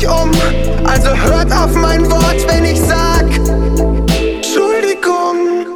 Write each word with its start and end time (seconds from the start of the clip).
mich 0.00 0.08
um. 0.08 0.30
Also 0.84 1.08
hört 1.08 1.52
auf 1.52 1.74
mein 1.74 2.08
Wort, 2.10 2.46
wenn 2.48 2.64
ich 2.64 2.78
sag, 2.78 3.26
Entschuldigung. 4.08 5.66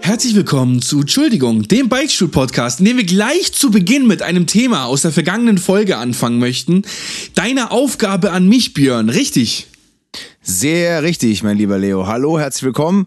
Herzlich 0.00 0.34
willkommen 0.34 0.82
zu 0.82 1.00
Entschuldigung, 1.00 1.66
dem 1.66 1.88
Bikestuhl-Podcast, 1.88 2.80
in 2.80 2.86
dem 2.86 2.96
wir 2.98 3.04
gleich 3.04 3.52
zu 3.52 3.70
Beginn 3.70 4.06
mit 4.06 4.22
einem 4.22 4.46
Thema 4.46 4.84
aus 4.84 5.02
der 5.02 5.12
vergangenen 5.12 5.58
Folge 5.58 5.96
anfangen 5.96 6.38
möchten. 6.38 6.82
Deine 7.34 7.70
Aufgabe 7.70 8.30
an 8.32 8.48
mich, 8.48 8.74
Björn, 8.74 9.08
richtig? 9.08 9.66
Sehr 10.42 11.02
richtig, 11.02 11.42
mein 11.42 11.56
lieber 11.56 11.78
Leo. 11.78 12.06
Hallo, 12.06 12.38
herzlich 12.38 12.64
willkommen. 12.64 13.06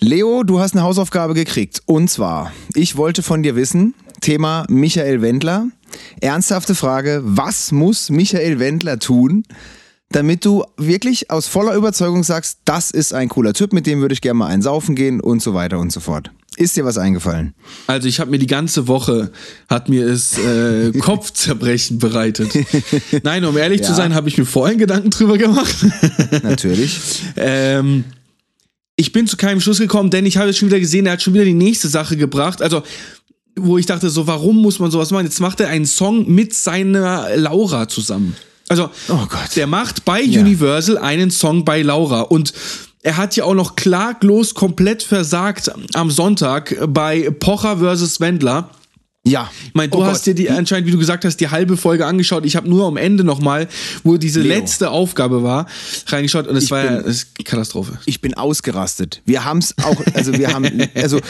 Leo, 0.00 0.42
du 0.42 0.60
hast 0.60 0.74
eine 0.74 0.82
Hausaufgabe 0.82 1.34
gekriegt. 1.34 1.82
Und 1.86 2.08
zwar, 2.10 2.52
ich 2.74 2.96
wollte 2.96 3.22
von 3.22 3.42
dir 3.42 3.54
wissen, 3.56 3.94
Thema 4.20 4.66
Michael 4.68 5.22
Wendler. 5.22 5.68
Ernsthafte 6.20 6.74
Frage, 6.74 7.20
was 7.24 7.72
muss 7.72 8.10
Michael 8.10 8.58
Wendler 8.58 8.98
tun, 8.98 9.44
damit 10.10 10.44
du 10.44 10.64
wirklich 10.76 11.30
aus 11.30 11.46
voller 11.46 11.74
Überzeugung 11.74 12.24
sagst, 12.24 12.58
das 12.64 12.90
ist 12.90 13.14
ein 13.14 13.28
cooler 13.28 13.54
Typ, 13.54 13.72
mit 13.72 13.86
dem 13.86 14.00
würde 14.00 14.12
ich 14.12 14.20
gerne 14.20 14.38
mal 14.38 14.46
einsaufen 14.48 14.94
gehen 14.94 15.20
und 15.20 15.40
so 15.42 15.54
weiter 15.54 15.78
und 15.78 15.92
so 15.92 16.00
fort. 16.00 16.30
Ist 16.56 16.76
dir 16.76 16.84
was 16.84 16.98
eingefallen? 16.98 17.54
Also 17.86 18.08
ich 18.08 18.18
habe 18.18 18.30
mir 18.32 18.38
die 18.38 18.48
ganze 18.48 18.88
Woche, 18.88 19.30
hat 19.68 19.88
mir 19.88 20.06
es 20.06 20.36
äh, 20.36 20.90
Kopfzerbrechen 20.98 21.98
bereitet. 21.98 22.50
Nein, 23.22 23.44
um 23.44 23.56
ehrlich 23.56 23.80
Ja. 23.80 23.86
zu 23.86 23.94
sein, 23.94 24.14
habe 24.14 24.28
ich 24.28 24.36
mir 24.36 24.44
vorhin 24.44 24.76
Gedanken 24.78 25.10
drüber 25.10 25.38
gemacht. 25.38 25.74
Natürlich. 26.42 26.98
Ähm, 27.36 28.04
ich 28.96 29.12
bin 29.12 29.26
zu 29.28 29.36
keinem 29.36 29.60
Schluss 29.60 29.78
gekommen, 29.78 30.10
denn 30.10 30.26
ich 30.26 30.36
habe 30.36 30.48
jetzt 30.48 30.58
schon 30.58 30.68
wieder 30.68 30.80
gesehen, 30.80 31.06
er 31.06 31.12
hat 31.12 31.22
schon 31.22 31.32
wieder 31.34 31.44
die 31.44 31.54
nächste 31.54 31.88
Sache 31.88 32.16
gebracht. 32.16 32.60
Also, 32.60 32.82
wo 33.56 33.78
ich 33.78 33.86
dachte, 33.86 34.10
so, 34.10 34.26
warum 34.26 34.56
muss 34.60 34.80
man 34.80 34.90
sowas 34.90 35.10
machen? 35.12 35.24
Jetzt 35.26 35.40
macht 35.40 35.60
er 35.60 35.68
einen 35.68 35.86
Song 35.86 36.28
mit 36.28 36.52
seiner 36.52 37.28
Laura 37.36 37.88
zusammen. 37.88 38.36
Also, 38.70 38.88
Oh 39.08 39.26
Gott. 39.28 39.56
der 39.56 39.66
macht 39.66 40.04
bei 40.04 40.20
Ja. 40.22 40.40
Universal 40.40 40.96
einen 40.96 41.30
Song 41.30 41.64
bei 41.64 41.82
Laura 41.82 42.20
und 42.22 42.52
er 43.02 43.16
hat 43.16 43.34
ja 43.34 43.44
auch 43.44 43.54
noch 43.54 43.76
klaglos 43.76 44.54
komplett 44.54 45.02
versagt 45.02 45.70
am 45.94 46.10
Sonntag 46.10 46.76
bei 46.88 47.30
Pocher 47.30 47.78
vs. 47.78 48.20
Wendler. 48.20 48.70
Ja. 49.26 49.50
Ich 49.66 49.74
meine, 49.74 49.90
du 49.90 49.98
Oh 49.98 50.04
hast 50.04 50.20
Gott. 50.20 50.26
dir 50.28 50.34
die 50.34 50.50
anscheinend, 50.50 50.86
wie 50.86 50.92
du 50.92 50.98
gesagt 50.98 51.24
hast, 51.24 51.38
die 51.38 51.48
halbe 51.50 51.76
Folge 51.76 52.06
angeschaut. 52.06 52.44
Ich 52.46 52.56
habe 52.56 52.68
nur 52.70 52.86
am 52.86 52.96
Ende 52.96 53.24
nochmal, 53.24 53.68
wo 54.04 54.16
diese 54.16 54.40
Leo. 54.40 54.56
letzte 54.58 54.90
Aufgabe 54.90 55.42
war, 55.42 55.66
reingeschaut 56.06 56.46
und 56.46 56.56
es 56.56 56.70
war 56.70 56.84
ja 56.84 56.90
bin- 57.02 57.04
eine 57.06 57.16
Katastrophe. 57.44 57.98
ich 58.06 58.20
bin 58.20 58.34
ausgerastet. 58.34 59.20
Wir 59.26 59.44
haben 59.44 59.58
es 59.58 59.74
auch, 59.82 60.00
also 60.14 60.32
wir 60.38 60.54
haben, 60.54 60.68
also 60.94 61.20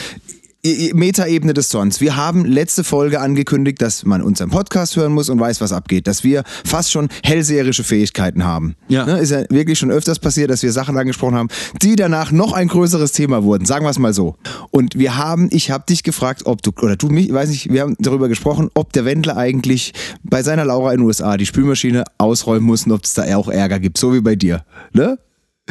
Metaebene 0.63 1.53
des 1.53 1.69
Sons. 1.69 2.01
Wir 2.01 2.15
haben 2.15 2.45
letzte 2.45 2.83
Folge 2.83 3.19
angekündigt, 3.19 3.81
dass 3.81 4.05
man 4.05 4.21
unseren 4.21 4.49
Podcast 4.49 4.95
hören 4.95 5.11
muss 5.11 5.29
und 5.29 5.39
weiß, 5.39 5.61
was 5.61 5.71
abgeht. 5.71 6.07
Dass 6.07 6.23
wir 6.23 6.43
fast 6.65 6.91
schon 6.91 7.09
hellseherische 7.23 7.83
Fähigkeiten 7.83 8.43
haben. 8.43 8.75
Ja. 8.87 9.05
Ne, 9.05 9.19
ist 9.19 9.31
ja 9.31 9.43
wirklich 9.49 9.79
schon 9.79 9.91
öfters 9.91 10.19
passiert, 10.19 10.51
dass 10.51 10.61
wir 10.63 10.71
Sachen 10.71 10.97
angesprochen 10.97 11.35
haben, 11.35 11.49
die 11.81 11.95
danach 11.95 12.31
noch 12.31 12.53
ein 12.53 12.67
größeres 12.67 13.11
Thema 13.11 13.43
wurden. 13.43 13.65
Sagen 13.65 13.85
wir 13.85 13.89
es 13.89 13.99
mal 13.99 14.13
so. 14.13 14.35
Und 14.69 14.97
wir 14.97 15.17
haben, 15.17 15.49
ich 15.51 15.71
habe 15.71 15.85
dich 15.87 16.03
gefragt, 16.03 16.43
ob 16.45 16.61
du, 16.61 16.71
oder 16.81 16.95
du 16.95 17.07
mich, 17.07 17.27
ich 17.27 17.33
weiß 17.33 17.49
nicht, 17.49 17.71
wir 17.71 17.81
haben 17.81 17.95
darüber 17.99 18.29
gesprochen, 18.29 18.69
ob 18.73 18.93
der 18.93 19.05
Wendler 19.05 19.37
eigentlich 19.37 19.93
bei 20.23 20.43
seiner 20.43 20.65
Laura 20.65 20.93
in 20.93 20.99
den 20.99 21.07
USA 21.07 21.37
die 21.37 21.45
Spülmaschine 21.45 22.03
ausräumen 22.17 22.65
muss 22.65 22.85
und 22.85 22.91
ob 22.91 23.03
es 23.03 23.13
da 23.13 23.35
auch 23.35 23.49
Ärger 23.49 23.79
gibt, 23.79 23.97
so 23.97 24.13
wie 24.13 24.21
bei 24.21 24.35
dir. 24.35 24.63
Ne? 24.93 25.17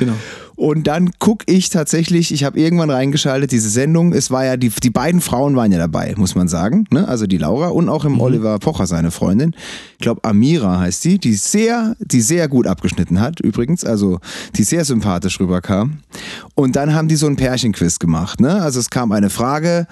Genau. 0.00 0.14
Und 0.60 0.88
dann 0.88 1.08
guck 1.18 1.44
ich 1.46 1.70
tatsächlich, 1.70 2.34
ich 2.34 2.44
habe 2.44 2.60
irgendwann 2.60 2.90
reingeschaltet, 2.90 3.50
diese 3.50 3.70
Sendung, 3.70 4.12
es 4.12 4.30
war 4.30 4.44
ja, 4.44 4.58
die, 4.58 4.68
die 4.68 4.90
beiden 4.90 5.22
Frauen 5.22 5.56
waren 5.56 5.72
ja 5.72 5.78
dabei, 5.78 6.12
muss 6.18 6.34
man 6.34 6.48
sagen, 6.48 6.84
ne? 6.90 7.08
also 7.08 7.26
die 7.26 7.38
Laura 7.38 7.68
und 7.68 7.88
auch 7.88 8.04
im 8.04 8.20
Oliver 8.20 8.58
Pocher, 8.58 8.86
seine 8.86 9.10
Freundin. 9.10 9.54
Ich 9.92 10.00
glaube, 10.00 10.22
Amira 10.22 10.78
heißt 10.80 11.02
die, 11.04 11.18
die 11.18 11.32
sehr, 11.32 11.96
die 11.98 12.20
sehr 12.20 12.46
gut 12.48 12.66
abgeschnitten 12.66 13.22
hat, 13.22 13.40
übrigens, 13.40 13.84
also 13.84 14.20
die 14.56 14.64
sehr 14.64 14.84
sympathisch 14.84 15.40
rüberkam. 15.40 16.00
Und 16.54 16.76
dann 16.76 16.92
haben 16.94 17.08
die 17.08 17.16
so 17.16 17.26
ein 17.26 17.36
Pärchenquiz 17.36 17.98
gemacht, 17.98 18.38
ne? 18.42 18.60
also 18.60 18.80
es 18.80 18.90
kam 18.90 19.12
eine 19.12 19.30
Frage, 19.30 19.86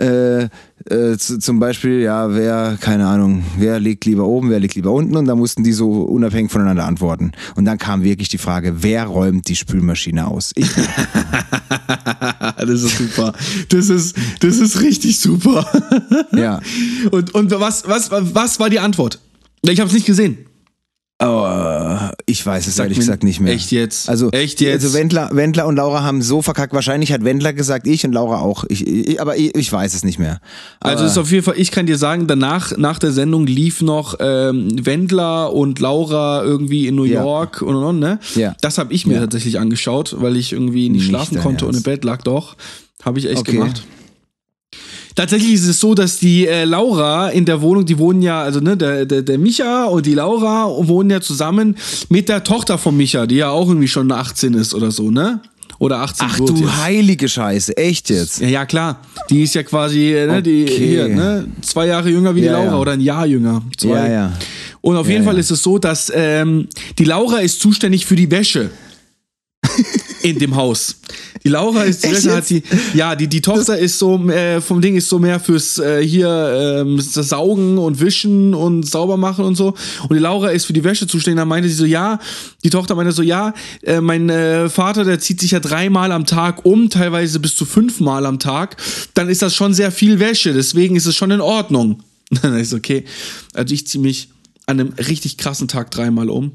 äh, 0.00 0.48
äh, 0.88 1.18
zum 1.18 1.60
Beispiel, 1.60 2.00
ja, 2.00 2.34
wer, 2.34 2.78
keine 2.80 3.06
Ahnung, 3.06 3.44
wer 3.58 3.78
liegt 3.78 4.06
lieber 4.06 4.24
oben, 4.24 4.48
wer 4.48 4.58
liegt 4.58 4.74
lieber 4.74 4.92
unten 4.92 5.14
und 5.16 5.26
da 5.26 5.34
mussten 5.34 5.62
die 5.62 5.72
so 5.72 5.90
unabhängig 5.90 6.50
voneinander 6.50 6.86
antworten. 6.86 7.32
Und 7.54 7.66
dann 7.66 7.76
kam 7.76 8.02
wirklich 8.02 8.30
die 8.30 8.38
Frage, 8.38 8.82
wer 8.82 9.04
räumt 9.04 9.48
die 9.48 9.56
Spülmaschine 9.56 10.26
aus? 10.26 10.52
Ich, 10.54 10.70
das 12.56 12.70
ist 12.70 12.96
super. 12.96 13.34
Das 13.68 13.90
ist, 13.90 14.16
das 14.40 14.56
ist 14.56 14.80
richtig 14.80 15.20
super. 15.20 15.66
ja. 16.32 16.60
Und, 17.10 17.34
und 17.34 17.50
was, 17.50 17.86
was, 17.86 18.10
was 18.10 18.58
war 18.58 18.70
die 18.70 18.80
Antwort? 18.80 19.20
Ich 19.62 19.80
habe 19.80 19.88
es 19.88 19.94
nicht 19.94 20.06
gesehen. 20.06 20.38
Aber 21.20 22.12
ich 22.24 22.44
weiß 22.44 22.66
es 22.66 22.76
Sag 22.76 22.84
ehrlich 22.84 22.98
gesagt 22.98 23.24
nicht 23.24 23.40
mehr. 23.40 23.52
Echt 23.52 23.70
jetzt? 23.72 24.08
Also, 24.08 24.30
Echt 24.30 24.62
jetzt? 24.62 24.82
Also 24.84 24.96
Wendler, 24.96 25.28
Wendler 25.34 25.66
und 25.66 25.76
Laura 25.76 26.02
haben 26.02 26.22
so 26.22 26.40
verkackt. 26.40 26.72
Wahrscheinlich 26.72 27.12
hat 27.12 27.22
Wendler 27.24 27.52
gesagt, 27.52 27.86
ich 27.86 28.06
und 28.06 28.12
Laura 28.12 28.40
auch. 28.40 28.64
Ich, 28.68 28.86
ich, 28.86 29.20
aber 29.20 29.36
ich, 29.36 29.54
ich 29.54 29.70
weiß 29.70 29.92
es 29.92 30.02
nicht 30.02 30.18
mehr. 30.18 30.40
Aber, 30.80 30.92
Also 30.92 31.04
es 31.04 31.12
ist 31.12 31.18
auf 31.18 31.30
jeden 31.30 31.44
Fall, 31.44 31.54
ich 31.58 31.70
kann 31.72 31.84
dir 31.84 31.98
sagen, 31.98 32.26
danach, 32.26 32.74
nach 32.78 32.98
der 32.98 33.12
Sendung 33.12 33.46
lief 33.46 33.82
noch 33.82 34.14
ähm, 34.18 34.84
Wendler 34.86 35.52
und 35.52 35.78
Laura 35.78 36.42
irgendwie 36.42 36.86
in 36.86 36.94
New 36.94 37.04
Ja. 37.04 37.22
York 37.22 37.60
und 37.60 37.74
und 37.76 37.84
und, 37.84 37.98
ne? 37.98 38.18
Ja. 38.34 38.56
Das 38.62 38.78
habe 38.78 38.92
ich 38.94 39.06
mir 39.06 39.14
Ja. 39.14 39.20
tatsächlich 39.20 39.58
angeschaut, 39.60 40.16
weil 40.20 40.38
ich 40.38 40.52
irgendwie 40.54 40.88
nicht, 40.88 41.02
Nicht 41.02 41.08
schlafen 41.10 41.38
konnte 41.38 41.66
und 41.66 41.72
im 41.72 41.74
Ernst. 41.76 41.84
Bett 41.84 42.04
lag 42.04 42.22
doch. 42.22 42.56
Habe 43.04 43.18
ich 43.18 43.26
echt 43.28 43.40
Okay. 43.40 43.52
gemacht. 43.52 43.82
Tatsächlich 45.14 45.54
ist 45.54 45.66
es 45.66 45.80
so, 45.80 45.94
dass 45.94 46.18
die 46.18 46.46
äh, 46.46 46.64
Laura 46.64 47.28
in 47.30 47.44
der 47.44 47.60
Wohnung, 47.62 47.84
die 47.84 47.98
wohnen 47.98 48.22
ja, 48.22 48.42
also 48.42 48.60
ne, 48.60 48.76
der, 48.76 49.04
der, 49.06 49.22
der 49.22 49.38
Micha 49.38 49.84
und 49.84 50.06
die 50.06 50.14
Laura 50.14 50.66
wohnen 50.86 51.10
ja 51.10 51.20
zusammen 51.20 51.76
mit 52.08 52.28
der 52.28 52.44
Tochter 52.44 52.78
von 52.78 52.96
Micha, 52.96 53.26
die 53.26 53.36
ja 53.36 53.50
auch 53.50 53.68
irgendwie 53.68 53.88
schon 53.88 54.10
18 54.12 54.54
ist 54.54 54.74
oder 54.74 54.90
so, 54.90 55.10
ne? 55.10 55.40
Oder 55.78 56.00
18 56.00 56.26
Ach 56.30 56.36
du 56.38 56.54
jetzt. 56.56 56.76
heilige 56.82 57.26
Scheiße, 57.28 57.74
echt 57.76 58.10
jetzt? 58.10 58.40
Ja, 58.40 58.48
ja, 58.48 58.66
klar. 58.66 59.00
Die 59.30 59.42
ist 59.42 59.54
ja 59.54 59.62
quasi 59.62 60.12
äh, 60.14 60.26
ne, 60.26 60.42
die, 60.42 60.64
Okay. 60.64 60.76
hier, 60.76 61.08
ne, 61.08 61.46
zwei 61.62 61.86
Jahre 61.86 62.10
jünger 62.10 62.34
wie 62.34 62.40
die 62.42 62.46
Ja, 62.46 62.52
Laura 62.52 62.66
ja. 62.72 62.78
oder 62.78 62.92
ein 62.92 63.00
Jahr 63.00 63.24
jünger. 63.26 63.62
Zwei. 63.78 63.88
Ja, 63.88 64.08
ja. 64.08 64.32
Und 64.82 64.96
auf 64.96 65.08
jeden 65.08 65.24
Fall 65.24 65.38
ist 65.38 65.50
es 65.50 65.62
so, 65.62 65.78
dass 65.78 66.12
ähm, 66.14 66.68
die 66.98 67.04
Laura 67.04 67.38
ist 67.38 67.60
zuständig 67.60 68.04
für 68.06 68.16
die 68.16 68.30
Wäsche. 68.30 68.70
In 70.22 70.38
dem 70.38 70.54
Haus. 70.56 70.96
Die 71.44 71.48
Laura 71.48 71.84
ist, 71.84 72.04
die 72.04 72.10
Wäsche 72.10 72.34
hat 72.34 72.50
die, 72.50 72.62
ja, 72.94 73.16
die, 73.16 73.26
die 73.26 73.40
Tochter 73.40 73.78
ist 73.78 73.98
so, 73.98 74.18
äh, 74.28 74.60
vom 74.60 74.80
Ding 74.82 74.96
ist 74.96 75.08
so 75.08 75.18
mehr 75.18 75.40
fürs 75.40 75.78
äh, 75.78 76.06
hier 76.06 76.82
ähm, 76.82 77.00
Saugen 77.00 77.78
und 77.78 78.00
Wischen 78.00 78.54
und 78.54 78.86
sauber 78.86 79.16
machen 79.16 79.44
und 79.44 79.54
so. 79.54 79.74
Und 80.02 80.14
die 80.14 80.20
Laura 80.20 80.50
ist 80.50 80.66
für 80.66 80.72
die 80.72 80.84
Wäsche 80.84 81.06
zuständig. 81.06 81.40
Da 81.40 81.44
meinte 81.46 81.68
sie 81.68 81.74
so, 81.74 81.86
ja, 81.86 82.18
die 82.62 82.70
Tochter 82.70 82.94
meinte 82.94 83.12
so, 83.12 83.22
ja, 83.22 83.54
äh, 83.82 84.00
mein 84.00 84.28
äh, 84.28 84.68
Vater, 84.68 85.04
der 85.04 85.18
zieht 85.18 85.40
sich 85.40 85.52
ja 85.52 85.60
dreimal 85.60 86.12
am 86.12 86.26
Tag 86.26 86.66
um, 86.66 86.90
teilweise 86.90 87.40
bis 87.40 87.54
zu 87.54 87.64
fünfmal 87.64 88.26
am 88.26 88.38
Tag. 88.38 88.76
Dann 89.14 89.28
ist 89.28 89.42
das 89.42 89.54
schon 89.54 89.72
sehr 89.72 89.92
viel 89.92 90.20
Wäsche, 90.20 90.52
deswegen 90.52 90.96
ist 90.96 91.06
es 91.06 91.16
schon 91.16 91.30
in 91.30 91.40
Ordnung. 91.40 92.02
Dann 92.42 92.56
ist 92.58 92.74
okay. 92.74 93.04
Also 93.54 93.74
ich 93.74 93.86
ziehe 93.86 94.02
mich 94.02 94.28
an 94.66 94.78
einem 94.78 94.92
richtig 94.92 95.36
krassen 95.36 95.68
Tag 95.68 95.90
dreimal 95.90 96.30
um. 96.30 96.52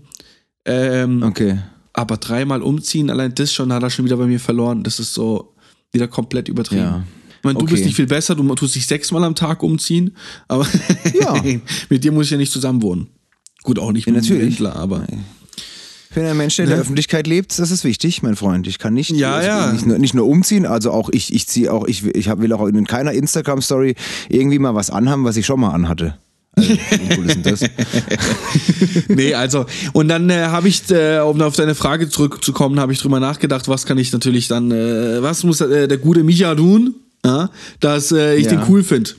Ähm, 0.65 1.21
Okay. 1.23 1.59
Aber 1.95 2.17
dreimal 2.17 2.61
umziehen, 2.61 3.09
allein 3.09 3.33
das 3.35 3.53
schon 3.53 3.71
hat 3.71 3.81
er 3.81 3.89
schon 3.89 4.05
wieder 4.05 4.17
bei 4.17 4.25
mir 4.27 4.39
verloren. 4.39 4.83
Das 4.83 4.99
ist 4.99 5.13
so 5.13 5.53
wieder 5.93 6.07
komplett 6.07 6.49
übertrieben. 6.49 6.81
Ja. 6.81 7.03
Ich 7.37 7.43
meine, 7.43 7.57
du 7.57 7.63
Okay. 7.65 7.73
bist 7.75 7.85
nicht 7.85 7.95
viel 7.95 8.07
besser, 8.07 8.35
du 8.35 8.55
tust 8.55 8.75
dich 8.75 8.85
sechsmal 8.85 9.23
am 9.23 9.35
Tag 9.35 9.63
umziehen, 9.63 10.15
aber 10.47 10.67
Ja. 11.19 11.41
mit 11.89 12.03
dir 12.03 12.11
muss 12.11 12.25
ich 12.25 12.31
ja 12.31 12.37
nicht 12.37 12.51
zusammen 12.51 12.81
wohnen. 12.81 13.07
Gut, 13.63 13.79
auch 13.79 13.91
nicht 13.93 14.07
mit 14.07 14.15
dem 14.15 14.21
natürlich. 14.21 14.59
Wendler, 14.59 14.75
aber 14.75 15.07
Ich 16.09 16.15
bin 16.15 16.25
ein 16.25 16.35
Mensch, 16.37 16.57
der 16.57 16.65
in 16.65 16.69
der 16.71 16.79
Öffentlichkeit 16.79 17.27
lebt, 17.27 17.57
das 17.57 17.71
ist 17.71 17.83
wichtig, 17.85 18.21
mein 18.21 18.35
Freund. 18.35 18.67
Ich 18.67 18.77
kann 18.77 18.93
nicht, 18.93 19.11
Ne? 19.11 19.17
Ja, 19.19 19.35
also 19.35 19.47
ja. 19.47 19.71
Nicht, 19.71 19.85
nur, 19.85 19.97
nicht 19.97 20.13
nur 20.13 20.27
umziehen, 20.27 20.65
also 20.65 20.91
auch 20.91 21.09
ich, 21.11 21.33
ich 21.33 21.47
ziehe 21.47 21.71
auch, 21.71 21.87
ich, 21.87 22.03
ich 22.05 22.27
hab, 22.27 22.39
will 22.39 22.51
auch 22.51 22.65
in 22.67 22.85
keiner 22.85 23.13
Instagram-Story 23.13 23.95
irgendwie 24.29 24.59
mal 24.59 24.75
was 24.75 24.89
anhaben, 24.89 25.23
was 25.23 25.37
ich 25.37 25.45
schon 25.45 25.59
mal 25.61 25.69
anhatte. 25.71 26.17
Also, 26.57 26.69
wie 26.73 27.17
cool 27.17 27.25
ist 27.25 27.35
denn 27.35 27.43
das? 27.43 27.61
nee, 29.09 29.33
also, 29.33 29.65
und 29.93 30.07
dann 30.07 30.29
äh, 30.29 30.45
habe 30.45 30.67
ich, 30.67 30.89
äh, 30.89 31.19
um 31.19 31.41
auf 31.41 31.55
deine 31.55 31.75
Frage 31.75 32.09
zurückzukommen, 32.09 32.79
habe 32.79 32.93
ich 32.93 32.99
drüber 32.99 33.19
nachgedacht, 33.19 33.67
was 33.67 33.85
kann 33.85 33.97
ich 33.97 34.11
natürlich 34.13 34.47
dann, 34.47 34.71
äh, 34.71 35.21
was 35.21 35.43
muss 35.43 35.61
äh, 35.61 35.87
der 35.87 35.97
gute 35.97 36.23
Micha 36.23 36.55
tun, 36.55 36.95
dass 37.79 38.11
äh, 38.11 38.35
ich 38.35 38.45
Ja. 38.45 38.51
den 38.51 38.61
cool 38.69 38.83
finde. 38.83 39.11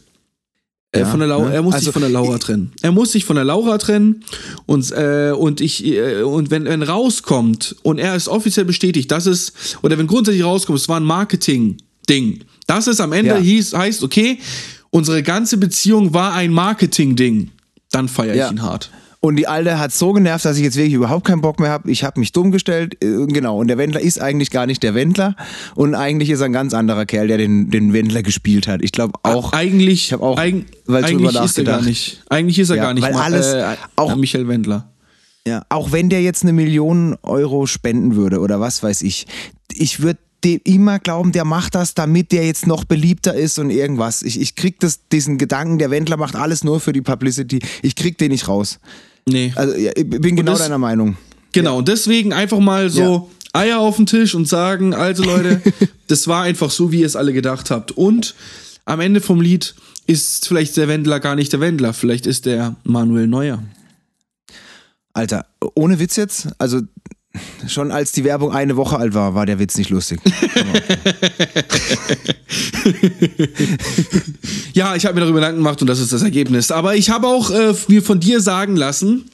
Äh, 0.93 1.01
Ja, 1.01 1.07
von 1.07 1.19
der 1.19 1.29
Laura, 1.29 1.49
ne? 1.49 1.55
Er 1.57 1.63
muss 1.63 1.75
Also, 1.75 1.87
sich 1.87 1.93
von 1.93 2.03
der 2.03 2.11
Laura 2.11 2.39
trennen. 2.39 2.73
Er 2.81 2.93
muss 2.93 3.13
sich 3.13 3.25
von 3.25 3.35
der 3.37 3.45
Laura 3.45 3.77
trennen 3.79 4.25
und, 4.67 4.91
äh, 4.93 5.33
und 5.37 5.61
ich 5.61 5.85
äh, 5.85 6.23
und 6.23 6.51
wenn, 6.53 6.65
wenn 6.67 6.83
rauskommt 6.85 7.75
und 7.83 7.99
er 7.99 8.15
ist 8.15 8.29
offiziell 8.29 8.65
bestätigt, 8.65 9.11
dass 9.11 9.27
es 9.27 9.53
oder 9.83 9.99
wenn 9.99 10.07
grundsätzlich 10.07 10.45
rauskommt, 10.45 10.79
es 10.79 10.89
war 10.89 11.01
ein 11.01 11.05
Marketing-Ding, 11.05 12.45
dass 12.69 12.87
es 12.87 13.01
am 13.01 13.13
Ende 13.13 13.31
Ja. 13.35 13.37
hieß, 13.39 13.75
heißt, 13.75 14.05
okay, 14.05 14.39
unsere 14.97 15.23
ganze 15.23 15.59
Beziehung 15.59 16.15
war 16.15 16.33
ein 16.35 16.53
Marketing-Ding. 16.53 17.51
dann 17.93 18.09
feiere 18.09 18.35
Ja. 18.35 18.47
ich 18.47 18.53
ihn 18.53 18.63
hart. 18.63 18.91
Und 19.21 19.37
die 19.37 19.47
Alte 19.49 19.79
hat 19.79 19.93
so 19.93 20.13
genervt, 20.13 20.45
dass 20.45 20.57
ich 20.57 20.63
jetzt 20.65 20.77
wirklich 20.77 20.93
überhaupt 20.95 21.25
keinen 21.27 21.41
Bock 21.41 21.61
mehr 21.61 21.71
habe. 21.71 21.91
Ich 21.91 22.05
habe 22.05 22.19
mich 22.21 22.33
dumm 22.33 22.51
gestellt. 22.51 22.95
Äh, 23.03 23.27
Genau. 23.27 23.59
Und 23.59 23.69
der 23.69 23.79
Wendler 23.79 24.01
ist 24.01 24.21
eigentlich 24.21 24.51
gar 24.51 24.67
nicht 24.67 24.83
der 24.83 24.95
Wendler. 24.95 25.35
Und 25.75 25.95
eigentlich 25.95 26.31
ist 26.31 26.41
er 26.41 26.47
ein 26.47 26.53
ganz 26.53 26.75
anderer 26.75 27.07
Kerl, 27.07 27.29
der 27.29 27.39
den, 27.39 27.71
den 27.71 27.93
Wendler 27.93 28.23
gespielt 28.23 28.67
hat. 28.69 28.83
Ich 28.83 28.93
glaube 28.93 29.15
auch. 29.23 29.53
eigentlich, 29.53 30.07
ich 30.07 30.13
hab 30.13 30.21
auch 30.21 30.37
eig 30.37 30.65
eigentlich 30.89 31.35
ist 31.41 31.59
er 31.59 31.65
gar 31.65 31.81
nicht. 31.83 32.23
Eigentlich 32.29 32.59
ist 32.59 32.71
er 32.71 32.77
Ja, 32.77 32.83
gar 32.85 32.95
nicht 32.95 33.05
weil 33.05 33.15
alles- 33.15 33.53
äh, 33.55 33.77
auch- 33.97 34.17
Michael 34.17 34.49
Wendler. 34.49 34.91
Ja, 35.47 35.63
auch 35.69 35.93
wenn 35.93 36.09
der 36.09 36.23
jetzt 36.23 36.43
eine 36.43 36.53
Million 36.53 37.17
Euro 37.23 37.67
spenden 37.67 38.17
würde 38.17 38.41
oder 38.41 38.59
was 38.61 38.83
weiß 38.83 39.03
ich, 39.03 39.27
ich 39.73 40.01
würde 40.01 40.19
immer 40.45 40.99
glauben, 41.01 41.33
der 41.33 41.45
macht 41.45 41.75
das, 41.75 41.95
damit 41.95 42.31
der 42.31 42.47
jetzt 42.47 42.67
noch 42.67 42.85
beliebter 42.85 43.35
ist 43.35 43.59
und 43.59 43.71
irgendwas. 43.71 44.23
Ich, 44.23 44.41
ich 44.41 44.55
krieg 44.55 44.79
das, 44.79 45.01
diesen 45.11 45.39
Gedanken, 45.39 45.79
der 45.79 45.91
Wendler 45.91 46.17
macht 46.17 46.37
alles 46.37 46.63
nur 46.63 46.79
für 46.79 46.93
die 46.93 47.03
Publicity. 47.03 47.59
Ich 47.83 47.97
krieg 47.97 48.17
den 48.19 48.31
nicht 48.31 48.47
raus. 48.47 48.79
Nee. 49.29 49.53
Also 49.57 49.75
ja, 49.75 49.91
ich 49.97 50.09
bin 50.09 50.37
genau 50.37 50.53
das- 50.53 50.61
deiner 50.61 50.79
Meinung. 50.79 51.17
Genau, 51.53 51.79
und 51.79 51.89
deswegen 51.89 52.33
einfach 52.33 52.59
mal 52.61 52.91
so 52.91 53.31
Eier 53.55 53.79
auf 53.81 53.97
den 53.97 54.05
Tisch 54.07 54.35
und 54.35 54.47
sagen, 54.47 54.93
also 54.95 55.25
Leute, 55.25 55.63
das 56.07 56.29
war 56.29 56.43
einfach 56.43 56.71
so, 56.71 56.93
wie 56.93 57.01
ihr 57.01 57.07
es 57.07 57.17
alle 57.17 57.33
gedacht 57.33 57.71
habt. 57.71 57.93
Und 57.93 58.35
am 58.85 59.01
Ende 59.01 59.21
vom 59.21 59.41
Lied 59.41 59.75
ist 60.07 60.47
vielleicht 60.47 60.77
der 60.77 60.87
Wendler 60.87 61.19
gar 61.19 61.35
nicht 61.35 61.53
der 61.53 61.61
Wendler, 61.61 61.93
vielleicht 61.95 62.27
ist 62.27 62.45
der 62.47 62.77
Manuel 62.85 63.27
Neuer. 63.27 63.63
Alter, 65.15 65.47
ohne 65.75 65.99
Witz 65.99 66.17
jetzt, 66.17 66.49
also 66.59 66.83
schon 67.67 67.91
als 67.91 68.13
die 68.13 68.25
Werbung 68.25 68.53
eine 68.53 68.77
Woche 68.77 68.99
alt 68.99 69.15
war, 69.15 69.35
war 69.35 69.47
der 69.47 69.59
Witz 69.59 69.77
nicht 69.77 69.91
lustig. 69.91 70.21
Ja, 74.77 74.95
ich 74.95 75.07
habe 75.07 75.15
mir 75.15 75.23
darüber 75.23 75.39
Gedanken 75.39 75.59
gemacht 75.59 75.81
und 75.81 75.87
das 75.87 76.01
ist 76.01 76.13
das 76.13 76.23
Ergebnis. 76.23 76.71
Aber 76.71 76.97
ich 76.97 77.09
habe 77.09 77.27
auch 77.29 77.51
äh, 77.51 77.73
mir 77.89 78.03
von 78.03 78.21
dir 78.21 78.41
sagen 78.41 78.77
lassen, 78.77 79.25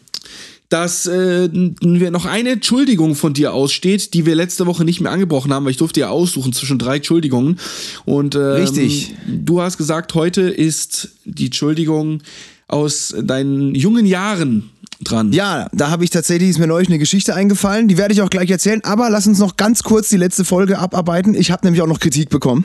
dass 0.68 1.06
äh, 1.06 1.48
wir 1.52 2.10
noch 2.12 2.26
eine 2.26 2.50
Entschuldigung 2.50 3.16
von 3.16 3.34
dir 3.34 3.52
aussteht, 3.52 4.14
die 4.14 4.24
wir 4.24 4.36
letzte 4.36 4.66
Woche 4.66 4.84
nicht 4.84 5.00
mehr 5.00 5.10
angebrochen 5.10 5.52
haben, 5.52 5.64
weil 5.64 5.72
ich 5.72 5.78
durfte 5.78 5.98
ja 5.98 6.10
aussuchen 6.10 6.52
zwischen 6.52 6.78
drei 6.78 6.96
Entschuldigungen. 6.96 7.58
Und 8.04 8.36
ähm, 8.36 8.40
Richtig. 8.40 9.14
du 9.26 9.60
hast 9.60 9.78
gesagt, 9.78 10.14
heute 10.14 10.42
ist 10.42 11.08
die 11.24 11.46
Entschuldigung 11.46 12.22
aus 12.68 13.14
deinen 13.20 13.74
jungen 13.74 14.06
Jahren 14.06 14.70
dran. 15.00 15.32
Ja, 15.32 15.68
da 15.72 15.90
habe 15.90 16.04
ich 16.04 16.10
tatsächlich, 16.10 16.50
ist 16.50 16.58
mir 16.58 16.66
neulich 16.66 16.88
eine 16.88 16.98
Geschichte 16.98 17.34
eingefallen, 17.34 17.88
die 17.88 17.98
werde 17.98 18.14
ich 18.14 18.22
auch 18.22 18.30
gleich 18.30 18.50
erzählen, 18.50 18.82
aber 18.84 19.10
lass 19.10 19.26
uns 19.26 19.38
noch 19.38 19.56
ganz 19.56 19.82
kurz 19.82 20.08
die 20.08 20.16
letzte 20.16 20.44
Folge 20.44 20.78
abarbeiten. 20.78 21.34
Ich 21.34 21.50
habe 21.50 21.66
nämlich 21.66 21.82
auch 21.82 21.86
noch 21.86 22.00
Kritik 22.00 22.28
bekommen, 22.28 22.64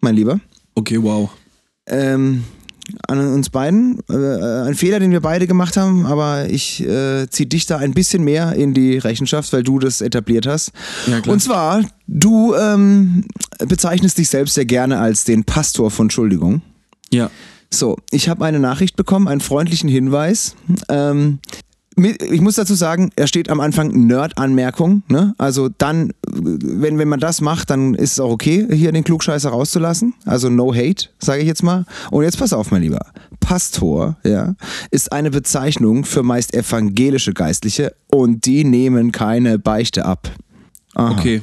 mein 0.00 0.14
Lieber. 0.14 0.40
Okay, 0.74 1.02
wow. 1.02 1.30
ähm, 1.86 2.44
an 3.08 3.18
uns 3.18 3.50
beiden. 3.50 3.98
Äh, 4.08 4.14
ein 4.14 4.74
Fehler, 4.74 5.00
den 5.00 5.10
wir 5.10 5.20
beide 5.20 5.46
gemacht 5.46 5.76
haben, 5.76 6.06
aber 6.06 6.48
ich 6.48 6.80
äh, 6.82 7.28
ziehe 7.28 7.46
dich 7.46 7.66
da 7.66 7.78
ein 7.78 7.94
bisschen 7.94 8.22
mehr 8.22 8.52
in 8.52 8.74
die 8.74 8.98
Rechenschaft, 8.98 9.52
weil 9.52 9.62
du 9.62 9.78
das 9.78 10.00
etabliert 10.00 10.46
hast. 10.46 10.72
Ja. 11.06 11.20
Und 11.26 11.40
zwar, 11.40 11.82
du 12.06 12.54
ähm, 12.54 13.24
bezeichnest 13.58 14.18
dich 14.18 14.28
selbst 14.28 14.54
sehr 14.54 14.64
gerne 14.64 14.98
als 14.98 15.24
den 15.24 15.44
Pastor 15.44 15.90
von 15.90 16.06
Entschuldigung. 16.06 16.62
Ja. 17.12 17.30
So, 17.72 17.96
ich 18.10 18.28
habe 18.28 18.44
eine 18.44 18.60
Nachricht 18.60 18.96
bekommen, 18.96 19.26
einen 19.26 19.40
freundlichen 19.40 19.88
Hinweis. 19.88 20.54
Ähm, 20.88 21.40
ich 21.98 22.40
muss 22.42 22.56
dazu 22.56 22.74
sagen, 22.74 23.10
er 23.16 23.26
steht 23.26 23.48
am 23.48 23.60
Anfang 23.60 24.06
Nerd-Anmerkung. 24.06 25.02
Ne? 25.08 25.34
Also 25.38 25.70
dann, 25.78 26.12
wenn, 26.30 26.98
wenn 26.98 27.08
man 27.08 27.20
das 27.20 27.40
macht, 27.40 27.70
dann 27.70 27.94
ist 27.94 28.12
es 28.12 28.20
auch 28.20 28.30
okay, 28.30 28.66
hier 28.70 28.92
den 28.92 29.02
Klugscheißer 29.02 29.48
rauszulassen. 29.48 30.12
Also 30.26 30.50
no 30.50 30.74
hate, 30.74 31.08
sage 31.18 31.40
ich 31.40 31.46
jetzt 31.46 31.62
mal. 31.62 31.86
Und 32.10 32.24
jetzt 32.24 32.38
pass 32.38 32.52
auf, 32.52 32.70
mein 32.70 32.82
Lieber. 32.82 33.00
Pastor, 33.40 34.16
ja, 34.24 34.54
ist 34.90 35.10
eine 35.10 35.30
Bezeichnung 35.30 36.04
für 36.04 36.22
meist 36.22 36.52
evangelische 36.52 37.32
Geistliche 37.32 37.94
und 38.08 38.44
die 38.44 38.64
nehmen 38.64 39.10
keine 39.10 39.58
Beichte 39.58 40.04
ab. 40.04 40.30
Aha. 40.94 41.12
Okay. 41.12 41.40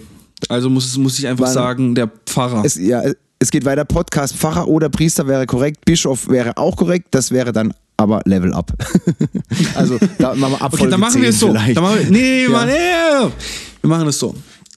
Also 0.49 0.69
muss, 0.69 0.95
muss 0.97 1.17
ich 1.17 1.27
einfach 1.27 1.45
Weil- 1.45 1.53
sagen, 1.53 1.95
der 1.95 2.11
Pfarrer. 2.25 2.63
Es, 2.63 2.75
ja, 2.75 3.01
es 3.39 3.51
geht 3.51 3.65
weiter. 3.65 3.85
Podcast 3.85 4.35
Pfarrer 4.35 4.67
oder 4.67 4.89
Priester 4.89 5.27
wäre 5.27 5.45
korrekt. 5.45 5.85
Bischof 5.85 6.29
wäre 6.29 6.57
auch 6.57 6.75
korrekt. 6.75 7.07
Das 7.11 7.31
wäre 7.31 7.51
dann 7.51 7.73
aber 8.03 8.21
Level 8.25 8.53
Up. 8.53 8.71
also 9.75 9.97
da 10.19 10.35
machen 10.35 10.53
wir 10.53 10.61
ab 10.61 10.73
Okay, 10.73 10.89
dann 10.89 10.99
machen 10.99 11.13
10 11.13 11.21
wir 11.23 11.29
es 11.29 11.39
so. 11.39 11.53
Dann 11.53 11.73
machen 11.83 11.99
wir, 11.99 12.09
nee, 12.11 12.43
Ja. 12.43 12.49
Mann, 12.49 12.67
nee. 12.67 13.31
Wir 13.81 13.89
machen 13.89 14.07
es 14.07 14.19
so. 14.19 14.35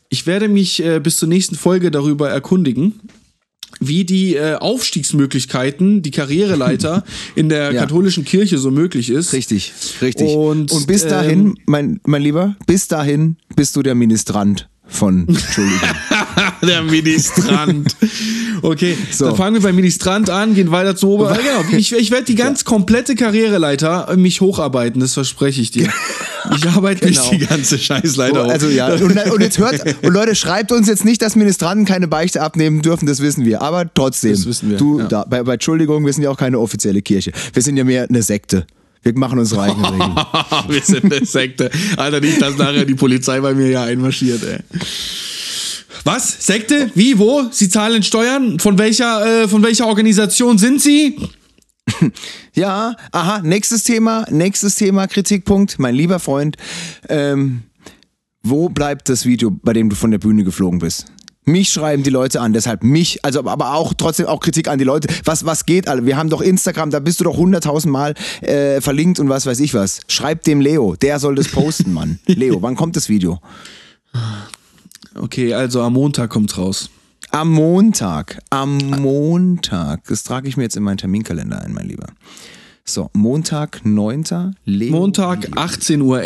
Ich 0.08 0.26
werde 0.26 0.48
mich 0.48 0.82
äh, 0.84 1.00
bis 1.00 1.16
zur 1.16 1.28
nächsten 1.28 1.56
Folge 1.56 1.90
darüber 1.90 2.30
erkundigen, 2.30 3.00
wie 3.80 4.04
die 4.04 4.36
äh, 4.36 4.54
Aufstiegsmöglichkeiten, 4.54 6.00
die 6.02 6.10
Karriereleiter 6.10 7.04
in 7.34 7.48
der 7.48 7.72
Ja. 7.72 7.80
katholischen 7.82 8.24
Kirche 8.24 8.58
so 8.58 8.70
möglich 8.70 9.10
ist. 9.10 9.32
Richtig, 9.32 9.72
richtig. 10.00 10.28
Und, 10.34 10.72
Und 10.72 10.86
bis 10.86 11.06
dahin, 11.06 11.40
ähm, 11.48 11.54
mein, 11.66 12.00
mein 12.06 12.22
Lieber, 12.22 12.56
bis 12.66 12.88
dahin 12.88 13.36
bist 13.54 13.76
du 13.76 13.82
der 13.82 13.94
Ministrant 13.94 14.68
von 14.86 15.26
Entschuldigung. 15.28 15.80
der 16.62 16.82
Ministrant. 16.82 17.96
Okay, 18.62 18.96
So. 19.10 19.26
dann 19.26 19.36
fangen 19.36 19.54
wir 19.56 19.62
beim 19.62 19.76
Ministrant 19.76 20.30
an, 20.30 20.54
gehen 20.54 20.70
weiter 20.70 20.96
zu 20.96 21.08
Ober. 21.10 21.36
Genau, 21.36 21.76
ich, 21.78 21.92
ich 21.92 22.10
werde 22.10 22.24
die 22.24 22.34
ganz 22.34 22.64
komplette 22.64 23.14
Karriereleiter 23.14 24.08
äh, 24.10 24.16
mich 24.16 24.40
hocharbeiten, 24.40 25.00
das 25.00 25.14
verspreche 25.14 25.60
ich 25.60 25.70
dir. 25.70 25.88
Ich 26.54 26.66
arbeite 26.68 27.06
Genau. 27.08 27.30
mich 27.30 27.40
die 27.40 27.46
ganze 27.46 27.78
Scheißleiter 27.78 28.44
hoch. 28.46 28.50
also 28.50 28.68
ja, 28.68 28.86
und, 28.94 29.02
und 29.30 29.40
jetzt 29.40 29.58
hört, 29.58 29.80
und 30.02 30.12
Leute, 30.12 30.34
schreibt 30.34 30.72
uns 30.72 30.88
jetzt 30.88 31.04
nicht, 31.04 31.20
dass 31.22 31.36
Ministranten 31.36 31.84
keine 31.86 32.08
Beichte 32.08 32.40
abnehmen 32.42 32.82
dürfen, 32.82 33.06
das 33.06 33.20
wissen 33.20 33.44
wir. 33.44 33.62
Aber 33.62 33.92
trotzdem, 33.92 34.32
Das 34.32 34.46
wissen 34.46 34.70
wir, 34.70 34.76
du, 34.78 35.00
ja. 35.00 35.06
da, 35.06 35.24
bei, 35.28 35.42
bei 35.42 35.54
Entschuldigung, 35.54 36.04
wir 36.06 36.12
sind 36.12 36.22
ja 36.22 36.30
auch 36.30 36.36
keine 36.38 36.58
offizielle 36.58 37.02
Kirche. 37.02 37.32
Wir 37.52 37.62
sind 37.62 37.76
ja 37.76 37.84
mehr 37.84 38.06
eine 38.08 38.22
Sekte. 38.22 38.66
Wir 39.02 39.16
machen 39.16 39.38
unsere 39.38 39.62
eigenen 39.62 39.84
Regeln. 39.92 40.14
wir 40.68 40.82
sind 40.82 41.04
eine 41.12 41.24
Sekte. 41.24 41.70
Alter, 41.96 42.20
nicht, 42.20 42.40
dass 42.42 42.56
nachher 42.56 42.84
die 42.84 42.94
Polizei 42.94 43.40
bei 43.40 43.54
mir 43.54 43.68
ja 43.70 43.82
einmarschiert, 43.84 44.42
ey. 44.42 44.58
Was? 46.06 46.46
Sekte? 46.46 46.88
Wie? 46.94 47.18
Wo? 47.18 47.46
Sie 47.50 47.68
zahlen 47.68 48.04
Steuern? 48.04 48.60
Von 48.60 48.78
welcher, 48.78 49.42
äh, 49.42 49.48
von 49.48 49.64
welcher 49.64 49.88
Organisation 49.88 50.56
sind 50.56 50.80
Sie? 50.80 51.18
Ja, 52.54 52.96
aha, 53.12 53.40
nächstes 53.42 53.84
Thema, 53.84 54.24
nächstes 54.30 54.76
Thema, 54.76 55.06
Kritikpunkt, 55.06 55.78
mein 55.78 55.94
lieber 55.94 56.18
Freund. 56.18 56.56
Ähm, 57.10 57.64
wo 58.42 58.70
bleibt 58.70 59.10
das 59.10 59.26
Video, 59.26 59.50
bei 59.50 59.74
dem 59.74 59.90
du 59.90 59.94
von 59.94 60.10
der 60.10 60.18
Bühne 60.18 60.42
geflogen 60.42 60.78
bist? 60.78 61.04
Mich 61.44 61.68
schreiben 61.68 62.02
die 62.02 62.10
Leute 62.10 62.40
an, 62.40 62.54
deshalb 62.54 62.82
mich, 62.82 63.22
also 63.26 63.40
aber 63.46 63.74
auch 63.74 63.92
trotzdem 63.92 64.26
auch 64.26 64.40
Kritik 64.40 64.68
an 64.68 64.78
die 64.78 64.84
Leute. 64.84 65.08
Was, 65.24 65.44
was 65.44 65.66
geht 65.66 65.86
alle? 65.86 66.06
Wir 66.06 66.16
haben 66.16 66.30
doch 66.30 66.40
Instagram, 66.40 66.90
da 66.90 66.98
bist 66.98 67.20
du 67.20 67.24
doch 67.24 67.36
hunderttausend 67.36 67.92
Mal 67.92 68.14
äh, 68.40 68.80
verlinkt 68.80 69.20
und 69.20 69.28
was 69.28 69.44
weiß 69.44 69.60
ich 69.60 69.74
was. 69.74 70.00
Schreib 70.08 70.44
dem 70.44 70.62
Leo, 70.62 70.96
der 70.96 71.18
soll 71.18 71.34
das 71.34 71.48
posten, 71.48 71.92
Mann. 71.92 72.20
Leo, 72.26 72.62
wann 72.62 72.74
kommt 72.74 72.96
das 72.96 73.10
Video? 73.10 73.38
Okay, 75.18 75.54
also 75.54 75.82
am 75.82 75.94
Montag 75.94 76.30
kommt's 76.30 76.58
raus. 76.58 76.90
Am 77.30 77.50
Montag. 77.50 78.38
Am 78.50 78.78
Montag. 78.78 80.04
Das 80.04 80.22
trage 80.24 80.48
ich 80.48 80.56
mir 80.56 80.64
jetzt 80.64 80.76
in 80.76 80.82
meinen 80.82 80.98
Terminkalender 80.98 81.62
ein, 81.62 81.72
mein 81.72 81.88
Lieber. 81.88 82.06
So, 82.84 83.10
Montag, 83.14 83.84
9. 83.84 84.54
Leo 84.64 84.92
Montag, 84.92 85.48
18.11 85.56 86.02
Uhr. 86.02 86.22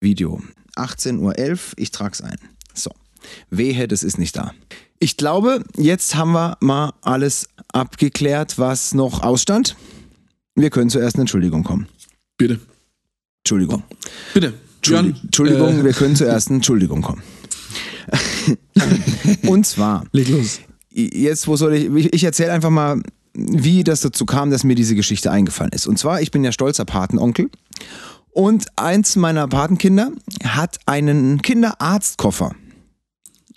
Video. 0.00 0.40
18.11 0.76 1.18
Uhr, 1.18 1.58
ich 1.76 1.90
trag's 1.90 2.20
ein. 2.20 2.38
So. 2.74 2.90
Wehe, 3.50 3.88
das 3.88 4.02
ist 4.02 4.18
nicht 4.18 4.36
da. 4.36 4.52
Ich 4.98 5.16
glaube, 5.16 5.64
jetzt 5.76 6.14
haben 6.14 6.32
wir 6.32 6.56
mal 6.60 6.92
alles 7.02 7.48
abgeklärt, 7.72 8.58
was 8.58 8.94
noch 8.94 9.22
ausstand. 9.22 9.76
Wir 10.54 10.70
können 10.70 10.90
zur 10.90 11.02
ersten 11.02 11.20
Entschuldigung 11.20 11.64
kommen. 11.64 11.88
Bitte. 12.36 12.60
Entschuldigung. 13.42 13.82
Bitte. 14.32 14.54
Jan, 14.84 15.16
Entschuldigung, 15.24 15.80
äh, 15.80 15.84
wir 15.84 15.92
können 15.92 16.14
zur 16.14 16.28
ersten 16.28 16.54
Entschuldigung 16.54 17.02
kommen. 17.02 17.22
Und 19.46 19.66
zwar, 19.66 20.04
leg 20.12 20.28
los. 20.28 20.60
jetzt, 20.90 21.46
wo 21.48 21.56
soll 21.56 21.74
ich, 21.74 21.84
ich, 21.94 22.12
ich 22.12 22.24
erzähle 22.24 22.52
einfach 22.52 22.70
mal, 22.70 23.02
wie 23.34 23.84
das 23.84 24.00
dazu 24.00 24.24
kam, 24.26 24.50
dass 24.50 24.64
mir 24.64 24.74
diese 24.74 24.94
Geschichte 24.94 25.30
eingefallen 25.30 25.72
ist. 25.72 25.86
Und 25.86 25.98
zwar, 25.98 26.20
ich 26.22 26.30
bin 26.30 26.42
ja 26.44 26.52
stolzer 26.52 26.84
Patenonkel. 26.84 27.50
Und 28.30 28.66
eins 28.76 29.16
meiner 29.16 29.48
Patenkinder 29.48 30.10
hat 30.44 30.78
einen 30.86 31.40
Kinderarztkoffer. 31.42 32.54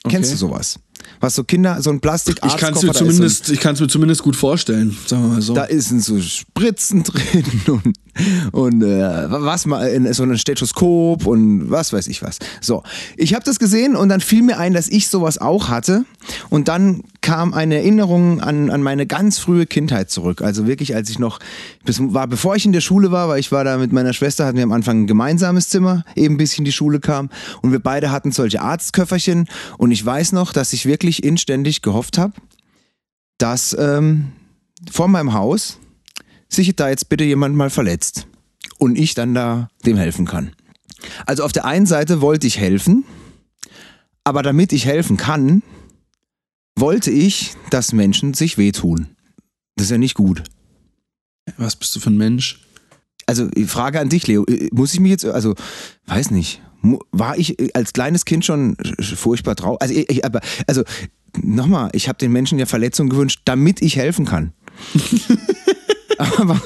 Kennst 0.07 0.31
du 0.33 0.37
sowas? 0.37 0.79
Was 1.19 1.35
so 1.35 1.43
Kinder, 1.43 1.81
so 1.81 1.89
ein 1.89 1.97
Ich 1.97 2.01
kann 2.01 2.15
es 2.15 2.25
Plastikarztkoffer 2.25 2.93
so 3.11 3.23
ein- 3.23 3.53
ich 3.75 3.81
mir 3.81 3.87
zumindest 3.87 4.23
gut 4.23 4.35
vorstellen, 4.35 4.95
sagen 5.05 5.23
wir 5.23 5.29
mal 5.29 5.41
so. 5.41 5.53
da 5.53 5.63
ist 5.63 5.91
ein 5.91 5.99
so 6.01 6.19
Spritzen 6.21 7.03
drin 7.03 7.43
und, 7.67 7.97
und 8.51 8.83
äh, 8.83 9.31
was 9.31 9.65
mal 9.65 10.13
so 10.13 10.23
ein 10.23 10.37
Stethoskop 10.37 11.25
und 11.25 11.69
was 11.69 11.93
weiß 11.93 12.07
ich 12.07 12.21
was. 12.21 12.39
So, 12.61 12.83
ich 13.17 13.33
habe 13.33 13.43
das 13.43 13.59
gesehen 13.59 13.95
und 13.95 14.09
dann 14.09 14.21
fiel 14.21 14.43
mir 14.43 14.57
ein, 14.57 14.73
dass 14.73 14.87
ich 14.87 15.07
sowas 15.09 15.37
auch 15.37 15.69
hatte 15.69 16.05
und 16.49 16.67
dann 16.67 17.03
kam 17.21 17.53
eine 17.53 17.75
Erinnerung 17.75 18.41
an, 18.41 18.69
an 18.69 18.81
meine 18.81 19.05
ganz 19.05 19.39
frühe 19.39 19.65
Kindheit 19.65 20.09
zurück. 20.09 20.41
Also 20.41 20.67
wirklich, 20.67 20.95
als 20.95 21.09
ich 21.09 21.19
noch 21.19 21.39
bis, 21.85 21.99
war, 22.01 22.27
bevor 22.27 22.55
ich 22.55 22.65
in 22.65 22.71
der 22.71 22.81
Schule 22.81 23.11
war, 23.11 23.29
weil 23.29 23.39
ich 23.39 23.51
war 23.51 23.63
da 23.63 23.77
mit 23.77 23.91
meiner 23.91 24.13
Schwester, 24.13 24.45
hatten 24.45 24.57
wir 24.57 24.63
am 24.63 24.71
Anfang 24.71 25.03
ein 25.03 25.07
gemeinsames 25.07 25.69
Zimmer, 25.69 26.03
eben 26.15 26.37
bis 26.37 26.53
ich 26.53 26.59
in 26.59 26.65
die 26.65 26.71
Schule 26.71 26.99
kam 26.99 27.29
und 27.61 27.71
wir 27.71 27.79
beide 27.79 28.11
hatten 28.11 28.31
solche 28.31 28.61
Arztköfferchen 28.61 29.47
und 29.77 29.91
ich 29.91 30.05
weiß 30.05 30.31
noch, 30.31 30.53
dass 30.53 30.73
ich 30.73 30.85
wirklich 30.85 31.23
inständig 31.23 31.81
gehofft 31.81 32.17
habe, 32.17 32.33
dass 33.37 33.75
ähm, 33.79 34.31
vor 34.91 35.07
meinem 35.07 35.33
Haus 35.33 35.77
sich 36.49 36.75
da 36.75 36.89
jetzt 36.89 37.09
bitte 37.09 37.23
jemand 37.23 37.55
mal 37.55 37.69
verletzt 37.69 38.27
und 38.77 38.97
ich 38.97 39.13
dann 39.13 39.33
da 39.33 39.69
dem 39.85 39.97
helfen 39.97 40.25
kann. 40.25 40.51
Also 41.25 41.43
auf 41.43 41.51
der 41.51 41.65
einen 41.65 41.85
Seite 41.85 42.21
wollte 42.21 42.47
ich 42.47 42.57
helfen, 42.57 43.05
aber 44.23 44.43
damit 44.43 44.73
ich 44.73 44.85
helfen 44.85 45.15
kann, 45.17 45.63
wollte 46.77 47.11
ich, 47.11 47.53
dass 47.69 47.93
Menschen 47.93 48.33
sich 48.33 48.57
wehtun. 48.57 49.07
Das 49.75 49.85
ist 49.85 49.91
ja 49.91 49.97
nicht 49.97 50.15
gut. 50.15 50.43
Was 51.57 51.75
bist 51.75 51.95
du 51.95 51.99
für 51.99 52.09
ein 52.09 52.17
Mensch? 52.17 52.61
Also 53.25 53.47
Frage 53.67 53.99
an 53.99 54.09
dich, 54.09 54.27
Leo. 54.27 54.45
Muss 54.71 54.93
ich 54.93 54.99
mich 54.99 55.11
jetzt, 55.11 55.25
also 55.25 55.55
weiß 56.07 56.31
nicht, 56.31 56.61
war 57.11 57.37
ich 57.37 57.55
als 57.75 57.93
kleines 57.93 58.25
Kind 58.25 58.43
schon 58.45 58.75
sch- 58.77 59.15
furchtbar 59.15 59.55
traurig? 59.55 59.81
Also, 59.81 59.93
ich, 59.93 60.25
aber, 60.25 60.41
also 60.67 60.83
nochmal, 61.41 61.89
ich 61.93 62.07
habe 62.07 62.17
den 62.17 62.31
Menschen 62.31 62.57
ja 62.59 62.65
Verletzungen 62.65 63.09
gewünscht, 63.09 63.41
damit 63.45 63.81
ich 63.81 63.95
helfen 63.97 64.25
kann. 64.25 64.53
aber, 66.19 66.61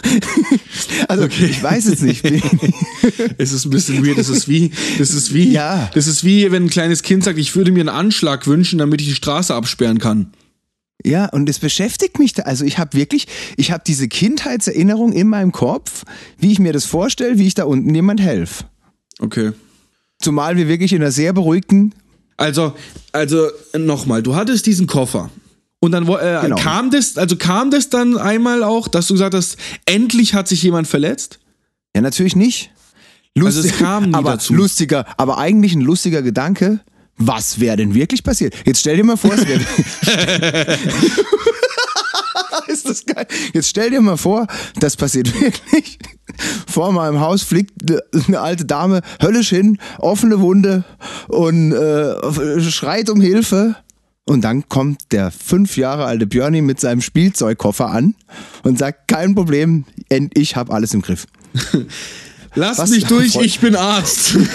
also 1.07 1.25
ich 1.25 1.61
weiß 1.61 1.85
es 1.87 2.01
nicht. 2.01 2.23
Es 3.37 3.51
ist 3.51 3.65
ein 3.65 3.69
bisschen 3.71 4.05
weird. 4.05 4.17
Das 4.17 4.29
ist 4.29 4.47
wie, 4.47 4.71
das 4.97 5.11
ist 5.13 5.33
wie, 5.33 5.51
Ja. 5.51 5.89
das 5.93 6.07
ist 6.07 6.23
wie, 6.23 6.51
wenn 6.51 6.65
ein 6.65 6.69
kleines 6.69 7.03
Kind 7.03 7.23
sagt, 7.23 7.37
ich 7.37 7.55
würde 7.55 7.71
mir 7.71 7.81
einen 7.81 7.89
Anschlag 7.89 8.47
wünschen, 8.47 8.79
damit 8.79 9.01
ich 9.01 9.07
die 9.07 9.15
Straße 9.15 9.53
absperren 9.53 9.99
kann. 9.99 10.31
Ja, 11.05 11.25
und 11.27 11.49
es 11.49 11.59
beschäftigt 11.59 12.17
mich 12.19 12.33
da. 12.33 12.43
Also 12.43 12.63
ich 12.63 12.77
habe 12.77 12.97
wirklich, 12.97 13.27
ich 13.57 13.71
habe 13.71 13.83
diese 13.85 14.07
Kindheitserinnerung 14.07 15.11
in 15.11 15.27
meinem 15.27 15.51
Kopf, 15.51 16.03
wie 16.39 16.51
ich 16.53 16.59
mir 16.59 16.71
das 16.71 16.85
vorstelle, 16.85 17.37
wie 17.37 17.47
ich 17.47 17.55
da 17.55 17.65
unten 17.65 17.93
jemand 17.93 18.21
helfe. 18.21 18.63
Okay. 19.19 19.51
Zumal 20.21 20.55
wir 20.55 20.67
wirklich 20.69 20.93
in 20.93 21.01
einer 21.01 21.11
sehr 21.11 21.33
beruhigten, 21.33 21.93
Also, 22.37 22.73
also 23.11 23.47
nochmal, 23.77 24.23
du 24.23 24.35
hattest 24.35 24.65
diesen 24.65 24.87
Koffer. 24.87 25.29
Und 25.83 25.91
dann 25.91 26.07
äh, 26.07 26.39
Genau. 26.43 26.55
kam 26.55 26.91
das, 26.91 27.17
also 27.17 27.35
kam 27.35 27.69
das 27.69 27.89
dann 27.89 28.17
einmal 28.17 28.63
auch, 28.63 28.87
dass 28.87 29.07
du 29.07 29.15
gesagt 29.15 29.33
hast, 29.35 29.57
endlich 29.85 30.33
hat 30.33 30.47
sich 30.47 30.63
jemand 30.63 30.87
verletzt? 30.87 31.39
ja 31.93 32.01
natürlich 32.01 32.37
nicht. 32.37 32.71
Also 33.37 33.59
es 33.59 33.77
kam 33.77 34.05
nie 34.05 34.13
aber 34.13 34.31
dazu. 34.31 34.53
lustiger, 34.53 35.05
aber 35.17 35.37
eigentlich 35.39 35.73
ein 35.75 35.81
lustiger 35.81 36.21
Gedanke. 36.21 36.79
Was 37.17 37.59
wäre 37.59 37.75
denn 37.75 37.93
wirklich 37.93 38.23
passiert? 38.23 38.55
Jetzt 38.65 38.79
stell 38.79 38.95
dir 38.95 39.03
mal 39.03 39.17
vor, 39.17 39.33
es 39.33 39.45
wäre. 39.45 39.59
Ist 42.67 42.87
das 42.89 43.05
geil? 43.05 43.27
Jetzt 43.53 43.67
stell 43.69 43.89
dir 43.89 43.99
mal 44.01 44.15
vor, 44.17 44.47
das 44.79 44.95
passiert 44.95 45.33
wirklich. 45.39 45.99
Vor 46.67 46.91
meinem 46.93 47.19
Haus 47.19 47.43
fliegt 47.43 47.73
eine, 47.83 48.01
eine 48.27 48.39
alte 48.39 48.65
Dame 48.65 49.01
höllisch 49.21 49.49
hin, 49.49 49.77
offene 49.99 50.39
Wunde 50.39 50.83
und 51.27 51.73
äh, 51.73 52.61
schreit 52.61 53.09
um 53.09 53.19
Hilfe. 53.21 53.75
Und 54.25 54.41
dann 54.43 54.69
kommt 54.69 55.11
der 55.11 55.31
fünf 55.31 55.75
Jahre 55.75 56.05
alte 56.05 56.25
Björni 56.27 56.61
mit 56.61 56.79
seinem 56.79 57.01
Spielzeugkoffer 57.01 57.89
an 57.89 58.15
und 58.63 58.79
sagt, 58.79 59.09
kein 59.09 59.35
Problem, 59.35 59.83
ich 60.33 60.55
habe 60.55 60.71
alles 60.73 60.93
im 60.93 61.01
Griff. 61.01 61.25
Lass 62.55 62.77
Was? 62.77 62.91
mich 62.91 63.05
durch, 63.05 63.33
Freund- 63.33 63.45
ich 63.47 63.59
bin 63.59 63.75
Arzt. 63.75 64.37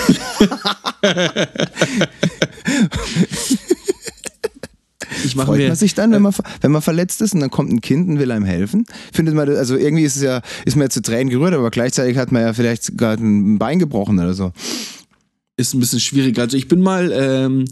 ich 5.25 5.37
mache 5.37 5.46
Freut 5.48 5.58
mir 5.58 5.68
man 5.68 5.76
sich 5.76 5.94
dann, 5.94 6.12
wenn 6.12 6.22
man, 6.22 6.32
ver- 6.32 6.44
wenn 6.60 6.70
man 6.70 6.82
verletzt 6.82 7.20
ist 7.22 7.34
und 7.34 7.40
dann 7.40 7.50
kommt 7.50 7.70
ein 7.72 7.80
Kind 7.80 8.08
und 8.08 8.18
will 8.18 8.30
einem 8.30 8.44
helfen? 8.44 8.84
Findet 9.12 9.34
man, 9.34 9.46
das- 9.46 9.58
also 9.58 9.76
irgendwie 9.76 10.04
ist 10.04 10.16
es 10.16 10.22
ja, 10.22 10.42
ist 10.64 10.76
man 10.76 10.87
ja 10.87 10.90
zu 10.90 11.02
Tränen 11.02 11.28
gerührt, 11.30 11.54
aber 11.54 11.70
gleichzeitig 11.70 12.16
hat 12.18 12.30
man 12.32 12.42
ja 12.42 12.52
vielleicht 12.52 12.96
gerade 12.96 13.22
ein 13.22 13.58
Bein 13.58 13.78
gebrochen 13.78 14.18
oder 14.18 14.34
so. 14.34 14.52
ist 15.56 15.75
ein 15.75 15.80
bisschen 15.80 16.00
schwierig. 16.00 16.38
Also 16.38 16.56
ich 16.56 16.68
bin 16.68 16.80
mal 16.80 17.10
ähm, 17.12 17.64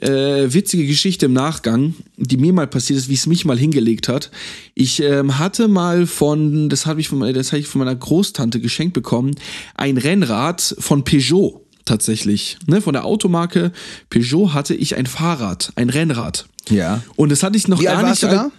äh, 0.00 0.52
witzige 0.52 0.86
Geschichte 0.86 1.26
im 1.26 1.32
Nachgang, 1.32 1.94
die 2.16 2.36
mir 2.36 2.52
mal 2.52 2.66
passiert 2.66 2.98
ist, 2.98 3.08
wie 3.08 3.14
es 3.14 3.26
mich 3.26 3.44
mal 3.44 3.58
hingelegt 3.58 4.08
hat. 4.08 4.30
Ich 4.74 5.00
ähm, 5.02 5.38
hatte 5.38 5.68
mal 5.68 6.06
von, 6.06 6.68
das 6.68 6.86
habe 6.86 7.00
ich 7.00 7.08
von, 7.08 7.18
meiner- 7.18 7.32
das 7.32 7.52
habe 7.52 7.60
ich 7.60 7.66
von 7.68 7.78
meiner 7.78 7.94
Großtante 7.94 8.60
geschenkt 8.60 8.94
bekommen, 8.94 9.34
ein 9.74 9.96
Rennrad 9.96 10.74
von 10.78 11.04
Peugeot 11.04 11.62
tatsächlich. 11.84 12.58
Ne, 12.66 12.80
von 12.82 12.92
der 12.94 13.04
Automarke 13.04 13.72
Peugeot 14.10 14.52
hatte 14.54 14.74
ich 14.74 14.96
ein 14.96 15.06
Fahrrad, 15.06 15.72
ein 15.76 15.88
Rennrad. 15.88 16.46
Ja. 16.68 17.02
Und 17.14 17.30
das 17.30 17.42
hatte 17.44 17.56
ich 17.56 17.68
noch 17.68 17.80
Wie 17.80 17.84
gar 17.84 17.98
alt 17.98 18.08
nicht. 18.10 18.22
da? 18.24 18.50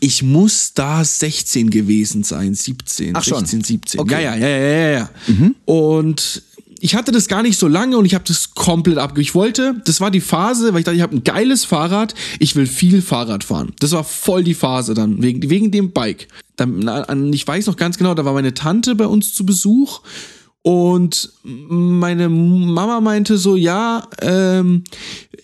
Ich 0.00 0.22
muss 0.22 0.72
da 0.74 1.04
16 1.04 1.70
gewesen 1.70 2.24
sein, 2.24 2.54
17, 2.54 3.14
Ach 3.16 3.22
schon. 3.22 3.40
16, 3.40 3.62
17. 3.64 4.00
Okay. 4.00 4.12
Ja, 4.24 4.34
ja, 4.34 4.36
ja, 4.36 4.48
ja, 4.48 4.58
ja, 4.58 4.90
ja. 4.90 5.10
Und 5.64 6.42
ich 6.82 6.96
hatte 6.96 7.12
das 7.12 7.28
gar 7.28 7.42
nicht 7.42 7.58
so 7.58 7.68
lange 7.68 7.96
und 7.96 8.06
ich 8.06 8.14
habe 8.14 8.24
das 8.26 8.54
komplett 8.54 8.98
abge. 8.98 9.20
Ich 9.20 9.36
wollte, 9.36 9.80
das 9.84 10.00
war 10.00 10.10
die 10.10 10.20
Phase, 10.20 10.72
weil 10.72 10.80
ich 10.80 10.84
dachte, 10.84 10.96
ich 10.96 11.02
habe 11.02 11.14
ein 11.14 11.22
geiles 11.22 11.64
Fahrrad, 11.64 12.12
ich 12.40 12.56
will 12.56 12.66
viel 12.66 13.02
Fahrrad 13.02 13.44
fahren. 13.44 13.72
Das 13.78 13.92
war 13.92 14.02
voll 14.02 14.42
die 14.42 14.54
Phase 14.54 14.92
dann, 14.92 15.22
wegen, 15.22 15.48
wegen 15.48 15.70
dem 15.70 15.92
Bike. 15.92 16.26
Dann, 16.56 17.32
ich 17.32 17.46
weiß 17.46 17.68
noch 17.68 17.76
ganz 17.76 17.98
genau, 17.98 18.14
da 18.14 18.24
war 18.24 18.32
meine 18.32 18.52
Tante 18.52 18.96
bei 18.96 19.06
uns 19.06 19.32
zu 19.32 19.46
Besuch 19.46 20.00
und 20.62 21.30
meine 21.44 22.28
Mama 22.28 23.00
meinte 23.00 23.38
so, 23.38 23.54
ja, 23.54 24.08
ähm, 24.20 24.82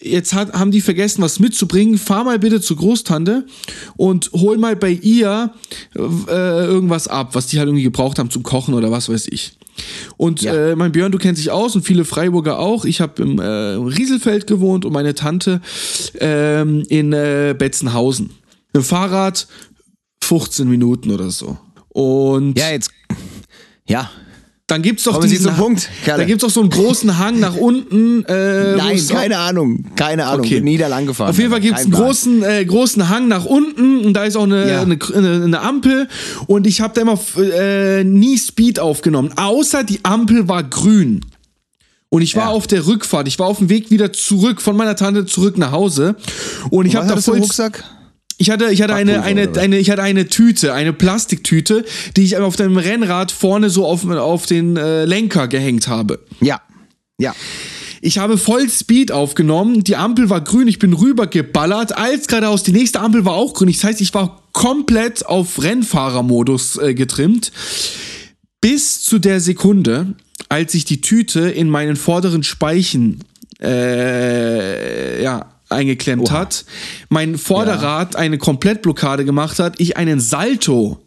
jetzt 0.01 0.35
hat, 0.35 0.55
haben 0.55 0.73
die 0.73 0.81
vergessen, 0.81 1.23
was 1.23 1.39
mitzubringen. 1.39 1.99
Fahr 1.99 2.25
mal 2.25 2.41
bitte 2.41 2.61
zur 2.61 2.79
Großtante 2.79 3.47
und 3.97 4.33
hol 4.33 4.59
mal 4.59 4.75
bei 4.75 4.91
ihr 4.91 5.53
äh, 5.95 6.67
irgendwas 6.67 7.07
ab, 7.07 7.37
was 7.37 7.47
die 7.47 7.59
halt 7.61 7.69
irgendwie 7.69 7.85
gebraucht 7.85 8.19
haben 8.19 8.31
zum 8.31 8.43
Kochen 8.43 8.75
oder 8.75 8.91
was 8.91 9.09
weiß 9.09 9.29
ich. 9.29 9.53
Und 10.17 10.43
Ja. 10.43 10.55
äh, 10.55 10.77
mein 10.77 10.93
Björn, 10.93 11.13
du 11.13 11.19
kennst 11.19 11.41
dich 11.41 11.51
aus 11.51 11.75
und 11.77 11.83
viele 11.83 12.05
Freiburger 12.05 12.59
auch. 12.59 12.85
Ich 12.85 13.01
habe 13.01 13.23
im 13.23 13.39
äh, 13.39 13.45
Rieselfeld 13.45 14.47
gewohnt 14.47 14.85
und 14.85 14.93
meine 14.93 15.15
Tante 15.15 15.61
ähm, 16.21 16.85
in 16.89 17.13
äh, 17.13 17.55
Betzenhausen. 17.59 18.31
Dem 18.75 18.83
Fahrrad 18.83 19.47
15 20.23 20.69
Minuten 20.69 21.11
oder 21.11 21.31
so. 21.31 21.57
Und 21.89 22.59
Ja, 22.59 22.71
jetzt. 22.71 22.91
Ja. 23.89 24.11
Dann 24.69 24.83
gibt's 24.83 25.03
doch 25.05 25.15
Kommen 25.15 25.27
Sie 25.29 25.35
diesen 25.37 25.47
zum 25.49 25.57
Punkt, 25.57 25.89
Kerle. 26.05 26.23
Da 26.23 26.27
gibt's 26.27 26.43
doch 26.45 26.51
so 26.51 26.61
einen 26.61 26.69
großen 26.71 27.19
Hang 27.19 27.41
nach 27.41 27.57
unten. 27.57 28.23
Äh, 28.27 28.77
Nein, 28.77 29.01
keine 29.09 29.39
Ahnung. 29.39 29.87
Keine 29.97 30.27
Ahnung. 30.27 30.45
Okay. 30.45 30.57
Bin 30.57 30.65
nie 30.65 30.77
da 30.79 30.87
lang 30.89 31.07
gefahren. 31.07 31.31
Auf 31.31 31.39
jeden 31.39 31.51
Fall 31.51 31.61
gibt's 31.61 31.83
einen 31.83 31.91
großen, 31.91 32.43
äh, 32.45 32.65
großen 32.67 33.09
Hang 33.09 33.29
nach 33.29 33.47
unten 33.47 34.05
und 34.05 34.13
da 34.13 34.25
ist 34.25 34.37
auch 34.37 34.45
eine, 34.45 34.69
Ja. 34.71 34.83
eine, 34.83 34.99
eine, 35.15 35.45
eine 35.45 35.61
Ampel 35.63 36.07
und 36.47 36.67
ich 36.67 36.81
habe 36.83 36.93
da 36.95 37.01
immer 37.01 37.19
äh, 37.39 38.05
nie 38.05 38.37
Speed 38.39 38.79
aufgenommen, 38.79 39.33
außer 39.37 39.85
die 39.85 40.05
Ampel 40.05 40.49
war 40.49 40.63
grün. 40.63 41.23
Und 42.11 42.23
ich 42.23 42.37
war 42.37 42.45
Ja. 42.45 42.49
auf 42.51 42.67
der 42.67 42.87
Rückfahrt, 42.87 43.27
ich 43.29 43.39
war 43.39 43.47
auf 43.47 43.59
dem 43.59 43.69
Weg 43.71 43.91
wieder 43.91 44.13
zurück 44.13 44.61
von 44.63 44.77
meiner 44.77 44.97
Tante 44.97 45.27
zurück 45.27 45.59
nach 45.59 45.73
Hause 45.73 46.17
und 46.71 46.87
ich 46.87 46.95
habe 46.97 47.07
da 47.07 47.17
voll 47.19 47.39
Rucksack? 47.39 47.85
Ich 48.39 48.51
hatte, 48.51 48.71
ich 48.71 48.81
hatte 48.83 48.95
eine, 48.95 49.23
eine, 49.23 49.51
eine, 49.57 49.79
ich 49.79 49.91
hatte 49.91 50.03
eine 50.03 50.29
Tüte, 50.29 50.73
eine 50.73 50.93
Plastiktüte, 50.93 51.85
die 52.17 52.23
ich 52.23 52.37
auf 52.37 52.55
dem 52.55 52.77
Rennrad 52.77 53.33
vorne 53.33 53.69
so 53.69 53.85
auf, 53.85 54.09
auf 54.09 54.47
den 54.47 54.77
äh, 54.77 55.05
Lenker 55.05 55.49
gehängt 55.49 55.89
habe. 55.89 56.21
Ja. 56.41 56.61
Ja. 57.19 57.35
Ich 58.01 58.19
habe 58.19 58.39
voll 58.39 58.69
Speed 58.71 59.11
aufgenommen, 59.11 59.83
die 59.83 59.97
Ampel 59.97 60.31
war 60.31 60.41
grün, 60.41 60.69
ich 60.69 60.79
bin 60.79 60.93
rübergeballert, 60.93 61.99
als 61.99 62.29
geradeaus, 62.29 62.63
die 62.63 62.71
nächste 62.71 63.01
Ampel 63.01 63.25
war 63.25 63.35
auch 63.35 63.55
grün. 63.55 63.73
Das 63.73 63.83
heißt, 63.83 64.01
ich 64.01 64.15
war 64.15 64.45
komplett 64.53 65.27
auf 65.27 65.61
Rennfahrermodus 65.61 66.79
äh, 66.79 66.95
getrimmt. 66.95 67.51
Bis 68.61 69.03
zu 69.03 69.19
der 69.19 69.41
Sekunde, 69.41 70.15
als 70.49 70.75
ich 70.75 70.85
die 70.85 71.01
Tüte 71.01 71.41
in 71.51 71.69
meinen 71.69 71.97
vorderen 71.97 72.45
Speichen 72.45 73.25
äh, 73.61 75.21
ja, 75.23 75.47
eingeklemmt 75.71 76.31
hat, 76.31 76.65
mein 77.09 77.39
Vorderrad 77.39 78.17
eine 78.17 78.39
Komplettblockade 78.39 79.25
gemacht 79.25 79.59
hat, 79.59 79.79
ich 79.79 79.97
einen 79.97 80.21
Salto, 80.21 80.99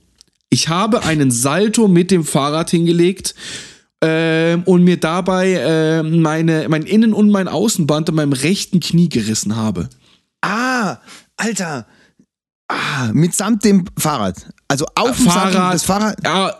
ich 0.49 0.69
habe 0.69 1.03
einen 1.03 1.31
Salto 1.31 1.87
mit 1.87 2.11
dem 2.11 2.23
Fahrrad 2.23 2.69
hingelegt 2.69 3.35
ähm, 4.01 4.63
und 4.63 4.83
mir 4.83 4.97
dabei 4.97 5.53
äh, 5.53 6.03
meine, 6.03 6.67
mein 6.69 6.83
Innen- 6.83 7.13
und 7.13 7.29
mein 7.29 7.47
Außenband 7.47 8.09
an 8.09 8.15
meinem 8.15 8.33
rechten 8.33 8.79
Knie 8.79 9.09
gerissen 9.09 9.55
habe. 9.55 9.89
Ah, 10.41 10.97
Alter. 11.37 11.85
Ah, 12.67 13.09
mitsamt 13.13 13.63
dem 13.63 13.85
Fahrrad. 13.97 14.47
Also 14.67 14.85
auf 14.95 15.17
dem 15.17 15.27
Fahrrad, 15.27 15.81
Fahrrad. 15.81 16.17
Ja, 16.23 16.55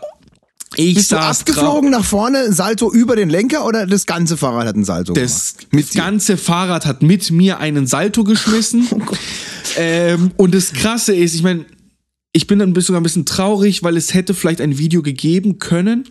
ich 0.76 0.94
Bist 0.94 1.12
du 1.12 1.16
abgeflogen 1.16 1.90
nach 1.90 2.04
vorne, 2.04 2.52
Salto 2.52 2.92
über 2.92 3.16
den 3.16 3.30
Lenker 3.30 3.66
oder 3.66 3.86
das 3.86 4.06
ganze 4.06 4.36
Fahrrad 4.36 4.66
hat 4.66 4.74
einen 4.74 4.84
Salto 4.84 5.12
Das, 5.12 5.56
gemacht? 5.56 5.72
Mit 5.72 5.88
das. 5.88 5.96
Oh 5.96 5.98
ganze 5.98 6.36
Fahrrad 6.36 6.86
hat 6.86 7.02
mit 7.02 7.30
mir 7.30 7.58
einen 7.58 7.86
Salto 7.86 8.24
geschmissen. 8.24 8.88
ähm, 9.76 10.32
und 10.36 10.54
das 10.54 10.72
Krasse 10.72 11.14
ist, 11.14 11.34
ich 11.34 11.42
meine, 11.42 11.64
ich 12.32 12.46
bin 12.46 12.58
dann 12.58 12.74
sogar 12.80 13.00
ein 13.00 13.04
bisschen 13.04 13.26
traurig, 13.26 13.82
weil 13.82 13.96
es 13.96 14.14
hätte 14.14 14.34
vielleicht 14.34 14.60
ein 14.60 14.78
Video 14.78 15.02
gegeben 15.02 15.58
können. 15.58 16.08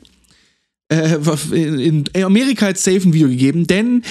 Äh, 0.89 1.17
in, 1.51 2.05
in 2.13 2.23
Amerika 2.23 2.67
hat 2.67 2.75
es 2.75 2.83
safe 2.83 3.07
ein 3.07 3.13
Video 3.13 3.29
gegeben, 3.29 3.65
denn 3.65 4.03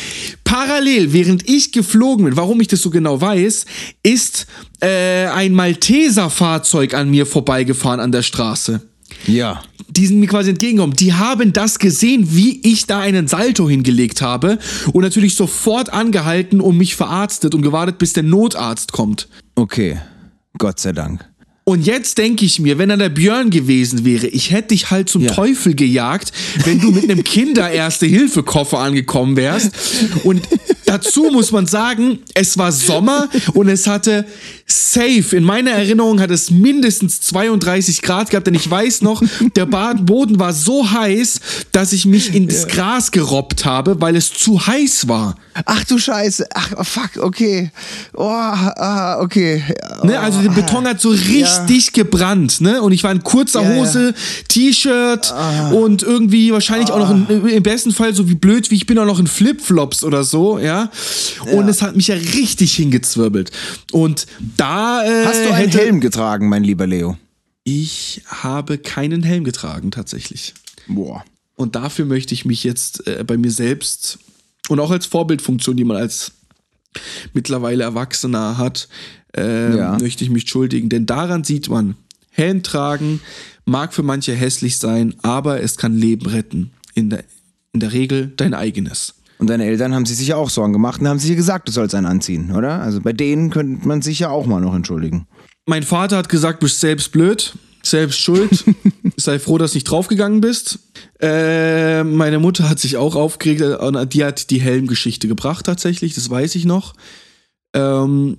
parallel, 0.45 1.13
während 1.13 1.49
ich 1.49 1.73
geflogen 1.73 2.25
bin, 2.25 2.37
warum 2.37 2.61
ich 2.61 2.69
das 2.69 2.81
so 2.81 2.91
genau 2.91 3.21
weiß, 3.21 3.67
ist 4.03 4.47
äh, 4.81 5.27
ein 5.27 5.53
Malteser-Fahrzeug 5.53 6.95
an 6.95 7.11
mir 7.11 7.27
vorbeigefahren 7.27 8.01
an 8.01 8.13
der 8.13 8.23
Straße 8.23 8.90
Ja. 9.27 9.63
die 9.89 10.07
sind 10.07 10.21
mir 10.21 10.27
quasi 10.29 10.51
entgegengekommen. 10.51 10.97
Die 10.97 11.13
haben 11.15 11.53
das 11.53 11.79
gesehen, 11.79 12.29
wie 12.35 12.61
ich 12.63 12.87
da 12.87 13.01
einen 13.01 13.29
Salto 13.29 13.69
hingelegt 13.69 14.23
habe 14.23 14.59
und 14.93 15.03
natürlich 15.03 15.35
sofort 15.35 15.93
angehalten 15.93 16.61
und 16.61 16.77
mich 16.77 16.95
verarztet 16.97 17.55
und 17.55 17.63
gewartet, 17.63 17.99
bis 17.99 18.13
der 18.13 18.23
Notarzt 18.23 18.93
kommt. 18.93 19.29
Okay. 19.57 19.99
Gott 20.59 20.79
sei 20.81 20.93
Dank. 20.93 21.25
Und 21.65 21.87
jetzt 21.87 22.19
denke 22.19 22.45
ich 22.45 22.59
mir, 22.59 22.79
wenn 22.79 22.91
er 22.91 22.97
der 22.97 23.11
Björn 23.11 23.51
gewesen 23.51 24.05
wäre, 24.05 24.27
ich 24.27 24.51
hätte 24.51 24.69
dich 24.69 24.91
halt 24.91 25.09
zum 25.09 25.23
Ja. 25.23 25.33
Teufel 25.33 25.75
gejagt, 25.75 26.33
wenn 26.65 26.81
du 26.81 26.91
mit 26.91 27.05
einem 27.05 27.23
Kinder-Erste-Hilfe-Koffer 27.85 28.79
angekommen 28.79 29.37
wärst. 29.37 29.71
Und 30.25 30.43
dazu 30.91 31.31
muss 31.31 31.53
man 31.53 31.67
sagen, 31.67 32.19
es 32.35 32.59
war 32.59 32.73
Sommer 32.73 33.29
und 33.55 33.69
es 33.69 33.87
hatte 33.87 34.27
safe, 34.67 35.37
in 35.37 35.45
meiner 35.45 35.71
Erinnerung 35.71 36.21
hat 36.21 36.31
es 36.31 36.51
mindestens 36.51 37.21
32 37.21 38.03
Grad 38.03 38.31
gehabt, 38.31 38.49
denn 38.49 38.55
ich 38.55 38.69
weiß 38.69 39.03
noch, 39.03 39.23
der 39.55 39.67
Boden 39.67 40.41
war 40.41 40.53
so 40.53 40.91
heiß, 40.91 41.41
dass 41.71 41.93
ich 41.93 42.07
mich 42.07 42.35
ins 42.35 42.67
Gras 42.67 43.13
gerobbt 43.13 43.65
habe, 43.65 44.01
weil 44.01 44.17
es 44.17 44.33
zu 44.33 44.67
heiß 44.67 45.07
war. 45.07 45.37
Ach 45.65 45.85
du 45.85 45.99
Scheiße. 45.99 46.47
Ach, 46.55 46.73
oh, 46.79 46.85
fuck, 46.85 47.23
okay. 47.23 47.71
Oh, 48.15 48.25
ah, 48.25 49.19
okay. 49.21 49.63
Ne, 50.03 50.19
also 50.19 50.41
der 50.41 50.51
Beton 50.51 50.87
hat 50.87 51.01
so 51.01 51.11
richtig 51.11 51.93
gebrannt, 51.93 52.61
ne? 52.61 52.81
Und 52.83 52.93
ich 52.93 53.05
war 53.05 53.13
in 53.13 53.23
kurzer 53.23 53.63
Ja, 53.63 53.71
ja. 53.71 53.77
Hose, 53.77 54.15
T-Shirt 54.49 55.35
und 55.73 56.03
irgendwie 56.03 56.53
wahrscheinlich 56.53 56.91
auch 56.91 56.99
noch 56.99 57.11
in, 57.11 57.47
im 57.49 57.63
besten 57.63 57.93
Fall 57.93 58.15
so 58.15 58.29
wie 58.29 58.35
blöd 58.35 58.71
wie 58.71 58.77
ich 58.77 58.87
bin 58.87 58.99
auch 58.99 59.05
noch 59.05 59.19
in 59.19 59.27
Flipflops 59.27 60.05
oder 60.05 60.25
so, 60.25 60.59
ja. 60.59 60.80
Und 61.53 61.69
es 61.69 61.83
hat 61.83 61.97
mich 61.97 62.09
ja 62.09 62.15
richtig 62.15 62.75
hingezwirbelt. 62.75 63.51
Und 63.93 64.27
da 64.57 65.05
äh, 65.05 65.25
Hast 65.27 65.45
du 65.45 65.53
einen 65.53 65.71
Helm 65.71 66.01
getragen, 66.01 66.49
mein 66.49 66.65
lieber 66.65 66.87
Leo? 66.87 67.17
Ich 67.65 68.23
habe 68.27 68.79
keinen 68.79 69.23
Helm 69.23 69.45
getragen 69.45 69.91
tatsächlich. 69.91 70.55
Boah. 70.89 71.25
Und 71.57 71.75
dafür 71.77 72.07
möchte 72.07 72.33
ich 72.35 72.45
mich 72.45 72.65
jetzt 72.65 73.07
äh, 73.07 73.23
bei 73.27 73.37
mir 73.37 73.51
selbst 73.51 74.19
und 74.69 74.81
auch 74.81 74.91
als 74.91 75.07
Vorbildfunktion, 75.07 75.77
die 75.77 75.85
man 75.85 75.97
als 75.99 76.33
mittlerweile 77.33 77.85
Erwachsener 77.85 78.57
hat, 78.59 78.89
äh, 79.37 79.77
Ja. 79.77 79.99
möchte 80.01 80.25
ich 80.25 80.31
mich 80.31 80.45
entschuldigen. 80.45 80.89
Denn 80.89 81.07
daran 81.07 81.45
sieht 81.45 81.69
man, 81.69 81.97
Helm 82.31 82.63
tragen 82.63 83.21
mag 83.65 83.93
für 83.95 84.03
manche 84.03 84.35
hässlich 84.35 84.79
sein, 84.79 85.15
aber 85.23 85.63
es 85.63 85.77
kann 85.77 85.97
Leben 85.97 86.27
retten. 86.27 86.71
In 86.95 87.11
der, 87.11 87.25
in 87.73 87.81
der 87.81 87.93
Regel 87.93 88.33
dein 88.37 88.55
eigenes. 88.55 89.15
Und 89.41 89.49
deine 89.49 89.65
Eltern 89.65 89.95
haben 89.95 90.05
sich 90.05 90.19
sicher 90.19 90.37
auch 90.37 90.51
Sorgen 90.51 90.75
gemacht 90.75 91.01
und 91.01 91.09
haben 91.09 91.19
sich 91.19 91.35
gesagt, 91.35 91.67
du 91.67 91.73
sollst 91.73 91.95
einen 91.95 92.05
anziehen, 92.05 92.55
oder? 92.55 92.83
Also 92.83 93.01
bei 93.01 93.15
denen 93.15 93.49
könnte 93.49 93.89
man 93.89 94.03
sich 94.03 94.19
ja 94.19 94.29
auch 94.29 94.45
mal 94.45 94.61
noch 94.61 94.75
entschuldigen. 94.75 95.27
Mein 95.67 95.83
Vater 95.83 96.19
hat 96.19 96.29
gesagt, 96.29 96.61
bist 96.61 96.81
selbst 96.81 97.11
blöd, 97.11 97.55
selbst 97.83 98.21
schuld. 98.21 98.67
Sei 99.17 99.39
froh, 99.39 99.57
dass 99.57 99.73
du 99.73 99.77
nicht 99.77 99.85
draufgegangen 99.85 100.43
bist. 100.43 100.81
Äh, 101.21 102.05
meine 102.05 102.39
Mutter 102.39 102.69
hat 102.69 102.79
sich 102.79 102.99
auch 102.99 103.17
aufgeregt 103.17 103.63
und 103.63 104.13
die 104.13 104.25
hat 104.25 104.51
die 104.51 104.61
Helmgeschichte 104.61 105.27
gebracht 105.27 105.65
tatsächlich, 105.65 106.15
das 106.15 106.29
weiß 106.29 106.55
ich 106.55 106.67
noch. 106.67 106.93
Ähm, 107.75 108.37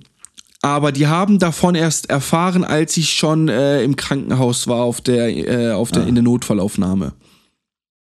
aber 0.62 0.92
die 0.92 1.08
haben 1.08 1.40
davon 1.40 1.74
erst 1.74 2.10
erfahren, 2.10 2.62
als 2.62 2.96
ich 2.96 3.12
schon 3.12 3.48
äh, 3.48 3.82
im 3.82 3.96
Krankenhaus 3.96 4.68
war 4.68 4.84
auf 4.84 5.00
der, 5.00 5.36
äh, 5.36 5.72
auf 5.72 5.90
der, 5.90 6.06
in 6.06 6.14
der 6.14 6.22
Notfallaufnahme. 6.22 7.12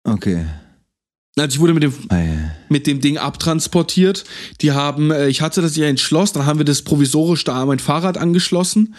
Okay. 0.04 0.44
Also 1.38 1.54
ich 1.54 1.60
wurde 1.60 1.72
mit 1.74 1.82
dem 1.82 1.94
Ei. 2.10 2.52
mit 2.68 2.86
dem 2.86 3.00
Ding 3.00 3.16
abtransportiert. 3.16 4.24
Die 4.60 4.72
haben, 4.72 5.10
äh, 5.10 5.28
ich 5.28 5.40
hatte 5.40 5.62
das 5.62 5.76
ja 5.76 5.88
ins 5.88 6.02
Schloss, 6.02 6.32
dann 6.32 6.44
haben 6.44 6.58
wir 6.58 6.64
das 6.66 6.82
provisorisch 6.82 7.44
da 7.44 7.62
an 7.62 7.68
mein 7.68 7.78
Fahrrad 7.78 8.18
angeschlossen 8.18 8.94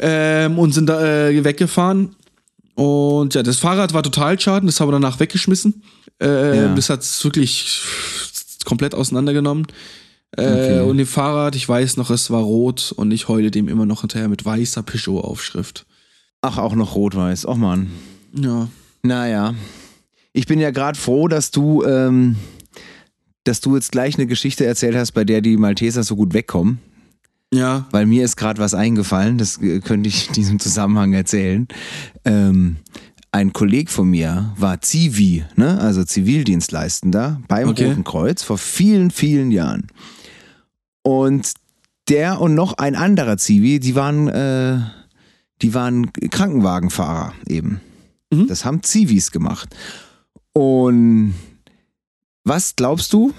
ähm, 0.00 0.58
und 0.58 0.72
sind 0.72 0.86
da 0.86 1.28
äh, 1.28 1.42
weggefahren. 1.44 2.14
Und 2.74 3.34
ja, 3.34 3.42
das 3.42 3.56
Fahrrad 3.56 3.94
war 3.94 4.02
total 4.02 4.38
schaden, 4.38 4.66
das 4.66 4.78
haben 4.80 4.88
wir 4.88 4.92
danach 4.92 5.18
weggeschmissen. 5.18 5.82
Äh, 6.22 6.56
Ja. 6.56 6.74
Das 6.74 6.88
hat 6.88 7.00
es 7.02 7.24
wirklich 7.24 7.80
komplett 8.64 8.94
auseinandergenommen. 8.94 9.66
Äh, 10.36 10.42
Okay. 10.42 10.80
Und 10.80 10.98
dem 10.98 11.06
Fahrrad, 11.06 11.56
ich 11.56 11.68
weiß 11.68 11.96
noch, 11.96 12.10
es 12.10 12.30
war 12.30 12.42
rot 12.42 12.92
und 12.94 13.10
ich 13.10 13.26
heule 13.28 13.50
dem 13.50 13.68
immer 13.68 13.86
noch 13.86 14.02
hinterher 14.02 14.28
mit 14.28 14.44
weißer 14.44 14.82
Peugeot-Aufschrift. 14.82 15.86
Ach, 16.42 16.58
auch 16.58 16.74
noch 16.74 16.94
rot-weiß. 16.94 17.46
Och 17.48 17.56
Mann. 17.56 17.90
Ja. 18.34 18.68
Naja. 19.02 19.54
Ich 20.36 20.46
bin 20.46 20.60
ja 20.60 20.70
gerade 20.70 20.98
froh, 20.98 21.28
dass 21.28 21.50
du, 21.50 21.82
ähm, 21.84 22.36
dass 23.44 23.62
du 23.62 23.74
jetzt 23.74 23.90
gleich 23.90 24.16
eine 24.16 24.26
Geschichte 24.26 24.66
erzählt 24.66 24.94
hast, 24.94 25.12
bei 25.12 25.24
der 25.24 25.40
die 25.40 25.56
Malteser 25.56 26.02
so 26.02 26.14
gut 26.14 26.34
wegkommen. 26.34 26.78
Ja. 27.54 27.86
Weil 27.90 28.04
mir 28.04 28.22
ist 28.22 28.36
gerade 28.36 28.60
was 28.60 28.74
eingefallen, 28.74 29.38
das 29.38 29.56
äh, 29.62 29.80
könnte 29.80 30.10
ich 30.10 30.28
in 30.28 30.34
diesem 30.34 30.58
Zusammenhang 30.58 31.14
erzählen. 31.14 31.66
Ähm, 32.26 32.76
ein 33.32 33.54
Kolleg 33.54 33.88
von 33.88 34.10
mir 34.10 34.52
war 34.58 34.82
Zivi, 34.82 35.42
ne? 35.54 35.80
also 35.80 36.04
Zivildienstleistender 36.04 37.40
beim 37.48 37.70
Okay. 37.70 37.86
Roten 37.86 38.04
Kreuz 38.04 38.42
vor 38.42 38.58
vielen, 38.58 39.10
vielen 39.10 39.50
Jahren. 39.50 39.86
Und 41.00 41.54
der 42.10 42.42
und 42.42 42.54
noch 42.54 42.74
ein 42.74 42.94
anderer 42.94 43.38
Zivi, 43.38 43.80
die 43.80 43.94
waren, 43.94 44.28
äh, 44.28 44.80
die 45.62 45.72
waren 45.72 46.12
Krankenwagenfahrer 46.12 47.32
eben. 47.48 47.80
Mhm. 48.30 48.48
Das 48.48 48.66
haben 48.66 48.82
Zivis 48.82 49.30
gemacht. 49.30 49.74
Und 50.56 51.34
was 52.42 52.76
glaubst 52.76 53.12
du, 53.12 53.34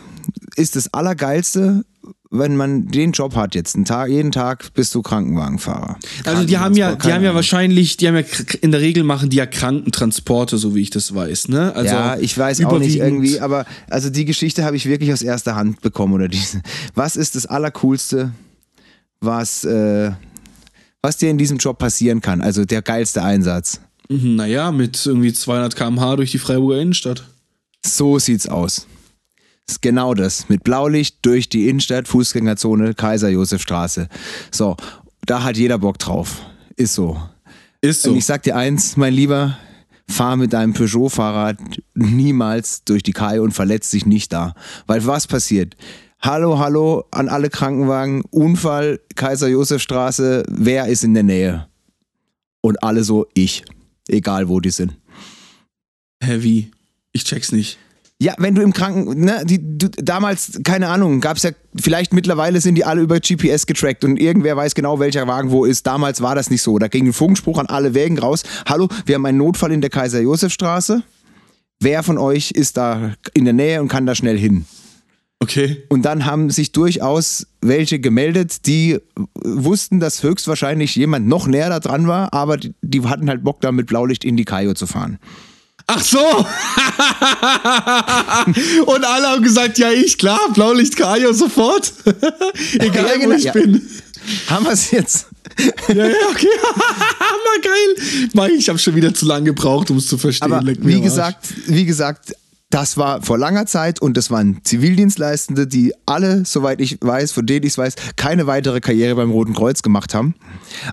ist 0.55 0.75
das 0.75 0.93
Allergeilste, 0.93 1.83
wenn 2.29 2.55
man 2.55 2.89
den 2.89 3.11
Job 3.11 3.35
hat 3.35 3.55
jetzt, 3.55 3.75
einen 3.75 3.85
Tag, 3.85 4.09
jeden 4.09 4.31
Tag 4.31 4.71
bist 4.75 4.93
du 4.93 5.01
Krankenwagenfahrer. 5.01 5.97
Also 6.25 6.43
die 6.43 6.59
haben 6.59 6.75
ja, 6.75 6.93
die 6.93 7.11
haben 7.11 7.23
ja 7.23 7.33
wahrscheinlich, 7.33 7.97
die 7.97 8.07
haben 8.07 8.17
ja 8.17 8.23
in 8.61 8.71
der 8.71 8.81
Regel 8.81 9.03
machen 9.03 9.31
die 9.31 9.37
ja 9.37 9.47
Krankentransporte, 9.47 10.59
so 10.59 10.75
wie 10.75 10.81
ich 10.81 10.91
das 10.91 11.15
weiß, 11.15 11.47
ne? 11.47 11.73
Also 11.73 11.95
ja, 11.95 12.17
ich 12.19 12.37
weiß 12.37 12.63
auch 12.65 12.77
nicht 12.77 12.97
irgendwie, 12.97 13.39
aber 13.39 13.65
also 13.89 14.11
die 14.11 14.25
Geschichte 14.25 14.63
habe 14.63 14.75
ich 14.75 14.85
wirklich 14.85 15.11
aus 15.11 15.23
erster 15.23 15.55
Hand 15.55 15.81
bekommen 15.81 16.13
oder 16.13 16.27
diese. 16.27 16.61
Was 16.93 17.15
ist 17.15 17.35
das 17.35 17.47
Allercoolste, 17.47 18.31
was, 19.21 19.63
äh, 19.63 20.11
was 21.01 21.17
dir 21.17 21.31
in 21.31 21.39
diesem 21.39 21.57
Job 21.57 21.79
passieren 21.79 22.21
kann? 22.21 22.41
Also 22.41 22.63
der 22.63 22.83
geilste 22.83 23.23
Einsatz. 23.23 23.81
Naja, 24.09 24.71
mit 24.71 25.05
irgendwie 25.05 25.33
200 25.33 25.75
km/h 25.75 26.15
durch 26.15 26.31
die 26.31 26.37
Freiburger 26.37 26.81
Innenstadt. 26.81 27.23
So 27.85 28.19
sieht's 28.19 28.47
aus. 28.47 28.87
Ist 29.69 29.81
genau 29.81 30.13
das. 30.13 30.47
Mit 30.47 30.63
Blaulicht 30.63 31.17
durch 31.23 31.49
die 31.49 31.67
Innenstadt, 31.67 32.07
Fußgängerzone, 32.07 32.93
Kaiser-Josef-Straße. 32.93 34.07
So, 34.49 34.77
da 35.25 35.43
hat 35.43 35.57
jeder 35.57 35.77
Bock 35.77 35.99
drauf. 35.99 36.41
Ist 36.77 36.93
so. 36.93 37.21
Ist 37.81 38.03
so. 38.03 38.11
Und 38.11 38.17
ich 38.17 38.25
sag 38.25 38.43
dir 38.43 38.55
eins, 38.55 38.95
mein 38.95 39.13
Lieber, 39.13 39.57
fahr 40.09 40.37
mit 40.37 40.53
deinem 40.53 40.73
Peugeot-Fahrrad 40.73 41.57
niemals 41.93 42.85
durch 42.85 43.03
die 43.03 43.11
Kai 43.11 43.41
und 43.41 43.51
verletz 43.51 43.91
dich 43.91 44.05
nicht 44.05 44.31
da. 44.31 44.55
Weil 44.85 45.05
was 45.05 45.27
passiert? 45.27 45.75
Hallo, 46.21 46.57
hallo 46.59 47.05
an 47.11 47.27
alle 47.27 47.49
Krankenwagen, 47.49 48.23
Unfall, 48.31 49.01
Kaiser-Josef-Straße, 49.15 50.43
wer 50.49 50.87
ist 50.87 51.03
in 51.03 51.13
der 51.13 51.23
Nähe? 51.23 51.67
Und 52.61 52.81
alle 52.83 53.03
so, 53.03 53.27
ich. 53.33 53.63
Egal 54.07 54.49
wo 54.49 54.59
die 54.59 54.69
sind. 54.69 54.93
Hä, 56.23 56.37
wie? 56.39 56.71
Ich 57.11 57.23
check's 57.23 57.51
nicht. 57.51 57.77
Ja, 58.19 58.33
wenn 58.39 58.55
du 58.55 58.63
im 58.63 58.73
Kranken, 58.73 59.19
ne, 59.19 59.43
die, 59.45 59.59
du, 59.61 59.89
damals, 59.89 60.59
keine 60.63 60.87
Ahnung, 60.87 61.21
gab's 61.21 61.43
ja, 61.43 61.51
vielleicht 61.75 62.13
mittlerweile 62.13 62.61
sind 62.61 62.73
die 62.73 62.83
alle 62.83 63.01
über 63.01 63.19
GPS 63.19 63.67
getrackt 63.67 64.03
und 64.03 64.17
irgendwer 64.17 64.57
weiß 64.57 64.73
genau, 64.73 64.99
welcher 64.99 65.27
Wagen 65.27 65.51
wo 65.51 65.65
ist. 65.65 65.85
Damals 65.85 66.21
war 66.21 66.33
das 66.33 66.49
nicht 66.49 66.63
so. 66.63 66.79
Da 66.79 66.87
ging 66.87 67.05
ein 67.05 67.13
Funkspruch 67.13 67.59
an 67.59 67.67
alle 67.67 67.93
Wägen 67.93 68.17
raus. 68.17 68.41
Hallo, 68.67 68.87
wir 69.05 69.15
haben 69.15 69.25
einen 69.27 69.37
Notfall 69.37 69.71
in 69.71 69.81
der 69.81 69.91
Kaiser-Josef-Straße. 69.91 71.03
Wer 71.79 72.01
von 72.01 72.17
euch 72.17 72.49
ist 72.51 72.77
da 72.77 73.13
in 73.35 73.45
der 73.45 73.53
Nähe 73.53 73.81
und 73.81 73.87
kann 73.87 74.07
da 74.07 74.15
schnell 74.15 74.39
hin? 74.39 74.65
Okay. 75.39 75.83
Und 75.89 76.01
dann 76.03 76.25
haben 76.25 76.49
sich 76.49 76.71
durchaus 76.71 77.45
welche 77.61 77.99
gemeldet, 77.99 78.65
die 78.65 78.97
wussten, 79.35 79.99
dass 79.99 80.23
höchstwahrscheinlich 80.23 80.95
jemand 80.95 81.27
noch 81.27 81.45
näher 81.45 81.69
da 81.69 81.79
dran 81.79 82.07
war, 82.07 82.33
aber 82.33 82.57
die, 82.57 82.73
die 82.81 83.03
hatten 83.03 83.29
halt 83.29 83.43
Bock, 83.43 83.61
da 83.61 83.71
mit 83.71 83.85
Blaulicht 83.85 84.25
in 84.25 84.35
die 84.35 84.45
Kajo 84.45 84.73
zu 84.73 84.87
fahren. 84.87 85.19
Ach 85.85 86.01
so! 86.01 86.17
Und 88.85 89.05
alle 89.05 89.27
haben 89.27 89.43
gesagt, 89.43 89.77
ja, 89.77 89.91
ich, 89.91 90.17
klar, 90.17 90.39
Blaulicht 90.53 90.97
Kajo 90.97 91.31
sofort. 91.33 91.93
Egal, 92.73 93.05
Ja, 93.05 93.17
genau, 93.17 93.29
wo 93.29 93.33
ich 93.33 93.43
ja. 93.43 93.53
bin. 93.53 93.87
Haben 94.49 94.65
wir 94.65 94.73
es 94.73 94.89
jetzt? 94.91 95.27
Ja, 95.87 96.07
ja, 96.07 96.13
okay. 96.29 96.47
Hammer 97.19 97.61
geil. 97.61 97.95
Mann, 98.33 98.51
ich 98.51 98.67
habe 98.67 98.77
schon 98.79 98.95
wieder 98.95 99.13
zu 99.13 99.25
lange 99.25 99.45
gebraucht, 99.45 99.89
um 99.91 99.97
es 99.97 100.07
zu 100.07 100.17
verstehen. 100.17 100.51
Aber 100.51 100.65
wie 100.65 100.99
gesagt, 100.99 101.53
wie 101.67 101.85
gesagt, 101.85 102.33
das 102.69 102.97
war 102.97 103.21
vor 103.21 103.37
langer 103.37 103.65
Zeit 103.65 104.01
und 104.01 104.17
das 104.17 104.29
waren 104.29 104.59
Zivildienstleistende, 104.63 105.67
die 105.67 105.93
alle, 106.05 106.43
soweit 106.43 106.81
ich 106.81 106.97
weiß, 106.99 107.31
von 107.31 107.45
denen 107.45 107.65
ich 107.65 107.77
weiß, 107.77 107.95
keine 108.17 108.45
weitere 108.45 108.81
Karriere 108.81 109.15
beim 109.15 109.31
Roten 109.31 109.53
Kreuz 109.53 109.81
gemacht 109.81 110.13
haben. 110.13 110.35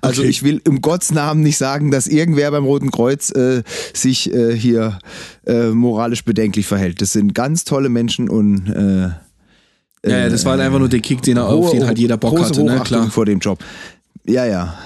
Also 0.00 0.22
Okay. 0.22 0.30
ich 0.30 0.42
will 0.44 0.60
im 0.64 0.80
Gottes 0.80 1.10
Namen 1.10 1.40
nicht 1.40 1.56
sagen, 1.58 1.90
dass 1.90 2.06
irgendwer 2.06 2.50
beim 2.52 2.64
Roten 2.64 2.92
Kreuz 2.92 3.30
äh, 3.30 3.64
sich 3.92 4.32
äh, 4.32 4.56
hier 4.56 5.00
äh, 5.46 5.70
moralisch 5.70 6.24
bedenklich 6.24 6.66
verhält. 6.66 7.00
Das 7.02 7.12
sind 7.12 7.34
ganz 7.34 7.64
tolle 7.64 7.88
Menschen 7.88 8.28
und 8.30 8.68
äh, 8.68 9.08
Ja, 10.08 10.18
ja, 10.18 10.28
das 10.28 10.44
war 10.44 10.52
halt 10.52 10.60
einfach 10.62 10.78
nur 10.78 10.88
der 10.88 11.00
Kick, 11.00 11.22
den 11.22 11.38
er 11.38 11.48
auf 11.48 11.72
den 11.72 11.86
halt 11.86 11.98
jeder 11.98 12.16
Bock 12.18 12.36
große 12.36 12.50
hatte, 12.50 12.62
ne? 12.64 12.74
Hochachtung 12.74 12.98
Klar. 12.98 13.10
vor 13.10 13.26
dem 13.26 13.40
Job. 13.40 13.58
Ja, 14.26 14.44
ja. 14.46 14.78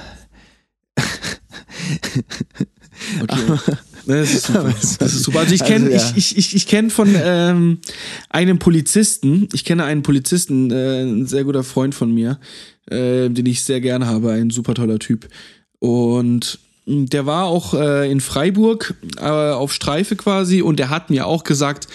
Okay. 3.22 3.74
Ne, 4.08 4.20
Das 4.20 4.32
ist 4.32 4.46
super. 4.46 4.64
Das 4.98 5.14
ist 5.14 5.22
super. 5.22 5.40
Also 5.40 5.54
ich 5.54 5.62
kenne 5.62 5.92
Also, 5.92 5.96
ja. 5.96 6.12
ich, 6.16 6.36
ich, 6.36 6.56
ich, 6.56 6.66
kenn 6.66 6.90
von 6.90 7.14
ähm, 7.14 7.78
einem 8.30 8.58
Polizisten, 8.58 9.48
ich 9.52 9.64
kenne 9.64 9.84
einen 9.84 10.02
Polizisten, 10.02 10.70
äh, 10.70 11.02
ein 11.02 11.26
sehr 11.26 11.44
guter 11.44 11.62
Freund 11.62 11.94
von 11.94 12.12
mir, 12.12 12.38
äh, 12.90 13.28
den 13.28 13.44
ich 13.44 13.62
sehr 13.62 13.82
gerne 13.82 14.06
habe, 14.06 14.32
ein 14.32 14.48
super 14.48 14.72
toller 14.72 14.98
Typ. 14.98 15.28
Und 15.78 16.58
der 16.86 17.26
war 17.26 17.44
auch 17.44 17.74
äh, 17.74 18.10
in 18.10 18.20
Freiburg 18.20 18.94
äh, 19.18 19.24
auf 19.26 19.74
Streife 19.74 20.16
quasi 20.16 20.62
und 20.62 20.78
der 20.78 20.88
hat 20.88 21.10
mir 21.10 21.26
auch 21.26 21.44
gesagt, 21.44 21.86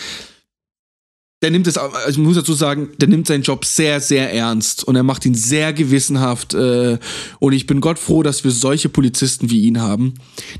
der 1.44 1.52
nimmt 1.52 1.68
es, 1.68 1.78
also 1.78 2.10
ich 2.10 2.18
muss 2.18 2.38
dazu 2.38 2.54
sagen, 2.54 2.90
der 3.00 3.10
nimmt 3.10 3.28
seinen 3.28 3.44
Job 3.44 3.66
sehr, 3.66 4.00
sehr 4.00 4.34
ernst 4.34 4.86
und 4.86 4.96
er 4.96 5.04
macht 5.04 5.26
ihn 5.26 5.36
sehr 5.36 5.74
gewissenhaft. 5.74 6.54
Äh, 6.54 6.98
und 7.40 7.52
ich 7.54 7.68
bin 7.68 7.82
Gott 7.82 8.00
froh, 8.00 8.24
dass 8.24 8.46
wir 8.46 8.52
solche 8.52 8.88
Polizisten 8.88 9.50
wie 9.50 9.64
ihn 9.64 9.82
haben, 9.82 10.14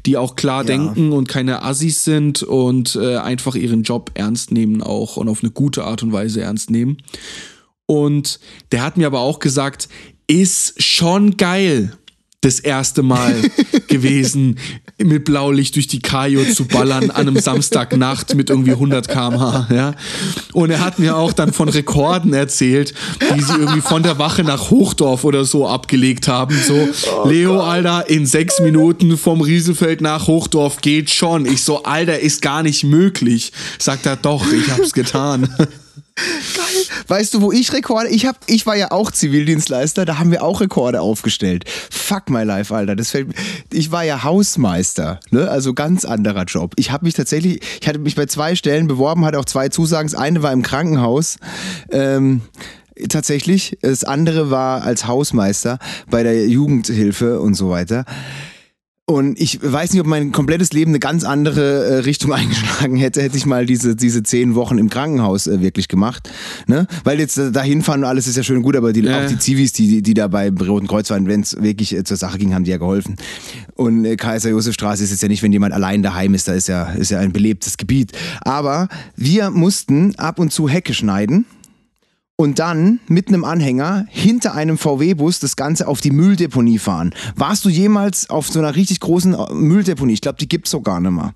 die 0.06 0.18
auch 0.18 0.36
klar 0.36 0.62
Ja. 0.64 0.68
denken 0.68 1.14
und 1.14 1.30
keine 1.30 1.64
Assis 1.64 2.04
sind 2.04 2.44
und 2.44 2.98
äh, 2.98 3.16
einfach 3.16 3.56
ihren 3.56 3.84
Job 3.84 4.12
ernst 4.14 4.52
nehmen 4.52 4.84
auch 4.84 5.16
und 5.16 5.30
auf 5.30 5.42
eine 5.42 5.52
gute 5.52 5.86
Art 5.86 6.04
und 6.04 6.12
Weise 6.12 6.42
ernst 6.42 6.70
nehmen. 6.70 6.98
Und 7.86 8.40
der 8.74 8.84
hat 8.84 8.98
mir 8.98 9.08
aber 9.08 9.22
auch 9.22 9.40
gesagt, 9.40 9.88
ist 10.28 10.82
schon 10.84 11.38
geil, 11.38 11.98
das 12.44 12.60
erste 12.60 13.04
Mal 13.04 13.36
gewesen, 13.88 14.58
mit 14.98 15.26
Blaulicht 15.26 15.76
durch 15.76 15.88
die 15.88 16.00
Kajo 16.00 16.44
zu 16.46 16.66
ballern 16.66 17.10
an 17.10 17.28
einem 17.28 17.40
Samstagnacht 17.40 18.36
mit 18.36 18.50
irgendwie 18.50 18.72
100 18.72 19.08
km/h. 19.08 19.68
Ja? 19.74 19.96
Und 20.54 20.70
er 20.70 20.80
hat 20.82 21.00
mir 21.00 21.18
auch 21.18 21.34
dann 21.34 21.52
von 21.52 21.70
Rekorden 21.70 22.34
erzählt, 22.34 22.94
die 23.36 23.42
sie 23.42 23.54
irgendwie 23.54 23.82
von 23.82 24.04
der 24.04 24.20
Wache 24.20 24.44
nach 24.44 24.70
Hochdorf 24.70 25.24
oder 25.24 25.46
so 25.46 25.68
abgelegt 25.68 26.28
haben. 26.28 26.56
So, 26.56 26.90
Leo, 27.28 27.62
Alter, 27.62 28.10
in 28.10 28.26
sechs 28.26 28.60
Minuten 28.60 29.18
vom 29.18 29.42
Rieselfeld 29.42 30.02
nach 30.02 30.28
Hochdorf 30.28 30.82
geht 30.82 31.10
schon. 31.10 31.46
Ich 31.46 31.64
so, 31.64 31.84
Alter, 31.84 32.20
ist 32.20 32.42
gar 32.42 32.64
nicht 32.64 32.84
möglich. 32.84 33.52
Sagt 33.80 34.06
er, 34.06 34.16
doch, 34.16 34.46
ich 34.52 34.70
hab's 34.72 34.94
getan. 34.94 35.50
Weißt 37.08 37.34
du, 37.34 37.42
wo 37.42 37.52
ich 37.52 37.74
Rekorde? 37.74 38.10
Ich 38.10 38.26
hab, 38.26 38.38
ich 38.48 38.66
war 38.66 38.76
ja 38.76 38.92
auch 38.92 39.12
Zivildienstleister, 39.12 40.06
da 40.06 40.20
haben 40.20 40.32
wir 40.32 40.44
auch 40.44 40.62
Rekorde 40.62 41.02
aufgestellt. 41.02 41.66
Fuck 41.90 42.30
my 42.30 42.44
life, 42.44 42.74
Alter. 42.74 42.96
Das 42.96 43.12
fällt, 43.12 43.34
ich 43.72 43.92
war 43.92 44.04
ja 44.04 44.24
Hausmeister, 44.24 45.20
ne? 45.32 45.50
Also 45.50 45.74
ganz 45.74 46.06
anderer 46.06 46.44
Job. 46.44 46.74
Ich 46.78 46.92
habe 46.92 47.06
mich 47.06 47.16
tatsächlich, 47.16 47.62
ich 47.82 47.88
hatte 47.88 48.00
mich 48.00 48.16
bei 48.16 48.28
zwei 48.28 48.56
Stellen 48.56 48.88
beworben, 48.88 49.26
hatte 49.26 49.40
auch 49.40 49.46
zwei 49.46 49.70
Zusagen. 49.70 50.10
Das 50.10 50.20
eine 50.20 50.44
war 50.44 50.54
im 50.54 50.62
Krankenhaus. 50.62 51.38
Ähm, 51.92 52.42
tatsächlich. 53.10 53.78
Das 53.82 54.04
andere 54.04 54.52
war 54.52 54.84
als 54.84 55.08
Hausmeister 55.08 55.80
bei 56.10 56.24
der 56.24 56.48
Jugendhilfe 56.48 57.40
und 57.40 57.56
so 57.56 57.70
weiter. 57.70 58.06
Und 59.06 59.38
ich 59.38 59.60
weiß 59.62 59.92
nicht, 59.92 60.00
ob 60.00 60.08
mein 60.08 60.32
komplettes 60.32 60.72
Leben 60.72 60.92
eine 60.92 61.00
ganz 61.00 61.26
andere 61.26 61.84
äh, 61.84 61.94
Richtung 62.00 62.32
eingeschlagen 62.34 62.96
hätte, 62.96 63.22
hätte 63.22 63.36
ich 63.36 63.46
mal 63.46 63.66
diese, 63.66 63.98
diese 63.98 64.24
zehn 64.24 64.56
Wochen 64.56 64.78
im 64.78 64.90
Krankenhaus 64.90 65.46
äh, 65.48 65.60
wirklich 65.60 65.90
gemacht. 65.90 66.30
Ne? 66.68 66.88
Weil 67.04 67.20
jetzt 67.20 67.38
äh, 67.38 67.52
dahin 67.52 67.82
fahren 67.82 68.00
und 68.00 68.06
alles 68.06 68.28
ist 68.28 68.38
ja 68.38 68.44
schön 68.44 68.58
und 68.58 68.64
gut, 68.64 68.78
aber 68.78 68.94
die, 68.94 69.02
Ja. 69.02 69.22
auch 69.22 69.28
die 69.28 69.38
Zivis, 69.38 69.74
die, 69.74 70.02
die 70.02 70.14
da 70.14 70.30
beim 70.30 70.56
Roten 70.56 70.88
Kreuz 70.88 71.10
waren, 71.10 71.28
wenn 71.28 71.42
es 71.42 71.62
wirklich 71.62 71.94
äh, 71.94 72.06
zur 72.06 72.16
Sache 72.16 72.38
ging, 72.38 72.54
haben 72.54 72.64
die 72.64 72.72
ja 72.72 72.78
geholfen. 72.78 73.18
Und 73.76 74.06
äh, 74.06 74.16
Kaiser-Josef-Straße 74.16 75.04
ist 75.04 75.12
jetzt 75.12 75.22
ja 75.22 75.28
nicht, 75.28 75.44
wenn 75.44 75.52
jemand 75.52 75.74
allein 75.74 76.02
daheim 76.02 76.34
ist, 76.34 76.48
da 76.48 76.54
ist 76.54 76.70
ja, 76.70 76.86
ist 76.94 77.12
ja 77.12 77.20
ein 77.20 77.34
belebtes 77.34 77.76
Gebiet. 77.76 78.14
Aber 78.42 78.88
wir 79.18 79.50
mussten 79.50 80.16
ab 80.18 80.40
und 80.40 80.54
zu 80.54 80.70
Hecke 80.70 80.94
schneiden 80.94 81.46
und 82.36 82.60
dann 82.60 83.00
mit 83.08 83.28
einem 83.28 83.46
Anhänger 83.46 84.06
hinter 84.10 84.56
einem 84.56 84.78
VW-Bus 84.78 85.40
das 85.40 85.56
Ganze 85.56 85.88
auf 85.88 86.02
die 86.02 86.12
Mülldeponie 86.12 86.80
fahren. 86.80 87.14
Warst 87.36 87.64
du 87.66 87.70
jemals 87.70 88.30
auf 88.30 88.50
so 88.50 88.60
einer 88.60 88.76
richtig 88.76 89.00
großen 89.00 89.34
äh, 89.34 89.54
Mülldeponie? 89.54 90.14
Ich 90.14 90.22
glaube, 90.22 90.40
die 90.40 90.50
gibt's 90.50 90.72
so 90.72 90.82
gar 90.82 91.00
nicht 91.00 91.12
mehr. 91.12 91.34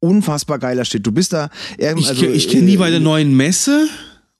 Unfassbar 0.00 0.58
geiler 0.58 0.84
Shit. 0.84 1.06
Du 1.06 1.12
bist 1.12 1.32
da. 1.32 1.50
Ich, 1.76 1.86
also, 1.86 2.26
ich 2.26 2.48
kenne 2.48 2.66
die 2.66 2.76
bei 2.76 2.90
der 2.90 3.00
äh, 3.00 3.02
neuen 3.02 3.36
Messe. 3.36 3.88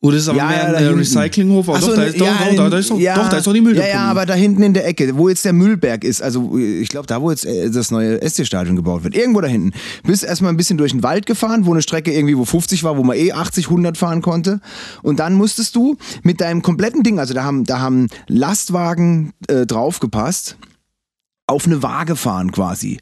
Oder 0.00 0.16
ist 0.16 0.28
aber 0.28 0.38
Ja, 0.38 0.46
mehr 0.46 0.76
ein 0.76 0.84
äh. 0.84 0.88
Recyclinghof? 0.88 1.68
Aber 1.68 1.78
Ach 1.78 1.82
so, 1.82 1.88
doch, 1.88 1.96
da 1.96 2.02
ist, 2.04 2.16
ja, 2.16 2.38
doch, 2.50 2.56
doch, 2.56 2.70
da, 2.70 2.78
ist 2.78 2.90
doch, 2.90 2.98
ja, 3.00 3.16
doch, 3.16 3.28
da 3.28 3.38
ist 3.38 3.46
doch 3.48 3.52
die 3.52 3.60
Mülldeponie. 3.60 3.90
Ja, 3.90 4.04
ja, 4.04 4.10
aber 4.10 4.26
da 4.26 4.34
hinten 4.34 4.62
in 4.62 4.72
der 4.72 4.86
Ecke, 4.86 5.16
wo 5.16 5.28
jetzt 5.28 5.44
der 5.44 5.52
Müllberg 5.52 6.04
ist, 6.04 6.22
also 6.22 6.56
ich 6.56 6.88
glaube, 6.88 7.08
da 7.08 7.20
wo 7.20 7.32
jetzt 7.32 7.44
äh, 7.44 7.68
das 7.68 7.90
neue 7.90 8.20
SC-Stadion 8.20 8.76
gebaut 8.76 9.02
wird, 9.02 9.16
irgendwo 9.16 9.40
da 9.40 9.48
hinten. 9.48 9.72
Bist 10.04 10.22
erstmal 10.22 10.52
ein 10.52 10.56
bisschen 10.56 10.78
durch 10.78 10.92
den 10.92 11.02
Wald 11.02 11.26
gefahren, 11.26 11.66
wo 11.66 11.72
eine 11.72 11.82
Strecke 11.82 12.12
irgendwie 12.12 12.38
wo 12.38 12.44
50 12.44 12.84
war, 12.84 12.96
wo 12.96 13.02
man 13.02 13.16
eh 13.16 13.32
80, 13.32 13.66
100 13.66 13.96
fahren 13.96 14.22
konnte. 14.22 14.60
Und 15.02 15.18
dann 15.18 15.34
musstest 15.34 15.74
du 15.74 15.96
mit 16.22 16.40
deinem 16.40 16.62
kompletten 16.62 17.02
Ding, 17.02 17.18
also 17.18 17.34
da 17.34 17.42
haben, 17.42 17.64
da 17.64 17.80
haben 17.80 18.06
Lastwagen 18.28 19.32
äh, 19.48 19.66
draufgepasst, 19.66 20.58
auf 21.48 21.66
eine 21.66 21.82
Waage 21.82 22.14
fahren 22.14 22.52
quasi 22.52 23.00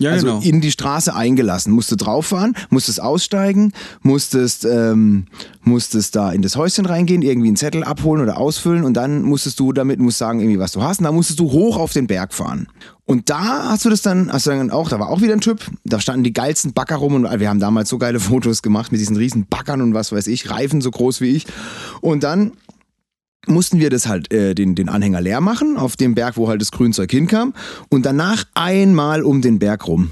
ja, 0.00 0.12
also 0.12 0.26
genau. 0.26 0.40
in 0.40 0.60
die 0.60 0.70
Straße 0.70 1.14
eingelassen. 1.14 1.72
Musst 1.72 1.92
du 1.92 1.96
drauf 1.96 2.28
fahren, 2.28 2.54
musstest 2.70 3.02
aussteigen, 3.02 3.72
musstest, 4.02 4.64
ähm, 4.64 5.26
musstest 5.62 6.16
da 6.16 6.32
in 6.32 6.40
das 6.40 6.56
Häuschen 6.56 6.86
reingehen, 6.86 7.20
irgendwie 7.20 7.48
einen 7.48 7.56
Zettel 7.56 7.84
abholen 7.84 8.22
oder 8.22 8.38
ausfüllen 8.38 8.84
und 8.84 8.94
dann 8.94 9.22
musstest 9.22 9.60
du 9.60 9.72
damit, 9.74 10.00
musst 10.00 10.16
sagen 10.16 10.40
irgendwie, 10.40 10.58
was 10.58 10.72
du 10.72 10.82
hast 10.82 11.00
und 11.00 11.04
dann 11.04 11.14
musstest 11.14 11.38
du 11.38 11.52
hoch 11.52 11.76
auf 11.76 11.92
den 11.92 12.06
Berg 12.06 12.32
fahren. 12.32 12.66
Und 13.04 13.28
da 13.28 13.70
hast 13.70 13.84
du 13.84 13.90
das 13.90 14.02
dann, 14.02 14.32
hast 14.32 14.46
du 14.46 14.50
dann 14.50 14.70
auch, 14.70 14.88
da 14.88 14.98
war 14.98 15.10
auch 15.10 15.20
wieder 15.20 15.34
ein 15.34 15.40
Typ, 15.40 15.60
da 15.84 16.00
standen 16.00 16.24
die 16.24 16.32
geilsten 16.32 16.72
Bagger 16.72 16.96
rum 16.96 17.14
und 17.14 17.40
wir 17.40 17.48
haben 17.48 17.60
damals 17.60 17.90
so 17.90 17.98
geile 17.98 18.20
Fotos 18.20 18.62
gemacht 18.62 18.92
mit 18.92 19.00
diesen 19.00 19.16
riesen 19.16 19.46
Baggern 19.46 19.82
und 19.82 19.92
was 19.92 20.12
weiß 20.12 20.28
ich, 20.28 20.48
Reifen 20.48 20.80
so 20.80 20.90
groß 20.90 21.20
wie 21.20 21.30
ich. 21.30 21.46
Und 22.00 22.22
dann 22.22 22.52
mussten 23.46 23.78
wir 23.78 23.90
das 23.90 24.06
halt 24.06 24.32
äh, 24.32 24.54
den, 24.54 24.74
den 24.74 24.88
Anhänger 24.88 25.20
leer 25.20 25.40
machen 25.40 25.76
auf 25.76 25.96
dem 25.96 26.14
Berg, 26.14 26.36
wo 26.36 26.48
halt 26.48 26.60
das 26.60 26.72
Grünzeug 26.72 27.10
hinkam 27.10 27.54
und 27.88 28.06
danach 28.06 28.44
einmal 28.54 29.22
um 29.22 29.42
den 29.42 29.58
Berg 29.58 29.86
rum. 29.86 30.10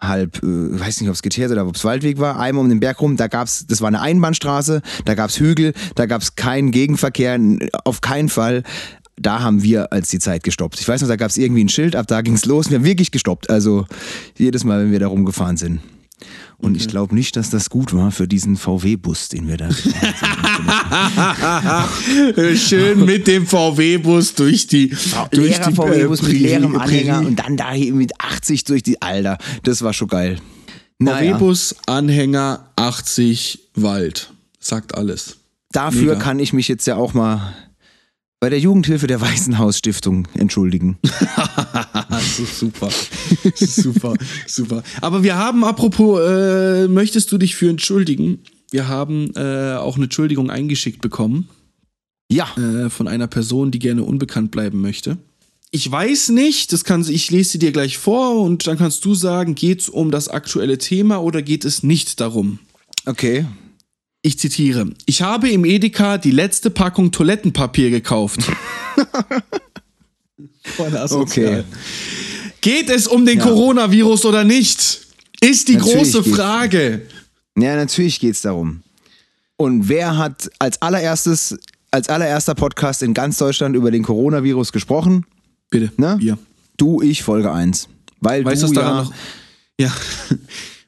Halb, 0.00 0.42
äh, 0.42 0.80
weiß 0.80 1.00
nicht, 1.00 1.10
ob 1.10 1.14
es 1.14 1.22
geteert 1.22 1.52
oder 1.52 1.66
ob 1.66 1.76
es 1.76 1.84
Waldweg 1.84 2.18
war, 2.18 2.40
einmal 2.40 2.64
um 2.64 2.68
den 2.68 2.80
Berg 2.80 3.00
rum, 3.00 3.16
da 3.16 3.28
gab's, 3.28 3.66
das 3.68 3.80
war 3.80 3.88
eine 3.88 4.00
Einbahnstraße, 4.00 4.82
da 5.04 5.14
gab's 5.14 5.38
Hügel, 5.38 5.74
da 5.94 6.06
gab's 6.06 6.34
keinen 6.34 6.72
Gegenverkehr, 6.72 7.38
auf 7.84 8.00
keinen 8.00 8.28
Fall. 8.28 8.64
Da 9.16 9.40
haben 9.40 9.62
wir 9.62 9.92
als 9.92 10.08
die 10.08 10.18
Zeit 10.18 10.42
gestoppt. 10.42 10.80
Ich 10.80 10.88
weiß 10.88 11.02
noch, 11.02 11.08
da 11.08 11.16
gab's 11.16 11.36
irgendwie 11.36 11.62
ein 11.62 11.68
Schild, 11.68 11.94
ab 11.94 12.06
da 12.08 12.22
ging's 12.22 12.46
los 12.46 12.66
und 12.66 12.72
wir 12.72 12.78
haben 12.78 12.84
wirklich 12.84 13.12
gestoppt. 13.12 13.50
Also 13.50 13.86
jedes 14.36 14.64
Mal, 14.64 14.82
wenn 14.82 14.90
wir 14.90 14.98
da 14.98 15.06
rumgefahren 15.06 15.56
sind. 15.56 15.80
Und 16.58 16.76
ich 16.76 16.88
glaube 16.88 17.14
nicht, 17.14 17.36
dass 17.36 17.50
das 17.50 17.70
gut 17.70 17.92
war 17.92 18.10
für 18.12 18.26
diesen 18.28 18.56
VW-Bus, 18.56 19.28
den 19.28 19.48
wir 19.48 19.56
da 19.56 19.70
Schön 22.56 23.04
mit 23.04 23.26
dem 23.26 23.44
VW-Bus 23.46 24.34
durch 24.34 24.68
die. 24.68 24.94
durch 25.30 25.56
leerer 25.56 25.70
die, 25.70 25.74
VW-Bus 25.74 26.20
äh, 26.20 26.26
mit 26.26 26.40
leerem 26.40 26.76
Anhänger 26.76 27.20
und 27.20 27.36
dann 27.36 27.56
da 27.56 27.72
mit 27.74 28.12
80 28.20 28.64
durch 28.64 28.82
die 28.82 29.00
Alter. 29.02 29.38
Das 29.64 29.82
war 29.82 29.92
schon 29.92 30.08
geil. 30.08 30.38
Naja, 30.98 31.36
VW-Bus, 31.36 31.76
Anhänger, 31.86 32.70
80, 32.76 33.70
Wald. 33.74 34.32
Sagt 34.60 34.94
alles. 34.94 35.38
dafür 35.72 36.12
mega. 36.12 36.20
kann 36.20 36.38
ich 36.38 36.52
mich 36.52 36.68
jetzt 36.68 36.86
ja 36.86 36.94
auch 36.96 37.14
mal 37.14 37.54
bei 38.42 38.50
der 38.50 38.58
Jugendhilfe 38.58 39.06
der 39.06 39.20
Weißenhaus 39.20 39.78
Stiftung 39.78 40.26
entschuldigen. 40.34 40.98
Super. 42.52 42.88
Super, 43.54 44.14
super. 44.48 44.82
Aber 45.00 45.22
wir 45.22 45.36
haben, 45.36 45.62
apropos, 45.62 46.20
äh, 46.20 46.88
möchtest 46.88 47.30
du 47.30 47.38
dich 47.38 47.54
für 47.54 47.70
entschuldigen? 47.70 48.40
Wir 48.72 48.88
haben 48.88 49.30
äh, 49.36 49.74
auch 49.74 49.94
eine 49.94 50.06
Entschuldigung 50.06 50.50
eingeschickt 50.50 51.00
bekommen 51.00 51.48
Ja, 52.32 52.52
äh, 52.56 52.90
von 52.90 53.06
einer 53.06 53.28
Person, 53.28 53.70
die 53.70 53.78
gerne 53.78 54.02
unbekannt 54.02 54.50
bleiben 54.50 54.80
möchte. 54.80 55.18
Ich 55.70 55.88
weiß 55.88 56.30
nicht, 56.30 56.72
das 56.72 56.82
kann, 56.82 57.06
ich 57.08 57.30
lese 57.30 57.50
sie 57.50 57.58
dir 57.60 57.70
gleich 57.70 57.96
vor 57.96 58.42
und 58.42 58.66
dann 58.66 58.76
kannst 58.76 59.04
du 59.04 59.14
sagen, 59.14 59.54
geht 59.54 59.82
es 59.82 59.88
um 59.88 60.10
das 60.10 60.26
aktuelle 60.26 60.78
Thema 60.78 61.22
oder 61.22 61.42
geht 61.42 61.64
es 61.64 61.84
nicht 61.84 62.18
darum? 62.20 62.58
okay. 63.06 63.46
Ich 64.22 64.38
zitiere. 64.38 64.88
Ich 65.06 65.22
habe 65.22 65.50
im 65.50 65.64
Edeka 65.64 66.16
die 66.16 66.30
letzte 66.30 66.70
Packung 66.70 67.10
Toilettenpapier 67.10 67.90
gekauft. 67.90 68.40
Okay. 71.10 71.64
Geht 72.60 72.88
es 72.88 73.08
um 73.08 73.26
den 73.26 73.38
Ja. 73.38 73.44
Coronavirus 73.44 74.24
oder 74.26 74.44
nicht? 74.44 75.06
Ist 75.40 75.68
die 75.68 75.76
Natürlich 75.76 76.12
große. 76.12 76.24
Frage. 76.24 77.02
Ja, 77.58 77.74
natürlich 77.76 78.20
geht's 78.20 78.42
darum. 78.42 78.82
Und 79.56 79.88
wer 79.88 80.16
hat 80.16 80.50
als 80.60 80.80
allererstes, 80.80 81.58
als 81.90 82.08
allererster 82.08 82.54
Podcast 82.54 83.02
in 83.02 83.12
ganz 83.12 83.38
Deutschland 83.38 83.74
über 83.76 83.90
den 83.90 84.04
Coronavirus 84.04 84.72
gesprochen? 84.72 85.26
Bitte. 85.68 85.92
Ne? 85.96 86.16
Wir. 86.20 86.38
Du, 86.76 87.02
ich, 87.02 87.22
Folge 87.22 87.52
1. 87.52 87.88
Weil 88.20 88.44
Weißt 88.44 88.62
du, 88.62 88.68
ja, 88.68 88.72
daran 88.74 89.04
noch? 89.06 89.14
Ja. 89.78 89.92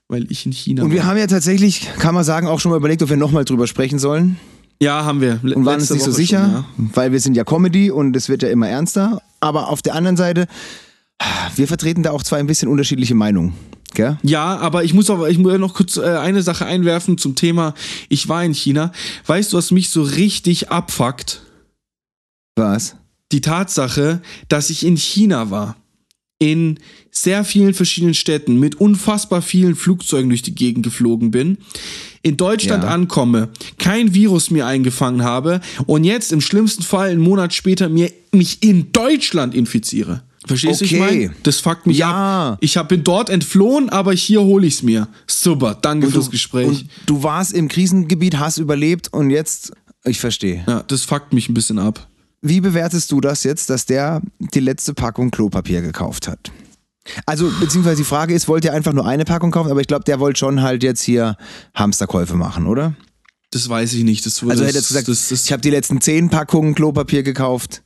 Weil 0.08 0.30
ich 0.30 0.44
in 0.44 0.52
China 0.52 0.82
Und 0.82 0.90
wir 0.90 1.00
war. 1.00 1.06
haben 1.06 1.18
ja 1.18 1.26
tatsächlich, 1.26 1.88
kann 1.98 2.14
man 2.14 2.24
sagen, 2.24 2.46
auch 2.46 2.60
schon 2.60 2.70
mal 2.70 2.76
überlegt, 2.76 3.02
ob 3.02 3.08
wir 3.08 3.16
nochmal 3.16 3.44
drüber 3.44 3.66
sprechen 3.66 3.98
sollen. 3.98 4.38
Ja, 4.82 5.04
haben 5.04 5.20
wir. 5.20 5.40
Le- 5.42 5.54
und 5.56 5.64
waren 5.64 5.80
uns 5.80 5.90
nicht 5.90 6.04
so 6.04 6.10
sicher, 6.10 6.44
schon, 6.44 6.52
ja. 6.52 6.90
weil 6.94 7.12
wir 7.12 7.20
sind 7.20 7.36
ja 7.36 7.44
Comedy 7.44 7.90
und 7.90 8.14
es 8.16 8.28
wird 8.28 8.42
ja 8.42 8.48
immer 8.50 8.68
ernster. 8.68 9.22
Aber 9.40 9.68
auf 9.68 9.82
der 9.82 9.94
anderen 9.94 10.16
Seite, 10.16 10.46
wir 11.56 11.68
vertreten 11.68 12.02
da 12.02 12.10
auch 12.10 12.22
zwei 12.22 12.38
ein 12.38 12.46
bisschen 12.46 12.68
unterschiedliche 12.68 13.14
Meinungen. 13.14 13.54
Gell? 13.94 14.18
Ja, 14.22 14.56
aber 14.56 14.82
ich 14.84 14.92
muss 14.92 15.08
aber 15.08 15.30
ich 15.30 15.38
muss 15.38 15.56
noch 15.58 15.74
kurz 15.74 15.96
äh, 15.96 16.02
eine 16.02 16.42
Sache 16.42 16.66
einwerfen 16.66 17.16
zum 17.16 17.36
Thema. 17.36 17.74
Ich 18.08 18.28
war 18.28 18.44
in 18.44 18.52
China. 18.52 18.90
Weißt 19.26 19.52
du, 19.52 19.56
was 19.56 19.70
mich 19.70 19.90
so 19.90 20.02
richtig 20.02 20.70
abfuckt? 20.70 21.42
Was? 22.56 22.96
Die 23.30 23.40
Tatsache, 23.40 24.20
dass 24.48 24.70
ich 24.70 24.84
in 24.84 24.96
China 24.96 25.50
war. 25.50 25.76
In 26.40 26.78
sehr 27.12 27.44
vielen 27.44 27.74
verschiedenen 27.74 28.14
Städten 28.14 28.58
mit 28.58 28.74
unfassbar 28.74 29.40
vielen 29.40 29.76
Flugzeugen 29.76 30.28
durch 30.30 30.42
die 30.42 30.54
Gegend 30.54 30.84
geflogen 30.84 31.30
bin, 31.30 31.58
in 32.22 32.36
Deutschland 32.36 32.82
Ja. 32.82 32.90
ankomme, 32.90 33.50
kein 33.78 34.14
Virus 34.14 34.50
mir 34.50 34.66
eingefangen 34.66 35.22
habe 35.22 35.60
und 35.86 36.02
jetzt 36.04 36.32
im 36.32 36.40
schlimmsten 36.40 36.82
Fall 36.82 37.10
einen 37.10 37.20
Monat 37.20 37.54
später 37.54 37.88
mir 37.88 38.10
mich 38.32 38.62
in 38.64 38.90
Deutschland 38.90 39.54
infiziere. 39.54 40.22
Verstehst 40.46 40.80
du, 40.80 40.84
ich 40.86 40.94
Okay. 40.94 41.00
meine? 41.00 41.34
Das 41.44 41.60
fuckt 41.60 41.86
mich 41.86 41.98
Ja. 41.98 42.50
ab. 42.52 42.58
Ich 42.60 42.76
hab, 42.76 42.88
bin 42.88 43.04
dort 43.04 43.30
entflohen, 43.30 43.88
aber 43.88 44.12
hier 44.12 44.42
hole 44.42 44.66
ich's 44.66 44.82
mir. 44.82 45.08
Super, 45.26 45.78
danke 45.80 46.10
fürs 46.10 46.30
Gespräch. 46.30 46.66
Und 46.66 46.86
du 47.06 47.22
warst 47.22 47.52
im 47.54 47.68
Krisengebiet, 47.68 48.38
hast 48.38 48.58
überlebt 48.58 49.10
und 49.12 49.30
jetzt, 49.30 49.72
ich 50.04 50.18
verstehe. 50.20 50.64
ja, 50.66 50.82
das 50.82 51.04
fuckt 51.04 51.32
mich 51.32 51.48
ein 51.48 51.54
bisschen 51.54 51.78
ab. 51.78 52.08
Wie 52.46 52.60
bewertest 52.60 53.10
du 53.10 53.22
das 53.22 53.42
jetzt, 53.42 53.70
dass 53.70 53.86
der 53.86 54.20
die 54.38 54.60
letzte 54.60 54.92
Packung 54.92 55.30
Klopapier 55.30 55.80
gekauft 55.80 56.28
hat? 56.28 56.52
Also, 57.24 57.50
beziehungsweise 57.58 57.96
die 57.96 58.04
Frage 58.04 58.34
ist, 58.34 58.48
wollte 58.48 58.68
er 58.68 58.74
einfach 58.74 58.92
nur 58.92 59.06
eine 59.06 59.24
Packung 59.24 59.50
kaufen, 59.50 59.70
aber 59.70 59.80
ich 59.80 59.86
glaube, 59.86 60.04
der 60.04 60.20
wollte 60.20 60.38
schon 60.38 60.60
halt 60.62 60.82
jetzt 60.82 61.02
hier 61.02 61.36
Hamsterkäufe 61.74 62.34
machen, 62.34 62.66
oder? 62.66 62.94
Das 63.50 63.66
weiß 63.68 63.94
ich 63.94 64.04
nicht. 64.04 64.26
Das, 64.26 64.42
Also 64.42 64.48
das, 64.50 64.60
er 64.60 64.66
hätte 64.66 64.78
jetzt 64.78 64.88
gesagt, 64.88 65.08
das, 65.08 65.28
das, 65.30 65.44
ich 65.44 65.52
habe 65.52 65.62
die 65.62 65.70
letzten 65.70 66.00
zehn 66.02 66.28
Packungen 66.28 66.74
Klopapier 66.74 67.22
gekauft. 67.22 67.82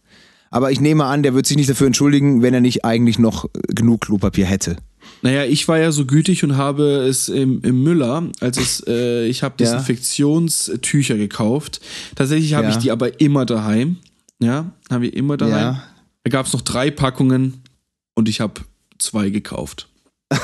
Aber 0.51 0.73
ich 0.73 0.81
nehme 0.81 1.05
an, 1.05 1.23
der 1.23 1.35
wird 1.35 1.47
sich 1.47 1.57
nicht 1.57 1.69
dafür 1.69 1.87
entschuldigen, 1.87 2.43
wenn 2.43 2.55
er 2.55 2.61
nicht 2.61 2.85
eigentlich 2.85 3.19
noch 3.19 3.45
äh, 3.45 3.49
genug 3.75 4.01
Klopapier 4.03 4.47
hätte. 4.47 4.77
Naja, 5.23 5.45
ich 5.45 5.69
war 5.69 5.79
ja 5.79 5.93
so 5.93 6.05
gütig 6.07 6.43
und 6.43 6.57
habe 6.57 6.85
es 7.07 7.29
im, 7.29 7.61
im 7.63 7.83
Müller, 7.83 8.25
als 8.41 8.57
es, 8.59 8.83
äh, 8.89 9.27
ich 9.27 9.43
habe 9.43 9.55
Ja. 9.63 9.67
Desinfektionstücher 9.73 11.17
gekauft. 11.17 11.81
Tatsächlich 12.17 12.55
habe 12.55 12.69
Ja. 12.69 12.71
ich 12.73 12.77
die 12.79 12.91
aber 12.91 13.21
immer 13.21 13.45
daheim. 13.47 13.99
Ja, 14.41 14.73
habe 14.91 15.07
ich 15.09 15.15
immer 15.17 15.37
daheim. 15.37 15.53
Ja. 15.75 15.83
Da 16.25 16.31
gab 16.31 16.47
es 16.47 16.53
noch 16.53 16.61
drei 16.63 16.91
Packungen 16.91 17.63
und 18.15 18.29
ich 18.29 18.41
habe 18.41 18.61
zwei 18.99 19.31
gekauft. 19.31 19.89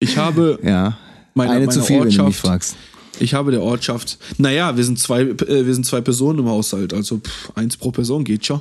ich 0.00 0.16
habe 0.18 0.58
Ja. 0.62 0.96
meine, 1.34 1.50
Eine 1.52 1.60
meine 1.66 1.72
zu 1.72 1.82
viel, 1.82 1.96
wenn 2.00 2.02
du 2.04 2.08
mich 2.08 2.20
Ortschaft, 2.20 2.40
fragst. 2.46 2.76
ich 3.18 3.34
habe 3.34 3.50
der 3.50 3.62
Ortschaft, 3.62 4.18
naja, 4.38 4.76
wir 4.76 4.84
sind 4.84 4.98
zwei, 4.98 5.22
äh, 5.22 5.66
wir 5.66 5.74
sind 5.74 5.86
zwei 5.86 6.00
Personen 6.00 6.40
im 6.40 6.46
Haushalt, 6.48 6.92
also 6.92 7.18
pff, 7.18 7.52
eins 7.56 7.76
pro 7.76 7.90
Person 7.90 8.24
geht 8.24 8.44
schon. 8.46 8.60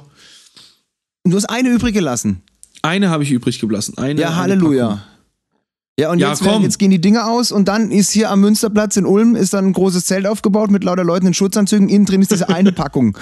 Du 1.24 1.36
hast 1.36 1.46
eine 1.46 1.70
übrig 1.70 1.94
gelassen. 1.94 2.42
Eine 2.82 3.10
habe 3.10 3.24
ich 3.24 3.32
übrig 3.32 3.60
geblasen. 3.60 3.98
Eine, 3.98 4.22
Ja, 4.22 4.28
eine 4.28 4.36
Halleluja. 4.38 4.88
Packung. 4.90 5.02
Ja, 5.98 6.12
und 6.12 6.20
Ja, 6.20 6.30
jetzt, 6.32 6.44
werden, 6.44 6.62
jetzt 6.64 6.78
gehen 6.78 6.92
die 6.92 7.00
Dinge 7.00 7.26
aus 7.26 7.54
und 7.54 7.70
dann 7.70 7.90
ist 7.90 8.12
hier 8.12 8.30
am 8.30 8.42
Münsterplatz 8.42 8.98
in 8.98 9.06
Ulm 9.06 9.38
ist 9.38 9.54
dann 9.54 9.68
ein 9.68 9.72
großes 9.74 10.04
Zelt 10.06 10.28
aufgebaut 10.28 10.70
mit 10.70 10.84
lauter 10.84 11.06
Leuten 11.06 11.28
in 11.28 11.34
Schutzanzügen. 11.34 11.88
Innen 11.88 12.06
drin 12.06 12.22
ist 12.22 12.32
diese 12.32 12.50
eine 12.50 12.74
Packung. 12.74 13.18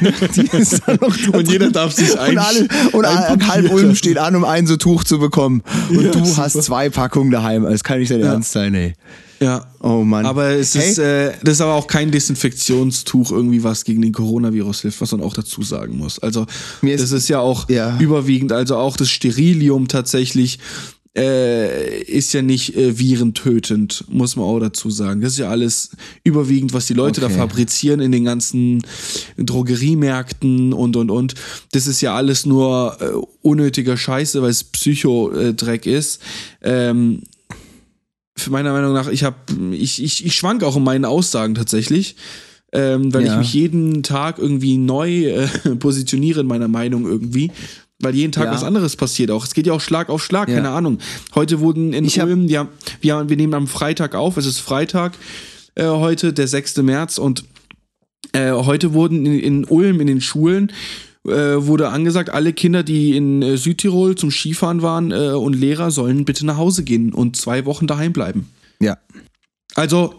Und 1.32 1.50
jeder 1.50 1.70
darf 1.72 1.92
sich 1.92 2.16
ein- 2.18 2.32
Und, 2.32 2.38
alle, 2.38 2.68
und 2.92 3.04
einpapieren 3.04 3.48
halb 3.48 3.72
Ulm 3.72 3.94
steht 3.96 4.18
an, 4.18 4.36
um 4.36 4.44
ein 4.44 4.66
so 4.68 4.76
Tuch 4.76 5.02
zu 5.02 5.18
bekommen. 5.18 5.62
Und 5.90 6.02
Ja, 6.04 6.10
du 6.12 6.24
super. 6.24 6.42
hast 6.44 6.62
zwei 6.62 6.88
Packungen 6.88 7.32
daheim. 7.32 7.64
Das 7.64 7.82
kann 7.82 7.98
nicht 7.98 8.10
dein 8.12 8.20
Ernst 8.22 8.52
sein, 8.52 8.74
ey. 8.74 8.94
Ja. 9.40 9.66
Oh 9.80 10.04
Mann. 10.04 10.24
Aber 10.24 10.50
es 10.50 10.74
Hey. 10.76 10.88
ist, 10.90 10.98
äh, 10.98 11.32
das 11.42 11.54
ist 11.54 11.60
aber 11.60 11.74
auch 11.74 11.88
kein 11.88 12.12
Desinfektionstuch 12.12 13.32
irgendwie, 13.32 13.64
was 13.64 13.84
gegen 13.84 14.00
den 14.02 14.12
Coronavirus 14.12 14.82
hilft, 14.82 15.00
was 15.00 15.10
man 15.10 15.20
auch 15.20 15.34
dazu 15.34 15.62
sagen 15.62 15.96
muss. 15.98 16.20
Also 16.20 16.46
Mir 16.80 16.94
ist- 16.94 17.02
das 17.02 17.10
ist 17.10 17.28
ja 17.28 17.40
auch 17.40 17.68
Ja. 17.68 17.98
überwiegend, 17.98 18.52
also 18.52 18.76
auch 18.76 18.96
das 18.96 19.10
Sterilium 19.10 19.88
tatsächlich 19.88 20.60
äh, 21.16 22.02
ist 22.02 22.32
ja 22.32 22.42
nicht 22.42 22.76
äh, 22.76 22.98
virentötend, 22.98 24.04
muss 24.08 24.34
man 24.36 24.46
auch 24.46 24.58
dazu 24.58 24.90
sagen. 24.90 25.20
Das 25.20 25.32
ist 25.34 25.38
ja 25.38 25.48
alles 25.48 25.90
überwiegend, 26.24 26.72
was 26.72 26.86
die 26.86 26.94
Leute 26.94 27.22
Okay. 27.24 27.32
da 27.32 27.38
fabrizieren 27.38 28.00
in 28.00 28.10
den 28.12 28.24
ganzen 28.24 28.82
Drogeriemärkten 29.36 30.72
und 30.72 30.96
und 30.96 31.10
und. 31.10 31.34
Das 31.72 31.86
ist 31.86 32.00
ja 32.00 32.14
alles 32.14 32.46
nur 32.46 32.96
äh, 33.00 33.12
unnötiger 33.42 33.96
Scheiße, 33.96 34.42
weil 34.42 34.50
es 34.50 34.64
Psychodreck 34.64 35.86
ist. 35.86 36.20
Ähm, 36.62 37.22
für 38.36 38.50
meiner 38.50 38.72
Meinung 38.72 38.92
nach, 38.92 39.08
ich 39.08 39.22
habe, 39.22 39.36
ich, 39.72 40.02
ich, 40.02 40.26
ich 40.26 40.34
schwank 40.34 40.64
auch 40.64 40.76
in 40.76 40.82
meinen 40.82 41.04
Aussagen 41.04 41.54
tatsächlich, 41.54 42.16
ähm, 42.72 43.14
weil 43.14 43.24
Ja. 43.24 43.32
ich 43.34 43.38
mich 43.38 43.54
jeden 43.54 44.02
Tag 44.02 44.38
irgendwie 44.38 44.76
neu 44.78 45.26
äh, 45.26 45.46
positioniere 45.78 46.40
in 46.40 46.46
meiner 46.48 46.66
Meinung 46.68 47.06
irgendwie. 47.06 47.52
Weil 48.04 48.14
jeden 48.14 48.32
Tag 48.32 48.44
Ja. 48.46 48.52
was 48.52 48.62
anderes 48.62 48.94
passiert 48.96 49.30
auch. 49.30 49.44
Es 49.44 49.54
geht 49.54 49.66
ja 49.66 49.72
auch 49.72 49.80
Schlag 49.80 50.08
auf 50.10 50.22
Schlag, 50.22 50.48
Ja. 50.48 50.56
keine 50.56 50.70
Ahnung. 50.70 50.98
Heute 51.34 51.60
wurden 51.60 51.92
in 51.92 52.04
Ich 52.04 52.20
Ulm, 52.20 52.46
ja, 52.48 52.68
wir, 53.00 53.28
wir 53.28 53.36
nehmen 53.36 53.54
am 53.54 53.66
Freitag 53.66 54.14
auf, 54.14 54.36
es 54.36 54.46
ist 54.46 54.60
Freitag 54.60 55.14
äh, 55.74 55.86
heute, 55.86 56.32
der 56.32 56.46
6. 56.46 56.76
März 56.78 57.18
und 57.18 57.44
äh, 58.32 58.52
heute 58.52 58.92
wurden 58.94 59.26
in, 59.26 59.38
in 59.40 59.64
Ulm 59.64 60.00
in 60.00 60.06
den 60.06 60.20
Schulen 60.20 60.70
äh, 61.26 61.30
wurde 61.56 61.88
angesagt, 61.88 62.28
alle 62.30 62.52
Kinder, 62.52 62.82
die 62.82 63.16
in 63.16 63.40
äh, 63.42 63.56
Südtirol 63.56 64.14
zum 64.14 64.30
Skifahren 64.30 64.82
waren 64.82 65.10
äh, 65.10 65.30
und 65.30 65.54
Lehrer 65.54 65.90
sollen 65.90 66.24
bitte 66.26 66.44
nach 66.44 66.58
Hause 66.58 66.84
gehen 66.84 67.12
und 67.14 67.36
zwei 67.36 67.64
Wochen 67.64 67.86
daheim 67.86 68.12
bleiben. 68.12 68.50
ja. 68.80 68.98
Also 69.74 70.14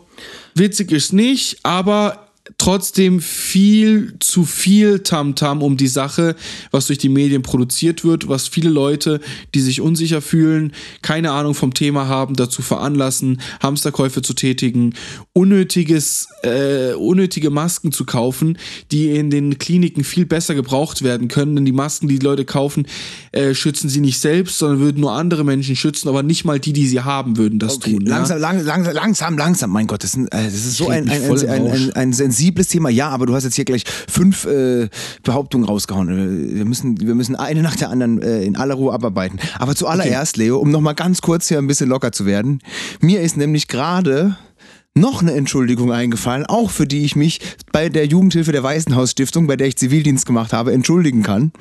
witzig 0.55 0.91
ist 0.91 1.13
nicht, 1.13 1.59
aber 1.63 2.24
trotzdem 2.57 3.21
viel 3.21 4.13
zu 4.19 4.45
viel 4.45 4.99
Tamtam 4.99 5.63
um 5.63 5.77
die 5.77 5.87
Sache, 5.87 6.35
was 6.71 6.87
durch 6.87 6.99
die 6.99 7.09
Medien 7.09 7.41
produziert 7.41 8.03
wird, 8.03 8.29
was 8.29 8.47
viele 8.47 8.69
Leute, 8.69 9.19
die 9.55 9.61
sich 9.61 9.81
unsicher 9.81 10.21
fühlen, 10.21 10.71
keine 11.01 11.31
Ahnung 11.31 11.55
vom 11.55 11.73
Thema 11.73 12.07
haben, 12.07 12.35
dazu 12.35 12.61
veranlassen, 12.61 13.41
Hamsterkäufe 13.61 14.21
zu 14.21 14.33
tätigen, 14.33 14.93
unnötiges, 15.33 16.27
äh, 16.43 16.93
unnötige 16.93 17.49
Masken 17.49 17.91
zu 17.91 18.05
kaufen, 18.05 18.57
die 18.91 19.09
in 19.09 19.29
den 19.31 19.57
Kliniken 19.57 20.03
viel 20.03 20.25
besser 20.25 20.53
gebraucht 20.53 21.01
werden 21.01 21.27
können, 21.27 21.55
denn 21.55 21.65
die 21.65 21.71
Masken, 21.71 22.07
die 22.07 22.19
die 22.19 22.25
Leute 22.25 22.45
kaufen, 22.45 22.87
äh, 23.31 23.55
schützen 23.55 23.89
sie 23.89 24.01
nicht 24.01 24.19
selbst, 24.19 24.59
sondern 24.59 24.79
würden 24.79 25.01
nur 25.01 25.13
andere 25.13 25.43
Menschen 25.43 25.75
schützen, 25.75 26.09
aber 26.09 26.21
nicht 26.23 26.45
mal 26.45 26.59
die, 26.59 26.73
die 26.73 26.87
sie 26.87 27.01
haben, 27.01 27.37
würden 27.37 27.57
das 27.59 27.75
Okay, 27.75 27.93
tun. 27.93 28.05
ja? 28.05 28.15
langsam, 28.15 28.39
lang, 28.39 28.63
langsam, 28.63 28.93
langsam, 28.93 29.37
langsam. 29.37 29.69
Mein 29.71 29.87
Gott, 29.87 30.03
das 30.03 30.11
ist, 30.11 30.17
ein, 30.17 30.27
äh, 30.27 30.45
das 30.45 30.53
ist 30.53 30.77
so 30.77 30.89
ein, 30.89 31.09
ein, 31.09 31.23
ein, 31.23 31.31
ein, 31.31 31.49
ein, 31.49 31.67
Rausch. 31.67 31.89
ein 31.95 32.13
sensibles 32.35 32.67
Thema. 32.67 32.89
Ja, 32.89 33.09
aber 33.09 33.25
du 33.25 33.33
hast 33.33 33.43
jetzt 33.43 33.55
hier 33.55 33.65
gleich 33.65 33.83
fünf 34.07 34.45
äh, 34.45 34.89
Behauptungen 35.23 35.65
rausgehauen. 35.65 36.09
Äh, 36.09 36.55
Wir 36.55 36.65
müssen, 36.65 36.99
wir 36.99 37.15
müssen 37.15 37.35
eine 37.35 37.61
nach 37.61 37.75
der 37.75 37.89
anderen 37.89 38.21
äh, 38.21 38.43
in 38.43 38.55
aller 38.55 38.75
Ruhe 38.75 38.93
abarbeiten. 38.93 39.39
Aber 39.59 39.75
zuallererst, 39.75 40.37
Leo, 40.37 40.57
um 40.57 40.69
nochmal 40.69 40.95
ganz 40.95 41.21
kurz 41.21 41.47
hier 41.47 41.57
ein 41.57 41.67
bisschen 41.67 41.89
locker 41.89 42.11
zu 42.11 42.25
werden. 42.25 42.61
Mir 42.99 43.21
ist 43.21 43.37
nämlich 43.37 43.67
gerade 43.67 44.37
noch 44.97 45.21
eine 45.21 45.33
Entschuldigung 45.33 45.91
eingefallen, 45.91 46.45
auch 46.45 46.71
für 46.71 46.87
die 46.87 47.03
ich 47.03 47.17
mich 47.17 47.41
bei 47.73 47.89
der 47.89 48.05
Jugendhilfe 48.05 48.53
der 48.53 48.63
Waisenhausstiftung, 48.63 49.45
bei 49.45 49.57
der 49.57 49.67
ich 49.67 49.75
Zivildienst 49.75 50.25
gemacht 50.25 50.53
habe, 50.53 50.71
entschuldigen 50.71 51.21
kann. 51.21 51.51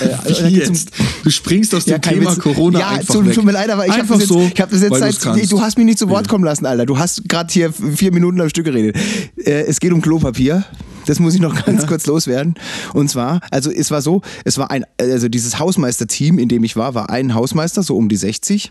Äh, 0.00 0.12
also 0.24 0.44
geht's 0.48 0.68
um- 0.68 0.74
jetzt? 0.74 0.90
Du 1.24 1.30
springst 1.30 1.74
aus 1.74 1.86
dem 1.86 2.00
kein 2.00 2.14
Thema 2.20 2.30
Witz. 2.30 2.38
Corona 2.40 2.78
ja, 2.78 2.88
einfach 2.90 3.14
tut, 3.14 3.26
weg. 3.26 3.34
tut 3.34 3.44
mir 3.44 3.50
leid, 3.52 3.68
aber 3.70 3.86
ich 3.86 3.92
habe 3.92 4.06
das, 4.06 4.18
jetzt- 4.20 4.28
so, 4.28 4.40
ich 4.54 4.60
hab 4.60 4.70
das 4.70 4.80
jetzt 4.80 4.96
seit. 4.96 5.20
kannst. 5.20 5.50
Du 5.52 5.60
hast 5.60 5.76
mich 5.76 5.86
nicht 5.86 5.98
zu 5.98 6.08
Wort 6.08 6.28
kommen 6.28 6.44
lassen, 6.44 6.66
Alter. 6.66 6.86
Du 6.86 6.98
hast 6.98 7.28
gerade 7.28 7.52
hier 7.52 7.72
vier 7.72 8.12
Minuten 8.12 8.40
am 8.40 8.48
Stück 8.48 8.64
geredet. 8.64 8.96
Äh, 9.44 9.62
es 9.64 9.80
geht 9.80 9.92
um 9.92 10.00
Klopapier. 10.00 10.64
Das 11.06 11.18
muss 11.20 11.34
ich 11.34 11.40
noch 11.40 11.54
ganz 11.66 11.86
kurz 11.86 12.06
loswerden. 12.06 12.54
Und 12.92 13.10
zwar, 13.10 13.40
also 13.50 13.70
es 13.72 13.90
war 13.90 14.02
so, 14.02 14.22
es 14.44 14.56
war 14.58 14.70
ein, 14.70 14.84
also 15.00 15.28
dieses 15.28 15.58
Hausmeisterteam, 15.58 16.38
in 16.38 16.48
dem 16.48 16.62
ich 16.62 16.76
war, 16.76 16.94
war 16.94 17.10
ein 17.10 17.34
Hausmeister, 17.34 17.82
so 17.82 17.96
um 17.96 18.08
die 18.08 18.16
60, 18.16 18.70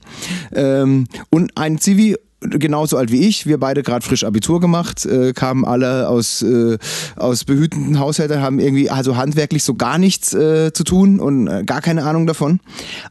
ähm, 0.54 1.08
und 1.30 1.58
ein 1.58 1.80
Zivi 1.80 2.16
genauso 2.42 2.98
alt 2.98 3.12
wie 3.12 3.28
ich, 3.28 3.46
wir 3.46 3.60
beide 3.60 3.84
gerade 3.84 4.06
frisch 4.06 4.24
Abitur 4.24 4.60
gemacht, 4.60 5.06
äh, 5.06 5.34
kamen 5.34 5.66
alle 5.66 6.10
aus, 6.10 6.42
äh, 6.42 6.78
aus 7.16 7.44
behütenden 7.44 8.00
Haushalten, 8.00 8.42
haben 8.42 8.60
irgendwie 8.60 8.90
also 8.90 9.18
handwerklich 9.18 9.64
so 9.64 9.76
gar 9.76 9.98
nichts 9.98 10.34
äh, 10.34 10.72
zu 10.74 10.84
tun 10.84 11.20
und 11.20 11.48
äh, 11.48 11.64
gar 11.64 11.82
keine 11.82 12.04
Ahnung 12.04 12.28
davon. 12.28 12.60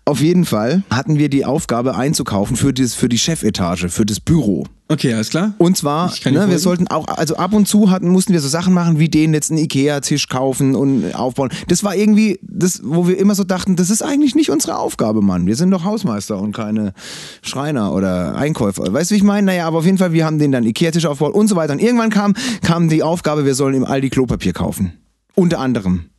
Auf 0.05 0.21
jeden 0.21 0.45
Fall 0.45 0.83
hatten 0.91 1.19
wir 1.19 1.29
die 1.29 1.45
Aufgabe 1.45 1.97
einzukaufen 1.97 2.57
für, 2.57 2.73
das, 2.73 2.95
für 2.95 3.09
die 3.09 3.19
Chefetage, 3.19 3.89
für 3.89 4.07
das 4.07 4.21
Büro. 4.21 4.65
Okay, 4.87 5.15
alles 5.15 5.31
klar. 5.31 5.55
Und 5.57 5.79
zwar, 5.79 6.13
ne, 6.27 6.47
wir 6.51 6.59
sollten 6.59 6.89
auch, 6.89 7.09
also 7.09 7.37
ab 7.37 7.55
und 7.55 7.67
zu 7.67 7.91
hatten, 7.91 8.09
mussten 8.09 8.35
wir 8.35 8.41
so 8.41 8.49
Sachen 8.49 8.75
machen, 8.75 8.99
wie 8.99 9.09
den 9.09 9.33
jetzt 9.33 9.51
einen 9.51 9.59
Ikea-Tisch 9.61 10.29
kaufen 10.29 10.75
und 10.75 11.15
aufbauen. 11.15 11.49
Das 11.69 11.83
war 11.85 11.97
irgendwie, 11.97 12.39
das, 12.43 12.83
wo 12.85 13.09
wir 13.09 13.17
immer 13.17 13.35
so 13.35 13.45
dachten, 13.45 13.77
das 13.77 13.89
ist 13.89 14.03
eigentlich 14.03 14.35
nicht 14.35 14.51
unsere 14.51 14.77
Aufgabe, 14.77 15.23
Mann. 15.23 15.47
Wir 15.47 15.57
sind 15.57 15.71
doch 15.71 15.85
Hausmeister 15.85 16.39
und 16.39 16.53
keine 16.53 16.93
Schreiner 17.41 17.95
oder 17.95 18.37
Einkäufer. 18.37 18.93
Weißt 18.93 19.11
du, 19.11 19.14
wie 19.15 19.19
ich 19.19 19.23
meine? 19.23 19.47
Naja, 19.47 19.67
aber 19.67 19.79
auf 19.79 19.85
jeden 19.87 19.99
Fall, 19.99 20.13
wir 20.13 20.27
haben 20.27 20.39
den 20.39 20.51
dann 20.51 20.65
Ikea-Tisch 20.65 21.07
aufgebaut 21.07 21.35
und 21.35 21.47
so 21.47 21.55
weiter. 21.57 21.73
Und 21.73 21.79
irgendwann 21.79 22.11
kam, 22.11 22.35
kam 22.63 22.89
die 22.89 23.03
Aufgabe, 23.03 23.47
wir 23.47 23.55
sollen 23.55 23.75
im 23.75 23.85
Aldi 23.85 24.11
Klopapier 24.11 24.53
kaufen. 24.53 24.99
Unter 25.37 25.61
anderem 25.61 26.11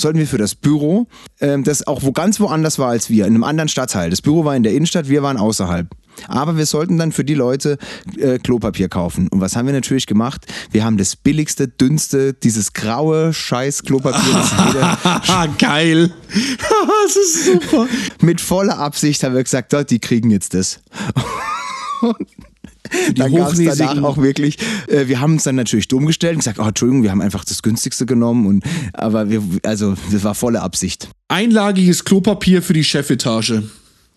sollten 0.00 0.20
wir 0.20 0.28
für 0.28 0.38
das 0.38 0.54
Büro, 0.54 1.08
ähm, 1.40 1.64
das 1.64 1.84
auch 1.86 2.04
wo 2.04 2.12
ganz 2.12 2.38
woanders 2.38 2.78
war 2.78 2.90
als 2.90 3.10
wir, 3.10 3.26
in 3.26 3.34
einem 3.34 3.42
anderen 3.42 3.68
Stadtteil. 3.68 4.10
Das 4.10 4.22
Büro 4.22 4.44
war 4.44 4.54
in 4.54 4.62
der 4.62 4.72
Innenstadt, 4.72 5.08
wir 5.08 5.22
waren 5.24 5.36
außerhalb. 5.36 5.88
Aber 6.28 6.56
wir 6.56 6.66
sollten 6.66 6.98
dann 6.98 7.10
für 7.10 7.24
die 7.24 7.34
Leute 7.34 7.78
äh, 8.16 8.38
Klopapier 8.38 8.88
kaufen. 8.88 9.28
Und 9.28 9.40
was 9.40 9.56
haben 9.56 9.66
wir 9.66 9.72
natürlich 9.72 10.06
gemacht? 10.06 10.46
Wir 10.70 10.84
haben 10.84 10.96
das 10.96 11.16
billigste, 11.16 11.66
dünnste, 11.66 12.34
dieses 12.34 12.72
graue 12.72 13.32
Scheiß 13.32 13.82
Klopapier, 13.82 14.32
das 14.32 14.52
Haha, 14.52 15.46
geil. 15.58 16.12
das 17.04 17.16
ist 17.16 17.46
super. 17.46 17.88
mit 18.20 18.40
voller 18.40 18.78
Absicht 18.78 19.24
haben 19.24 19.34
wir 19.34 19.42
gesagt, 19.42 19.72
dort, 19.72 19.90
die 19.90 19.98
kriegen 19.98 20.30
jetzt 20.30 20.54
das. 20.54 20.80
Die 23.08 23.14
dann 23.14 23.34
gab 23.34 23.52
es 23.52 23.76
danach 23.76 24.02
auch 24.02 24.16
wirklich, 24.16 24.58
äh, 24.88 25.08
wir 25.08 25.20
haben 25.20 25.34
uns 25.34 25.44
dann 25.44 25.56
natürlich 25.56 25.88
dumm 25.88 26.06
gestellt 26.06 26.34
und 26.34 26.38
gesagt, 26.38 26.58
oh, 26.58 26.66
Entschuldigung, 26.66 27.02
wir 27.02 27.10
haben 27.10 27.20
einfach 27.20 27.44
das 27.44 27.62
günstigste 27.62 28.06
genommen 28.06 28.46
und 28.46 28.64
aber 28.92 29.28
wir, 29.30 29.42
also 29.62 29.94
das 30.10 30.24
war 30.24 30.34
volle 30.34 30.62
Absicht. 30.62 31.08
Einlagiges 31.28 32.04
Klopapier 32.04 32.62
für 32.62 32.72
die 32.72 32.84
Chefetage. 32.84 33.62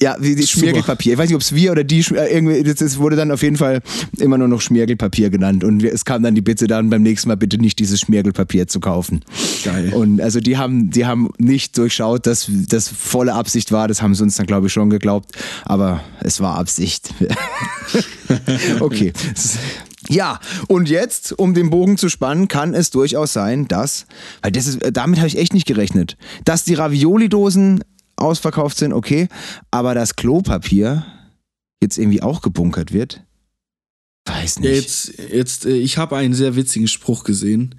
Ja, 0.01 0.15
wie 0.19 0.35
die 0.35 0.41
Super. 0.41 0.61
Schmirgelpapier. 0.61 1.13
Ich 1.13 1.19
weiß 1.19 1.29
nicht, 1.29 1.35
ob 1.35 1.41
es 1.41 1.53
wir 1.53 1.71
oder 1.71 1.83
die, 1.83 1.99
äh, 1.99 2.33
irgendwie, 2.33 2.63
das, 2.63 2.97
wurde 2.97 3.15
dann 3.15 3.29
auf 3.29 3.43
jeden 3.43 3.55
Fall 3.55 3.81
immer 4.17 4.39
nur 4.39 4.47
noch 4.47 4.59
Schmirgelpapier 4.59 5.29
genannt. 5.29 5.63
Und 5.63 5.83
es 5.83 6.05
kam 6.05 6.23
dann 6.23 6.33
die 6.33 6.41
Bitte 6.41 6.65
dann 6.65 6.89
beim 6.89 7.03
nächsten 7.03 7.27
Mal 7.27 7.37
bitte 7.37 7.59
nicht 7.59 7.77
dieses 7.77 7.99
Schmirgelpapier 8.01 8.67
zu 8.67 8.79
kaufen. 8.79 9.23
Geil. 9.63 9.93
Und 9.93 10.19
also 10.19 10.39
die 10.39 10.57
haben, 10.57 10.89
die 10.89 11.05
haben 11.05 11.29
nicht 11.37 11.77
durchschaut, 11.77 12.25
dass 12.25 12.49
das 12.49 12.87
volle 12.87 13.35
Absicht 13.35 13.71
war. 13.71 13.87
Das 13.87 14.01
haben 14.01 14.15
sie 14.15 14.23
uns 14.23 14.35
dann, 14.37 14.47
glaube 14.47 14.67
ich, 14.67 14.73
schon 14.73 14.89
geglaubt. 14.89 15.35
Aber 15.65 16.01
es 16.21 16.41
war 16.41 16.57
Absicht. 16.57 17.13
okay. 18.79 19.13
Ja, 20.09 20.39
und 20.67 20.89
jetzt, 20.89 21.37
um 21.37 21.53
den 21.53 21.69
Bogen 21.69 21.97
zu 21.97 22.09
spannen, 22.09 22.47
kann 22.47 22.73
es 22.73 22.89
durchaus 22.89 23.33
sein, 23.33 23.67
dass, 23.67 24.07
weil 24.41 24.51
das 24.51 24.65
ist, 24.65 24.79
damit 24.91 25.19
habe 25.19 25.27
ich 25.27 25.37
echt 25.37 25.53
nicht 25.53 25.67
gerechnet, 25.67 26.17
dass 26.43 26.63
die 26.63 26.73
Ravioli-Dosen 26.73 27.83
ausverkauft 28.21 28.77
sind, 28.77 28.93
okay, 28.93 29.27
aber 29.71 29.93
das 29.95 30.15
Klopapier 30.15 31.05
jetzt 31.81 31.97
irgendwie 31.97 32.21
auch 32.21 32.41
gebunkert 32.41 32.93
wird, 32.93 33.23
weiß 34.25 34.59
nicht. 34.59 34.71
Jetzt, 34.73 35.13
jetzt, 35.31 35.65
äh, 35.65 35.77
ich 35.77 35.97
habe 35.97 36.15
einen 36.15 36.33
sehr 36.33 36.55
witzigen 36.55 36.87
Spruch 36.87 37.23
gesehen. 37.23 37.75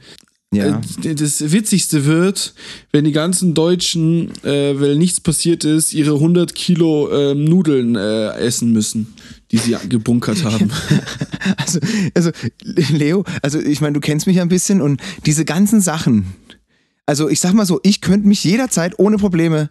ja. 0.52 0.80
Äh, 1.04 1.14
Das 1.14 1.52
Witzigste 1.52 2.04
wird, 2.04 2.54
wenn 2.90 3.04
die 3.04 3.12
ganzen 3.12 3.54
Deutschen, 3.54 4.32
äh, 4.44 4.78
weil 4.80 4.96
nichts 4.96 5.20
passiert 5.20 5.64
ist, 5.64 5.92
ihre 5.94 6.14
100 6.14 6.54
Kilo 6.54 7.10
ähm, 7.12 7.44
Nudeln 7.44 7.94
äh, 7.96 8.30
essen 8.38 8.72
müssen, 8.72 9.14
die 9.52 9.58
sie 9.58 9.76
gebunkert 9.88 10.44
haben. 10.44 10.70
Also, 11.56 11.78
also, 12.14 12.30
Leo, 12.62 13.24
also 13.42 13.60
ich 13.60 13.80
meine, 13.80 13.94
du 13.94 14.00
kennst 14.00 14.26
mich 14.26 14.36
ja 14.36 14.42
ein 14.42 14.48
bisschen 14.48 14.80
und 14.82 15.00
diese 15.26 15.44
ganzen 15.44 15.80
Sachen, 15.80 16.26
also 17.06 17.28
ich 17.28 17.40
sag 17.40 17.52
mal 17.52 17.66
so, 17.66 17.80
ich 17.82 18.00
könnte 18.00 18.26
mich 18.28 18.44
jederzeit 18.44 18.98
ohne 18.98 19.16
Probleme 19.16 19.70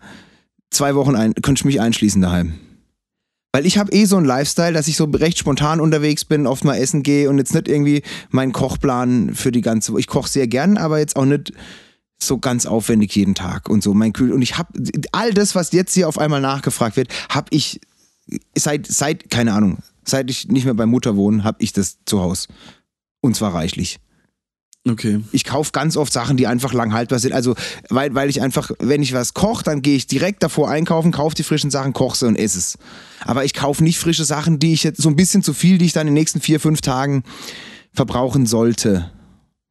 zwei 0.72 0.96
Wochen 0.96 1.16
ein, 1.16 1.34
könnte 1.36 1.60
ich 1.60 1.66
mich 1.66 1.82
einschließen 1.82 2.22
daheim. 2.22 2.54
Weil 3.54 3.66
ich 3.66 3.78
habe 3.78 3.92
eh 3.92 4.06
so 4.06 4.16
einen 4.16 4.26
Lifestyle, 4.26 4.72
dass 4.72 4.88
ich 4.88 4.96
so 4.96 5.04
recht 5.04 5.38
spontan 5.38 5.82
unterwegs 5.82 6.24
bin, 6.24 6.48
oft 6.48 6.64
mal 6.64 6.76
essen 6.76 7.04
gehe 7.04 7.30
und 7.30 7.38
jetzt 7.38 7.54
nicht 7.54 7.68
irgendwie 7.68 8.02
meinen 8.30 8.54
Kochplan 8.54 9.36
für 9.36 9.52
die 9.52 9.62
ganze 9.62 9.92
Woche. 9.92 10.00
Ich 10.00 10.08
koche 10.08 10.30
sehr 10.30 10.48
gern, 10.48 10.78
aber 10.78 11.00
jetzt 11.00 11.18
auch 11.18 11.26
nicht 11.26 11.52
so 12.18 12.38
ganz 12.38 12.66
aufwendig 12.66 13.14
jeden 13.16 13.36
Tag 13.36 13.70
und 13.70 13.84
so. 13.84 13.94
Mein 13.94 14.14
Kühl 14.14 14.32
und 14.32 14.42
ich 14.42 14.58
habe 14.58 14.82
all 15.12 15.34
das, 15.34 15.54
was 15.54 15.74
jetzt 15.74 15.94
hier 15.94 16.08
auf 16.08 16.18
einmal 16.18 16.40
nachgefragt 16.40 16.96
wird, 16.96 17.10
habe 17.30 17.48
ich 17.52 17.82
seit 18.56 18.88
seit 18.88 19.30
keine 19.30 19.54
Ahnung, 19.54 19.80
seit 20.06 20.30
ich 20.30 20.48
nicht 20.48 20.64
mehr 20.64 20.74
bei 20.74 20.86
Mutter 20.86 21.18
wohne, 21.18 21.44
habe 21.44 21.62
ich 21.62 21.74
das 21.74 21.98
zu 22.06 22.22
Hause 22.22 22.48
und 23.20 23.36
zwar 23.36 23.54
reichlich. 23.54 24.00
Okay. 24.90 25.20
Ich 25.32 25.46
kaufe 25.46 25.72
ganz 25.74 25.96
oft 25.96 26.12
Sachen, 26.12 26.38
die 26.38 26.48
einfach 26.48 26.74
lang 26.74 26.92
haltbar 26.92 27.20
sind. 27.20 27.34
Also, 27.34 27.54
weil, 27.90 28.16
weil 28.16 28.30
ich 28.32 28.42
einfach, 28.42 28.72
wenn 28.80 29.04
ich 29.04 29.14
was 29.14 29.36
koche, 29.36 29.64
dann 29.64 29.84
gehe 29.84 29.96
ich 29.96 30.08
direkt 30.08 30.42
davor 30.42 30.72
einkaufen, 30.72 31.12
kaufe 31.12 31.36
die 31.36 31.44
frischen 31.44 31.70
Sachen, 31.70 31.94
koche 31.94 32.18
sie 32.18 32.26
und 32.28 32.36
esse 32.36 32.58
es. 32.58 32.78
Aber 33.24 33.46
ich 33.46 33.54
kaufe 33.54 33.84
nicht 33.84 34.00
frische 34.00 34.26
Sachen, 34.26 34.58
die 34.58 34.74
ich 34.74 34.84
jetzt 34.84 35.00
so 35.02 35.10
ein 35.10 35.16
bisschen 35.16 35.44
zu 35.44 35.54
viel, 35.54 35.78
die 35.78 35.86
ich 35.86 35.94
dann 35.94 36.08
in 36.08 36.14
den 36.16 36.20
nächsten 36.20 36.42
vier, 36.42 36.60
fünf 36.60 36.82
Tagen 36.82 37.24
verbrauchen 37.94 38.48
sollte. 38.48 39.12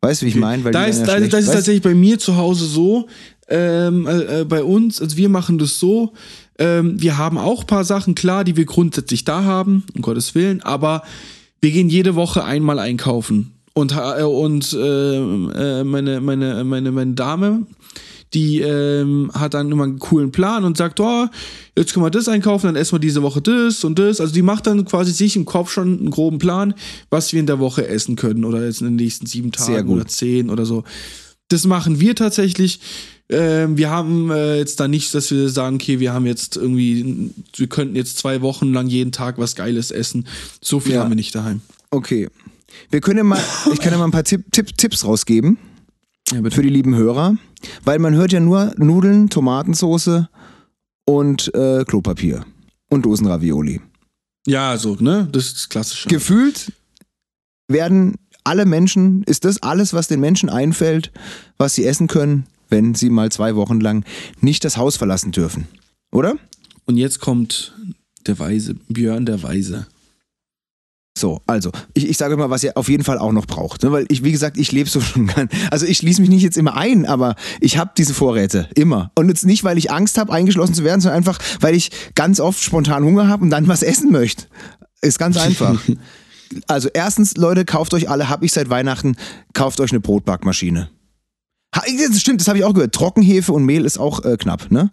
Weißt 0.00 0.22
du, 0.22 0.26
wie 0.26 0.30
ich 0.30 0.36
meine? 0.36 0.62
Weil 0.64 0.72
Da 0.72 0.84
ist, 0.84 1.02
da, 1.02 1.12
ja 1.14 1.16
schlecht- 1.18 1.32
das 1.32 1.40
ist 1.40 1.46
weißt? 1.48 1.56
tatsächlich 1.56 1.82
bei 1.82 1.94
mir 1.94 2.18
zu 2.20 2.36
Hause 2.36 2.66
so, 2.66 3.08
ähm, 3.48 4.06
äh, 4.06 4.40
äh, 4.40 4.44
bei 4.44 4.62
uns, 4.62 5.02
also 5.02 5.16
wir 5.16 5.28
machen 5.28 5.58
das 5.58 5.80
so, 5.80 6.12
ähm, 6.58 7.00
wir 7.02 7.18
haben 7.18 7.36
auch 7.36 7.62
ein 7.62 7.66
paar 7.66 7.84
Sachen, 7.84 8.14
klar, 8.14 8.44
die 8.44 8.56
wir 8.56 8.64
grundsätzlich 8.64 9.24
da 9.24 9.42
haben, 9.42 9.84
um 9.96 10.02
Gottes 10.02 10.36
Willen, 10.36 10.62
aber 10.62 11.02
wir 11.60 11.72
gehen 11.72 11.88
jede 11.88 12.14
Woche 12.14 12.44
einmal 12.44 12.78
einkaufen. 12.78 13.54
Und, 13.74 13.92
äh, 13.96 14.22
und 14.22 14.76
ähm, 14.78 15.52
äh, 15.54 15.84
meine, 15.84 16.20
meine, 16.20 16.64
meine, 16.64 16.90
meine 16.92 17.12
Dame, 17.14 17.66
die 18.34 18.60
ähm, 18.60 19.30
hat 19.34 19.54
dann 19.54 19.70
immer 19.72 19.84
einen 19.84 19.98
coolen 19.98 20.30
Plan 20.32 20.64
und 20.64 20.76
sagt, 20.76 21.00
oh, 21.00 21.26
jetzt 21.76 21.92
können 21.92 22.04
wir 22.04 22.10
das 22.10 22.28
einkaufen, 22.28 22.66
dann 22.66 22.76
essen 22.76 22.92
wir 22.92 22.98
diese 23.00 23.22
Woche 23.22 23.40
das 23.42 23.82
und 23.84 23.98
das. 23.98 24.20
Also 24.20 24.32
die 24.32 24.42
macht 24.42 24.66
dann 24.66 24.84
quasi 24.84 25.12
sich 25.12 25.34
im 25.36 25.44
Kopf 25.44 25.70
schon 25.72 25.98
einen 25.98 26.10
groben 26.10 26.38
Plan, 26.38 26.74
was 27.10 27.32
wir 27.32 27.40
in 27.40 27.46
der 27.46 27.58
Woche 27.58 27.86
essen 27.88 28.16
können 28.16 28.44
oder 28.44 28.64
jetzt 28.64 28.80
in 28.80 28.86
den 28.88 28.96
nächsten 28.96 29.26
sieben 29.26 29.50
Tagen 29.52 29.88
oder 29.88 30.06
zehn 30.06 30.50
oder 30.50 30.64
so. 30.64 30.84
Das 31.48 31.66
machen 31.66 31.98
wir 31.98 32.14
tatsächlich. 32.14 32.80
Ähm, 33.28 33.76
wir 33.76 33.90
haben 33.90 34.30
äh, 34.30 34.58
jetzt 34.58 34.78
da 34.80 34.88
nicht, 34.88 35.14
dass 35.14 35.30
wir 35.30 35.48
sagen, 35.48 35.76
okay, 35.76 35.98
wir 36.00 36.12
haben 36.12 36.26
jetzt 36.26 36.56
irgendwie, 36.56 37.30
wir 37.56 37.66
könnten 37.68 37.96
jetzt 37.96 38.18
zwei 38.18 38.42
Wochen 38.42 38.72
lang 38.72 38.88
jeden 38.88 39.12
Tag 39.12 39.38
was 39.38 39.54
Geiles 39.56 39.90
essen. 39.90 40.26
So 40.60 40.80
viel 40.80 40.94
Ja. 40.94 41.00
haben 41.00 41.10
wir 41.10 41.16
nicht 41.16 41.34
daheim. 41.34 41.60
Okay. 41.90 42.28
Wir 42.90 43.00
können 43.00 43.26
mal, 43.26 43.40
ich 43.72 43.80
kann 43.80 43.92
ja 43.92 43.98
mal 43.98 44.04
ein 44.04 44.10
paar 44.10 44.24
Tipp, 44.24 44.44
Tipp, 44.52 44.76
Tipps 44.76 45.04
rausgeben 45.04 45.58
Ja, 46.32 46.38
für 46.50 46.62
die 46.62 46.68
lieben 46.68 46.94
Hörer, 46.94 47.36
weil 47.84 47.98
man 47.98 48.14
hört 48.14 48.32
ja 48.32 48.40
nur 48.40 48.72
Nudeln, 48.76 49.28
Tomatensauce 49.30 50.26
und 51.04 51.54
äh, 51.54 51.84
Klopapier 51.84 52.44
und 52.88 53.04
Dosenravioli. 53.06 53.80
ja, 54.46 54.76
so, 54.76 54.96
ne? 55.00 55.28
Das 55.32 55.46
ist 55.46 55.70
klassisch. 55.70 56.06
Gefühlt 56.06 56.72
werden 57.68 58.14
alle 58.44 58.64
Menschen, 58.66 59.22
ist 59.24 59.44
das 59.44 59.62
alles, 59.62 59.92
was 59.92 60.08
den 60.08 60.20
Menschen 60.20 60.48
einfällt, 60.48 61.12
was 61.58 61.74
sie 61.74 61.84
essen 61.84 62.06
können, 62.06 62.46
wenn 62.68 62.94
sie 62.94 63.10
mal 63.10 63.30
zwei 63.30 63.54
Wochen 63.54 63.80
lang 63.80 64.04
nicht 64.40 64.64
das 64.64 64.76
Haus 64.76 64.96
verlassen 64.96 65.30
dürfen. 65.32 65.68
Oder? 66.10 66.36
Und 66.86 66.96
jetzt 66.96 67.20
kommt 67.20 67.74
der 68.26 68.38
Weise, 68.38 68.74
Björn 68.88 69.26
der 69.26 69.42
Weise. 69.42 69.86
So, 71.18 71.42
also, 71.46 71.70
ich, 71.92 72.08
ich 72.08 72.16
sage 72.16 72.36
mal, 72.36 72.50
was 72.50 72.62
ihr 72.62 72.76
auf 72.76 72.88
jeden 72.88 73.04
Fall 73.04 73.18
auch 73.18 73.32
noch 73.32 73.46
braucht. 73.46 73.82
Ne? 73.82 73.92
Weil 73.92 74.06
ich, 74.08 74.24
wie 74.24 74.32
gesagt, 74.32 74.56
ich 74.56 74.72
lebe 74.72 74.88
so 74.88 75.00
schon 75.00 75.26
gern. 75.26 75.48
Also 75.70 75.86
ich 75.86 75.98
schließe 75.98 76.20
mich 76.20 76.30
nicht 76.30 76.42
jetzt 76.42 76.56
immer 76.56 76.76
ein, 76.76 77.04
aber 77.06 77.34
ich 77.60 77.78
habe 77.78 77.90
diese 77.96 78.14
Vorräte. 78.14 78.68
Immer. 78.74 79.10
Und 79.14 79.28
jetzt 79.28 79.44
nicht, 79.44 79.64
weil 79.64 79.76
ich 79.76 79.90
Angst 79.90 80.18
habe, 80.18 80.32
eingeschlossen 80.32 80.74
zu 80.74 80.84
werden, 80.84 81.00
sondern 81.00 81.18
einfach, 81.18 81.38
weil 81.60 81.74
ich 81.74 81.90
ganz 82.14 82.40
oft 82.40 82.62
spontan 82.62 83.04
Hunger 83.04 83.28
habe 83.28 83.42
und 83.42 83.50
dann 83.50 83.68
was 83.68 83.82
essen 83.82 84.10
möchte. 84.12 84.46
Ist 85.02 85.18
ganz 85.18 85.36
einfach. 85.38 85.80
also 86.66 86.88
erstens, 86.92 87.36
Leute, 87.36 87.64
kauft 87.64 87.92
euch 87.92 88.08
alle, 88.08 88.28
habe 88.28 88.46
ich 88.46 88.52
seit 88.52 88.70
Weihnachten, 88.70 89.16
kauft 89.52 89.80
euch 89.80 89.90
eine 89.90 90.00
Brotbackmaschine. 90.00 90.90
Ha, 91.74 91.82
das 92.08 92.20
stimmt, 92.20 92.40
das 92.40 92.48
habe 92.48 92.58
ich 92.58 92.64
auch 92.64 92.74
gehört. 92.74 92.94
Trockenhefe 92.94 93.52
und 93.52 93.64
Mehl 93.64 93.84
ist 93.84 93.98
auch 93.98 94.24
äh, 94.24 94.36
knapp, 94.36 94.70
ne? 94.70 94.90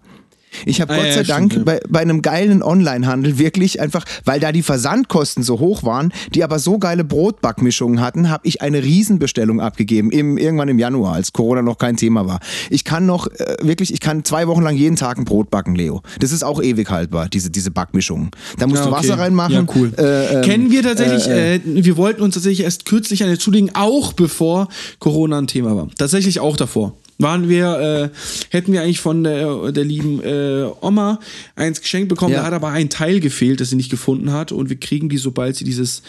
Ich 0.65 0.82
habe 0.82 0.93
Ah, 0.93 0.98
Gott 0.98 1.06
sei 1.06 1.12
stimmt, 1.24 1.30
Dank 1.30 1.54
ja. 1.54 1.63
bei, 1.63 1.80
bei 1.89 2.00
einem 2.00 2.22
geilen 2.22 2.63
Onlinehandel 2.63 3.38
wirklich 3.38 3.80
einfach, 3.82 4.06
weil 4.26 4.39
da 4.39 4.52
die 4.52 4.63
Versandkosten 4.63 5.43
so 5.43 5.60
hoch 5.60 5.84
waren, 5.84 6.12
die 6.34 6.43
aber 6.43 6.60
so 6.60 6.78
geile 6.80 7.04
Brotbackmischungen 7.04 8.02
hatten, 8.02 8.30
habe 8.30 8.48
ich 8.48 8.62
eine 8.62 8.84
Riesenbestellung 8.84 9.62
abgegeben, 9.62 10.12
im, 10.12 10.38
irgendwann 10.38 10.70
im 10.70 10.80
Januar, 10.80 11.13
als 11.13 11.34
Corona 11.34 11.62
noch 11.62 11.78
kein 11.78 11.98
Thema 11.98 12.26
war. 12.28 12.39
Ich 12.70 12.84
kann 12.84 13.06
noch 13.06 13.28
äh, 13.28 13.58
wirklich, 13.62 13.93
ich 13.93 14.00
kann 14.00 14.24
zwei 14.24 14.48
Wochen 14.48 14.62
lang 14.63 14.76
jeden 14.76 14.96
Tag 14.96 15.17
ein 15.17 15.26
Brot 15.26 15.50
backen, 15.50 15.76
Leo. 15.76 16.02
Das 16.20 16.32
ist 16.32 16.43
auch 16.43 16.62
ewig 16.62 16.89
haltbar, 16.89 17.28
diese, 17.30 17.50
diese 17.50 17.72
Backmischungen. 17.72 18.32
Da 18.58 18.67
musst 18.67 18.84
Ja, 18.84 18.89
du 18.89 18.96
okay. 18.96 19.04
Wasser 19.04 19.20
reinmachen. 19.20 19.54
Ja, 19.54 19.65
cool. 19.76 19.93
Äh, 19.98 20.36
ähm, 20.36 20.41
Kennen 20.43 20.72
wir 20.72 20.84
tatsächlich, 20.84 21.28
äh, 21.28 21.56
äh, 21.56 21.62
wir 21.65 21.98
wollten 21.98 22.22
uns 22.22 22.34
tatsächlich 22.34 22.63
erst 22.63 22.86
kürzlich 22.86 23.24
eine 23.24 23.38
zulegen, 23.38 23.72
auch 23.76 24.13
bevor 24.13 24.67
Corona 25.00 25.38
ein 25.38 25.48
Thema 25.48 25.76
war. 25.76 25.88
Tatsächlich 25.98 26.39
auch 26.39 26.58
davor. 26.58 26.93
Waren 27.20 27.50
wir, 27.50 28.12
äh, 28.14 28.18
hätten 28.52 28.72
wir 28.74 28.82
eigentlich 28.84 29.00
von 29.00 29.24
der, 29.24 29.72
der 29.72 29.84
lieben 29.84 30.22
äh, 30.24 30.66
Oma 30.82 31.20
eins 31.56 31.82
geschenkt 31.82 32.10
bekommen, 32.10 32.34
Ja. 32.34 32.42
da 32.42 32.46
hat 32.48 32.54
aber 32.54 32.70
ein 32.70 32.90
Teil 32.90 33.20
gefehlt, 33.20 33.60
das 33.60 33.72
sie 33.72 33.76
nicht 33.76 33.90
gefunden 33.90 34.32
hat 34.32 34.52
und 34.52 34.70
wir 34.70 34.80
kriegen 34.80 35.10
die, 35.10 35.18
sobald 35.18 35.56
sie 35.56 35.64
dieses 35.64 36.04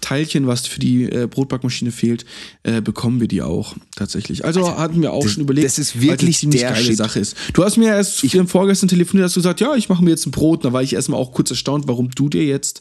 Teilchen, 0.00 0.46
was 0.46 0.66
für 0.66 0.80
die 0.80 1.04
äh, 1.04 1.26
Brotbackmaschine 1.30 1.90
fehlt, 1.90 2.24
äh, 2.62 2.80
bekommen 2.80 3.20
wir 3.20 3.28
die 3.28 3.42
auch 3.42 3.74
tatsächlich. 3.94 4.44
Also, 4.44 4.76
hatten 4.78 5.02
wir 5.02 5.12
auch 5.12 5.22
das- 5.22 5.32
schon 5.32 5.42
überlegt, 5.42 5.66
das 5.66 5.78
ist 5.78 5.96
weil 5.96 6.02
es 6.04 6.08
eine 6.08 6.20
wirklich 6.22 6.40
der 6.48 6.70
geile 6.70 6.84
Shit. 6.84 6.96
Sache 6.96 7.20
ist. 7.20 7.36
Du 7.52 7.62
hast 7.62 7.76
mir 7.76 7.88
erst 7.88 8.24
ich, 8.24 8.34
vorgestern 8.46 8.88
telefoniert, 8.88 9.26
hast 9.26 9.36
du 9.36 9.40
gesagt, 9.40 9.60
ja, 9.60 9.74
ich 9.74 9.88
mache 9.90 10.02
mir 10.02 10.10
jetzt 10.10 10.26
ein 10.26 10.30
Brot. 10.30 10.64
Da 10.64 10.72
war 10.72 10.82
ich 10.82 10.94
erstmal 10.94 11.20
auch 11.20 11.32
kurz 11.32 11.50
erstaunt, 11.50 11.88
warum 11.88 12.10
du 12.10 12.28
dir 12.30 12.44
jetzt, 12.44 12.80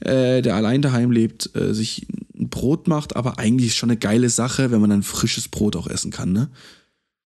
äh, 0.00 0.40
der 0.42 0.54
allein 0.56 0.80
daheim 0.82 1.10
lebt, 1.10 1.50
äh, 1.54 1.74
sich 1.74 2.06
ein 2.38 2.48
Brot 2.48 2.88
macht, 2.88 3.14
aber 3.16 3.38
eigentlich 3.38 3.68
ist 3.70 3.76
schon 3.76 3.90
eine 3.90 3.98
geile 3.98 4.30
Sache, 4.30 4.70
wenn 4.70 4.80
man 4.80 4.90
ein 4.92 5.02
frisches 5.02 5.48
Brot 5.48 5.76
auch 5.76 5.86
essen 5.86 6.10
kann, 6.10 6.32
ne? 6.32 6.48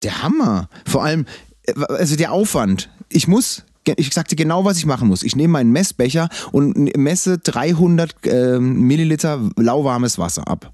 Der 0.04 0.24
Hammer. 0.24 0.70
Vor 0.86 1.04
allem, 1.04 1.26
äh, 1.64 1.74
also 1.90 2.16
der 2.16 2.32
Aufwand. 2.32 2.90
Ich 3.10 3.28
muss, 3.28 3.64
ich 3.98 4.14
sagte 4.14 4.36
genau, 4.36 4.66
was 4.66 4.78
ich 4.78 4.86
machen 4.86 5.08
muss. 5.08 5.24
Ich 5.24 5.36
nehme 5.36 5.54
meinen 5.54 5.72
Messbecher 5.72 6.30
und 6.52 6.96
messe 6.98 7.38
300 7.40 8.16
ähm, 8.26 8.82
Milliliter 8.82 9.50
lauwarmes 9.56 10.18
Wasser 10.18 10.48
ab. 10.48 10.72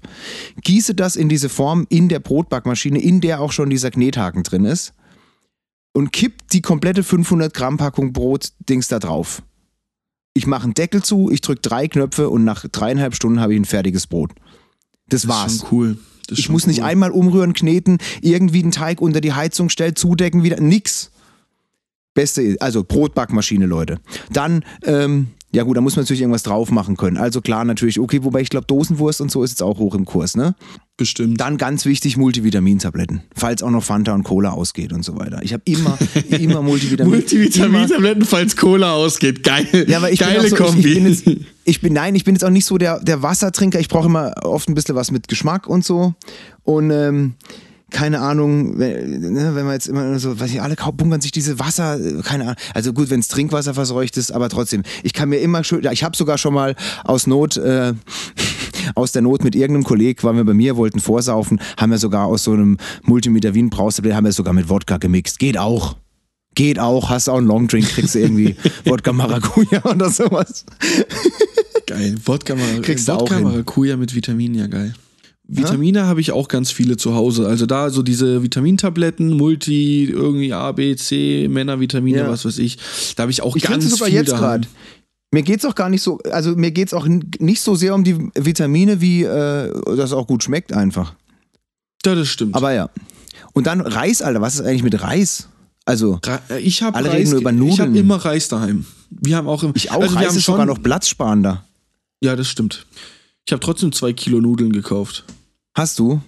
Gieße 0.62 0.94
das 0.94 1.16
in 1.16 1.28
diese 1.28 1.48
Form 1.48 1.86
in 1.88 2.08
der 2.08 2.18
Brotbackmaschine, 2.20 3.00
in 3.00 3.20
der 3.20 3.40
auch 3.40 3.52
schon 3.52 3.70
dieser 3.70 3.90
Knethaken 3.90 4.42
drin 4.42 4.64
ist. 4.64 4.92
Und 5.94 6.12
kipp 6.12 6.48
die 6.52 6.60
komplette 6.60 7.02
500 7.02 7.54
Gramm 7.54 7.78
Packung 7.78 8.12
Brot-Dings 8.12 8.88
da 8.88 8.98
drauf. 8.98 9.42
Ich 10.34 10.46
mache 10.46 10.64
einen 10.64 10.74
Deckel 10.74 11.02
zu, 11.02 11.30
ich 11.30 11.40
drücke 11.40 11.62
drei 11.62 11.88
Knöpfe 11.88 12.28
und 12.28 12.44
nach 12.44 12.66
dreieinhalb 12.70 13.14
Stunden 13.14 13.40
habe 13.40 13.54
ich 13.54 13.60
ein 13.60 13.64
fertiges 13.64 14.06
Brot. 14.06 14.32
Das, 15.08 15.22
Das 15.22 15.28
war's. 15.30 15.52
ist 15.54 15.60
schon 15.60 15.68
cool. 15.72 15.98
Ich 16.30 16.48
muss 16.48 16.66
nicht 16.66 16.80
cool. 16.80 16.86
einmal 16.86 17.10
umrühren, 17.10 17.52
kneten, 17.52 17.98
irgendwie 18.20 18.62
den 18.62 18.72
Teig 18.72 19.00
unter 19.00 19.20
die 19.20 19.32
Heizung 19.32 19.68
stellen, 19.68 19.96
zudecken, 19.96 20.42
wieder 20.42 20.60
nix. 20.60 21.10
Beste, 22.14 22.56
also 22.60 22.82
Brotbackmaschine, 22.82 23.66
Leute. 23.66 23.98
Dann 24.32 24.64
ähm, 24.84 25.28
Ja 25.52 25.62
gut, 25.62 25.76
da 25.76 25.80
muss 25.80 25.96
man 25.96 26.04
natürlich 26.04 26.22
irgendwas 26.22 26.42
drauf 26.42 26.70
machen 26.70 26.96
können. 26.96 27.16
Also 27.16 27.40
klar, 27.40 27.64
natürlich, 27.64 28.00
okay, 28.00 28.24
wobei 28.24 28.40
ich 28.40 28.48
glaube, 28.48 28.66
Dosenwurst 28.66 29.20
und 29.20 29.30
so 29.30 29.42
ist 29.42 29.50
jetzt 29.50 29.62
auch 29.62 29.78
hoch 29.78 29.94
im 29.94 30.04
Kurs, 30.04 30.36
ne? 30.36 30.54
Bestimmt. 30.96 31.40
Dann 31.40 31.58
ganz 31.58 31.84
wichtig, 31.84 32.16
Multivitamintabletten. 32.16 33.22
Falls 33.34 33.62
auch 33.62 33.70
noch 33.70 33.84
Fanta 33.84 34.14
und 34.14 34.22
Cola 34.22 34.50
ausgeht 34.50 34.92
und 34.92 35.04
so 35.04 35.18
weiter. 35.18 35.40
Ich 35.42 35.52
habe 35.52 35.62
immer, 35.66 35.98
immer 36.30 36.62
Multivitamin. 36.62 37.12
Multivitamintabletten, 37.12 38.24
falls 38.24 38.56
Cola 38.56 38.94
ausgeht. 38.94 39.42
Geil. 39.42 39.86
Ja, 39.88 39.98
aber 39.98 40.10
ich 40.10 40.18
Geile 40.18 40.40
bin 40.40 40.50
so, 40.50 40.56
Kombi. 40.56 40.80
Ich, 40.80 40.86
ich, 40.86 41.24
bin 41.24 41.36
jetzt, 41.36 41.46
ich 41.66 41.80
bin, 41.80 41.92
nein, 41.92 42.14
ich 42.14 42.24
bin 42.24 42.34
jetzt 42.34 42.44
auch 42.44 42.50
nicht 42.50 42.64
so 42.64 42.78
der, 42.78 43.00
der 43.00 43.22
Wassertrinker. 43.22 43.80
Ich 43.80 43.88
brauche 43.88 44.06
immer 44.06 44.32
oft 44.44 44.68
ein 44.68 44.74
bisschen 44.74 44.94
was 44.94 45.10
mit 45.10 45.26
Geschmack 45.26 45.66
und 45.66 45.84
so. 45.84 46.14
Und 46.62 46.92
ähm, 46.92 47.34
keine 47.90 48.20
Ahnung, 48.20 48.78
wenn, 48.78 49.32
ne, 49.32 49.50
wenn 49.54 49.64
man 49.64 49.74
jetzt 49.74 49.88
immer 49.88 50.16
so, 50.20 50.38
weiß 50.38 50.50
ich, 50.52 50.62
alle 50.62 50.76
bunkern 50.76 51.20
sich 51.20 51.32
diese 51.32 51.58
Wasser, 51.58 51.98
keine 52.22 52.44
Ahnung. 52.44 52.56
Also 52.72 52.92
gut, 52.92 53.10
wenn 53.10 53.18
es 53.18 53.26
Trinkwasser 53.26 53.74
verseucht 53.74 54.16
ist, 54.16 54.30
aber 54.30 54.48
trotzdem. 54.48 54.84
Ich 55.02 55.12
kann 55.12 55.28
mir 55.28 55.38
immer 55.38 55.64
schön, 55.64 55.84
ich 55.90 56.04
habe 56.04 56.16
sogar 56.16 56.38
schon 56.38 56.54
mal 56.54 56.76
aus 57.02 57.26
Not, 57.26 57.56
äh, 57.56 57.94
aus 58.94 59.10
der 59.10 59.22
Not 59.22 59.42
mit 59.42 59.56
irgendeinem 59.56 59.84
Kollegen, 59.84 60.22
waren 60.22 60.36
wir 60.36 60.44
bei 60.44 60.54
mir, 60.54 60.76
wollten 60.76 61.00
vorsaufen, 61.00 61.60
haben 61.76 61.90
wir 61.90 61.98
sogar 61.98 62.26
aus 62.26 62.44
so 62.44 62.52
einem 62.52 62.78
Multivitamin 63.02 63.70
Brausetablet, 63.70 64.14
haben 64.14 64.24
wir 64.24 64.32
sogar 64.32 64.52
mit 64.52 64.68
Wodka 64.68 64.98
gemixt. 64.98 65.40
Geht 65.40 65.58
auch. 65.58 65.96
Geht 66.56 66.78
auch, 66.80 67.10
hast 67.10 67.28
auch 67.28 67.36
einen 67.38 67.46
Longdrink, 67.46 67.86
kriegst 67.86 68.16
du 68.16 68.18
irgendwie 68.18 68.56
Wodka 68.84 69.12
Maracuja 69.12 69.84
oder 69.84 70.10
sowas. 70.10 70.64
Geil. 71.86 72.16
Wodka, 72.24 72.56
Mar 72.56 72.66
Kriegst 72.82 73.06
Wodka. 73.06 73.38
Maracuja 73.40 73.96
mit 73.96 74.14
Vitaminen, 74.14 74.56
ja 74.58 74.66
geil. 74.66 74.94
Vitamine 75.48 76.06
habe 76.06 76.20
ich 76.20 76.32
auch 76.32 76.48
ganz 76.48 76.72
viele 76.72 76.96
zu 76.96 77.14
Hause. 77.14 77.46
Also 77.46 77.66
da 77.66 77.90
so 77.90 78.02
diese 78.02 78.42
Vitamintabletten, 78.42 79.36
Multi, 79.36 80.06
irgendwie 80.10 80.52
A, 80.52 80.72
B, 80.72 80.96
C, 80.96 81.46
Männervitamine, 81.48 82.18
Ja. 82.18 82.28
was 82.28 82.44
weiß 82.44 82.58
ich. 82.58 82.78
Da 83.14 83.22
habe 83.22 83.30
ich 83.30 83.42
auch 83.42 83.54
Ich 83.54 83.62
ganz 83.62 83.84
finde 83.84 83.96
sogar 83.96 84.08
jetzt 84.08 84.34
gerade. 84.34 84.66
Mir 85.32 85.42
geht's 85.42 85.64
auch 85.64 85.74
gar 85.74 85.88
nicht 85.88 86.02
so, 86.02 86.18
also 86.32 86.56
mir 86.56 86.70
geht's 86.72 86.94
auch 86.94 87.06
nicht 87.06 87.60
so 87.60 87.74
sehr 87.76 87.94
um 87.94 88.02
die 88.02 88.16
Vitamine, 88.34 89.00
wie 89.00 89.22
äh, 89.22 89.72
das 89.96 90.12
auch 90.12 90.26
gut 90.26 90.42
schmeckt 90.42 90.72
einfach. 90.72 91.14
Ja, 92.04 92.14
das 92.14 92.28
stimmt. 92.28 92.54
Aber 92.56 92.72
ja. 92.72 92.88
Und 93.52 93.66
dann 93.66 93.80
Reis, 93.82 94.22
Alter, 94.22 94.40
was 94.40 94.54
ist 94.54 94.62
eigentlich 94.62 94.82
mit 94.82 95.00
Reis? 95.02 95.48
Also, 95.86 96.20
äh, 96.50 96.58
ich 96.60 96.82
habe 96.82 96.96
Alle 96.96 97.08
Reis, 97.08 97.16
reden 97.18 97.30
nur 97.30 97.40
über 97.40 97.50
ich 97.52 97.56
Nudeln. 97.56 97.78
habe 97.88 97.98
immer 97.98 98.16
Reis 98.16 98.48
daheim. 98.48 98.84
Wir 99.08 99.36
haben 99.36 99.48
auch 99.48 99.62
im, 99.62 99.72
ich 99.74 99.90
auch, 99.90 100.02
also 100.02 100.14
wir 100.14 100.20
Reis 100.20 100.28
haben 100.28 100.36
ist 100.36 100.44
schon, 100.44 100.54
sogar 100.54 100.66
noch 100.66 100.82
platzsparender. 100.82 101.64
Ja, 102.20 102.36
das 102.36 102.48
stimmt. 102.48 102.86
Ich 103.46 103.52
habe 103.52 103.60
trotzdem 103.60 103.92
zwei 103.92 104.12
Kilo 104.12 104.40
Nudeln 104.40 104.72
gekauft. 104.72 105.24
Hast 105.74 105.98
du? 105.98 106.20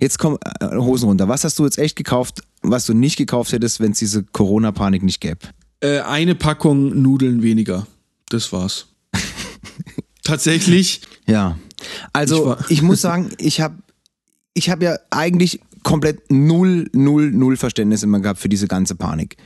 Jetzt 0.00 0.18
komm, 0.18 0.38
äh, 0.60 0.74
Hosen 0.76 1.06
runter. 1.08 1.28
Was 1.28 1.44
hast 1.44 1.58
du 1.58 1.64
jetzt 1.64 1.78
echt 1.78 1.96
gekauft, 1.96 2.42
was 2.62 2.86
du 2.86 2.94
nicht 2.94 3.16
gekauft 3.16 3.52
hättest, 3.52 3.78
wenn 3.80 3.92
es 3.92 3.98
diese 3.98 4.22
Corona-Panik 4.24 5.02
nicht 5.02 5.20
gäbe? 5.20 5.40
Äh, 5.80 6.00
eine 6.00 6.34
Packung 6.34 7.02
Nudeln 7.02 7.42
weniger. 7.42 7.86
Das 8.30 8.52
war's. 8.52 8.86
Tatsächlich. 10.22 11.02
Ja. 11.26 11.58
Also, 12.12 12.56
Ich 12.64 12.70
ich, 12.78 12.82
muss 12.82 13.00
sagen, 13.00 13.30
ich 13.38 13.60
habe 13.60 13.74
ich 14.54 14.70
hab 14.70 14.82
ja 14.82 14.98
eigentlich 15.10 15.60
komplett 15.88 16.30
null, 16.30 16.90
null, 16.92 17.30
null 17.30 17.56
Verständnis 17.56 18.02
immer 18.02 18.20
gehabt 18.20 18.40
für 18.40 18.50
diese 18.50 18.68
ganze 18.68 18.94
Panik. 18.94 19.38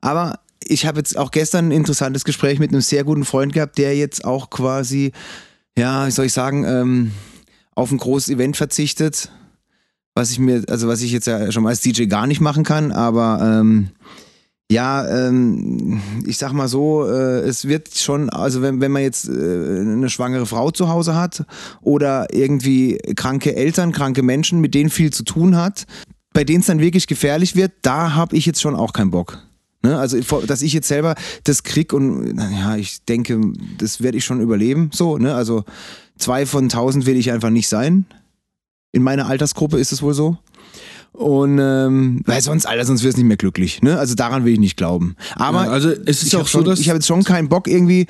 Aber 0.00 0.40
ich 0.64 0.86
habe 0.86 0.98
jetzt 0.98 1.18
auch 1.18 1.30
gestern 1.30 1.68
ein 1.68 1.72
interessantes 1.72 2.24
Gespräch 2.24 2.58
mit 2.58 2.70
einem 2.70 2.80
sehr 2.80 3.04
guten 3.04 3.26
Freund 3.26 3.52
gehabt, 3.52 3.76
der 3.76 3.94
jetzt 3.94 4.24
auch 4.24 4.48
quasi, 4.48 5.12
ja, 5.76 6.06
wie 6.06 6.10
soll 6.10 6.24
ich 6.24 6.32
sagen, 6.32 6.64
ähm, 6.64 7.12
auf 7.74 7.90
ein 7.92 7.98
großes 7.98 8.30
Event 8.30 8.56
verzichtet. 8.56 9.30
Was 10.14 10.30
ich 10.30 10.38
mir, 10.38 10.64
also 10.68 10.88
was 10.88 11.02
ich 11.02 11.12
jetzt 11.12 11.26
ja 11.26 11.52
schon 11.52 11.62
mal 11.62 11.68
als 11.68 11.82
DJ 11.82 12.04
gar 12.04 12.26
nicht 12.26 12.40
machen 12.40 12.64
kann, 12.64 12.90
aber 12.90 13.40
ähm, 13.42 13.90
ja, 14.70 15.06
ähm, 15.06 16.00
ich 16.26 16.38
sag 16.38 16.52
mal 16.52 16.68
so, 16.68 17.06
äh, 17.06 17.40
es 17.40 17.68
wird 17.68 17.94
schon, 17.94 18.30
also 18.30 18.62
wenn, 18.62 18.80
wenn 18.80 18.90
man 18.90 19.02
jetzt 19.02 19.28
äh, 19.28 19.32
eine 19.32 20.08
schwangere 20.08 20.46
Frau 20.46 20.70
zu 20.70 20.88
Hause 20.88 21.14
hat 21.14 21.44
oder 21.82 22.32
irgendwie 22.32 22.98
kranke 23.16 23.54
Eltern, 23.54 23.92
kranke 23.92 24.22
Menschen, 24.22 24.60
mit 24.60 24.74
denen 24.74 24.88
viel 24.88 25.12
zu 25.12 25.24
tun 25.24 25.56
hat, 25.56 25.86
bei 26.32 26.44
denen 26.44 26.60
es 26.60 26.66
dann 26.66 26.80
wirklich 26.80 27.06
gefährlich 27.06 27.54
wird, 27.54 27.72
da 27.82 28.14
habe 28.14 28.36
ich 28.36 28.46
jetzt 28.46 28.62
schon 28.62 28.74
auch 28.74 28.92
keinen 28.94 29.10
Bock. 29.10 29.38
Ne? 29.82 29.98
Also, 29.98 30.18
dass 30.46 30.62
ich 30.62 30.72
jetzt 30.72 30.88
selber 30.88 31.16
das 31.44 31.64
krieg 31.64 31.92
und 31.92 32.38
ja, 32.38 32.76
ich 32.76 33.04
denke, 33.04 33.40
das 33.78 34.02
werde 34.02 34.18
ich 34.18 34.24
schon 34.24 34.40
überleben. 34.40 34.90
So, 34.92 35.18
ne? 35.18 35.34
Also 35.34 35.64
zwei 36.16 36.46
von 36.46 36.68
tausend 36.68 37.06
will 37.06 37.16
ich 37.16 37.30
einfach 37.30 37.50
nicht 37.50 37.68
sein. 37.68 38.06
In 38.92 39.02
meiner 39.02 39.26
Altersgruppe 39.26 39.78
ist 39.78 39.92
es 39.92 40.02
wohl 40.02 40.14
so. 40.14 40.38
Und 41.12 41.58
ähm, 41.60 42.22
weil 42.24 42.40
sonst, 42.40 42.64
Alter, 42.66 42.86
sonst 42.86 43.02
wirst 43.04 43.18
du 43.18 43.20
nicht 43.20 43.28
mehr 43.28 43.36
glücklich. 43.36 43.82
Ne? 43.82 43.98
Also 43.98 44.14
daran 44.14 44.44
will 44.44 44.54
ich 44.54 44.58
nicht 44.58 44.76
glauben. 44.76 45.14
Aber 45.34 45.66
Ja, 45.66 45.70
also 45.70 45.90
es 45.90 46.22
ist 46.22 46.34
auch 46.34 46.48
so, 46.48 46.62
dass 46.62 46.80
ich 46.80 46.88
habe 46.88 46.96
jetzt 46.96 47.06
schon 47.06 47.22
keinen 47.22 47.48
Bock 47.48 47.68
irgendwie, 47.68 48.06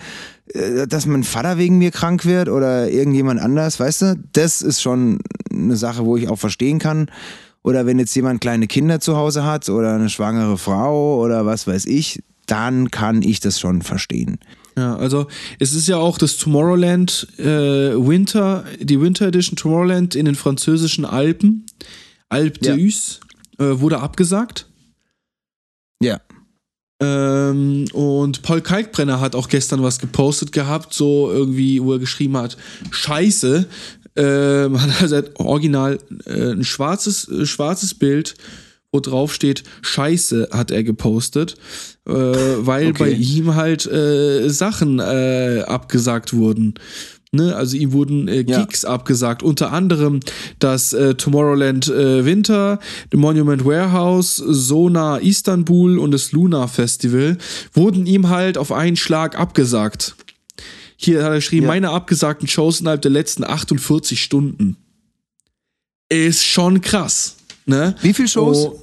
äh, 0.54 0.86
dass 0.86 1.06
mein 1.06 1.24
Vater 1.24 1.58
wegen 1.58 1.78
mir 1.78 1.90
krank 1.90 2.24
wird 2.24 2.48
oder 2.48 2.90
irgendjemand 2.90 3.40
anders, 3.40 3.80
weißt 3.80 4.02
du? 4.02 4.18
Das 4.32 4.62
ist 4.62 4.80
schon 4.80 5.18
eine 5.50 5.76
Sache, 5.76 6.04
wo 6.04 6.16
ich 6.16 6.28
auch 6.28 6.38
verstehen 6.38 6.78
kann. 6.78 7.10
Oder 7.64 7.86
wenn 7.86 7.98
jetzt 7.98 8.14
jemand 8.14 8.40
kleine 8.40 8.66
Kinder 8.66 9.00
zu 9.00 9.16
Hause 9.16 9.44
hat 9.44 9.68
oder 9.68 9.94
eine 9.94 10.08
schwangere 10.08 10.58
Frau 10.58 11.20
oder 11.20 11.44
was 11.44 11.66
weiß 11.66 11.86
ich, 11.86 12.22
dann 12.46 12.90
kann 12.90 13.22
ich 13.22 13.40
das 13.40 13.58
schon 13.58 13.82
verstehen. 13.82 14.38
Ja, 14.76 14.96
also 14.96 15.26
es 15.58 15.74
ist 15.74 15.86
ja 15.86 15.98
auch 15.98 16.18
das 16.18 16.38
Tomorrowland 16.38 17.28
äh, 17.38 17.44
Winter, 17.44 18.64
die 18.80 19.00
Winter 19.00 19.26
Edition 19.26 19.56
Tomorrowland 19.56 20.14
in 20.14 20.24
den 20.24 20.34
französischen 20.34 21.04
Alpen, 21.04 21.66
Alpe 22.32 22.64
Ja. 22.66 22.74
d'Huez, 22.74 23.20
äh, 23.58 23.80
wurde 23.80 24.00
abgesagt. 24.00 24.66
Ja. 26.02 26.20
Ähm, 27.00 27.86
und 27.92 28.42
Paul 28.42 28.60
Kalkbrenner 28.60 29.20
hat 29.20 29.34
auch 29.34 29.48
gestern 29.48 29.82
was 29.82 29.98
gepostet 29.98 30.52
gehabt, 30.52 30.94
so 30.94 31.30
irgendwie, 31.30 31.82
wo 31.82 31.94
er 31.94 31.98
geschrieben 31.98 32.36
hat, 32.36 32.56
Scheiße. 32.90 33.66
Ähm, 34.14 34.80
hat 34.82 35.02
also 35.02 35.22
original 35.38 35.98
äh, 36.26 36.52
ein 36.52 36.64
schwarzes, 36.64 37.28
äh, 37.28 37.46
schwarzes 37.46 37.94
Bild, 37.94 38.34
wo 38.92 39.00
drauf 39.00 39.32
steht, 39.34 39.64
Scheiße, 39.80 40.50
hat 40.52 40.70
er 40.70 40.84
gepostet, 40.84 41.54
äh, 42.06 42.12
weil 42.12 42.88
Okay. 42.88 42.98
bei 43.04 43.10
ihm 43.10 43.54
halt 43.54 43.86
äh, 43.86 44.48
Sachen 44.50 44.98
äh, 44.98 45.64
abgesagt 45.66 46.34
wurden. 46.34 46.74
Ne, 47.34 47.56
also 47.56 47.78
ihm 47.78 47.92
wurden 47.92 48.28
äh, 48.28 48.42
Ja. 48.42 48.60
Gigs 48.60 48.84
abgesagt, 48.84 49.42
unter 49.42 49.72
anderem 49.72 50.20
das 50.58 50.92
äh, 50.92 51.14
Tomorrowland 51.14 51.88
äh, 51.88 52.26
Winter, 52.26 52.78
The 53.10 53.16
Monument 53.16 53.64
Warehouse, 53.64 54.36
Sona 54.36 55.16
Istanbul 55.16 55.98
und 55.98 56.10
das 56.10 56.32
Luna 56.32 56.66
Festival 56.66 57.38
wurden 57.72 58.04
ihm 58.04 58.28
halt 58.28 58.58
auf 58.58 58.70
einen 58.70 58.96
Schlag 58.96 59.38
abgesagt. 59.38 60.14
Hier 60.96 61.24
hat 61.24 61.30
er 61.30 61.36
geschrieben, 61.36 61.62
Ja. 61.64 61.68
meine 61.72 61.88
abgesagten 61.90 62.48
Shows 62.48 62.80
innerhalb 62.80 63.00
der 63.00 63.10
letzten 63.10 63.44
48 63.44 64.22
Stunden. 64.22 64.76
Ist 66.10 66.44
schon 66.44 66.82
krass. 66.82 67.36
Ne? 67.64 67.94
Wie 68.02 68.12
viele 68.12 68.28
Shows? 68.28 68.58
Oh, 68.58 68.82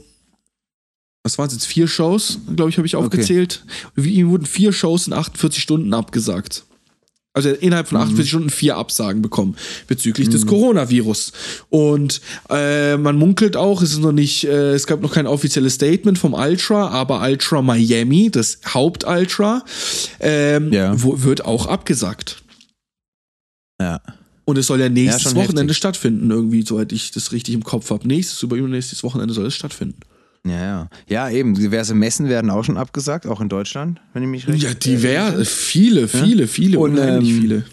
was 1.21 1.37
waren 1.37 1.47
es 1.47 1.53
jetzt? 1.53 1.67
Vier 1.67 1.87
Shows, 1.87 2.39
glaube 2.55 2.71
ich, 2.71 2.77
habe 2.77 2.87
ich 2.87 2.95
aufgezählt. 2.95 3.63
Wie, 3.93 4.15
ihm 4.15 4.31
wurden 4.31 4.47
vier 4.47 4.73
Shows 4.73 5.05
in 5.05 5.13
48 5.13 5.61
Stunden 5.61 5.93
abgesagt. 5.93 6.63
Also 7.33 7.49
er 7.49 7.61
innerhalb 7.61 7.87
von 7.87 7.99
48 7.99 8.27
Stunden 8.27 8.49
vier 8.49 8.75
Absagen 8.77 9.21
bekommen 9.21 9.55
bezüglich 9.87 10.29
des 10.29 10.47
Coronavirus. 10.47 11.31
Und 11.69 12.21
äh, 12.49 12.97
man 12.97 13.17
munkelt 13.17 13.55
auch, 13.55 13.81
es 13.83 13.91
ist 13.91 13.99
noch 13.99 14.11
nicht, 14.11 14.45
äh, 14.45 14.73
es 14.73 14.87
gab 14.87 15.01
noch 15.01 15.13
kein 15.13 15.27
offizielles 15.27 15.75
Statement 15.75 16.17
vom 16.17 16.33
Ultra, 16.33 16.87
aber 16.89 17.21
Ultra 17.21 17.61
Miami, 17.61 18.31
das 18.31 18.59
Haupt-Ultra, 18.73 19.63
ähm, 20.19 20.73
Ja. 20.73 20.91
wo, 21.01 21.21
wird 21.21 21.45
auch 21.45 21.67
abgesagt. 21.67 22.41
Ja. 23.79 24.01
Und 24.45 24.57
es 24.57 24.65
soll 24.65 24.79
ja 24.79 24.89
nächstes 24.89 25.21
schon 25.23 25.35
Wochenende 25.35 25.61
heftig. 25.71 25.77
stattfinden, 25.77 26.31
irgendwie, 26.31 26.63
soweit 26.63 26.91
ich 26.91 27.11
das 27.11 27.31
richtig 27.31 27.53
im 27.53 27.63
Kopf 27.63 27.91
habe. 27.91 28.07
Nächstes, 28.07 28.41
über 28.41 28.55
übernächstes 28.55 29.03
Wochenende 29.03 29.33
soll 29.35 29.45
es 29.45 29.53
stattfinden. 29.55 29.99
Ja, 30.49 30.61
ja. 30.61 30.89
Ja, 31.07 31.29
eben. 31.29 31.53
Diverse 31.53 31.93
Messen 31.93 32.29
werden 32.29 32.49
auch 32.49 32.63
schon 32.63 32.77
abgesagt, 32.77 33.27
auch 33.27 33.41
in 33.41 33.49
Deutschland, 33.49 34.01
wenn 34.13 34.23
ich 34.23 34.29
mich 34.29 34.47
recht 34.47 34.85
Ja, 34.85 35.01
wäre 35.01 35.45
viele, 35.45 36.07
viele, 36.07 36.47
viele, 36.47 36.79
Und, 36.79 36.93
unheimlich 36.93 37.29
ähm, 37.29 37.41
viele. 37.41 37.65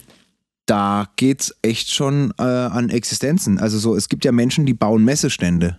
da 0.66 1.08
geht's 1.16 1.54
echt 1.62 1.90
schon 1.90 2.32
äh, 2.38 2.42
an 2.42 2.90
Existenzen. 2.90 3.58
Also 3.58 3.78
so, 3.78 3.96
es 3.96 4.08
gibt 4.08 4.24
ja 4.24 4.32
Menschen, 4.32 4.66
die 4.66 4.74
bauen 4.74 5.04
Messestände. 5.04 5.78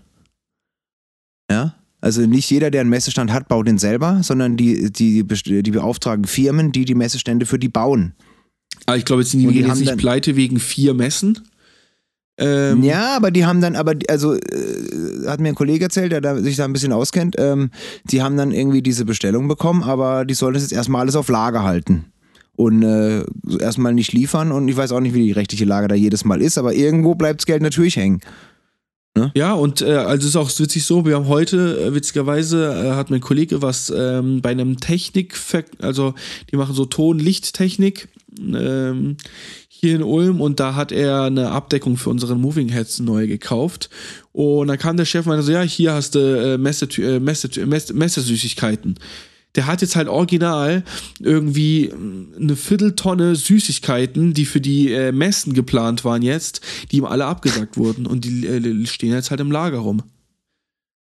Ja? 1.50 1.76
Also 2.00 2.22
nicht 2.22 2.50
jeder, 2.50 2.72
der 2.72 2.82
einen 2.82 2.90
Messestand 2.90 3.34
hat, 3.34 3.48
baut 3.48 3.68
den 3.68 3.80
selber, 3.80 4.22
sondern 4.22 4.56
die, 4.56 4.92
die, 4.92 5.24
die 5.26 5.72
beauftragen 5.72 6.26
Firmen, 6.26 6.72
die 6.72 6.86
die 6.86 6.96
Messestände 6.96 7.46
für 7.46 7.58
die 7.58 7.70
bauen. 7.70 8.14
Aber 8.86 8.98
ich 8.98 9.06
glaube, 9.06 9.24
jetzt 9.24 9.32
sind 9.32 9.42
die, 9.42 9.48
die 9.48 9.60
jetzt 9.60 9.70
haben 9.70 9.80
nicht 9.80 9.98
pleite 9.98 10.36
wegen 10.36 10.60
vier 10.60 10.94
Messen. 10.94 11.40
Ähm, 12.38 12.84
Ja, 12.84 13.16
aber 13.16 13.32
die 13.32 13.46
haben 13.46 13.62
dann, 13.62 13.76
aber 13.76 13.94
also 14.10 14.36
äh, 14.36 15.28
hat 15.28 15.40
mir 15.40 15.50
ein 15.50 15.56
Kollege 15.56 15.86
erzählt, 15.86 16.12
der 16.12 16.22
da, 16.22 16.36
sich 16.38 16.56
da 16.56 16.66
ein 16.66 16.74
bisschen 16.74 16.94
auskennt, 16.94 17.36
ähm, 17.40 17.72
die 18.06 18.22
haben 18.22 18.38
dann 18.38 18.52
irgendwie 18.52 18.82
diese 18.82 19.06
Bestellung 19.06 19.48
bekommen, 19.48 19.84
aber 19.84 20.26
die 20.26 20.36
sollen 20.36 20.54
das 20.54 20.64
jetzt 20.64 20.74
erstmal 20.74 21.02
alles 21.02 21.16
auf 21.16 21.30
Lager 21.30 21.64
halten. 21.64 22.06
Und 22.56 22.82
äh, 22.82 23.24
erstmal 23.60 23.94
nicht 23.94 24.14
liefern 24.14 24.52
und 24.52 24.68
ich 24.68 24.76
weiß 24.76 24.92
auch 24.92 25.00
nicht, 25.00 25.14
wie 25.14 25.24
die 25.24 25.32
rechtliche 25.32 25.66
Lage 25.66 25.88
da 25.88 25.96
jedes 25.96 26.26
Mal 26.26 26.42
ist, 26.42 26.58
aber 26.58 26.74
irgendwo 26.74 27.14
bleibt 27.14 27.42
das 27.42 27.46
Geld 27.46 27.62
natürlich 27.62 27.98
hängen. 27.98 28.22
Ja, 29.36 29.54
und 29.54 29.82
äh, 29.82 29.94
also 29.94 30.28
ist 30.28 30.36
auch 30.36 30.60
witzig 30.60 30.86
so, 30.86 31.06
wir 31.06 31.16
haben 31.16 31.28
heute, 31.28 31.80
äh, 31.80 31.94
witzigerweise, 31.94 32.66
äh, 32.74 32.92
hat 32.92 33.10
mein 33.10 33.22
Kollege 33.22 33.62
was 33.62 33.92
ähm, 33.96 34.42
bei 34.42 34.52
einem 34.52 34.80
Technik, 34.80 35.36
also 35.80 36.14
die 36.52 36.58
machen 36.58 36.76
so 36.76 36.86
Ton-Lichttechnik 36.86 38.10
ähm, 38.40 39.18
hier 39.80 39.96
in 39.96 40.04
Ulm 40.04 40.42
und 40.42 40.60
da 40.60 40.76
hat 40.76 40.92
er 40.92 41.24
eine 41.24 41.52
Abdeckung 41.52 41.98
für 41.98 42.10
unseren 42.10 42.42
Moving 42.42 42.70
Heads 42.70 43.00
neu 43.00 43.28
gekauft. 43.28 43.90
Und 44.32 44.68
dann 44.68 44.78
kam 44.78 44.98
der 44.98 45.06
Chef 45.06 45.26
und 45.26 45.30
meinte 45.30 45.46
so, 45.46 45.52
ja, 45.52 45.62
hier 45.62 45.94
hast 45.94 46.16
du 46.16 46.20
äh, 46.20 46.58
Messe, 46.58 46.86
äh, 46.98 47.20
Messe, 47.20 47.50
Messe, 47.66 47.94
Messesüßigkeiten 47.94 48.96
der 49.56 49.66
hat 49.66 49.82
jetzt 49.82 49.96
halt 49.96 50.08
original 50.08 50.84
irgendwie 51.20 51.92
eine 52.40 52.56
Vierteltonne 52.56 53.36
Süßigkeiten, 53.36 54.36
die 54.36 54.46
für 54.46 54.62
die 54.62 54.92
äh, 54.92 55.12
Messen 55.12 55.54
geplant 55.54 56.06
waren 56.06 56.22
jetzt, 56.22 56.62
die 56.92 56.98
ihm 56.98 57.06
alle 57.06 57.26
abgesagt 57.26 57.76
wurden 57.76 58.06
und 58.06 58.24
die 58.24 58.46
äh, 58.46 58.86
stehen 58.86 59.14
jetzt 59.14 59.32
halt 59.32 59.42
im 59.42 59.52
Lager 59.52 59.80
rum. 59.80 60.04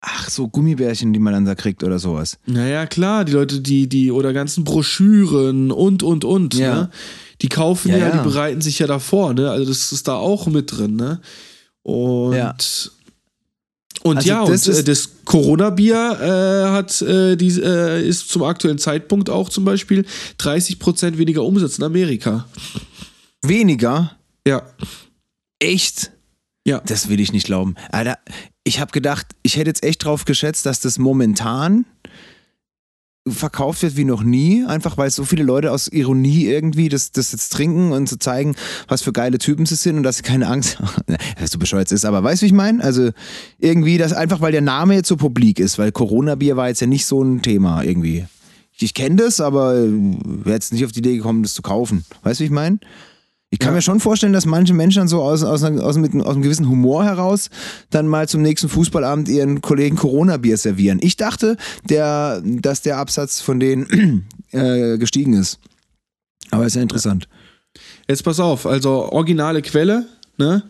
Ach, 0.02 0.28
so 0.28 0.48
Gummibärchen, 0.48 1.14
die 1.14 1.18
man 1.18 1.32
dann 1.32 1.46
da 1.46 1.54
kriegt 1.54 1.82
oder 1.82 1.98
sowas. 1.98 2.38
Naja, 2.44 2.84
klar, 2.84 3.24
die 3.24 3.32
Leute, 3.32 3.62
die, 3.62 3.88
die, 3.88 4.12
oder 4.12 4.34
ganzen 4.34 4.62
Broschüren 4.62 5.70
und, 5.70 6.02
und, 6.02 6.26
und, 6.26 6.52
Ja. 6.52 6.74
ne? 6.74 6.90
Die 7.44 7.50
kaufen 7.50 7.90
Ja, 7.90 7.98
ja, 7.98 8.10
die 8.10 8.26
bereiten 8.26 8.62
sich 8.62 8.78
ja 8.78 8.86
davor, 8.86 9.34
ne? 9.34 9.50
Also 9.50 9.66
das 9.66 9.92
ist 9.92 10.08
da 10.08 10.14
auch 10.14 10.46
mit 10.46 10.72
drin, 10.72 10.96
ne? 10.96 11.20
Und 11.82 12.34
Ja. 12.34 12.56
und 14.02 14.16
Also 14.16 14.28
ja, 14.30 14.46
das 14.46 14.66
und 14.66 14.76
äh, 14.76 14.82
das 14.82 15.10
Corona-Bier 15.26 15.94
äh, 16.22 16.70
hat 16.70 17.02
äh, 17.02 17.36
die, 17.36 17.60
äh, 17.60 18.08
ist 18.08 18.30
zum 18.30 18.44
aktuellen 18.44 18.78
Zeitpunkt 18.78 19.28
auch 19.28 19.50
zum 19.50 19.66
Beispiel 19.66 20.06
30% 20.40 21.18
weniger 21.18 21.44
Umsatz 21.44 21.76
in 21.76 21.84
Amerika. 21.84 22.48
Weniger? 23.42 24.16
Ja. 24.46 24.62
Echt? 25.58 26.12
Ja. 26.66 26.80
Das 26.86 27.10
will 27.10 27.20
ich 27.20 27.30
nicht 27.30 27.44
glauben. 27.44 27.74
Alter, 27.92 28.16
ich 28.64 28.80
habe 28.80 28.90
gedacht, 28.92 29.26
ich 29.42 29.58
hätte 29.58 29.68
jetzt 29.68 29.84
echt 29.84 30.02
drauf 30.02 30.24
geschätzt, 30.24 30.64
dass 30.64 30.80
das 30.80 30.98
momentan 30.98 31.84
verkauft 33.26 33.82
wird 33.82 33.96
wie 33.96 34.04
noch 34.04 34.22
nie, 34.22 34.64
einfach 34.66 34.98
weil 34.98 35.10
so 35.10 35.24
viele 35.24 35.44
Leute 35.44 35.72
aus 35.72 35.88
Ironie 35.88 36.46
irgendwie 36.46 36.90
das, 36.90 37.10
das 37.10 37.32
jetzt 37.32 37.52
trinken 37.54 37.92
und 37.92 38.06
zu 38.06 38.18
zeigen, 38.18 38.54
was 38.86 39.02
für 39.02 39.12
geile 39.12 39.38
Typen 39.38 39.64
sie 39.64 39.76
sind 39.76 39.96
und 39.96 40.02
dass 40.02 40.18
sie 40.18 40.22
keine 40.22 40.46
Angst 40.46 40.78
haben, 40.80 41.16
so 41.46 41.58
bescheuert 41.58 41.90
ist, 41.90 42.04
aber 42.04 42.22
weißt 42.22 42.42
du, 42.42 42.44
wie 42.44 42.48
ich 42.48 42.52
meine? 42.52 42.84
Also 42.84 43.10
irgendwie 43.58 43.96
das 43.96 44.12
einfach, 44.12 44.42
weil 44.42 44.52
der 44.52 44.60
Name 44.60 44.94
jetzt 44.94 45.08
so 45.08 45.16
publik 45.16 45.58
ist, 45.58 45.78
weil 45.78 45.90
Corona-Bier 45.90 46.56
war 46.56 46.68
jetzt 46.68 46.80
ja 46.80 46.86
nicht 46.86 47.06
so 47.06 47.22
ein 47.22 47.40
Thema 47.40 47.82
irgendwie. 47.82 48.26
Ich 48.78 48.92
kenne 48.92 49.16
das, 49.16 49.40
aber 49.40 49.76
äh, 49.76 49.88
wäre 49.88 50.56
jetzt 50.56 50.72
nicht 50.72 50.84
auf 50.84 50.92
die 50.92 50.98
Idee 50.98 51.16
gekommen, 51.16 51.42
das 51.42 51.54
zu 51.54 51.62
kaufen. 51.62 52.04
Weißt 52.22 52.40
du, 52.40 52.42
wie 52.42 52.46
ich 52.46 52.52
meine? 52.52 52.78
Ich 53.54 53.60
kann 53.60 53.68
Ja. 53.68 53.76
mir 53.76 53.82
schon 53.82 54.00
vorstellen, 54.00 54.32
dass 54.32 54.46
manche 54.46 54.74
Menschen 54.74 54.98
dann 54.98 55.06
so 55.08 55.22
aus, 55.22 55.44
aus, 55.44 55.62
aus, 55.62 55.96
mit, 55.96 56.12
einem- 56.12 56.22
aus 56.22 56.32
einem 56.34 56.42
gewissen 56.42 56.68
Humor 56.68 57.04
heraus 57.04 57.50
dann 57.90 58.08
mal 58.08 58.28
zum 58.28 58.42
nächsten 58.42 58.68
Fußballabend 58.68 59.28
ihren 59.28 59.60
Kollegen 59.60 59.94
Corona-Bier 59.94 60.56
servieren. 60.56 60.98
Ich 61.00 61.16
dachte, 61.16 61.56
der, 61.88 62.42
dass 62.44 62.82
der 62.82 62.98
Absatz 62.98 63.40
von 63.40 63.60
denen 63.60 64.26
äh, 64.50 64.98
gestiegen 64.98 65.34
ist. 65.34 65.60
Aber 66.50 66.66
ist 66.66 66.74
ja 66.74 66.82
interessant. 66.82 67.28
Jetzt 68.08 68.24
pass 68.24 68.40
auf, 68.40 68.66
also 68.66 68.90
originale 69.12 69.62
Quelle. 69.62 70.06
Ne? 70.36 70.64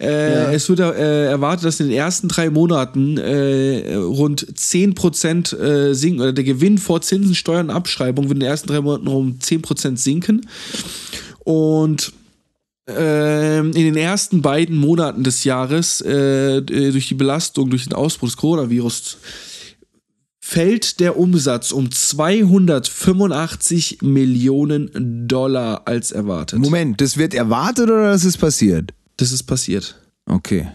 Äh, 0.00 0.32
Ja. 0.46 0.50
Es 0.52 0.66
wird 0.70 0.80
äh, 0.80 1.26
erwartet, 1.26 1.66
dass 1.66 1.78
in 1.78 1.88
den 1.88 1.96
ersten 1.98 2.28
drei 2.28 2.48
Monaten 2.48 3.18
äh, 3.18 3.96
rund 3.96 4.46
10% 4.46 5.54
äh, 5.58 5.92
sinken, 5.94 6.22
oder 6.22 6.32
der 6.32 6.44
Gewinn 6.44 6.78
vor 6.78 7.02
Zinsen, 7.02 7.34
Steuern 7.34 7.68
und 7.68 7.76
Abschreibung 7.76 8.24
wird 8.30 8.36
in 8.36 8.40
den 8.40 8.48
ersten 8.48 8.68
drei 8.68 8.80
Monaten 8.80 9.08
um 9.08 9.38
10% 9.42 9.98
sinken. 9.98 10.46
Und 11.44 12.12
ähm, 12.86 13.72
in 13.72 13.84
den 13.84 13.96
ersten 13.96 14.42
beiden 14.42 14.76
Monaten 14.76 15.24
des 15.24 15.44
Jahres, 15.44 16.02
äh, 16.02 16.60
durch 16.62 17.08
die 17.08 17.14
Belastung, 17.14 17.70
durch 17.70 17.84
den 17.84 17.94
Ausbruch 17.94 18.28
des 18.28 18.36
Coronavirus, 18.36 19.16
fällt 20.40 21.00
der 21.00 21.18
Umsatz 21.18 21.72
um 21.72 21.90
285 21.90 24.02
Millionen 24.02 25.26
Dollar 25.26 25.80
als 25.86 26.12
erwartet. 26.12 26.58
Moment, 26.58 27.00
das 27.00 27.16
wird 27.16 27.32
erwartet 27.32 27.88
oder 27.88 28.10
das 28.10 28.26
ist 28.26 28.36
passiert? 28.36 28.92
Das 29.16 29.32
ist 29.32 29.44
passiert. 29.44 29.98
Okay. 30.26 30.66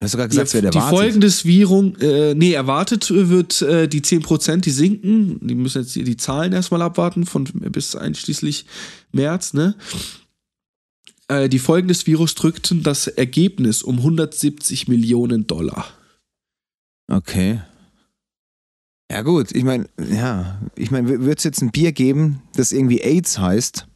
Du 0.00 0.04
hast 0.04 0.12
sogar 0.12 0.28
Die, 0.28 0.36
gesagt, 0.36 0.48
es 0.48 0.54
wird 0.54 0.74
die 0.74 0.78
erwartet. 0.78 0.98
Folgen 0.98 1.20
des 1.20 1.44
Virus, 1.44 2.00
äh, 2.00 2.34
nee, 2.34 2.52
erwartet 2.52 3.10
wird 3.10 3.62
äh, 3.62 3.88
die 3.88 4.00
10%, 4.00 4.58
die 4.58 4.70
sinken. 4.70 5.40
Die 5.46 5.56
müssen 5.56 5.82
jetzt 5.82 5.94
die, 5.96 6.04
die 6.04 6.16
Zahlen 6.16 6.52
erstmal 6.52 6.82
abwarten, 6.82 7.26
von 7.26 7.44
bis 7.44 7.96
einschließlich 7.96 8.64
März, 9.10 9.54
ne? 9.54 9.74
Äh, 11.26 11.48
die 11.48 11.58
Folgen 11.58 11.88
des 11.88 12.06
Virus 12.06 12.36
drückten 12.36 12.84
das 12.84 13.08
Ergebnis 13.08 13.82
um 13.82 13.96
170 13.96 14.86
Millionen 14.86 15.48
Dollar. 15.48 15.84
Okay. 17.10 17.60
Ja 19.10 19.22
gut, 19.22 19.52
ich 19.52 19.64
meine, 19.64 19.88
ja, 20.12 20.60
ich 20.76 20.90
meine, 20.90 21.24
wird 21.24 21.38
es 21.38 21.44
jetzt 21.44 21.62
ein 21.62 21.72
Bier 21.72 21.92
geben, 21.92 22.42
das 22.54 22.72
irgendwie 22.72 23.00
AIDS 23.00 23.38
heißt 23.38 23.88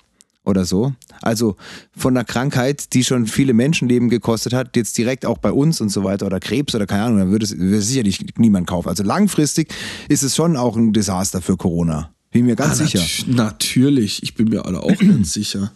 oder 0.44 0.64
so? 0.64 0.92
Also 1.20 1.56
von 1.96 2.16
einer 2.16 2.24
Krankheit, 2.24 2.92
die 2.94 3.04
schon 3.04 3.26
viele 3.26 3.52
Menschenleben 3.54 4.08
gekostet 4.08 4.52
hat, 4.52 4.76
jetzt 4.76 4.96
direkt 4.98 5.24
auch 5.26 5.38
bei 5.38 5.52
uns 5.52 5.80
und 5.80 5.88
so 5.90 6.02
weiter 6.04 6.26
oder 6.26 6.40
Krebs 6.40 6.74
oder 6.74 6.86
keine 6.86 7.04
Ahnung, 7.04 7.18
dann 7.18 7.30
würde 7.30 7.44
es 7.44 7.56
würde 7.56 7.80
sicherlich 7.80 8.24
niemand 8.36 8.66
kaufen. 8.66 8.88
Also 8.88 9.02
langfristig 9.04 9.72
ist 10.08 10.22
es 10.22 10.34
schon 10.36 10.56
auch 10.56 10.76
ein 10.76 10.92
Desaster 10.92 11.40
für 11.42 11.56
Corona. 11.56 12.10
Bin 12.30 12.46
mir 12.46 12.56
ganz 12.56 12.80
Ah, 12.80 12.84
sicher. 12.86 13.00
nat- 13.26 13.36
Natürlich, 13.36 14.22
ich 14.22 14.34
bin 14.34 14.48
mir 14.48 14.64
alle 14.66 14.82
auch 14.82 14.96
ganz 14.98 15.32
sicher. 15.32 15.72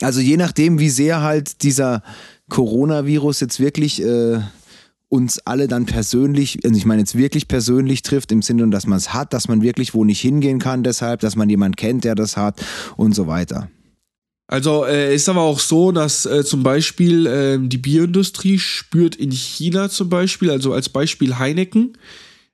Also 0.00 0.20
je 0.20 0.36
nachdem, 0.38 0.78
wie 0.80 0.88
sehr 0.90 1.20
halt 1.20 1.62
dieser 1.62 2.02
Coronavirus 2.48 3.40
jetzt 3.40 3.60
wirklich 3.60 4.02
äh, 4.02 4.40
uns 5.08 5.40
alle 5.44 5.68
dann 5.68 5.86
persönlich, 5.86 6.60
also 6.64 6.76
ich 6.76 6.86
meine 6.86 7.00
jetzt 7.02 7.16
wirklich 7.16 7.48
persönlich 7.48 8.02
trifft, 8.02 8.32
im 8.32 8.42
Sinne, 8.42 8.68
dass 8.70 8.86
man 8.86 8.96
es 8.98 9.12
hat, 9.12 9.32
dass 9.32 9.48
man 9.48 9.60
wirklich 9.62 9.92
wo 9.94 10.04
nicht 10.04 10.20
hingehen 10.20 10.58
kann 10.58 10.82
deshalb, 10.82 11.20
dass 11.20 11.36
man 11.36 11.48
jemanden 11.50 11.76
kennt, 11.76 12.04
der 12.04 12.14
das 12.14 12.36
hat 12.36 12.62
und 12.96 13.14
so 13.14 13.26
weiter. 13.26 13.68
Also 14.50 14.84
äh, 14.84 15.14
ist 15.14 15.28
aber 15.28 15.42
auch 15.42 15.60
so, 15.60 15.92
dass 15.92 16.26
äh, 16.26 16.44
zum 16.44 16.64
Beispiel 16.64 17.28
ähm, 17.28 17.68
die 17.68 17.78
Bierindustrie 17.78 18.58
spürt 18.58 19.14
in 19.14 19.30
China 19.30 19.88
zum 19.88 20.08
Beispiel, 20.08 20.50
also 20.50 20.72
als 20.72 20.88
Beispiel 20.88 21.38
Heineken, 21.38 21.92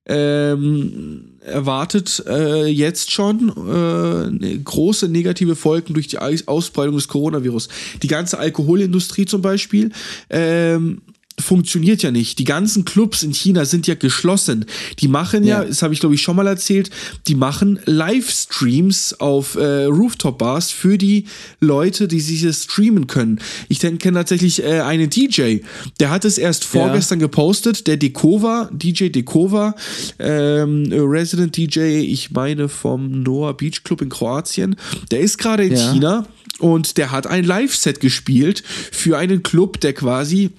ähm, 0.04 1.38
erwartet 1.40 2.22
äh, 2.28 2.66
jetzt 2.66 3.12
schon 3.12 3.48
äh, 3.48 4.30
ne- 4.30 4.60
große 4.62 5.08
negative 5.08 5.56
Folgen 5.56 5.94
durch 5.94 6.06
die 6.06 6.18
Aus- 6.18 6.46
Ausbreitung 6.46 6.96
des 6.96 7.08
Coronavirus. 7.08 7.68
Die 8.02 8.08
ganze 8.08 8.38
Alkoholindustrie 8.38 9.24
zum 9.24 9.40
Beispiel 9.40 9.90
ähm, 10.28 11.00
funktioniert 11.38 12.02
ja 12.02 12.10
nicht. 12.10 12.38
Die 12.38 12.44
ganzen 12.44 12.84
Clubs 12.84 13.22
in 13.22 13.32
China 13.34 13.64
sind 13.66 13.86
ja 13.86 13.94
geschlossen. 13.94 14.64
Die 15.00 15.08
machen 15.08 15.44
ja, 15.44 15.62
Ja. 15.62 15.68
das 15.68 15.82
habe 15.82 15.92
ich 15.92 16.00
glaube 16.00 16.14
ich 16.14 16.22
schon 16.22 16.36
mal 16.36 16.46
erzählt, 16.46 16.90
die 17.28 17.34
machen 17.34 17.78
Livestreams 17.84 19.20
auf 19.20 19.54
äh, 19.56 19.84
Rooftop-Bars 19.84 20.70
für 20.70 20.98
die 20.98 21.26
Leute, 21.60 22.08
die 22.08 22.20
sich 22.20 22.42
das 22.42 22.64
streamen 22.64 23.06
können. 23.06 23.40
Ich 23.68 23.80
kenne 23.80 23.98
tatsächlich 24.14 24.62
äh, 24.62 24.80
einen 24.80 25.10
DJ, 25.10 25.58
der 26.00 26.10
hat 26.10 26.24
es 26.24 26.38
erst 26.38 26.64
vorgestern 26.64 27.18
gepostet, 27.18 27.86
der 27.86 27.96
Dekova, 27.96 28.70
DJ 28.72 29.08
Dekova, 29.08 29.74
ähm, 30.18 30.86
Resident 30.92 31.56
DJ, 31.56 31.80
ich 32.00 32.30
meine 32.30 32.68
vom 32.68 33.22
Noah 33.22 33.56
Beach 33.56 33.82
Club 33.84 34.00
in 34.02 34.08
Kroatien, 34.08 34.76
der 35.10 35.20
ist 35.20 35.38
gerade 35.38 35.64
in 35.64 35.74
Ja. 35.76 35.92
China 35.92 36.26
und 36.58 36.96
der 36.96 37.10
hat 37.10 37.26
ein 37.26 37.44
Live-Set 37.44 38.00
gespielt 38.00 38.62
für 38.90 39.18
einen 39.18 39.42
Club, 39.42 39.80
der 39.80 39.92
quasi 39.92 40.50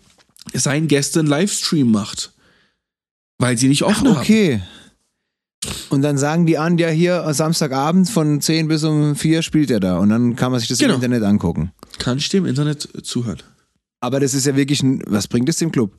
seinen 0.54 0.88
Gästen 0.88 1.20
einen 1.20 1.28
Livestream 1.28 1.92
macht. 1.92 2.34
Weil 3.40 3.58
sie 3.58 3.68
nicht 3.68 3.84
offen 3.84 4.08
haben. 4.10 4.18
Okay. 4.18 4.62
Und 5.90 6.02
dann 6.02 6.18
sagen 6.18 6.46
die 6.46 6.58
an, 6.58 6.78
ja 6.78 6.90
hier 6.90 7.26
Samstagabend 7.34 8.10
von 8.10 8.42
10 8.42 8.68
bis 8.68 8.84
um 8.84 9.16
4 9.16 9.42
spielt 9.42 9.72
er 9.72 9.80
da 9.80 9.98
und 9.98 10.10
dann 10.10 10.36
kann 10.36 10.52
man 10.52 10.60
sich 10.60 10.70
das 10.70 10.78
Genau. 10.80 10.92
im 10.96 11.02
Internet 11.04 11.24
angucken. 11.24 11.72
Kann 12.00 12.18
ich 12.20 12.30
dem 12.30 12.46
Internet 12.46 12.88
zuhören. 13.04 13.40
Aber 14.00 14.20
das 14.20 14.34
ist 14.34 14.46
ja 14.46 14.56
wirklich 14.56 14.82
ein, 14.84 15.02
was 15.08 15.28
bringt 15.28 15.50
es 15.50 15.58
dem 15.58 15.72
Club? 15.72 15.92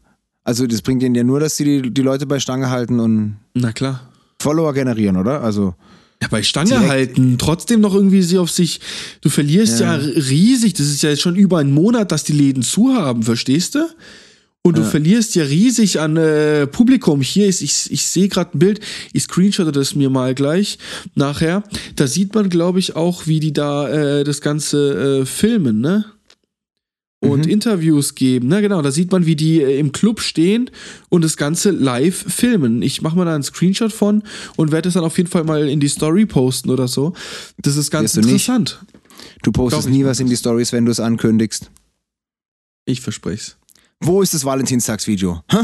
Also 0.44 0.66
das 0.66 0.80
bringt 0.82 1.02
ihnen 1.02 1.14
ja 1.14 1.24
nur, 1.24 1.40
dass 1.40 1.56
sie 1.56 1.64
die, 1.64 1.90
die 1.90 2.02
Leute 2.02 2.26
bei 2.26 2.38
Stange 2.40 2.70
halten 2.70 3.00
und 3.00 3.36
Na 3.54 3.72
klar. 3.72 4.08
Follower 4.40 4.72
generieren, 4.72 5.16
oder? 5.16 5.42
Also 5.42 5.74
Ja, 6.22 6.28
bei 6.28 6.42
Stange 6.42 6.70
Direkt- 6.70 6.88
halten, 6.88 7.36
trotzdem 7.38 7.80
noch 7.80 7.94
irgendwie 7.94 8.22
sie 8.22 8.38
auf 8.38 8.50
sich. 8.50 8.80
Du 9.20 9.28
verlierst 9.28 9.80
ja. 9.80 9.96
Ja. 9.96 10.02
riesig. 10.14 10.74
Das 10.74 10.86
ist 10.86 11.02
ja 11.02 11.10
jetzt 11.10 11.22
schon 11.22 11.36
über 11.36 11.58
einen 11.58 11.72
Monat, 11.72 12.12
dass 12.12 12.24
die 12.24 12.32
Läden 12.32 12.62
zu 12.62 12.94
haben, 12.94 13.22
verstehst 13.24 13.74
du? 13.74 13.80
Und 14.64 14.76
du 14.76 14.82
Ja. 14.82 14.88
verlierst 14.88 15.34
ja 15.34 15.44
riesig 15.44 16.00
an 16.00 16.16
äh, 16.16 16.66
Publikum. 16.66 17.22
Hier 17.22 17.46
ist, 17.46 17.62
ich, 17.62 17.90
ich 17.90 18.04
sehe 18.06 18.28
gerade 18.28 18.56
ein 18.56 18.58
Bild, 18.58 18.80
ich 19.12 19.22
screenshotte 19.22 19.72
das 19.72 19.94
mir 19.94 20.10
mal 20.10 20.34
gleich 20.34 20.78
nachher. 21.14 21.62
Da 21.96 22.06
sieht 22.06 22.34
man, 22.34 22.50
glaube 22.50 22.78
ich, 22.78 22.94
auch, 22.96 23.26
wie 23.26 23.40
die 23.40 23.52
da 23.52 23.88
äh, 23.88 24.24
das 24.24 24.40
Ganze 24.40 25.20
äh, 25.22 25.26
filmen, 25.26 25.80
ne? 25.80 26.04
Und 27.20 27.46
Mhm. 27.46 27.50
Interviews 27.52 28.14
geben. 28.14 28.46
Na 28.48 28.60
genau, 28.60 28.80
da 28.82 28.92
sieht 28.92 29.10
man, 29.10 29.26
wie 29.26 29.34
die 29.36 29.60
äh, 29.60 29.78
im 29.78 29.90
Club 29.90 30.20
stehen 30.20 30.70
und 31.08 31.22
das 31.24 31.36
Ganze 31.36 31.70
live 31.70 32.14
filmen. 32.28 32.80
Ich 32.82 33.02
mache 33.02 33.16
mal 33.16 33.24
da 33.24 33.34
einen 33.34 33.42
Screenshot 33.42 33.92
von 33.92 34.22
und 34.56 34.70
werde 34.70 34.88
es 34.88 34.94
dann 34.94 35.02
auf 35.04 35.16
jeden 35.16 35.28
Fall 35.30 35.42
mal 35.44 35.68
in 35.68 35.80
die 35.80 35.88
Story 35.88 36.26
posten 36.26 36.70
oder 36.70 36.86
so. 36.86 37.14
Das 37.62 37.76
ist 37.76 37.90
ganz 37.90 38.14
Wirst 38.14 38.16
du 38.16 38.20
interessant. 38.28 38.80
du 39.42 39.50
postest 39.50 39.82
Glaub 39.86 39.92
ich 39.92 39.98
nie 39.98 40.04
was 40.04 40.20
in 40.20 40.28
die 40.28 40.36
Stories, 40.36 40.72
wenn 40.72 40.84
du 40.84 40.92
es 40.92 41.00
ankündigst. 41.00 41.70
Ich 42.84 43.00
verspreche 43.00 43.36
es. 43.42 43.56
Wo 44.00 44.22
ist 44.22 44.34
das 44.34 44.44
Valentinstagsvideo? 44.44 45.42
Hä? 45.50 45.58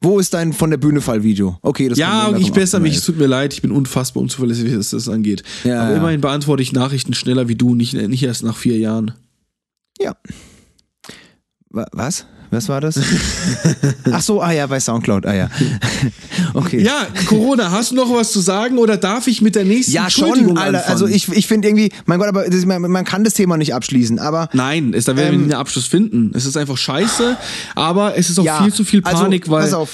Wo 0.00 0.18
ist 0.20 0.32
dein 0.34 0.52
von 0.52 0.70
der 0.70 0.76
Bühne 0.76 1.00
Fall 1.00 1.22
Video? 1.24 1.58
Okay, 1.62 1.88
das 1.88 1.98
Ja, 1.98 2.32
ich 2.36 2.52
bessere 2.52 2.80
mich, 2.80 2.94
es 2.96 3.02
8.11. 3.02 3.06
tut 3.06 3.18
mir 3.18 3.26
leid, 3.26 3.52
ich 3.52 3.62
bin 3.62 3.72
unfassbar 3.72 4.22
unzuverlässig, 4.22 4.76
was 4.76 4.90
das 4.90 5.08
angeht. 5.08 5.42
Ja, 5.64 5.82
Aber 5.82 5.90
ja. 5.92 5.96
immerhin 5.96 6.20
beantworte 6.20 6.62
ich 6.62 6.72
Nachrichten 6.72 7.14
schneller 7.14 7.48
wie 7.48 7.56
du, 7.56 7.74
nicht, 7.74 7.94
nicht 7.94 8.22
erst 8.22 8.44
nach 8.44 8.56
vier 8.56 8.78
Jahren. 8.78 9.12
Ja. 10.00 10.14
Wa- 11.70 11.88
Was? 11.92 12.26
Was 12.50 12.68
war 12.68 12.80
das? 12.80 12.98
Ach 14.10 14.22
so, 14.22 14.40
ah 14.40 14.52
ja, 14.52 14.66
bei 14.66 14.80
Soundcloud, 14.80 15.26
ah 15.26 15.34
ja. 15.34 15.50
Okay. 16.54 16.82
Ja, 16.82 17.06
Corona, 17.26 17.70
hast 17.70 17.90
du 17.90 17.96
noch 17.96 18.10
was 18.12 18.32
zu 18.32 18.40
sagen 18.40 18.78
oder 18.78 18.96
darf 18.96 19.26
ich 19.26 19.42
mit 19.42 19.54
der 19.54 19.64
nächsten 19.64 19.92
Ja, 19.92 20.04
Entschuldigung 20.04 20.56
schon, 20.56 20.58
Alter. 20.58 20.88
Also 20.88 21.06
ich, 21.06 21.28
ich 21.28 21.46
finde 21.46 21.68
irgendwie, 21.68 21.90
mein 22.06 22.18
Gott, 22.18 22.28
aber 22.28 22.48
das, 22.48 22.64
man, 22.64 22.80
man 22.82 23.04
kann 23.04 23.24
das 23.24 23.34
Thema 23.34 23.56
nicht 23.56 23.74
abschließen, 23.74 24.18
aber 24.18 24.48
Nein, 24.52 24.94
es, 24.94 25.04
da 25.04 25.16
werden 25.16 25.26
wir 25.26 25.32
Ähm, 25.34 25.46
nie 25.46 25.52
einen 25.52 25.60
Abschluss 25.60 25.86
finden. 25.86 26.32
Es 26.34 26.46
ist 26.46 26.56
einfach 26.56 26.78
scheiße, 26.78 27.36
aber 27.74 28.16
es 28.16 28.30
ist 28.30 28.38
auch 28.38 28.62
viel 28.62 28.72
zu 28.72 28.84
viel 28.84 29.02
Panik, 29.02 29.42
also, 29.42 29.52
weil. 29.52 29.62
Pass 29.62 29.74
auf. 29.74 29.90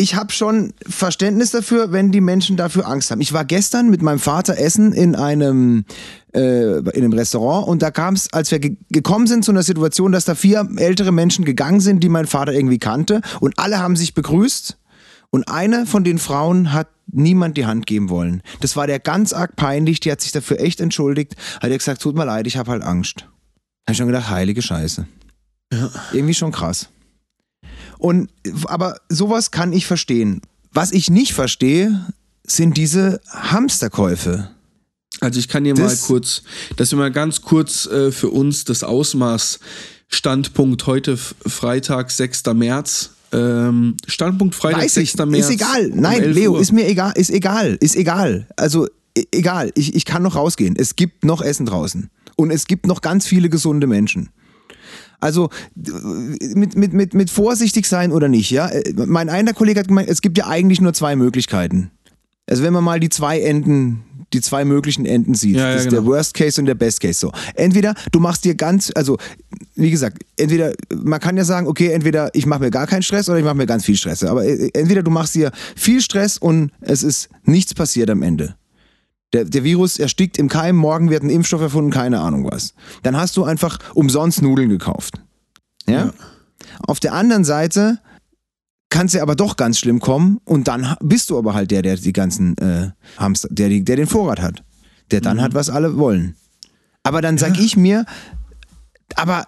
Ich 0.00 0.14
habe 0.14 0.32
schon 0.32 0.72
Verständnis 0.88 1.50
dafür, 1.50 1.92
wenn 1.92 2.10
die 2.10 2.22
Menschen 2.22 2.56
dafür 2.56 2.88
Angst 2.88 3.10
haben. 3.10 3.20
Ich 3.20 3.34
war 3.34 3.44
gestern 3.44 3.90
mit 3.90 4.00
meinem 4.00 4.18
Vater 4.18 4.56
essen 4.56 4.94
in 4.94 5.14
einem, 5.14 5.84
äh, 6.32 6.78
in 6.78 7.04
einem 7.04 7.12
Restaurant 7.12 7.68
und 7.68 7.82
da 7.82 7.90
kam 7.90 8.14
es, 8.14 8.32
als 8.32 8.50
wir 8.50 8.60
ge 8.60 8.78
gekommen 8.88 9.26
sind 9.26 9.44
zu 9.44 9.50
einer 9.50 9.62
Situation, 9.62 10.10
dass 10.10 10.24
da 10.24 10.34
vier 10.34 10.66
ältere 10.76 11.12
Menschen 11.12 11.44
gegangen 11.44 11.80
sind, 11.80 12.02
die 12.02 12.08
mein 12.08 12.26
Vater 12.26 12.54
irgendwie 12.54 12.78
kannte 12.78 13.20
und 13.40 13.58
alle 13.58 13.78
haben 13.78 13.94
sich 13.94 14.14
begrüßt 14.14 14.78
und 15.28 15.48
eine 15.50 15.84
von 15.84 16.02
den 16.02 16.16
Frauen 16.16 16.72
hat 16.72 16.88
niemand 17.12 17.58
die 17.58 17.66
Hand 17.66 17.86
geben 17.86 18.08
wollen. 18.08 18.42
Das 18.62 18.76
war 18.76 18.86
der 18.86 19.00
ganz 19.00 19.34
arg 19.34 19.54
peinlich, 19.56 20.00
die 20.00 20.10
hat 20.10 20.22
sich 20.22 20.32
dafür 20.32 20.60
echt 20.60 20.80
entschuldigt, 20.80 21.36
hat 21.60 21.70
er 21.70 21.76
gesagt, 21.76 22.00
tut 22.00 22.16
mir 22.16 22.24
leid, 22.24 22.46
ich 22.46 22.56
habe 22.56 22.70
halt 22.70 22.82
Angst. 22.82 23.26
Hab 23.86 23.92
ich 23.92 23.98
schon 23.98 24.06
gedacht, 24.06 24.30
heilige 24.30 24.62
Scheiße. 24.62 25.06
Irgendwie 26.14 26.32
schon 26.32 26.52
krass. 26.52 26.88
Und 28.00 28.30
aber 28.64 28.96
sowas 29.08 29.50
kann 29.50 29.72
ich 29.72 29.86
verstehen. 29.86 30.40
Was 30.72 30.90
ich 30.92 31.10
nicht 31.10 31.32
verstehe, 31.34 32.06
sind 32.46 32.76
diese 32.76 33.20
Hamsterkäufe. 33.30 34.50
Also 35.20 35.38
ich 35.38 35.48
kann 35.48 35.64
dir 35.64 35.74
Das- 35.74 36.00
mal 36.02 36.06
kurz, 36.06 36.42
dass 36.76 36.90
wir 36.92 36.98
mal 36.98 37.12
ganz 37.12 37.42
kurz 37.42 37.86
äh, 37.86 38.10
für 38.10 38.30
uns 38.30 38.64
das 38.64 38.82
Ausmaß 38.82 39.60
Standpunkt 40.08 40.86
heute 40.86 41.16
Freitag, 41.16 42.10
6. 42.10 42.42
März. 42.54 43.10
Ähm, 43.32 43.96
Standpunkt 44.08 44.54
Freitag, 44.56 44.80
Weiß 44.82 44.96
ich, 44.96 45.12
6. 45.12 45.26
März. 45.26 45.44
ist 45.44 45.50
egal. 45.52 45.90
um 45.92 46.00
Nein, 46.00 46.22
11 46.22 46.34
Leo, 46.34 46.52
Uhr. 46.54 46.60
ist 46.60 46.72
mir 46.72 46.88
egal, 46.88 47.12
ist 47.14 47.30
egal, 47.30 47.76
ist 47.80 47.94
egal. 47.94 48.48
Also 48.56 48.88
e- 49.16 49.24
egal, 49.30 49.70
ich, 49.76 49.94
ich 49.94 50.04
kann 50.04 50.22
noch 50.24 50.34
rausgehen. 50.34 50.74
Es 50.76 50.96
gibt 50.96 51.24
noch 51.24 51.40
Essen 51.42 51.66
draußen. 51.66 52.10
Und 52.36 52.50
es 52.50 52.66
gibt 52.66 52.86
noch 52.88 53.02
ganz 53.02 53.26
viele 53.26 53.48
gesunde 53.50 53.86
Menschen. 53.86 54.30
Also 55.20 55.50
mit, 55.76 56.76
mit, 56.76 56.92
mit, 56.92 57.14
mit 57.14 57.30
vorsichtig 57.30 57.86
sein 57.86 58.10
oder 58.12 58.28
nicht, 58.28 58.50
ja. 58.50 58.70
Mein 58.94 59.28
einer 59.28 59.52
Kollege 59.52 59.80
hat 59.80 59.88
gemeint, 59.88 60.08
es 60.08 60.22
gibt 60.22 60.38
ja 60.38 60.46
eigentlich 60.46 60.80
nur 60.80 60.94
zwei 60.94 61.14
Möglichkeiten. 61.16 61.90
Also 62.48 62.62
wenn 62.62 62.72
man 62.72 62.82
mal 62.82 62.98
die 62.98 63.10
zwei 63.10 63.40
Enden, 63.40 64.02
die 64.32 64.40
zwei 64.40 64.64
möglichen 64.64 65.06
Enden 65.06 65.34
sieht, 65.34 65.56
Ja, 65.56 65.68
ja, 65.68 65.72
das 65.74 65.82
ist 65.82 65.90
genau. 65.90 66.02
der 66.02 66.10
Worst 66.10 66.34
Case 66.34 66.60
und 66.60 66.66
der 66.66 66.74
Best 66.74 67.00
Case 67.00 67.18
so. 67.18 67.32
Entweder 67.54 67.94
du 68.12 68.20
machst 68.20 68.44
dir 68.44 68.54
ganz, 68.54 68.90
also 68.94 69.18
wie 69.74 69.90
gesagt, 69.90 70.22
entweder 70.36 70.72
man 70.94 71.20
kann 71.20 71.36
ja 71.36 71.44
sagen, 71.44 71.66
okay, 71.66 71.88
entweder 71.88 72.34
ich 72.34 72.46
mache 72.46 72.60
mir 72.60 72.70
gar 72.70 72.86
keinen 72.86 73.02
Stress 73.02 73.28
oder 73.28 73.38
ich 73.38 73.44
mache 73.44 73.56
mir 73.56 73.66
ganz 73.66 73.84
viel 73.84 73.96
Stress. 73.96 74.24
Aber 74.24 74.44
äh, 74.44 74.70
entweder 74.74 75.02
du 75.02 75.10
machst 75.10 75.34
dir 75.34 75.50
viel 75.76 76.00
Stress 76.00 76.38
und 76.38 76.70
es 76.80 77.02
ist 77.02 77.28
nichts 77.44 77.74
passiert 77.74 78.10
am 78.10 78.22
Ende. 78.22 78.54
Der, 79.32 79.44
der 79.44 79.64
Virus 79.64 79.98
erstickt 79.98 80.38
im 80.38 80.48
Keim, 80.48 80.76
morgen 80.76 81.10
wird 81.10 81.22
ein 81.22 81.30
Impfstoff 81.30 81.60
erfunden, 81.60 81.90
keine 81.90 82.20
Ahnung 82.20 82.44
was. 82.50 82.74
Dann 83.02 83.16
hast 83.16 83.36
du 83.36 83.44
einfach 83.44 83.78
umsonst 83.94 84.42
Nudeln 84.42 84.68
gekauft. 84.68 85.20
Ja? 85.86 86.06
Ja. 86.06 86.12
Auf 86.86 87.00
der 87.00 87.12
anderen 87.14 87.44
Seite 87.44 88.00
kann 88.90 89.06
es 89.06 89.12
ja 89.12 89.22
aber 89.22 89.36
doch 89.36 89.56
ganz 89.56 89.78
schlimm 89.78 90.00
kommen 90.00 90.40
und 90.44 90.66
dann 90.66 90.96
bist 91.00 91.30
du 91.30 91.38
aber 91.38 91.54
halt 91.54 91.70
der, 91.70 91.82
der 91.82 91.96
die 91.96 92.12
ganzen 92.12 92.58
äh, 92.58 92.90
Hamster, 93.16 93.48
der, 93.50 93.68
der 93.68 93.96
den 93.96 94.06
Vorrat 94.06 94.40
hat. 94.40 94.64
Der 95.12 95.20
dann 95.20 95.40
hat, 95.40 95.54
was 95.54 95.70
alle 95.70 95.96
wollen. 95.96 96.36
Aber 97.02 97.20
dann 97.20 97.38
sag 97.38 97.58
ich 97.58 97.76
mir, 97.76 98.04
aber 99.16 99.46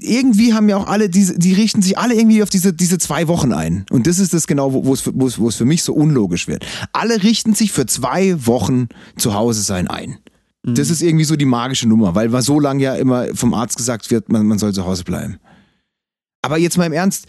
irgendwie 0.00 0.54
haben 0.54 0.68
ja 0.68 0.76
auch 0.76 0.86
alle 0.86 1.08
diese, 1.08 1.38
die 1.38 1.52
richten 1.52 1.82
sich 1.82 1.98
alle 1.98 2.14
irgendwie 2.14 2.42
auf 2.42 2.50
diese, 2.50 2.72
diese 2.72 2.98
zwei 2.98 3.28
Wochen 3.28 3.52
ein. 3.52 3.86
Und 3.90 4.06
das 4.06 4.18
ist 4.18 4.34
das 4.34 4.46
genau, 4.46 4.72
wo 4.72 4.92
es, 4.92 5.00
für- 5.02 5.12
wo 5.14 5.26
es, 5.48 5.56
für 5.56 5.64
mich 5.64 5.82
so 5.82 5.92
unlogisch 5.94 6.48
wird. 6.48 6.66
Alle 6.92 7.22
richten 7.22 7.54
sich 7.54 7.72
für 7.72 7.86
zwei 7.86 8.46
Wochen 8.46 8.88
zu 9.16 9.34
Hause 9.34 9.62
sein 9.62 9.88
ein. 9.88 10.18
Das 10.66 10.88
ist 10.88 11.02
irgendwie 11.02 11.26
so 11.26 11.36
die 11.36 11.44
magische 11.44 11.86
Nummer, 11.86 12.14
weil 12.14 12.30
man 12.30 12.40
so 12.40 12.58
lange 12.58 12.82
ja 12.82 12.94
immer 12.94 13.26
vom 13.34 13.52
Arzt 13.52 13.76
gesagt 13.76 14.10
wird, 14.10 14.30
man, 14.30 14.46
man 14.46 14.58
soll 14.58 14.72
zu 14.72 14.86
Hause 14.86 15.04
bleiben. 15.04 15.38
Aber 16.40 16.56
jetzt 16.56 16.78
mal 16.78 16.86
im 16.86 16.92
Ernst, 16.94 17.26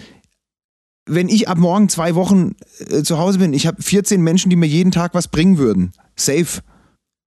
wenn 1.06 1.28
ich 1.28 1.50
ab 1.50 1.58
morgen 1.58 1.90
zwei 1.90 2.16
Wochen 2.16 2.56
äh, 2.90 3.04
zu 3.04 3.18
Hause 3.18 3.40
bin, 3.40 3.54
ich 3.54 3.68
habe 3.68 3.82
14 3.82 4.22
Menschen, 4.22 4.50
die 4.50 4.56
mir 4.56 4.68
jeden 4.68 4.92
Tag 4.92 5.14
was 5.14 5.28
bringen 5.28 5.58
würden. 5.58 5.92
Safe. 6.16 6.62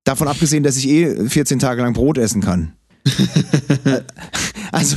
Davon 0.05 0.29
abgesehen, 0.29 0.63
dass 0.65 0.79
ich 0.79 0.89
eh 0.89 1.29
14 1.29 1.59
Tage 1.59 1.83
lang 1.83 1.93
Brot 1.93 2.17
essen 2.17 2.41
kann. 2.41 2.73
Also 4.73 4.97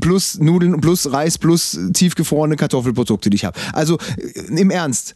plus 0.00 0.38
Nudeln, 0.38 0.80
plus 0.80 1.10
Reis, 1.10 1.38
plus 1.38 1.78
tiefgefrorene 1.92 2.56
Kartoffelprodukte, 2.56 3.30
die 3.30 3.36
ich 3.36 3.44
habe. 3.44 3.58
Also 3.72 3.98
äh, 4.18 4.60
im 4.60 4.70
Ernst, 4.70 5.14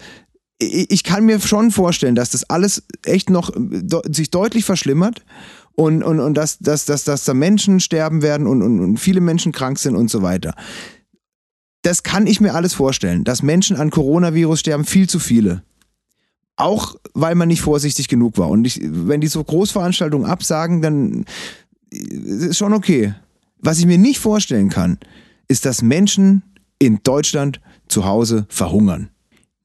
ich 0.58 1.04
kann 1.04 1.24
mir 1.24 1.40
schon 1.40 1.70
vorstellen, 1.70 2.14
dass 2.14 2.30
das 2.30 2.48
alles 2.48 2.82
echt 3.04 3.30
noch 3.30 3.50
äh, 3.54 4.12
sich 4.12 4.30
deutlich 4.30 4.64
verschlimmert 4.64 5.24
und, 5.74 6.02
und, 6.02 6.20
und 6.20 6.34
dass, 6.34 6.58
dass, 6.58 6.84
dass, 6.84 7.04
dass 7.04 7.24
da 7.24 7.34
Menschen 7.34 7.80
sterben 7.80 8.22
werden 8.22 8.46
und, 8.46 8.62
und, 8.62 8.80
und 8.80 8.96
viele 8.98 9.20
Menschen 9.20 9.52
krank 9.52 9.78
sind 9.78 9.96
und 9.96 10.10
so 10.10 10.22
weiter. 10.22 10.54
Das 11.82 12.02
kann 12.02 12.26
ich 12.26 12.40
mir 12.40 12.54
alles 12.54 12.74
vorstellen, 12.74 13.24
dass 13.24 13.42
Menschen 13.42 13.76
an 13.76 13.90
Coronavirus 13.90 14.60
sterben, 14.60 14.84
viel 14.84 15.08
zu 15.08 15.18
viele. 15.18 15.62
Auch 16.56 16.94
weil 17.14 17.34
man 17.34 17.48
nicht 17.48 17.62
vorsichtig 17.62 18.08
genug 18.08 18.36
war. 18.36 18.50
Und 18.50 18.66
ich, 18.66 18.80
wenn 18.82 19.22
die 19.22 19.28
so 19.28 19.42
Großveranstaltungen 19.42 20.28
absagen, 20.28 20.82
dann 20.82 21.24
ist 21.90 22.58
schon 22.58 22.72
okay. 22.72 23.14
Was 23.58 23.78
ich 23.78 23.86
mir 23.86 23.98
nicht 23.98 24.18
vorstellen 24.18 24.70
kann, 24.70 24.98
ist, 25.48 25.64
dass 25.64 25.82
Menschen 25.82 26.42
in 26.78 27.00
Deutschland 27.02 27.60
zu 27.88 28.04
Hause 28.04 28.46
verhungern. 28.48 29.10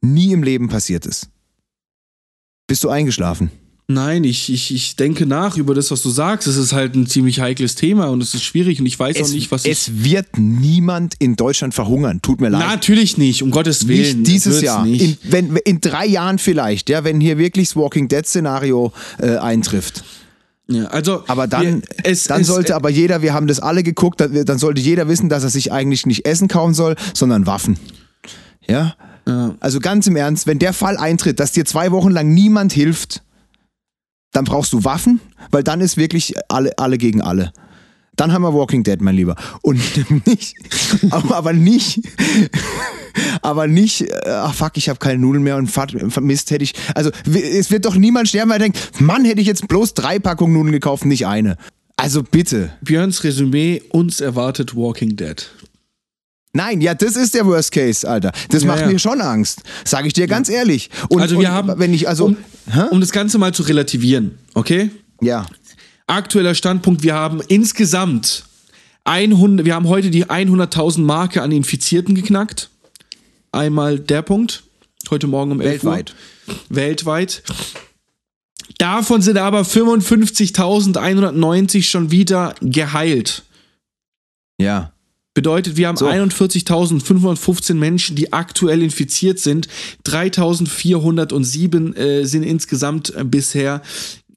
Nie 0.01 0.34
im 0.34 0.43
Leben 0.43 0.67
passiert 0.67 1.05
es. 1.05 1.30
Bist 2.67 2.84
du 2.84 2.89
eingeschlafen? 2.89 3.51
Nein, 3.88 4.23
ich, 4.23 4.51
ich, 4.51 4.73
ich 4.73 4.95
denke 4.95 5.28
nach 5.28 5.57
über 5.57 5.76
das, 5.76 5.91
was 5.91 6.01
du 6.01 6.09
sagst. 6.09 6.47
Es 6.47 6.57
ist 6.57 6.73
halt 6.73 6.95
ein 6.95 7.05
ziemlich 7.05 7.39
heikles 7.39 7.76
Thema 7.76 8.07
und 8.07 8.21
es 8.23 8.34
ist 8.34 8.43
schwierig 8.43 8.80
und 8.80 8.88
ich 8.88 8.97
weiß 8.97 9.21
auch 9.21 9.30
nicht, 9.30 9.51
was 9.51 9.63
ich. 9.65 9.71
es 9.71 10.03
wird 10.03 10.39
niemand 10.39 11.13
in 11.19 11.36
Deutschland 11.36 11.76
verhungern. 11.76 12.19
Tut 12.23 12.41
mir 12.41 12.49
leid. 12.49 12.61
Natürlich 12.61 13.19
nicht, 13.19 13.43
um 13.43 13.51
Gottes 13.51 13.88
Willen. 13.88 14.21
nicht 14.21 14.32
dieses 14.32 14.61
Jahr. 14.61 14.84
Nicht. 14.84 15.23
In, 15.23 15.32
wenn, 15.32 15.55
in 15.57 15.82
drei 15.82 16.07
Jahren 16.07 16.39
vielleicht, 16.39 16.89
ja, 16.89 17.03
wenn 17.03 17.21
hier 17.21 17.38
wirklich 17.38 17.67
das 17.69 17.76
Walking 17.76 18.07
Dead-Szenario 18.07 18.91
äh, 19.19 19.38
eintrifft. 19.38 20.03
Ja, 20.68 20.86
also, 20.86 21.24
Aber 21.28 21.47
dann, 21.47 21.61
wir- 21.63 21.82
es, 22.03 22.24
dann 22.26 22.41
es, 22.41 22.47
sollte 22.47 22.76
aber 22.76 22.89
jeder, 22.89 23.22
wir 23.22 23.34
haben 23.34 23.47
das 23.47 23.59
alle 23.59 23.84
geguckt, 23.84 24.20
dann, 24.20 24.45
dann 24.45 24.57
sollte 24.57 24.82
jeder 24.82 25.07
wissen, 25.07 25.30
dass 25.30 25.43
er 25.43 25.49
sich 25.49 25.72
eigentlich 25.72 26.05
nicht 26.05 26.26
Essen 26.26 26.47
kaufen 26.47 26.74
soll, 26.74 26.95
sondern 27.13 27.45
Waffen. 27.45 27.78
Ja? 28.68 28.95
Ja. 29.28 29.55
Also 29.59 29.80
ganz 29.80 30.07
im 30.07 30.16
Ernst, 30.16 30.47
wenn 30.47 30.59
der 30.59 30.74
Fall 30.74 30.97
eintritt, 30.97 31.39
dass 31.39 31.51
dir 31.51 31.66
zwei 31.66 31.91
Wochen 31.91 32.11
lang 32.11 32.34
niemand 32.34 32.74
hilft, 32.74 33.22
dann 34.32 34.45
brauchst 34.45 34.74
du 34.74 34.84
Waffen, 34.84 35.20
weil 35.51 35.63
dann 35.63 35.82
ist 35.82 35.97
wirklich 35.97 36.34
alle, 36.49 36.72
alle 36.78 36.97
gegen 36.97 37.22
alle. 37.22 37.53
Dann 38.16 38.32
haben 38.32 38.43
wir 38.43 38.53
Walking 38.53 38.84
Dead, 38.84 39.01
mein 39.01 39.16
Lieber. 39.16 39.36
Und 39.61 39.80
nicht, 40.26 40.55
aber, 41.11 41.53
nicht, 41.53 42.01
aber 43.41 43.68
nicht, 43.68 44.01
äh, 44.01 44.30
ach 44.30 44.53
fuck, 44.53 44.72
ich 44.76 44.89
habe 44.89 44.99
keine 44.99 45.20
Nudeln 45.20 45.43
mehr 45.43 45.57
und 45.57 45.68
vermisst 45.68 46.51
hätte 46.51 46.63
ich. 46.63 46.74
Also 46.93 47.11
es 47.26 47.72
wird 47.72 47.86
doch 47.86 47.95
niemand 47.95 48.28
sterben, 48.30 48.49
weil 48.49 48.57
er 48.57 48.63
denkt, 48.63 49.01
Mann, 49.01 49.26
hätte 49.26 49.41
ich 49.41 49.47
jetzt 49.47 49.68
bloß 49.68 49.93
drei 49.93 50.20
Packungen 50.20 50.53
Nudeln 50.53 50.72
gekauft, 50.74 51.05
nicht 51.05 51.28
eine. 51.28 51.57
Also 51.97 52.24
bitte. 52.24 52.72
Björns 52.82 53.24
Resümee, 53.24 53.82
uns 53.89 54.20
erwartet 54.20 54.76
Walking 54.76 55.16
Dead. 55.16 55.49
Nein, 56.53 56.80
ja, 56.80 56.93
das 56.93 57.18
ist 57.18 57.34
der 57.34 57.45
Worst 57.45 57.74
Case, 57.74 58.07
Alter. 58.07 58.32
Das 58.49 58.63
Ja, 58.63 58.68
macht 58.70 58.82
ja. 58.82 58.88
mir 58.88 58.97
schon 58.97 59.20
Angst. 59.20 59.61
Sage 59.84 60.07
ich 60.07 60.13
dir 60.13 60.26
ganz 60.26 60.47
ehrlich. 60.47 60.89
Und, 61.09 61.22
Also 61.22 61.38
wir 61.38 61.49
und 61.49 61.53
haben, 61.53 61.80
wenn 61.80 61.93
ich, 61.93 62.07
also, 62.07 62.28
um, 62.28 62.38
um 62.91 63.01
das 63.01 63.11
Ganze 63.11 63.38
mal 63.38 63.53
zu 63.53 63.63
relativieren, 63.63 64.38
okay? 64.53 64.89
ja. 65.22 65.45
Aktueller 66.08 66.53
Standpunkt, 66.53 67.03
wir 67.03 67.16
haben 67.16 67.41
insgesamt 67.47 68.43
100, 69.06 69.66
wir 69.66 69.74
haben 69.76 69.88
heute 69.88 70.12
die 70.12 70.26
100.000 70.26 71.01
Marke 71.01 71.41
an 71.41 71.51
Infizierten 71.51 72.16
geknackt. 72.16 72.70
Einmal 73.51 73.99
der 73.99 74.22
Punkt, 74.22 74.64
heute 75.10 75.28
Morgen 75.28 75.51
um 75.51 75.60
11 75.62 75.84
Weltweit. 75.84 76.16
Uhr. 76.47 76.56
Weltweit. 76.70 77.43
Davon 78.78 79.22
sind 79.22 79.38
aber 79.38 79.62
55.190 79.62 81.84
schon 81.84 82.12
wieder 82.12 82.56
geheilt. 82.62 83.43
Ja. 84.60 84.91
Bedeutet, 85.34 85.76
wir 85.76 85.88
haben 85.88 85.97
So. 85.97 86.08
41.515 86.08 87.74
Menschen, 87.74 88.16
die 88.16 88.32
aktuell 88.32 88.84
infiziert 88.84 89.39
sind. 89.39 89.68
3.407 90.06 91.95
äh, 91.95 92.26
sind 92.26 92.43
insgesamt 92.43 93.12
äh, 93.16 93.24
bisher 93.24 93.82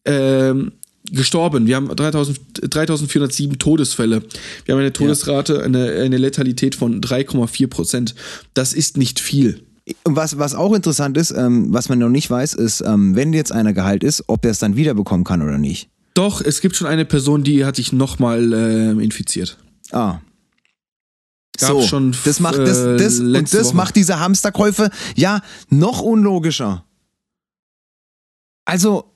ähm, 0.05 0.73
gestorben. 1.11 1.67
Wir 1.67 1.77
haben 1.77 1.89
3000, 1.89 2.39
3407 2.75 3.59
Todesfälle. 3.59 4.23
Wir 4.65 4.75
haben 4.75 4.81
eine 4.81 4.93
Todesrate, 4.93 5.63
eine, 5.63 5.93
eine 5.93 6.19
Letalität 6.19 6.75
von 6.75 7.01
3,4 7.01 7.67
Prozent. 7.69 8.15
Das 8.55 8.73
ist 8.73 8.97
nicht 8.97 9.21
viel. 9.21 9.63
Was, 10.05 10.39
was 10.39 10.55
auch 10.55 10.75
interessant 10.75 11.17
ist, 11.17 11.31
ähm, 11.31 11.73
was 11.73 11.89
man 11.89 11.99
noch 11.99 12.11
nicht 12.11 12.31
weiß, 12.31 12.55
ist, 12.55 12.83
ähm, 12.83 13.15
wenn 13.15 13.33
jetzt 13.33 13.53
einer 13.53 13.73
geheilt 13.73 14.05
ist, 14.05 14.25
ob 14.27 14.45
er 14.45 14.51
es 14.51 14.59
dann 14.59 14.77
wiederbekommen 14.77 15.25
kann 15.25 15.41
oder 15.41 15.57
nicht. 15.57 15.89
Doch, 16.13 16.43
es 16.43 16.61
gibt 16.61 16.77
schon 16.77 16.87
eine 16.87 17.05
Person, 17.05 17.43
die 17.43 17.65
hat 17.65 17.77
sich 17.77 17.93
nochmal 17.93 18.53
äh, 18.53 18.91
infiziert. 19.03 19.57
Ah. 19.93 20.19
Gab 21.59 21.71
so, 21.71 21.83
schon, 21.83 22.15
das 22.25 22.41
macht, 22.41 22.59
das, 22.59 22.79
äh, 22.79 22.97
das, 22.97 23.19
und 23.19 23.55
das 23.55 23.69
Woche. 23.69 23.77
macht 23.77 23.97
diese 23.97 24.21
Hamsterkäufe 24.21 24.91
ja 25.17 25.41
noch 25.71 26.01
unlogischer. 26.01 26.85
Also, 28.65 29.13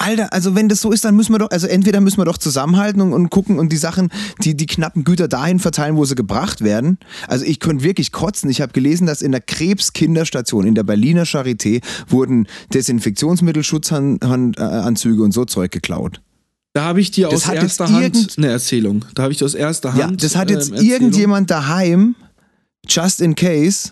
Alter, 0.00 0.32
also 0.32 0.54
wenn 0.54 0.68
das 0.68 0.80
so 0.80 0.92
ist, 0.92 1.04
dann 1.04 1.16
müssen 1.16 1.32
wir 1.32 1.38
doch, 1.38 1.50
also 1.50 1.66
entweder 1.66 2.00
müssen 2.00 2.18
wir 2.18 2.24
doch 2.24 2.38
zusammenhalten 2.38 3.00
und, 3.00 3.12
und 3.12 3.30
gucken 3.30 3.58
und 3.58 3.72
die 3.72 3.76
Sachen, 3.76 4.10
die, 4.42 4.56
die 4.56 4.66
knappen 4.66 5.04
Güter 5.04 5.28
dahin 5.28 5.58
verteilen, 5.58 5.96
wo 5.96 6.04
sie 6.04 6.14
gebracht 6.14 6.62
werden. 6.62 6.98
Also 7.26 7.44
ich 7.44 7.60
könnte 7.60 7.84
wirklich 7.84 8.12
kotzen. 8.12 8.50
Ich 8.50 8.60
habe 8.60 8.72
gelesen, 8.72 9.06
dass 9.06 9.22
in 9.22 9.32
der 9.32 9.40
Krebskinderstation 9.40 10.66
in 10.66 10.74
der 10.74 10.84
Berliner 10.84 11.24
Charité 11.24 11.82
wurden 12.08 12.46
Desinfektionsmittel, 12.72 13.62
Schutzanzüge 13.62 15.22
und 15.22 15.32
so 15.32 15.44
Zeug 15.44 15.70
geklaut. 15.70 16.20
Da 16.74 16.84
habe 16.84 17.00
ich 17.00 17.10
dir 17.10 17.28
Das 17.28 17.48
aus 17.48 17.54
erster 17.54 17.90
Hand 17.90 18.34
eine 18.36 18.48
Erzählung. 18.48 19.04
Da 19.14 19.24
habe 19.24 19.32
ich 19.32 19.38
dir 19.38 19.46
aus 19.46 19.54
erster 19.54 19.94
Hand. 19.94 20.00
Ja, 20.00 20.10
das 20.10 20.36
hat 20.36 20.50
jetzt 20.50 20.70
ähm, 20.70 20.76
irgendjemand 20.76 21.50
daheim, 21.50 22.14
just 22.86 23.20
in 23.20 23.34
case. 23.34 23.90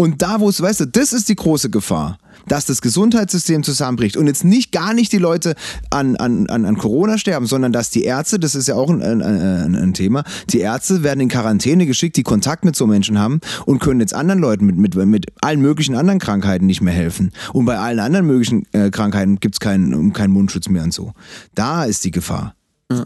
Und 0.00 0.22
da, 0.22 0.40
wo 0.40 0.48
es, 0.48 0.62
weißt 0.62 0.80
du, 0.80 0.86
das 0.86 1.12
ist 1.12 1.28
die 1.28 1.36
große 1.36 1.68
Gefahr, 1.68 2.16
dass 2.48 2.64
das 2.64 2.80
Gesundheitssystem 2.80 3.62
zusammenbricht 3.62 4.16
und 4.16 4.28
jetzt 4.28 4.44
nicht 4.44 4.72
gar 4.72 4.94
nicht 4.94 5.12
die 5.12 5.18
Leute 5.18 5.54
an, 5.90 6.16
an, 6.16 6.46
an, 6.46 6.64
an 6.64 6.78
Corona 6.78 7.18
sterben, 7.18 7.44
sondern 7.44 7.70
dass 7.70 7.90
die 7.90 8.04
Ärzte, 8.04 8.38
das 8.38 8.54
ist 8.54 8.66
ja 8.66 8.76
auch 8.76 8.88
ein, 8.88 9.02
ein, 9.02 9.76
ein, 9.76 9.92
Thema, 9.92 10.24
die 10.48 10.60
Ärzte 10.60 11.02
werden 11.02 11.20
in 11.20 11.28
Quarantäne 11.28 11.84
geschickt, 11.84 12.16
die 12.16 12.22
Kontakt 12.22 12.64
mit 12.64 12.76
so 12.76 12.86
Menschen 12.86 13.18
haben 13.18 13.40
und 13.66 13.80
können 13.80 14.00
jetzt 14.00 14.14
anderen 14.14 14.40
Leuten 14.40 14.64
mit, 14.64 14.78
mit, 14.78 14.94
mit 14.94 15.26
allen 15.42 15.60
möglichen 15.60 15.94
anderen 15.94 16.18
Krankheiten 16.18 16.64
nicht 16.64 16.80
mehr 16.80 16.94
helfen. 16.94 17.32
Und 17.52 17.66
bei 17.66 17.76
allen 17.76 17.98
anderen 17.98 18.26
möglichen 18.26 18.64
äh, 18.72 18.88
Krankheiten 18.88 19.38
gibt 19.38 19.56
es 19.56 19.60
keinen, 19.60 20.14
keinen 20.14 20.32
Mundschutz 20.32 20.70
mehr 20.70 20.84
und 20.84 20.94
so. 20.94 21.12
Da 21.54 21.84
ist 21.84 22.06
die 22.06 22.10
Gefahr. 22.10 22.54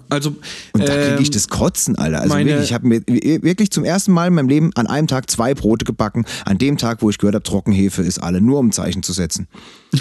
Also, 0.09 0.31
Und 0.73 0.89
da 0.89 0.95
kriege 0.95 1.19
ich 1.21 1.27
ähm, 1.29 1.33
das 1.33 1.49
Kotzen, 1.49 1.99
Alter. 1.99 2.23
Also 2.23 2.35
wirklich, 2.35 2.63
ich 2.63 2.73
habe 2.73 2.87
mir 2.87 3.03
wirklich 3.07 3.71
zum 3.71 3.85
ersten 3.85 4.13
Mal 4.13 4.29
in 4.29 4.35
meinem 4.35 4.49
Leben 4.49 4.71
an 4.77 4.87
einem 4.87 5.07
Tag 5.09 5.31
zwei 5.31 5.53
Brote 5.53 5.85
gebacken. 5.85 6.25
An 6.47 6.57
dem 6.57 6.79
Tag, 6.79 7.03
wo 7.03 7.11
ich 7.11 7.19
gehört 7.19 7.35
habe, 7.35 7.43
Trockenhefe 7.43 8.03
ist 8.03 8.19
alle, 8.19 8.41
nur 8.41 8.61
um 8.61 8.69
ein 8.69 8.73
Zeichen 8.73 9.03
zu 9.03 9.13
setzen. 9.13 9.47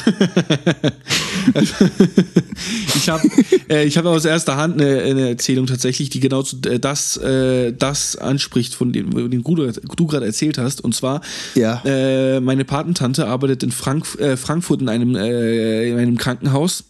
Ich 2.95 3.09
habe 3.09 3.27
äh, 3.69 3.83
ich 3.85 3.97
hab 3.97 4.05
aus 4.05 4.25
erster 4.25 4.55
Hand 4.57 4.79
eine, 4.81 5.01
eine 5.01 5.29
Erzählung 5.29 5.65
tatsächlich, 5.65 6.09
die 6.09 6.19
genau 6.19 6.43
zu, 6.43 6.57
äh, 6.65 6.79
das, 6.79 7.17
äh, 7.17 7.73
das 7.73 8.15
anspricht, 8.15 8.73
von 8.75 8.93
dem, 8.93 9.11
von 9.11 9.29
dem 9.29 9.43
du, 9.43 9.71
du 9.71 10.07
gerade 10.07 10.25
erzählt 10.25 10.57
hast. 10.57 10.81
Und 10.81 10.95
zwar, 10.95 11.21
Ja. 11.55 11.81
äh, 11.85 12.39
meine 12.39 12.63
Patentante 12.65 13.27
arbeitet 13.27 13.63
in 13.63 13.71
Frank, 13.71 14.05
äh, 14.19 14.37
Frankfurt 14.37 14.81
in 14.81 14.89
einem, 14.89 15.15
äh, 15.15 15.89
in 15.89 15.97
einem 15.97 16.17
Krankenhaus 16.17 16.85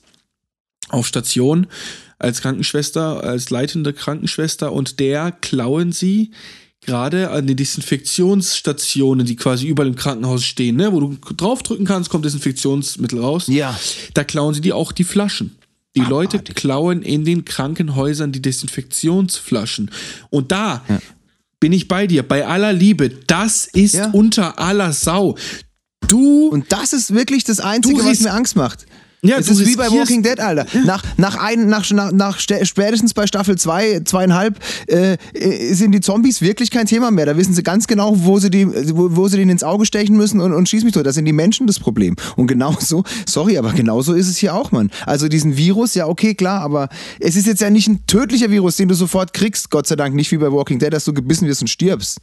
auf 0.90 1.08
Station 1.08 1.68
als 2.20 2.42
Krankenschwester, 2.42 3.24
als 3.24 3.50
leitende 3.50 3.94
Krankenschwester 3.94 4.72
und 4.72 5.00
der 5.00 5.32
klauen 5.32 5.92
sie 5.92 6.32
gerade 6.86 7.30
an 7.30 7.48
den 7.48 7.56
Desinfektionsstationen, 7.56 9.26
die 9.26 9.36
quasi 9.36 9.68
überall 9.68 9.88
im 9.88 9.96
Krankenhaus 9.96 10.44
stehen, 10.44 10.76
ne? 10.76 10.92
wo 10.92 11.00
du 11.00 11.18
draufdrücken 11.36 11.86
kannst, 11.86 12.10
kommt 12.10 12.26
Desinfektionsmittel 12.26 13.20
raus. 13.20 13.46
Ja. 13.48 13.78
Da 14.14 14.24
klauen 14.24 14.54
sie 14.54 14.62
die 14.62 14.74
auch 14.74 14.92
die 14.92 15.04
Flaschen. 15.04 15.56
Die 15.96 16.02
Leute 16.02 16.40
klauen 16.40 17.04
in 17.04 17.24
den 17.24 17.46
Krankenhäusern 17.46 18.32
die 18.32 18.42
Desinfektionsflaschen. 18.42 19.92
Und 20.32 20.52
da 20.52 20.84
bin 21.60 21.72
ich 21.72 21.88
bei 21.88 22.08
dir, 22.08 22.24
bei 22.24 22.48
aller 22.48 22.74
Liebe, 22.74 23.10
das 23.10 23.68
ist 23.68 23.94
Ja. 23.96 24.10
unter 24.10 24.60
aller 24.60 24.92
Sau. 24.92 25.38
Du 26.08 26.50
Und 26.50 26.72
das 26.72 26.94
ist 26.94 27.14
wirklich 27.14 27.44
das 27.44 27.60
Einzige, 27.60 28.04
was 28.04 28.20
mir 28.22 28.34
Angst 28.34 28.56
macht. 28.56 28.86
Ja, 29.24 29.38
es 29.38 29.48
ist 29.50 29.66
wie 29.66 29.76
bei 29.76 29.90
Walking 29.90 30.22
Dead, 30.22 30.40
Alter. 30.40 30.66
Nach, 30.86 31.02
nach, 31.18 31.38
ein, 31.38 31.68
nach, 31.68 31.90
nach, 31.92 32.12
nach 32.12 32.40
spätestens 32.40 33.14
bei 33.14 33.26
Staffel 33.26 33.58
2, 33.58 33.74
zwei, 33.74 34.00
zweieinhalb, 34.04 34.60
äh, 34.88 35.18
äh, 35.34 35.74
sind 35.74 35.94
die 35.94 36.02
Zombies 36.02 36.42
wirklich 36.42 36.72
kein 36.72 36.86
Thema 36.86 37.10
mehr. 37.10 37.26
Da 37.26 37.38
wissen 37.38 37.54
sie 37.54 37.64
ganz 37.64 37.88
genau, 37.88 38.14
wo 38.18 38.40
sie, 38.40 38.50
die, 38.50 38.68
wo, 38.68 39.16
wo 39.16 39.28
sie 39.28 39.38
denen 39.38 39.52
ins 39.52 39.64
Auge 39.64 39.86
stechen 39.86 40.18
müssen 40.18 40.42
und, 40.42 40.54
und 40.54 40.68
schieß 40.68 40.84
mich 40.84 40.94
tot. 40.94 41.06
Da 41.06 41.14
sind 41.14 41.26
die 41.26 41.34
Menschen 41.34 41.68
das 41.68 41.80
Problem. 41.80 42.16
Und 42.36 42.48
genauso, 42.48 43.04
sorry, 43.26 43.58
aber 43.58 43.72
genauso 43.72 44.14
ist 44.14 44.28
es 44.28 44.38
hier 44.38 44.54
auch, 44.54 44.72
Mann. 44.72 44.92
Also 45.06 45.30
diesen 45.30 45.56
Virus, 45.58 45.96
ja, 45.96 46.08
okay, 46.08 46.36
klar, 46.36 46.62
aber 46.62 46.90
es 47.20 47.36
ist 47.36 47.48
jetzt 47.48 47.62
ja 47.62 47.70
nicht 47.70 47.88
ein 47.88 48.06
tödlicher 48.08 48.52
Virus, 48.52 48.76
den 48.76 48.90
du 48.90 48.96
sofort 48.96 49.34
kriegst, 49.34 49.70
Gott 49.70 49.88
sei 49.88 49.96
Dank, 49.96 50.16
nicht 50.16 50.32
wie 50.32 50.38
bei 50.38 50.52
Walking 50.52 50.80
Dead, 50.80 50.92
dass 50.92 51.06
du 51.06 51.14
gebissen 51.14 51.48
wirst 51.48 51.62
und 51.62 51.70
stirbst. 51.70 52.20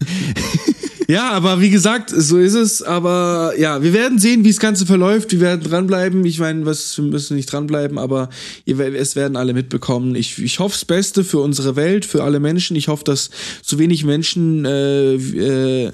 Ja, 1.08 1.32
aber 1.32 1.60
wie 1.60 1.68
gesagt, 1.68 2.08
so 2.08 2.38
ist 2.38 2.54
es. 2.54 2.82
Aber 2.82 3.52
ja, 3.58 3.82
wir 3.82 3.92
werden 3.92 4.18
sehen, 4.18 4.44
wie 4.44 4.48
das 4.48 4.60
Ganze 4.60 4.86
verläuft. 4.86 5.32
Wir 5.32 5.40
werden 5.40 5.62
dranbleiben. 5.62 6.24
Ich 6.24 6.38
meine, 6.38 6.64
was, 6.64 6.96
wir 6.96 7.04
müssen 7.04 7.36
nicht 7.36 7.52
dranbleiben, 7.52 7.98
aber 7.98 8.30
ihr, 8.64 8.78
es 8.80 9.14
werden 9.14 9.36
alle 9.36 9.52
mitbekommen. 9.52 10.14
Ich, 10.14 10.38
ich 10.42 10.58
hoffe 10.58 10.74
das 10.74 10.86
Beste 10.86 11.22
für 11.22 11.40
unsere 11.40 11.76
Welt, 11.76 12.06
für 12.06 12.22
alle 12.22 12.40
Menschen. 12.40 12.76
Ich 12.76 12.88
hoffe, 12.88 13.04
dass 13.04 13.28
so 13.62 13.78
wenig 13.78 14.04
Menschen 14.04 14.64
äh, 14.64 15.14
äh, 15.14 15.92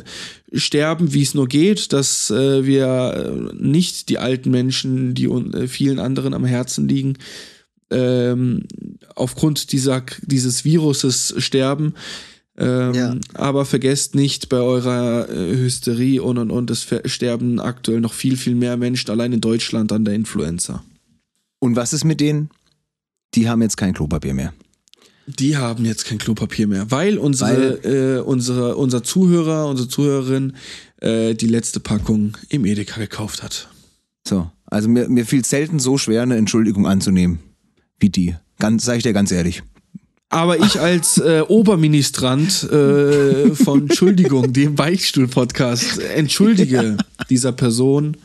sterben, 0.53 1.12
wie 1.12 1.22
es 1.22 1.34
nur 1.34 1.49
geht, 1.49 1.92
dass 1.92 2.30
äh, 2.30 2.64
wir 2.64 3.53
äh, 3.53 3.55
nicht 3.57 4.09
die 4.09 4.18
alten 4.18 4.51
Menschen, 4.51 5.14
die 5.14 5.26
äh, 5.26 5.68
vielen 5.68 5.99
anderen 5.99 6.34
am 6.34 6.44
Herzen 6.44 6.88
liegen, 6.88 7.14
ähm, 7.90 8.64
aufgrund 9.14 9.72
dieser, 9.72 10.05
dieses 10.22 10.64
Viruses 10.64 11.34
sterben. 11.38 11.94
Ähm, 12.57 12.94
Ja. 12.94 13.16
Aber 13.34 13.64
vergesst 13.64 14.14
nicht 14.14 14.49
bei 14.49 14.59
eurer 14.59 15.28
äh, 15.28 15.57
Hysterie 15.57 16.20
und 16.20 16.38
und 16.38 16.51
und, 16.51 16.70
es 16.70 16.86
sterben 17.05 17.61
aktuell 17.61 18.01
noch 18.01 18.12
viel, 18.12 18.36
viel 18.36 18.55
mehr 18.55 18.76
Menschen 18.76 19.11
allein 19.11 19.32
in 19.32 19.40
Deutschland 19.40 19.92
an 19.92 20.05
der 20.05 20.14
Influenza. 20.14 20.82
Und 21.61 21.76
was 21.76 21.92
ist 21.92 22.05
mit 22.05 22.20
denen? 22.20 22.51
Die 23.34 23.49
haben 23.49 23.62
jetzt 23.62 23.76
kein 23.76 23.94
Klopapier 23.94 24.34
mehr. 24.34 24.53
Die 25.29 25.57
haben 25.57 25.85
jetzt 25.85 26.07
kein 26.07 26.18
Klopapier 26.18 26.66
mehr, 26.66 26.91
weil 26.91 27.18
unsere, 27.18 27.85
äh, 27.85 28.20
unsere, 28.20 28.76
unser 28.76 29.03
Zuhörer, 29.03 29.66
unsere 29.66 29.89
Zuhörerin 29.89 30.55
äh, 31.01 31.35
die 31.35 31.49
letzte 31.49 31.81
Packung 31.81 32.37
im 32.49 32.64
Edeka 32.64 32.99
gekauft 32.99 33.43
hat. 33.43 33.68
So. 34.26 34.51
Also 34.66 34.89
mir, 34.89 35.09
mir 35.09 35.26
fiel 35.26 35.45
selten 35.45 35.79
so 35.79 35.99
schwer, 35.99 36.22
eine 36.22 36.37
Entschuldigung 36.37 36.87
anzunehmen 36.87 37.41
wie 37.99 38.11
die. 38.11 38.37
Ganz, 38.59 38.85
sag 38.85 38.97
ich 38.97 39.03
dir 39.03 39.12
ganz 39.12 39.31
ehrlich. 39.31 39.62
Aber 40.31 40.59
ich 40.59 40.79
als 40.79 41.18
äh, 41.18 41.43
Oberministrant 41.47 42.64
äh, 42.64 43.55
von 43.55 43.81
Entschuldigung, 43.89 44.53
dem 44.53 44.74
Beichtstuhl-Podcast, 44.74 46.01
entschuldige 46.01 46.99
dieser 47.31 47.53
Person, 47.53 48.16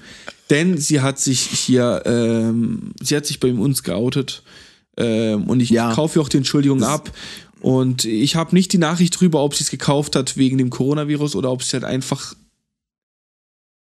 denn 0.50 0.78
sie 0.78 1.00
hat 1.00 1.20
sich 1.20 1.40
hier, 1.40 2.04
ähm, 2.06 2.92
sie 3.02 3.16
hat 3.16 3.26
sich 3.26 3.40
bei 3.40 3.54
uns 3.54 3.84
geoutet 3.84 4.44
ähm, 4.98 5.46
und 5.46 5.60
ich 5.62 5.70
Ja. 5.70 5.94
kaufe 5.94 6.20
auch 6.22 6.30
die 6.30 6.38
Entschuldigung 6.38 6.84
ab. 6.84 7.12
Und 7.62 8.04
ich 8.04 8.36
habe 8.36 8.54
nicht 8.54 8.74
die 8.74 8.78
Nachricht 8.78 9.20
drüber, 9.20 9.42
ob 9.42 9.56
sie 9.56 9.64
es 9.64 9.70
gekauft 9.70 10.16
hat 10.18 10.36
wegen 10.36 10.58
dem 10.58 10.70
Coronavirus 10.70 11.36
oder 11.36 11.50
ob 11.52 11.64
sie 11.64 11.74
halt 11.74 11.86
einfach 11.86 12.36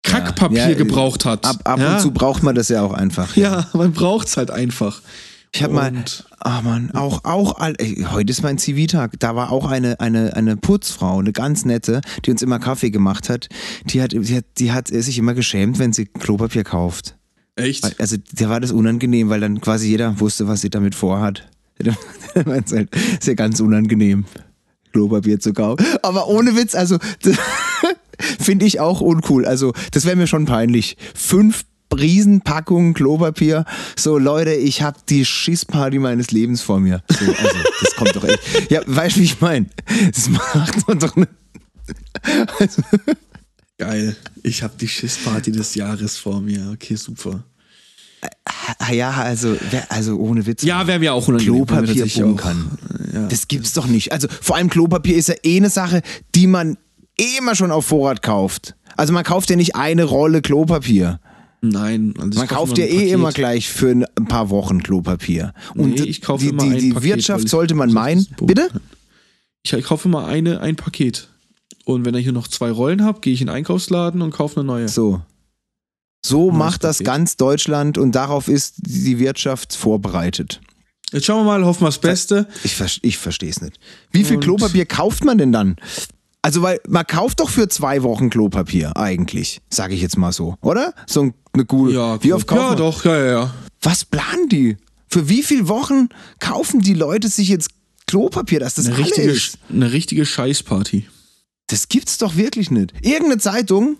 Kackpapier 0.03 0.69
Ja, 0.69 0.73
gebraucht 0.75 1.25
hat. 1.25 1.45
Ab, 1.45 1.57
ab 1.63 1.79
ja? 1.79 1.93
und 1.95 2.01
zu 2.01 2.11
braucht 2.11 2.43
man 2.43 2.55
das 2.55 2.69
ja 2.69 2.81
auch 2.81 2.93
einfach. 2.93 3.35
Ja, 3.37 3.67
man 3.73 3.93
braucht 3.93 4.27
es 4.27 4.37
halt 4.37 4.51
einfach. 4.51 5.01
Ich 5.53 5.61
habe 5.63 5.73
mal, 5.73 5.93
ah 6.39 6.61
Mann, 6.61 6.91
auch, 6.91 7.25
auch, 7.25 7.57
all- 7.59 7.75
ey, 7.77 8.05
heute 8.09 8.31
ist 8.31 8.41
mein 8.41 8.57
Ziviltag. 8.57 9.19
Da 9.19 9.35
war 9.35 9.51
auch 9.51 9.65
eine, 9.69 9.99
eine, 9.99 10.33
eine 10.35 10.55
Putzfrau, 10.55 11.19
eine 11.19 11.33
ganz 11.33 11.65
nette, 11.65 11.99
die 12.25 12.31
uns 12.31 12.41
immer 12.41 12.57
Kaffee 12.57 12.89
gemacht 12.89 13.29
hat. 13.29 13.49
Die 13.85 14.01
hat, 14.01 14.13
die 14.13 14.35
hat, 14.37 14.45
die 14.57 14.71
hat 14.71 14.87
sich 14.87 15.17
immer 15.17 15.33
geschämt, 15.33 15.77
wenn 15.77 15.91
sie 15.91 16.05
Klopapier 16.05 16.63
kauft. 16.63 17.15
Echt? 17.55 17.99
Also, 17.99 18.17
der 18.31 18.49
war 18.49 18.59
das 18.59 18.71
unangenehm, 18.71 19.29
weil 19.29 19.39
dann 19.39 19.61
quasi 19.61 19.87
jeder 19.87 20.19
wusste, 20.19 20.47
was 20.47 20.61
sie 20.61 20.69
damit 20.69 20.95
vorhat. 20.95 21.47
Meint's 22.45 22.71
halt, 22.71 22.95
ist 22.95 23.27
ja 23.27 23.33
ganz 23.33 23.59
unangenehm, 23.59 24.25
Klopapier 24.93 25.39
zu 25.39 25.53
kaufen. 25.53 25.85
Aber 26.03 26.27
ohne 26.27 26.55
Witz, 26.55 26.75
also, 26.75 26.97
das 27.21 27.37
finde 28.39 28.65
ich 28.65 28.79
auch 28.79 29.01
uncool. 29.01 29.45
Also, 29.45 29.73
das 29.91 30.05
wäre 30.05 30.15
mir 30.15 30.27
schon 30.27 30.45
peinlich. 30.45 30.97
Fünf 31.13 31.65
Riesenpackungen 31.93 32.93
Klopapier. 32.93 33.65
So, 33.97 34.17
Leute, 34.17 34.53
ich 34.53 34.81
habe 34.81 34.99
die 35.09 35.25
Schissparty 35.25 35.99
meines 35.99 36.31
Lebens 36.31 36.61
vor 36.61 36.79
mir. 36.79 37.03
So, 37.09 37.25
also, 37.25 37.57
das 37.81 37.95
kommt 37.95 38.15
doch 38.15 38.23
echt. 38.23 38.71
Ja, 38.71 38.81
weißt 38.85 39.17
du, 39.17 39.19
wie 39.19 39.25
ich 39.25 39.41
meine? 39.41 39.65
Das 40.13 40.29
macht 40.29 40.87
man 40.87 40.99
doch 40.99 41.15
nicht. 41.15 41.29
Also, 42.59 42.83
Geil. 43.81 44.15
Ich 44.43 44.61
habe 44.63 44.73
die 44.79 44.87
Schissparty 44.87 45.51
des 45.51 45.73
Jahres 45.75 46.15
vor 46.17 46.39
mir. 46.39 46.69
Okay, 46.73 46.95
super. 46.95 47.43
ah 48.79 48.91
ja, 48.93 49.09
also, 49.11 49.57
wer- 49.71 49.91
also 49.91 50.17
ohne 50.17 50.45
Witz. 50.45 50.61
Ja, 50.63 50.85
wäre 50.85 50.99
mir 50.99 51.13
auch 51.13 51.27
unangenehm. 51.27 51.65
Klopapier 51.65 51.87
tatsächlich 51.87 52.21
bunkern. 52.23 52.77
Ja. 53.13 53.27
Das 53.27 53.47
gibt's 53.47 53.73
doch 53.73 53.87
nicht. 53.87 54.11
Also 54.11 54.27
vor 54.41 54.55
allem 54.55 54.69
Klopapier 54.69 55.15
ist 55.17 55.29
ja 55.29 55.35
eh 55.43 55.57
eine 55.57 55.69
Sache, 55.71 56.01
die 56.35 56.45
man 56.47 56.77
eh 57.19 57.37
immer 57.39 57.55
schon 57.55 57.71
auf 57.71 57.87
Vorrat 57.87 58.21
kauft. 58.21 58.75
Also 58.97 59.13
man 59.13 59.23
kauft 59.23 59.49
ja 59.49 59.55
nicht 59.55 59.75
eine 59.75 60.03
Rolle 60.03 60.41
Klopapier. 60.43 61.19
Nein. 61.61 62.13
Also 62.19 62.37
Man 62.39 62.47
kauft 62.47 62.77
ja 62.77 62.85
eh 62.85 62.89
Paket. 62.97 63.11
immer 63.13 63.31
gleich 63.31 63.69
für 63.69 63.89
ein 63.91 64.05
paar 64.27 64.49
Wochen 64.51 64.83
Klopapier. 64.83 65.53
Und 65.75 65.91
Nee, 65.95 66.03
ich 66.03 66.21
kaufe 66.21 66.43
die, 66.43 66.49
immer 66.51 66.63
die, 66.63 66.69
ein 66.69 66.79
die 66.79 66.89
Paket, 66.93 67.03
Wirtschaft 67.15 67.49
sollte 67.49 67.73
man 67.75 67.91
meinen. 67.91 68.27
Bitte? 68.41 68.69
Ich, 69.63 69.73
ich 69.73 69.83
kaufe 69.85 70.07
immer 70.07 70.25
eine, 70.27 70.59
ein 70.61 70.75
Paket. 70.75 71.29
Und 71.85 72.05
wenn 72.05 72.15
ich 72.15 72.23
hier 72.23 72.33
noch 72.33 72.47
zwei 72.47 72.71
Rollen 72.71 73.03
habe, 73.03 73.19
gehe 73.21 73.33
ich 73.33 73.41
in 73.41 73.47
den 73.47 73.55
Einkaufsladen 73.55 74.21
und 74.21 74.31
kaufe 74.31 74.57
eine 74.59 74.65
neue. 74.67 74.87
So. 74.87 75.21
So 76.25 76.47
Neues 76.47 76.57
macht 76.57 76.83
das 76.83 76.97
Paket. 76.97 77.07
ganz 77.07 77.37
Deutschland 77.37 77.97
und 77.97 78.13
darauf 78.13 78.47
ist 78.47 78.75
die 78.77 79.17
Wirtschaft 79.19 79.75
vorbereitet. 79.75 80.61
Jetzt 81.11 81.25
schauen 81.25 81.45
wir 81.45 81.57
mal, 81.57 81.65
hoffen 81.65 81.81
wir 81.81 81.87
das 81.87 81.99
Beste. 81.99 82.47
Ich, 82.63 82.79
ich 83.01 83.17
verstehe 83.17 83.49
es 83.49 83.59
nicht. 83.61 83.79
Wie 84.11 84.23
viel 84.23 84.35
Und- 84.37 84.43
Klopapier 84.43 84.85
kauft 84.85 85.25
man 85.25 85.37
denn 85.37 85.51
dann? 85.51 85.75
Also, 86.43 86.61
weil 86.61 86.79
man 86.87 87.05
kauft 87.05 87.39
doch 87.39 87.49
für 87.49 87.67
zwei 87.69 88.01
Wochen 88.03 88.29
Klopapier 88.29 88.95
eigentlich, 88.97 89.61
sage 89.69 89.93
ich 89.93 90.01
jetzt 90.01 90.17
mal 90.17 90.31
so, 90.31 90.55
oder? 90.61 90.93
So 91.07 91.21
ein- 91.23 91.33
eine 91.53 91.65
gute. 91.65 91.93
Ja, 91.93 92.23
Wie 92.23 92.33
oft 92.33 92.47
kaufen 92.47 92.61
Ja, 92.61 92.69
wir- 92.71 92.75
doch, 92.77 93.03
ja, 93.05 93.17
ja, 93.17 93.31
ja. 93.31 93.53
Was 93.81 94.05
planen 94.05 94.47
die? 94.49 94.77
Für 95.09 95.27
wie 95.27 95.43
viele 95.43 95.67
Wochen 95.67 96.09
kaufen 96.39 96.81
die 96.81 96.93
Leute 96.93 97.27
sich 97.27 97.49
jetzt 97.49 97.69
Klopapier, 98.07 98.59
dass 98.59 98.75
das 98.75 98.87
Eine 98.87 98.97
richtige, 98.99 99.29
ist? 99.29 99.57
eine 99.69 99.91
richtige 99.91 100.25
Scheißparty. 100.25 101.07
Das 101.71 101.87
gibt's 101.87 102.17
doch 102.17 102.35
wirklich 102.35 102.69
nicht. 102.69 102.93
Irgendeine 103.01 103.37
Zeitung, 103.37 103.97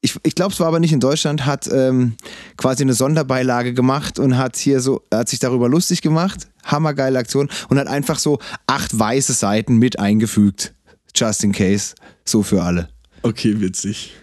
ich, 0.00 0.18
ich 0.22 0.34
glaube, 0.34 0.54
es 0.54 0.60
war 0.60 0.68
aber 0.68 0.80
nicht 0.80 0.92
in 0.92 1.00
Deutschland, 1.00 1.44
hat 1.44 1.68
ähm, 1.70 2.14
quasi 2.56 2.82
eine 2.82 2.94
Sonderbeilage 2.94 3.74
gemacht 3.74 4.18
und 4.18 4.38
hat 4.38 4.56
hier 4.56 4.80
so, 4.80 5.02
hat 5.12 5.28
sich 5.28 5.38
darüber 5.38 5.68
lustig 5.68 6.00
gemacht, 6.00 6.48
hammergeile 6.64 7.18
Aktion 7.18 7.50
und 7.68 7.78
hat 7.78 7.86
einfach 7.86 8.18
so 8.18 8.38
acht 8.66 8.98
weiße 8.98 9.34
Seiten 9.34 9.76
mit 9.76 9.98
eingefügt. 9.98 10.72
Just 11.14 11.44
in 11.44 11.52
case. 11.52 11.94
So 12.24 12.42
für 12.42 12.62
alle. 12.62 12.88
Okay, 13.22 13.60
witzig. 13.60 14.14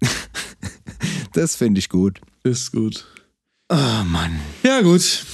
Das 1.32 1.56
finde 1.56 1.80
ich 1.80 1.88
gut. 1.88 2.20
Ist 2.44 2.70
gut. 2.70 3.04
Oh 3.68 4.04
Mann. 4.04 4.38
Ja, 4.62 4.82
gut. 4.82 5.24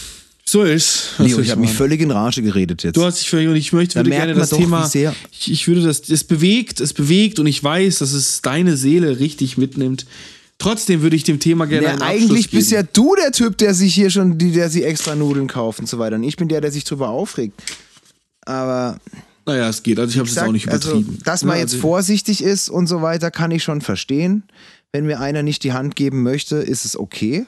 So 0.51 0.65
ist. 0.65 1.13
Leo, 1.19 1.39
ich 1.39 1.53
habe 1.53 1.61
mich 1.61 1.73
völlig 1.73 2.01
in 2.01 2.11
Rage 2.11 2.43
geredet 2.43 2.83
jetzt. 2.83 2.97
Du 2.97 3.05
hast 3.05 3.21
dich 3.21 3.31
völlig 3.31 3.47
und 3.47 3.55
ich 3.55 3.73
möchte 3.73 3.95
Da 3.95 4.01
würde 4.01 4.11
gerne 4.11 4.35
das 4.35 4.51
Thema. 4.51 4.91
Ich, 4.93 5.49
ich 5.49 5.69
würde 5.69 5.81
das. 5.81 6.09
Es 6.09 6.25
bewegt, 6.25 6.81
es 6.81 6.93
bewegt 6.93 7.39
und 7.39 7.47
ich 7.47 7.63
weiß, 7.63 7.99
dass 8.01 8.13
es 8.13 8.43
deine 8.43 8.77
Seele 8.77 9.21
richtig 9.21 9.59
mitnimmt. 9.59 10.07
Trotzdem 10.59 11.03
würde 11.03 11.15
ich 11.15 11.23
dem 11.23 11.39
Thema 11.39 11.67
gerne 11.67 11.87
Ja, 11.87 11.93
einen 11.93 12.03
eigentlich 12.03 12.47
Abschluss 12.47 12.49
bist 12.49 12.73
ja 12.73 12.83
du 12.83 13.15
der 13.15 13.31
Typ, 13.31 13.59
der 13.59 13.75
sich 13.75 13.95
hier 13.95 14.11
schon, 14.11 14.39
die, 14.39 14.51
der 14.51 14.71
sich 14.71 14.85
extra 14.85 15.15
Nudeln 15.15 15.47
kauft 15.47 15.79
und 15.79 15.89
so 15.89 16.01
weiter. 16.01 16.17
Und 16.17 16.25
ich 16.25 16.35
bin 16.37 16.49
der, 16.49 16.61
der 16.61 16.73
sich 16.73 16.83
drüber 16.83 17.11
aufregt. 17.11 17.55
Aber 18.45 18.99
Naja, 19.47 19.69
es 19.69 19.85
geht. 19.85 20.01
Also 20.01 20.11
ich 20.11 20.19
habe 20.19 20.29
es 20.29 20.35
jetzt 20.35 20.45
auch 20.45 20.51
nicht 20.51 20.69
also, 20.69 20.91
übertrieben. 20.99 21.19
dass 21.25 21.45
man 21.45 21.59
jetzt 21.59 21.75
also- 21.75 21.83
vorsichtig 21.83 22.43
ist 22.43 22.69
und 22.69 22.89
so 22.89 23.03
weiter, 23.03 23.31
kann 23.31 23.53
ich 23.53 23.63
schon 23.63 23.83
verstehen. 23.83 24.43
Wenn 24.91 25.07
mir 25.07 25.21
einer 25.21 25.45
nicht 25.45 25.63
die 25.63 25.73
Hand 25.75 25.95
geben 25.95 26.25
möchte, 26.25 26.57
ist 26.57 26.85
es 26.85 26.99
okay. 26.99 27.47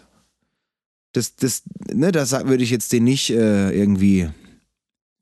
Das, 1.12 1.36
das, 1.36 1.62
ne, 1.92 2.10
das 2.12 2.32
würde 2.32 2.64
ich 2.64 2.70
jetzt 2.70 2.92
den 2.92 3.04
nicht 3.04 3.30
äh, 3.30 3.70
irgendwie 3.70 4.30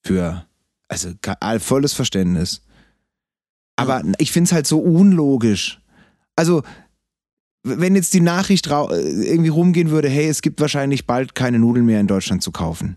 für, 0.05 0.47
also 0.89 1.11
volles 1.59 1.93
Verständnis. 1.93 2.63
Aber 3.77 4.03
ich 4.19 4.31
finde 4.33 4.49
es 4.49 4.53
halt 4.53 4.67
so 4.67 4.79
unlogisch. 4.79 5.81
Also, 6.37 6.63
wenn 7.63 7.95
jetzt 7.95 8.15
die 8.15 8.21
Nachricht 8.21 8.67
äh, 8.69 8.71
irgendwie 8.73 9.49
rumgehen 9.51 9.91
würde, 9.91 10.09
hey, 10.09 10.29
es 10.29 10.43
gibt 10.43 10.61
wahrscheinlich 10.61 11.07
bald 11.07 11.35
keine 11.35 11.59
Nudeln 11.59 11.87
mehr 11.87 12.01
in 12.01 12.07
Deutschland 12.07 12.43
zu 12.43 12.53
kaufen. 12.53 12.97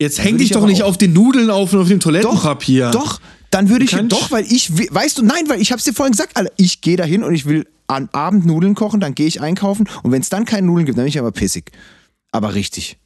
Jetzt 0.00 0.22
häng 0.22 0.36
dich 0.36 0.46
ich 0.50 0.52
doch 0.52 0.66
nicht 0.66 0.82
auf 0.82 0.98
den 0.98 1.12
Nudeln 1.12 1.50
auf 1.50 1.72
und 1.72 1.80
auf 1.80 1.88
dem 1.88 2.00
Toilettenpapier. 2.00 2.90
Doch, 2.90 3.20
dann 3.50 3.68
würde 3.68 3.84
ich 3.84 3.90
doch, 4.08 4.30
weil 4.32 4.44
ich 4.44 4.76
we- 4.76 4.88
weißt 4.90 5.18
du, 5.18 5.22
nein, 5.24 5.48
weil 5.48 5.60
ich 5.60 5.70
hab's 5.72 5.84
dir 5.84 5.92
vorhin 5.92 6.12
gesagt, 6.12 6.36
Alter, 6.36 6.52
ich 6.56 6.80
gehe 6.80 6.96
dahin 6.96 7.22
und 7.22 7.34
ich 7.34 7.46
will 7.46 7.66
am 7.86 8.08
Abend 8.12 8.44
Nudeln 8.46 8.74
kochen, 8.74 8.98
dann 9.00 9.14
gehe 9.14 9.26
ich 9.26 9.40
einkaufen 9.40 9.88
und 10.02 10.10
wenn 10.10 10.22
es 10.22 10.28
dann 10.30 10.44
keine 10.44 10.66
Nudeln 10.66 10.86
gibt, 10.86 10.98
dann 10.98 11.04
bin 11.04 11.10
ich 11.10 11.18
aber 11.18 11.30
pissig. 11.30 11.70
Aber 12.32 12.54
richtig. 12.54 12.98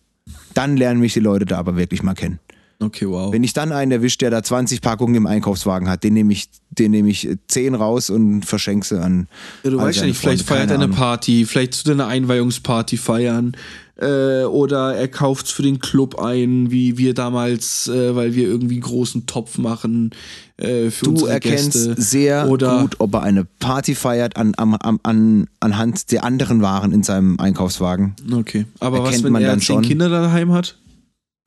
Dann 0.54 0.76
lernen 0.76 1.00
mich 1.00 1.12
die 1.12 1.20
Leute 1.20 1.44
da 1.44 1.58
aber 1.58 1.76
wirklich 1.76 2.02
mal 2.02 2.14
kennen. 2.14 2.40
Okay, 2.78 3.08
wow. 3.08 3.32
Wenn 3.32 3.42
ich 3.42 3.54
dann 3.54 3.72
einen 3.72 3.90
erwische, 3.90 4.18
der 4.18 4.30
da 4.30 4.42
20 4.42 4.82
Packungen 4.82 5.14
im 5.14 5.26
Einkaufswagen 5.26 5.88
hat, 5.88 6.04
den 6.04 6.12
nehme 6.12 6.32
ich, 6.32 6.48
den 6.70 6.90
nehme 6.90 7.08
ich 7.08 7.26
äh, 7.26 7.36
10 7.48 7.74
raus 7.74 8.10
und 8.10 8.44
verschenke 8.44 8.86
sie 8.86 9.00
an. 9.00 9.28
Ja, 9.64 9.70
du 9.70 9.78
weißt 9.78 10.00
ja 10.00 10.06
nicht, 10.06 10.18
vielleicht 10.18 10.46
feiert 10.46 10.70
er 10.70 10.76
eine. 10.76 10.88
Party, 10.88 11.46
vielleicht 11.46 11.74
zu 11.74 11.84
deiner 11.84 12.06
Einweihungsparty 12.06 12.98
feiern. 12.98 13.56
Äh, 13.98 14.44
oder 14.44 14.94
er 14.94 15.08
kauft 15.08 15.48
für 15.50 15.62
den 15.62 15.78
Club 15.78 16.18
ein, 16.18 16.70
wie 16.70 16.98
wir 16.98 17.14
damals, 17.14 17.88
äh, 17.88 18.14
weil 18.14 18.34
wir 18.34 18.46
irgendwie 18.46 18.74
einen 18.74 18.82
großen 18.82 19.24
Topf 19.24 19.56
machen 19.56 20.10
äh, 20.58 20.90
für 20.90 21.06
Du 21.06 21.10
unsere 21.12 21.30
erkennst 21.30 21.72
Gäste. 21.72 21.94
sehr 22.02 22.50
oder 22.50 22.82
gut, 22.82 22.96
ob 22.98 23.14
er 23.14 23.22
eine 23.22 23.46
Party 23.46 23.94
feiert 23.94 24.36
an, 24.36 24.52
am- 24.58 24.76
an, 25.02 25.46
anhand 25.60 26.12
der 26.12 26.24
anderen 26.24 26.60
Waren 26.60 26.92
in 26.92 27.02
seinem 27.04 27.40
Einkaufswagen. 27.40 28.14
Okay, 28.30 28.66
aber 28.80 28.98
was, 28.98 29.06
Erkennt 29.06 29.24
wenn 29.24 29.32
man 29.32 29.42
er 29.42 29.48
dann 29.52 29.60
zehn 29.60 29.76
schon. 29.76 29.82
Kinder 29.82 30.10
daheim 30.10 30.52
hat? 30.52 30.76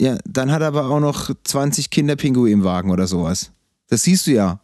Ja, 0.01 0.17
dann 0.27 0.51
hat 0.51 0.61
er 0.61 0.69
aber 0.69 0.89
auch 0.89 0.99
noch 0.99 1.29
20 1.43 1.91
Kinderpinguine 1.91 2.49
im 2.51 2.63
Wagen 2.63 2.89
oder 2.89 3.05
sowas. 3.05 3.51
Das 3.89 4.01
siehst 4.03 4.25
du 4.25 4.31
ja. 4.31 4.59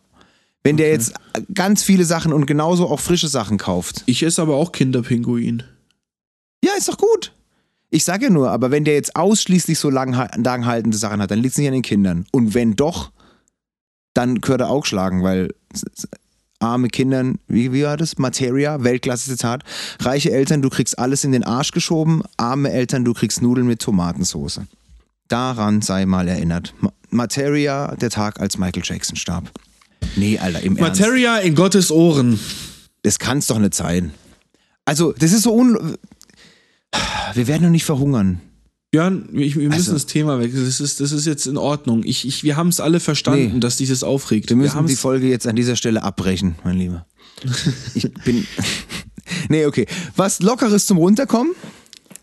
Wenn 0.63 0.77
der 0.77 0.89
jetzt 0.89 1.13
ganz 1.53 1.83
viele 1.83 2.05
Sachen 2.05 2.33
und 2.33 2.47
genauso 2.47 2.87
auch 2.89 2.99
frische 2.99 3.27
Sachen 3.27 3.59
kauft. 3.59 4.01
Ich 4.07 4.23
esse 4.23 4.41
aber 4.41 4.55
auch 4.55 4.71
Kinderpinguin. 4.71 5.61
Ja, 6.63 6.71
ist 6.75 6.87
doch 6.87 6.97
gut. 6.97 7.31
Ich 7.95 8.03
sage 8.03 8.25
ja 8.25 8.29
nur, 8.29 8.51
aber 8.51 8.71
wenn 8.71 8.83
der 8.83 8.95
jetzt 8.95 9.15
ausschließlich 9.15 9.79
so 9.79 9.89
lang, 9.89 10.11
langhaltende 10.35 10.97
Sachen 10.97 11.21
hat, 11.21 11.31
dann 11.31 11.39
liegt 11.39 11.53
es 11.53 11.57
nicht 11.57 11.67
an 11.67 11.73
den 11.73 11.81
Kindern. 11.81 12.25
Und 12.33 12.53
wenn 12.53 12.75
doch, 12.75 13.09
dann 14.13 14.41
gehört 14.41 14.59
er 14.59 14.69
auch 14.69 14.85
schlagen, 14.85 15.23
weil 15.23 15.55
arme 16.59 16.89
Kindern, 16.89 17.39
wie, 17.47 17.71
wie 17.71 17.83
war 17.83 17.95
das? 17.95 18.17
Materia, 18.17 18.83
Weltklasse 18.83 19.29
Zitat. 19.31 19.63
Reiche 20.01 20.33
Eltern, 20.33 20.61
du 20.61 20.69
kriegst 20.69 20.99
alles 20.99 21.23
in 21.23 21.31
den 21.31 21.45
Arsch 21.45 21.71
geschoben. 21.71 22.21
Arme 22.35 22.69
Eltern, 22.69 23.05
du 23.05 23.13
kriegst 23.13 23.41
Nudeln 23.41 23.65
mit 23.65 23.81
Tomatensauce. 23.81 24.59
Daran 25.29 25.81
sei 25.81 26.05
mal 26.05 26.27
erinnert. 26.27 26.73
Ma 26.81 26.91
Materia, 27.11 27.95
der 27.95 28.09
Tag, 28.09 28.41
als 28.41 28.57
Michael 28.57 28.83
Jackson 28.83 29.15
starb. 29.15 29.49
Nee, 30.17 30.37
Alter, 30.37 30.59
im 30.63 30.75
Ernst. 30.75 30.99
Materia 30.99 31.37
in 31.37 31.55
Gottes 31.55 31.91
Ohren. 31.91 32.41
Das 33.03 33.19
kann's 33.19 33.47
doch 33.47 33.59
nicht 33.59 33.73
sein. 33.73 34.11
Also, 34.83 35.13
das 35.13 35.31
ist 35.31 35.43
so 35.43 35.55
un... 35.55 35.97
Wir 37.33 37.47
werden 37.47 37.63
doch 37.63 37.69
nicht 37.69 37.85
verhungern. 37.85 38.41
Björn, 38.91 39.27
wir, 39.31 39.53
wir 39.55 39.63
müssen 39.67 39.73
Also- 39.73 39.93
das 39.93 40.05
Thema 40.05 40.39
weg. 40.39 40.51
Das 40.53 40.79
ist, 40.79 40.99
das 41.01 41.11
ist 41.11 41.25
jetzt 41.25 41.47
in 41.47 41.57
Ordnung. 41.57 42.03
Ich, 42.05 42.25
ich, 42.25 42.43
wir 42.43 42.55
haben 42.55 42.69
es 42.69 42.79
alle 42.79 42.99
verstanden, 42.99 43.55
Nee. 43.55 43.59
dass 43.59 43.75
dieses 43.77 44.03
aufregt. 44.03 44.49
Wir 44.49 44.55
müssen 44.55 44.75
haben's- 44.75 44.91
die 44.91 44.95
Folge 44.95 45.27
jetzt 45.27 45.47
an 45.47 45.55
dieser 45.55 45.75
Stelle 45.75 46.03
abbrechen, 46.03 46.55
mein 46.63 46.77
Lieber. 46.77 47.05
Ich 47.93 48.09
bin... 48.23 48.45
nee, 49.49 49.65
okay. 49.65 49.85
Was 50.15 50.41
Lockeres 50.41 50.85
zum 50.85 50.97
Runterkommen? 50.97 51.53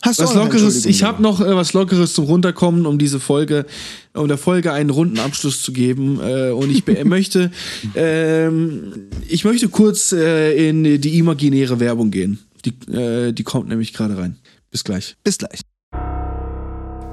Hast 0.05 0.19
du 0.19 0.25
Was 0.25 0.35
Lockeres, 0.35 0.85
ich 0.85 1.05
habe 1.05 1.23
noch 1.23 1.41
äh, 1.41 1.55
was 1.55 1.75
Lockeres 1.75 2.13
zum 2.15 2.25
Runterkommen, 2.25 2.87
um 2.87 2.99
diese 2.99 3.21
Folge, 3.21 3.67
um 4.15 4.27
der 4.27 4.37
Folge 4.39 4.73
einen 4.73 4.91
runden 4.91 5.21
Abschluss 5.21 5.63
zu 5.63 5.73
geben. 5.73 6.19
Äh, 6.21 6.51
und 6.51 6.71
ich 6.71 6.85
möchte, 7.05 7.53
ähm, 7.95 8.95
ich 9.29 9.45
möchte 9.45 9.69
kurz 9.69 10.11
äh, 10.13 10.69
in 10.69 10.83
die 11.01 11.19
imaginäre 11.19 11.79
Werbung 11.79 12.11
gehen. 12.11 12.41
Die, 12.65 12.93
äh, 12.93 13.33
die 13.33 13.43
kommt 13.45 13.69
nämlich 13.69 13.93
gerade 13.93 14.17
rein. 14.19 14.39
Bis 14.73 14.83
gleich. 14.83 15.17
Bis 15.23 15.39
gleich. 15.39 15.61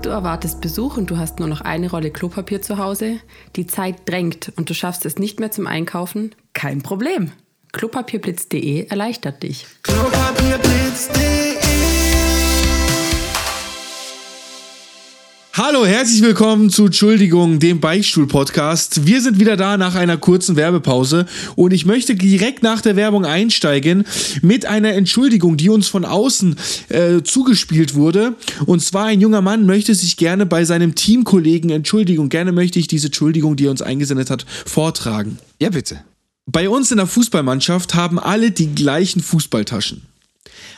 Du 0.01 0.09
erwartest 0.09 0.61
Besuch 0.61 0.95
und 0.95 1.11
du 1.11 1.17
hast 1.17 1.39
nur 1.39 1.49
noch 1.49 1.59
eine 1.59 1.91
Rolle 1.91 2.09
Klopapier 2.09 2.61
zu 2.61 2.77
Hause. 2.77 3.19
Die 3.57 3.67
Zeit 3.67 4.07
drängt 4.07 4.51
und 4.55 4.69
du 4.69 4.73
schaffst 4.73 5.05
es 5.05 5.19
nicht 5.19 5.41
mehr 5.41 5.51
zum 5.51 5.67
Einkaufen? 5.67 6.33
Kein 6.53 6.81
Problem. 6.81 7.33
Klopapierblitz.de 7.73 8.87
erleichtert 8.87 9.43
dich. 9.43 9.67
Hallo, 15.53 15.83
herzlich 15.83 16.21
willkommen 16.21 16.69
zu 16.69 16.85
Entschuldigung, 16.85 17.59
dem 17.59 17.79
Beichtstuhl-Podcast. 17.79 19.07
Wir 19.07 19.19
sind 19.19 19.39
wieder 19.39 19.57
da 19.57 19.77
nach 19.77 19.95
einer 19.95 20.15
kurzen 20.15 20.55
Werbepause 20.55 21.25
und 21.55 21.73
ich 21.73 21.85
möchte 21.85 22.15
direkt 22.15 22.61
nach 22.61 22.81
der 22.81 22.95
Werbung 22.95 23.25
einsteigen 23.25 24.05
mit 24.41 24.67
einer 24.67 24.93
Entschuldigung, 24.93 25.57
die 25.57 25.69
uns 25.69 25.87
von 25.87 26.05
außen 26.05 26.55
äh, 26.89 27.23
zugespielt 27.23 27.95
wurde. 27.95 28.35
Und 28.67 28.81
zwar 28.81 29.05
ein 29.05 29.21
junger 29.21 29.41
Mann 29.41 29.65
möchte 29.65 29.95
sich 29.95 30.17
gerne 30.17 30.45
bei 30.45 30.65
seinem 30.65 30.93
Teamkollegen 30.93 31.71
entschuldigen 31.71 32.21
und 32.21 32.29
gerne 32.29 32.51
möchte 32.51 32.77
ich 32.77 32.87
diese 32.87 33.07
Entschuldigung, 33.07 33.55
die 33.55 33.65
er 33.65 33.71
uns 33.71 33.81
eingesendet 33.81 34.29
hat, 34.29 34.45
vortragen. 34.65 35.39
Ja, 35.59 35.71
bitte. 35.71 36.03
Bei 36.45 36.69
uns 36.69 36.91
in 36.91 36.97
der 36.97 37.07
Fußballmannschaft 37.07 37.95
haben 37.95 38.19
alle 38.19 38.51
die 38.51 38.73
gleichen 38.73 39.21
Fußballtaschen. 39.21 40.03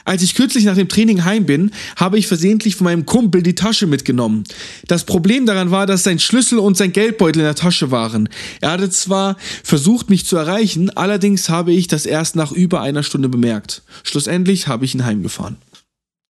Als 0.03 0.24
ich 0.24 0.36
kürzlich 0.36 0.66
nach 0.66 0.76
dem 0.76 0.89
Training 0.89 1.24
heim 1.24 1.45
bin, 1.45 1.72
habe 1.95 2.18
ich 2.18 2.28
versehentlich 2.28 2.76
von 2.76 2.86
meinem 2.86 3.05
Kumpel 3.05 3.43
die 3.43 3.55
Tasche 3.55 3.88
mitgenommen. 3.88 4.43
Das 4.88 5.05
Problem 5.05 5.45
daran 5.45 5.72
war, 5.72 5.86
dass 5.86 6.03
sein 6.03 6.20
Schlüssel 6.20 6.59
und 6.59 6.78
sein 6.78 6.91
Geldbeutel 6.91 7.39
in 7.39 7.45
der 7.45 7.55
Tasche 7.55 7.91
waren. 7.91 8.30
Er 8.59 8.72
hatte 8.72 8.89
zwar 8.89 9.38
versucht, 9.64 10.09
mich 10.09 10.26
zu 10.26 10.38
erreichen, 10.38 10.89
allerdings 10.89 11.49
habe 11.49 11.72
ich 11.72 11.88
das 11.88 12.05
erst 12.05 12.36
nach 12.36 12.51
über 12.51 12.82
einer 12.82 13.03
Stunde 13.03 13.30
bemerkt. 13.30 13.84
Schlussendlich 14.03 14.68
habe 14.68 14.86
ich 14.86 14.95
ihn 14.95 15.05
heimgefahren. 15.05 15.57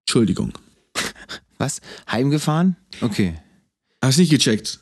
Entschuldigung. 0.07 0.53
Was? 1.59 1.81
Heimgefahren? 2.11 2.77
Okay. 3.01 3.35
Hast 4.03 4.19
nicht 4.19 4.31
gecheckt? 4.31 4.81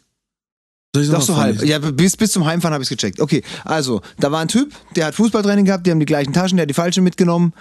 Soll 0.95 1.05
ich 1.05 1.11
Doch 1.11 1.21
so 1.21 1.37
halb. 1.37 1.63
Ja, 1.65 1.79
bis, 1.79 2.17
bis 2.17 2.33
zum 2.33 2.47
Heimfahren 2.47 2.73
habe 2.73 2.83
ich 2.83 2.91
es 2.91 2.97
gecheckt. 2.97 3.21
Okay, 3.21 3.43
also, 3.65 4.01
da 4.19 4.33
war 4.33 4.41
ein 4.41 4.49
Typ, 4.49 4.73
der 4.97 5.07
hat 5.07 5.15
Fußballtraining 5.15 5.67
gehabt, 5.67 5.87
die 5.87 5.91
haben 5.91 6.01
die 6.01 6.07
gleichen 6.07 6.33
Taschen, 6.33 6.57
der 6.57 6.63
hat 6.63 6.71
die 6.71 6.75
falsche 6.75 7.03
mitgenommen. 7.03 7.53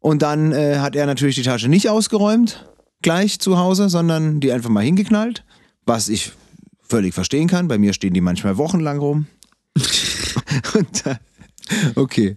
Und 0.00 0.22
dann 0.22 0.52
äh, 0.52 0.78
hat 0.78 0.94
er 0.96 1.06
natürlich 1.06 1.34
die 1.34 1.42
Tasche 1.42 1.68
nicht 1.68 1.88
ausgeräumt, 1.88 2.64
gleich 3.02 3.40
zu 3.40 3.58
Hause, 3.58 3.88
sondern 3.88 4.40
die 4.40 4.52
einfach 4.52 4.70
mal 4.70 4.84
hingeknallt. 4.84 5.44
Was 5.84 6.08
ich 6.08 6.32
völlig 6.88 7.14
verstehen 7.14 7.48
kann. 7.48 7.68
Bei 7.68 7.78
mir 7.78 7.92
stehen 7.92 8.14
die 8.14 8.20
manchmal 8.20 8.56
wochenlang 8.56 8.98
rum. 8.98 9.26
Und 10.74 11.04
dann, 11.04 11.18
okay. 11.94 12.36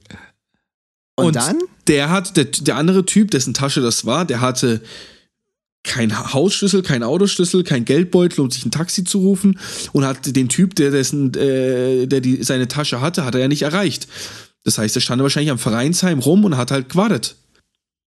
Und, 1.16 1.36
dann? 1.36 1.60
Der 1.88 2.10
hat, 2.10 2.38
der, 2.38 2.46
der 2.46 2.76
andere 2.76 3.06
Typ, 3.06 3.32
dessen 3.32 3.54
Tasche 3.54 3.82
das 3.82 4.06
war, 4.06 4.26
der 4.26 4.42
hatte 4.42 4.82
kein 5.84 6.34
Hausschlüssel, 6.34 6.84
kein 6.84 7.04
Autoschlüssel, 7.04 7.64
kein 7.64 7.86
Geldbeutel, 7.86 8.42
um 8.42 8.52
sich 8.52 8.66
ein 8.66 8.72
Taxi 8.72 9.04
zu 9.04 9.20
rufen 9.20 9.60
und 9.92 10.06
hat 10.06 10.36
den 10.36 10.50
Typ, 10.50 10.76
der 10.76 10.92
dessen, 10.92 11.34
äh, 11.36 12.06
der 12.06 12.22
die, 12.22 12.44
seine 12.44 12.68
Tasche 12.68 13.02
hatte, 13.02 13.26
hat 13.26 13.36
er 13.36 13.42
ja 13.42 13.48
nicht 13.48 13.62
erreicht. 13.62 14.08
Das 14.64 14.78
heißt, 14.78 14.96
er 14.96 15.02
stand 15.02 15.22
wahrscheinlich 15.22 15.52
am 15.52 15.60
Vereinsheim 15.60 16.20
rum 16.20 16.44
und 16.44 16.58
hat 16.58 16.72
halt 16.72 16.90
gewartet. 16.90 17.36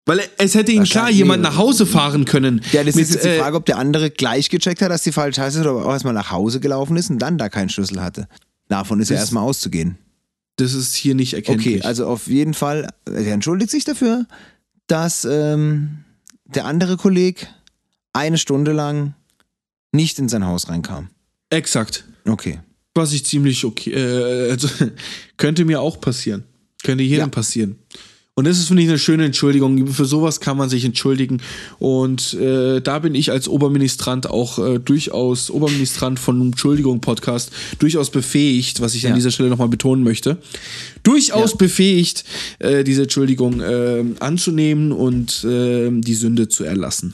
Weil 0.06 0.22
es 0.38 0.54
hätte 0.54 0.72
ihn 0.72 0.84
klar 0.84 1.10
jemand 1.10 1.42
nach 1.42 1.56
Hause 1.56 1.86
fahren 1.86 2.24
können. 2.24 2.62
Ja, 2.72 2.82
das 2.82 2.94
Mit, 2.94 3.04
ist 3.04 3.14
jetzt 3.14 3.24
die 3.24 3.28
äh, 3.28 3.38
Frage, 3.38 3.56
ob 3.56 3.66
der 3.66 3.78
andere 3.78 4.10
gleich 4.10 4.48
gecheckt 4.48 4.82
hat, 4.82 4.90
dass 4.90 5.02
die 5.02 5.12
falsche 5.12 5.40
Tasse 5.40 5.60
ist 5.60 5.66
oder 5.66 5.86
auch 5.86 5.92
erstmal 5.92 6.14
nach 6.14 6.30
Hause 6.30 6.58
gelaufen 6.58 6.96
ist 6.96 7.10
und 7.10 7.18
dann 7.18 7.38
da 7.38 7.48
keinen 7.48 7.68
Schlüssel 7.68 8.00
hatte. 8.02 8.26
Davon 8.68 9.00
ist 9.00 9.10
ja 9.10 9.16
erstmal 9.16 9.44
auszugehen. 9.44 9.98
Das 10.56 10.74
ist 10.74 10.94
hier 10.94 11.14
nicht 11.14 11.34
erkenntlich. 11.34 11.76
Okay, 11.76 11.86
also 11.86 12.06
auf 12.06 12.26
jeden 12.26 12.54
Fall, 12.54 12.88
er 13.04 13.32
entschuldigt 13.32 13.70
sich 13.70 13.84
dafür, 13.84 14.26
dass 14.86 15.24
ähm, 15.24 16.04
der 16.44 16.64
andere 16.64 16.96
Kolleg 16.96 17.48
eine 18.12 18.38
Stunde 18.38 18.72
lang 18.72 19.14
nicht 19.92 20.18
in 20.18 20.28
sein 20.28 20.46
Haus 20.46 20.68
reinkam. 20.68 21.08
Exakt. 21.50 22.04
Okay. 22.26 22.60
Was 22.94 23.12
ich 23.12 23.24
ziemlich 23.24 23.64
okay, 23.64 23.92
äh, 23.92 24.50
also 24.50 24.68
könnte 25.36 25.64
mir 25.64 25.80
auch 25.80 26.00
passieren. 26.00 26.44
Könnte 26.82 27.04
jedem 27.04 27.26
Ja. 27.26 27.28
passieren. 27.28 27.78
Und 28.40 28.46
das 28.46 28.58
ist, 28.58 28.68
finde 28.68 28.82
ich, 28.82 28.88
eine 28.88 28.98
schöne 28.98 29.26
Entschuldigung. 29.26 29.86
Für 29.88 30.06
sowas 30.06 30.40
kann 30.40 30.56
man 30.56 30.70
sich 30.70 30.86
entschuldigen. 30.86 31.42
Und 31.78 32.32
äh, 32.32 32.80
da 32.80 32.98
bin 33.00 33.14
ich 33.14 33.30
als 33.30 33.48
Oberministrant 33.48 34.30
auch 34.30 34.58
äh, 34.58 34.78
durchaus, 34.78 35.50
Oberministrant 35.50 36.18
von 36.18 36.40
Entschuldigung 36.40 37.02
Podcast, 37.02 37.50
durchaus 37.80 38.08
befähigt, 38.10 38.80
was 38.80 38.94
ich 38.94 39.04
an 39.04 39.10
Ja. 39.10 39.16
dieser 39.16 39.30
Stelle 39.30 39.50
nochmal 39.50 39.68
betonen 39.68 40.02
möchte. 40.04 40.38
Durchaus 41.02 41.50
Ja. 41.50 41.56
befähigt, 41.58 42.24
äh, 42.60 42.82
diese 42.82 43.02
Entschuldigung 43.02 43.60
äh, 43.60 44.04
anzunehmen 44.20 44.92
und 44.92 45.44
äh, 45.44 45.90
die 45.92 46.14
Sünde 46.14 46.48
zu 46.48 46.64
erlassen. 46.64 47.12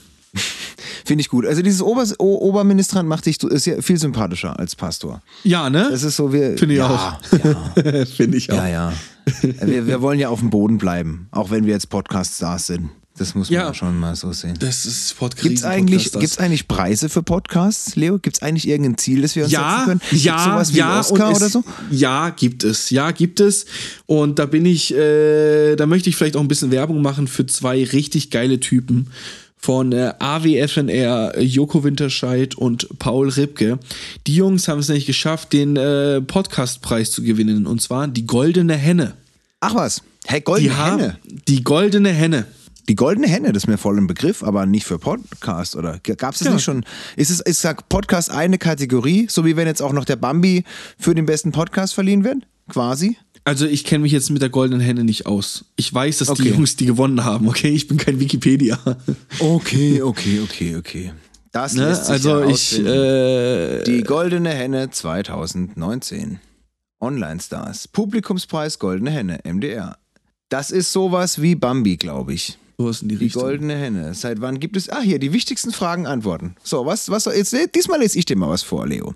Finde 1.04 1.22
ich 1.22 1.28
gut. 1.28 1.44
Also 1.44 1.62
dieses 1.62 1.82
Ober 1.82 2.04
Oberministrant 2.18 3.08
macht 3.08 3.26
dich, 3.26 3.42
ist 3.42 3.66
ja 3.66 3.82
viel 3.82 3.98
sympathischer 3.98 4.56
als 4.60 4.76
Pastor. 4.76 5.22
Ja, 5.42 5.70
ne? 5.70 5.88
Das 5.90 6.04
ist 6.04 6.14
so, 6.14 6.32
wir. 6.32 6.56
Finde 6.56 6.74
ich 6.74 6.78
ja, 6.78 7.18
auch. 7.34 7.44
Ja, 7.44 8.04
Finde 8.16 8.36
ich 8.38 8.52
auch. 8.52 8.56
ja, 8.56 8.68
ja. 8.68 8.92
Wir, 9.42 9.86
wir 9.86 10.02
wollen 10.02 10.18
ja 10.18 10.28
auf 10.28 10.40
dem 10.40 10.50
Boden 10.50 10.78
bleiben, 10.78 11.28
auch 11.30 11.50
wenn 11.50 11.66
wir 11.66 11.74
jetzt 11.74 11.90
Podcast-Stars 11.90 12.66
sind. 12.68 12.90
Das 13.18 13.34
muss 13.34 13.50
man 13.50 13.60
Ja. 13.60 13.72
schon 13.74 13.98
mal 13.98 14.14
so 14.14 14.30
sehen. 14.32 14.56
Das 14.58 14.84
ist 14.84 15.16
Podcast. 15.18 15.42
Gibt 15.42 15.58
es 15.58 15.64
eigentlich, 15.64 16.12
gibt's 16.12 16.38
eigentlich 16.38 16.68
Preise 16.68 17.08
für 17.08 17.22
Podcasts, 17.22 17.96
Leo? 17.96 18.18
Gibt 18.18 18.36
es 18.36 18.42
eigentlich 18.42 18.68
irgendein 18.68 18.98
Ziel, 18.98 19.22
das 19.22 19.34
wir 19.34 19.44
uns 19.44 19.52
ja, 19.52 19.70
setzen 19.70 19.84
können? 19.86 20.00
Gibt's 20.10 20.24
ja, 20.24 20.44
sowas 20.44 20.72
wie 20.74 20.78
ja, 20.78 21.00
Oscar 21.00 21.30
es, 21.30 21.38
oder 21.38 21.48
so? 21.48 21.64
Ja, 21.90 22.28
gibt 22.30 22.62
es. 22.62 22.90
Ja, 22.90 23.10
gibt 23.12 23.40
es. 23.40 23.64
Und 24.04 24.38
da 24.38 24.44
bin 24.44 24.66
ich, 24.66 24.94
äh, 24.94 25.76
da 25.76 25.86
möchte 25.86 26.10
ich 26.10 26.16
vielleicht 26.16 26.36
auch 26.36 26.42
ein 26.42 26.48
bisschen 26.48 26.70
Werbung 26.70 27.00
machen 27.00 27.26
für 27.26 27.46
zwei 27.46 27.82
richtig 27.84 28.30
geile 28.30 28.60
Typen 28.60 29.08
von 29.66 29.90
äh, 29.90 30.12
AWFNR, 30.20 31.40
Joko 31.40 31.82
Winterscheid 31.82 32.54
und 32.54 32.88
Paul 33.00 33.28
Ripke. 33.30 33.80
Die 34.28 34.36
Jungs 34.36 34.68
haben 34.68 34.78
es 34.78 34.86
nämlich 34.86 35.06
geschafft, 35.06 35.52
den 35.52 35.76
äh, 35.76 36.20
Podcastpreis 36.20 37.10
zu 37.10 37.20
gewinnen. 37.24 37.66
Und 37.66 37.82
zwar 37.82 38.06
die 38.06 38.28
Goldene 38.28 38.74
Henne. 38.76 39.14
Ach 39.58 39.74
was, 39.74 40.02
Die 40.32 40.40
Goldene 40.40 40.76
haben 40.76 41.00
Henne. 41.00 41.18
die 41.48 41.64
Goldene 41.64 42.10
Henne. 42.10 42.46
Die 42.88 42.94
Goldene 42.94 43.26
Henne, 43.26 43.52
das 43.52 43.64
ist 43.64 43.66
mir 43.68 43.76
voll 43.76 43.98
im 43.98 44.06
Begriff, 44.06 44.44
aber 44.44 44.66
nicht 44.66 44.86
für 44.86 45.00
Podcast, 45.00 45.74
oder? 45.74 45.98
Gab 45.98 46.34
es 46.34 46.38
das 46.38 46.46
Ja. 46.46 46.54
nicht 46.54 46.62
schon? 46.62 46.84
Ist 47.16 47.30
es, 47.30 47.40
ist 47.40 47.60
sag 47.60 47.88
Podcast 47.88 48.30
eine 48.30 48.58
Kategorie, 48.58 49.26
so 49.28 49.44
wie 49.44 49.56
wenn 49.56 49.66
jetzt 49.66 49.82
auch 49.82 49.92
noch 49.92 50.04
der 50.04 50.14
Bambi 50.14 50.62
für 50.96 51.16
den 51.16 51.26
besten 51.26 51.50
Podcast 51.50 51.92
verliehen 51.94 52.22
wird? 52.22 52.38
Quasi? 52.68 53.16
Also 53.46 53.64
ich 53.64 53.84
kenne 53.84 54.02
mich 54.02 54.10
jetzt 54.10 54.28
mit 54.30 54.42
der 54.42 54.48
Goldenen 54.48 54.80
Henne 54.80 55.04
nicht 55.04 55.26
aus. 55.26 55.66
Ich 55.76 55.94
weiß, 55.94 56.18
dass 56.18 56.28
die 56.34 56.42
Okay. 56.42 56.50
Jungs 56.50 56.74
die 56.74 56.84
gewonnen 56.84 57.24
haben, 57.24 57.46
okay? 57.48 57.68
Ich 57.70 57.86
bin 57.86 57.96
kein 57.96 58.18
Wikipedia. 58.18 58.76
Okay, 59.38 60.02
okay, 60.02 60.40
okay, 60.42 60.74
okay. 60.76 61.12
Das 61.52 61.74
Ne? 61.74 61.88
lässt 61.88 62.06
sich 62.06 62.12
Also 62.12 62.40
ja 62.40 62.48
ich, 62.48 62.78
äh, 62.84 63.84
Die 63.84 64.02
Goldene 64.02 64.50
Henne 64.50 64.90
2019. 64.90 66.40
Online-Stars. 67.00 67.86
Publikumspreis 67.88 68.80
Goldene 68.80 69.10
Henne, 69.12 69.38
MDR. 69.44 69.96
Das 70.48 70.72
ist 70.72 70.92
sowas 70.92 71.40
wie 71.40 71.54
Bambi, 71.54 71.96
glaube 71.96 72.34
ich. 72.34 72.58
sowas 72.78 73.02
in 73.02 73.08
die 73.08 73.16
Die 73.16 73.24
Richtung. 73.26 73.42
Goldene 73.42 73.76
Henne. 73.76 74.12
Seit 74.14 74.40
wann 74.40 74.58
gibt 74.58 74.76
es. 74.76 74.88
Ah, 74.88 75.00
hier, 75.02 75.20
die 75.20 75.32
wichtigsten 75.32 75.70
Fragen, 75.72 76.06
Antworten. 76.06 76.56
So, 76.64 76.84
was, 76.84 77.08
was, 77.10 77.26
jetzt, 77.26 77.54
diesmal 77.76 78.00
lese 78.00 78.18
ich 78.18 78.24
dir 78.24 78.36
mal 78.36 78.48
was 78.50 78.62
vor, 78.62 78.86
Leo. 78.88 79.14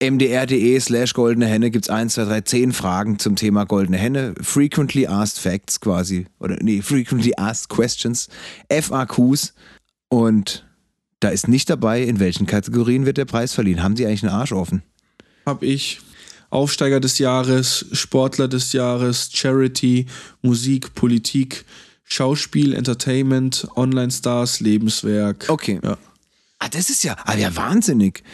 mdr.de 0.00 0.80
slash 0.80 1.12
goldene 1.12 1.46
Henne 1.46 1.70
gibt 1.70 1.84
es 1.84 1.90
1, 1.90 2.14
2, 2.14 2.24
3, 2.24 2.40
10 2.40 2.72
Fragen 2.72 3.18
zum 3.18 3.36
Thema 3.36 3.64
goldene 3.64 3.98
Henne. 3.98 4.34
Frequently 4.40 5.06
asked 5.06 5.38
facts 5.38 5.80
quasi. 5.80 6.26
Oder 6.38 6.56
nee, 6.60 6.80
frequently 6.80 7.34
asked 7.36 7.68
questions. 7.68 8.28
FAQs. 8.70 9.54
Und 10.08 10.64
da 11.20 11.28
ist 11.28 11.48
nicht 11.48 11.68
dabei, 11.68 12.02
in 12.02 12.18
welchen 12.18 12.46
Kategorien 12.46 13.04
wird 13.04 13.18
der 13.18 13.26
Preis 13.26 13.52
verliehen. 13.52 13.82
Haben 13.82 13.96
Sie 13.96 14.06
eigentlich 14.06 14.22
einen 14.22 14.32
Arsch 14.32 14.52
offen? 14.52 14.82
Hab 15.44 15.62
ich 15.62 16.00
Aufsteiger 16.48 16.98
des 16.98 17.18
Jahres, 17.18 17.86
Sportler 17.92 18.48
des 18.48 18.72
Jahres, 18.72 19.30
Charity, 19.32 20.06
Musik, 20.42 20.94
Politik, 20.94 21.64
Schauspiel, 22.04 22.74
Entertainment, 22.74 23.68
Online-Stars, 23.76 24.60
Lebenswerk. 24.60 25.44
Okay. 25.48 25.78
Ja. 25.82 25.96
Ah, 26.58 26.68
das 26.68 26.90
ist 26.90 27.04
ja, 27.04 27.16
ah, 27.24 27.36
ja 27.36 27.54
wahnsinnig. 27.54 28.24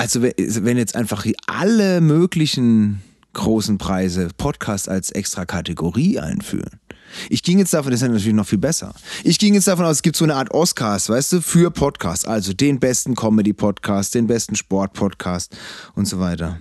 Also 0.00 0.22
wenn- 0.22 0.78
jetzt 0.78 0.96
einfach 0.96 1.26
alle 1.46 2.00
möglichen 2.00 3.02
großen 3.34 3.76
Preise 3.76 4.28
Podcast 4.34 4.88
als 4.88 5.10
extra 5.10 5.44
Kategorie 5.44 6.18
einführen. 6.18 6.80
Ich 7.28 7.42
ging 7.42 7.58
jetzt 7.58 7.74
davon, 7.74 7.90
das 7.92 8.00
ist 8.00 8.08
natürlich 8.08 8.32
noch 8.32 8.46
viel 8.46 8.58
besser. 8.58 8.94
Ich 9.24 9.38
ging 9.38 9.52
jetzt 9.52 9.68
davon 9.68 9.84
aus, 9.84 9.96
es 9.96 10.02
gibt 10.02 10.16
so 10.16 10.24
eine 10.24 10.36
Art 10.36 10.52
Oscars, 10.52 11.10
weißt 11.10 11.32
du, 11.34 11.40
für 11.42 11.70
Podcasts. 11.70 12.24
Also 12.24 12.54
den 12.54 12.80
besten 12.80 13.14
Comedy-Podcast, 13.14 14.14
den 14.14 14.26
besten 14.26 14.56
Sport-Podcast 14.56 15.54
und 15.94 16.06
so 16.06 16.18
weiter. 16.18 16.60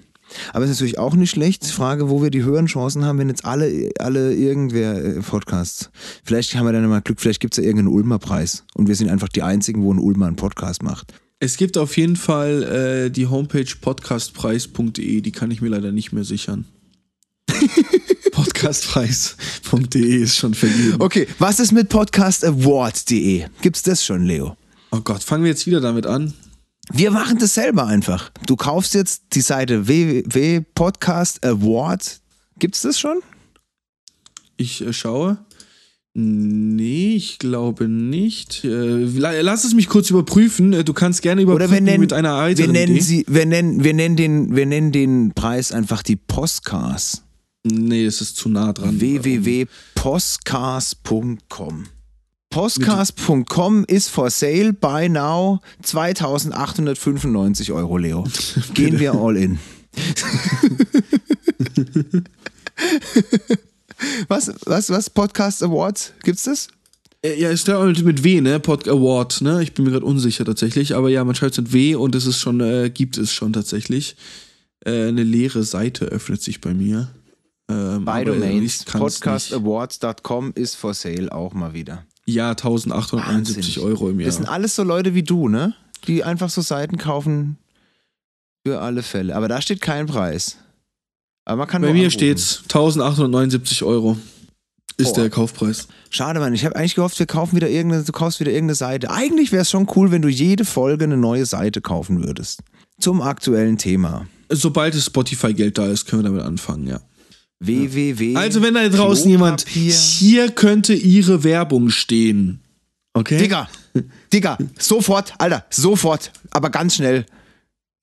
Aber 0.52 0.66
es 0.66 0.72
ist 0.72 0.78
natürlich 0.78 1.00
auch 1.00 1.16
nicht 1.16 1.32
schlecht. 1.32 1.66
Frage, 1.66 2.10
wo 2.10 2.22
wir 2.22 2.32
die 2.32 2.44
höheren 2.44 2.66
Chancen 2.66 3.06
haben, 3.06 3.20
wenn 3.20 3.30
jetzt 3.30 3.46
alle, 3.46 3.90
alle 4.00 4.34
irgendwer 4.36 5.02
äh, 5.02 5.22
Podcasts. 5.22 5.90
Vielleicht 6.26 6.56
haben 6.56 6.66
wir 6.66 6.74
dann 6.74 6.88
mal 6.90 7.02
Glück, 7.02 7.22
vielleicht 7.22 7.40
gibt 7.40 7.54
es 7.54 7.58
ja 7.58 7.64
irgendeinen 7.64 7.96
Ulmer-Preis. 7.96 8.66
Und 8.76 8.90
wir 8.90 8.96
sind 8.96 9.10
einfach 9.10 9.30
die 9.30 9.44
einzigen, 9.44 9.82
wo 9.84 9.94
ein 9.94 9.98
Ulmer 9.98 10.28
einen 10.28 10.36
Podcast 10.36 10.84
macht. 10.84 11.14
Es 11.42 11.56
gibt 11.56 11.78
auf 11.78 11.96
jeden 11.96 12.18
Fall 12.18 12.64
äh, 12.64 13.10
die 13.10 13.28
Homepage 13.28 13.74
podcastpreis.de, 13.80 15.22
die 15.22 15.32
kann 15.32 15.52
ich 15.52 15.62
mir 15.62 15.70
leider 15.70 15.94
nicht 15.94 16.12
mehr 16.12 16.26
sichern. 16.26 16.66
Podcastpreis.de 18.34 20.22
ist 20.22 20.36
schon 20.36 20.54
vergeben. 20.54 20.98
Okay, 21.00 21.30
was 21.40 21.62
ist 21.62 21.72
mit 21.72 21.88
podcastaward.de? 21.88 23.46
Gibt's 23.62 23.84
das 23.84 24.04
schon, 24.04 24.26
Leo? 24.26 24.58
Oh 24.92 25.00
Gott, 25.00 25.24
fangen 25.24 25.46
wir 25.46 25.52
jetzt 25.52 25.66
wieder 25.66 25.80
damit 25.80 26.06
an. 26.06 26.34
Wir 26.92 27.12
machen 27.12 27.40
das 27.40 27.54
selber 27.54 27.86
einfach. 27.86 28.32
Du 28.46 28.58
kaufst 28.58 28.94
jetzt 28.94 29.34
die 29.34 29.40
Seite 29.40 29.88
www.podcastaward. 29.88 32.20
Gibt's 32.58 32.82
das 32.82 33.00
schon? 33.00 33.22
Ich 34.58 34.82
äh, 34.82 34.92
schaue. 34.92 35.38
Nee, 36.16 37.14
ich 37.16 37.38
glaube 37.40 37.88
nicht. 37.88 38.64
Äh, 38.66 39.06
la- 39.06 39.40
lass 39.42 39.64
es 39.64 39.74
mich 39.76 39.88
kurz 39.88 40.10
überprüfen. 40.10 40.74
Äh, 40.74 40.84
Du 40.84 40.94
kannst 40.94 41.22
gerne 41.22 41.42
überprüfen 41.44 41.66
Oder 41.68 41.72
wir 41.74 41.82
nennen, 41.82 42.00
mit 42.02 42.14
einer 42.14 42.34
wir 42.36 42.42
weiteren 42.44 42.72
nennen 42.72 42.94
Idee. 42.96 43.02
sie, 43.04 43.26
wir 43.28 43.46
nennen, 43.46 43.84
wir 43.84 43.94
nennen 43.94 44.16
den, 44.16 44.56
wir 44.56 44.66
nennen 44.66 44.92
den 44.92 45.34
Preis 45.34 45.72
einfach 45.72 46.02
die 46.04 46.16
Postcars. 46.16 47.22
Nee, 47.64 48.06
es 48.06 48.22
ist 48.22 48.38
zu 48.38 48.50
nah 48.50 48.74
dran. 48.74 49.00
www.postcars.com. 49.00 51.86
Postcars.com 52.50 53.86
ist 53.88 54.10
for 54.10 54.32
sale 54.32 54.74
by 54.74 55.08
now 55.10 55.60
2895 55.84 57.72
Euro, 57.72 57.98
Leo. 57.98 58.24
Gehen 58.74 59.00
wir 59.00 59.14
all 59.14 59.38
in. 59.38 59.60
was, 64.28 64.52
was, 64.66 64.90
was? 64.90 65.10
Podcast 65.10 65.64
Awards? 65.64 66.14
Gibt's 66.24 66.44
das? 66.44 66.68
Äh, 67.24 67.40
Ja, 67.40 67.50
ist 67.50 67.68
der 67.68 67.80
mit, 67.84 68.04
mit 68.04 68.24
W, 68.24 68.42
ne? 68.42 68.60
Pod 68.60 68.88
Award, 68.88 69.42
ne? 69.42 69.62
Ich 69.64 69.74
bin 69.74 69.86
mir 69.86 69.92
gerade 69.92 70.06
unsicher 70.06 70.46
tatsächlich, 70.46 70.96
aber 70.96 71.10
ja, 71.10 71.24
man 71.24 71.36
schreibt 71.36 71.54
es 71.54 71.58
mit 71.58 71.74
W 71.74 71.96
und 71.96 72.16
es 72.16 72.26
ist 72.26 72.40
schon, 72.40 72.60
äh, 72.62 72.90
gibt 72.90 73.18
es 73.18 73.34
schon 73.34 73.54
tatsächlich. 73.54 74.16
Äh, 74.86 75.08
eine 75.08 75.24
leere 75.24 75.64
Seite 75.64 76.06
öffnet 76.06 76.42
sich 76.42 76.62
bei 76.62 76.74
mir. 76.74 77.10
Ähm, 77.70 78.06
By 78.06 78.24
Domains. 78.26 78.86
Podcastawards.com 78.86 80.54
ist 80.56 80.76
for 80.76 80.94
sale 80.94 81.32
auch 81.32 81.54
mal 81.54 81.74
wieder. 81.74 82.06
Ja, 82.26 82.50
1871 82.52 83.28
Wahnsinnig. 83.28 83.80
Euro 83.80 84.10
im 84.10 84.20
Jahr. 84.20 84.28
Das 84.28 84.36
sind 84.36 84.48
alles 84.48 84.76
so 84.76 84.84
Leute 84.84 85.14
wie 85.16 85.24
du, 85.24 85.48
ne? 85.50 85.74
Die 86.08 86.24
einfach 86.24 86.50
so 86.50 86.62
Seiten 86.62 86.98
kaufen 86.98 87.58
für 88.66 88.80
alle 88.80 89.04
Fälle. 89.04 89.36
Aber 89.36 89.48
da 89.48 89.62
steht 89.62 89.82
kein 89.82 90.06
Preis. 90.06 90.58
Aber 91.50 91.58
man 91.58 91.68
kann 91.68 91.82
Bei 91.82 91.94
mir 91.94 92.12
steht's 92.12 92.60
1879 92.66 93.82
Euro. 93.82 94.16
Ist 94.98 95.16
Boah. 95.16 95.22
der 95.22 95.30
Kaufpreis. 95.32 95.88
Schade, 96.12 96.40
Mann. 96.40 96.54
Ich 96.54 96.64
habe 96.64 96.76
eigentlich 96.76 96.94
gehofft, 96.94 97.18
wir 97.18 97.26
kaufen 97.26 97.56
wieder 97.56 97.70
irgendeine, 97.70 98.04
du 98.04 98.12
kaufst 98.12 98.40
wieder 98.40 98.52
irgendeine 98.52 98.76
Seite. 98.76 99.10
Eigentlich 99.10 99.52
wäre 99.52 99.64
es 99.64 99.72
schon 99.72 99.88
cool, 99.96 100.12
wenn 100.12 100.22
du 100.22 100.28
jede 100.28 100.64
Folge 100.64 101.06
eine 101.06 101.18
neue 101.18 101.48
Seite 101.48 101.82
kaufen 101.82 102.24
würdest. 102.24 102.62
Zum 103.00 103.24
aktuellen 103.24 103.80
Thema. 103.80 104.28
Sobald 104.50 104.94
das 104.94 105.06
Spotify-Geld 105.06 105.80
da 105.80 105.88
ist, 105.88 106.06
können 106.06 106.22
wir 106.22 106.30
damit 106.30 106.44
anfangen, 106.44 106.86
ja. 106.86 107.00
www. 107.62 108.36
Also, 108.36 108.62
wenn 108.62 108.76
da 108.76 108.88
draußen 108.88 109.28
jemand, 109.28 109.68
hier 109.68 110.52
könnte 110.52 110.94
Ihre 110.94 111.44
Werbung 111.44 111.90
stehen. 111.90 112.60
Okay? 113.14 113.40
Digga, 113.40 113.68
Digga, 114.32 114.60
sofort, 114.78 115.34
Alter, 115.40 115.66
sofort, 115.72 116.32
aber 116.52 116.70
ganz 116.70 116.96
schnell. 116.96 117.26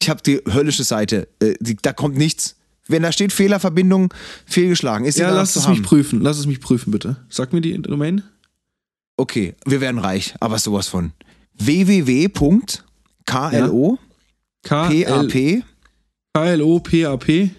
Ich 0.03 0.11
habe 0.11 0.21
die 0.21 0.41
höllische 0.53 0.83
Seite. 0.83 1.29
Äh, 1.41 1.55
die, 1.61 1.77
da 1.77 1.93
kommt 1.93 2.17
nichts. 2.17 2.57
Wenn 2.89 3.03
da 3.03 3.13
steht 3.13 3.33
Fehlerverbindung, 3.33 4.13
fehlgeschlagen. 4.47 5.07
Ist 5.07 5.19
Ja, 5.19 5.31
lass 5.31 5.57
es 5.57 5.67
mich 5.69 5.83
prüfen. 5.83 6.21
Lass 6.21 6.39
es 6.39 6.47
mich 6.47 6.61
prüfen, 6.61 6.91
bitte. 6.91 7.17
Sag 7.29 7.53
mir 7.53 7.61
die 7.61 7.81
Domain. 7.81 8.23
Okay, 9.17 9.55
wir 9.65 9.81
werden 9.81 9.99
reich, 9.99 10.35
aber 10.41 10.59
sowas 10.59 10.89
von. 10.89 11.13
www.klo 11.55 12.29
K 14.63 14.89
PAP 14.89 15.63
K-L-O-P-A-P 16.37 17.51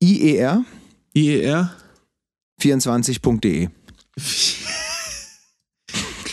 IER 0.00 0.64
I-E-R 1.14 1.76
24.de. 2.60 3.68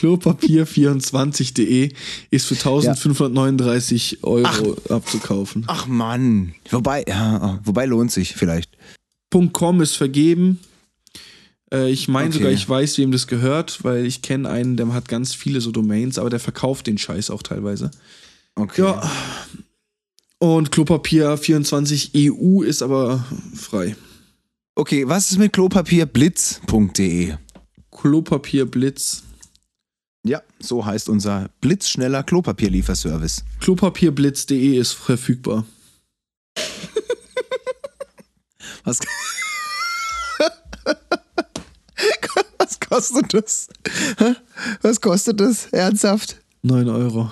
Klopapier24.de 0.02 1.94
ist 2.32 2.48
für 2.48 2.56
1539 2.56 4.24
Euro 4.24 4.76
abzukaufen. 4.90 5.66
Ach 5.68 5.86
Mann. 5.86 6.56
Wobei, 6.72 7.06
ja, 7.08 7.60
wobei 7.64 7.86
lohnt 7.86 8.12
sich 8.12 8.34
vielleicht. 8.34 8.72
.com 9.54 9.82
ist 9.82 9.96
vergeben. 9.96 10.60
Äh, 11.72 11.92
ich 11.92 12.08
meine 12.08 12.30
Okay. 12.30 12.38
sogar, 12.38 12.52
ich 12.52 12.68
weiß, 12.68 12.98
wem 12.98 13.12
das 13.12 13.28
gehört, 13.28 13.84
weil 13.84 14.06
ich 14.08 14.24
kenne 14.24 14.50
einen, 14.50 14.76
der 14.76 14.92
hat 14.92 15.08
ganz 15.08 15.36
viele 15.36 15.62
so 15.62 15.72
Domains, 15.72 16.18
aber 16.18 16.32
der 16.32 16.40
verkauft 16.40 16.88
den 16.88 16.98
Scheiß 16.98 17.30
auch 17.30 17.44
teilweise. 17.44 17.92
Okay. 18.56 18.82
Ja. 18.82 19.12
Und 20.40 20.72
Klopapier24 20.72 22.10
EU 22.16 22.64
ist 22.64 22.82
aber 22.82 23.24
frei. 23.56 23.96
Okay, 24.74 25.08
was 25.08 25.32
ist 25.32 25.38
mit 25.38 25.54
klopapierblitz.de? 25.54 27.36
Klopapierblitz. 27.92 29.24
So 30.62 30.86
heißt 30.86 31.10
unser 31.10 31.50
blitzschneller 31.62 32.24
Klopapierlieferservice. 32.24 33.44
Klopapierblitz.de 33.60 34.78
ist 34.78 34.94
verfügbar. 34.94 35.66
Was, 38.84 39.00
was 42.58 42.80
kostet 42.80 43.32
das? 43.34 43.68
Was 44.82 45.00
kostet 45.00 45.40
das? 45.40 45.68
Ernsthaft? 45.68 46.42
9 46.64 46.90
Euro. 46.90 47.32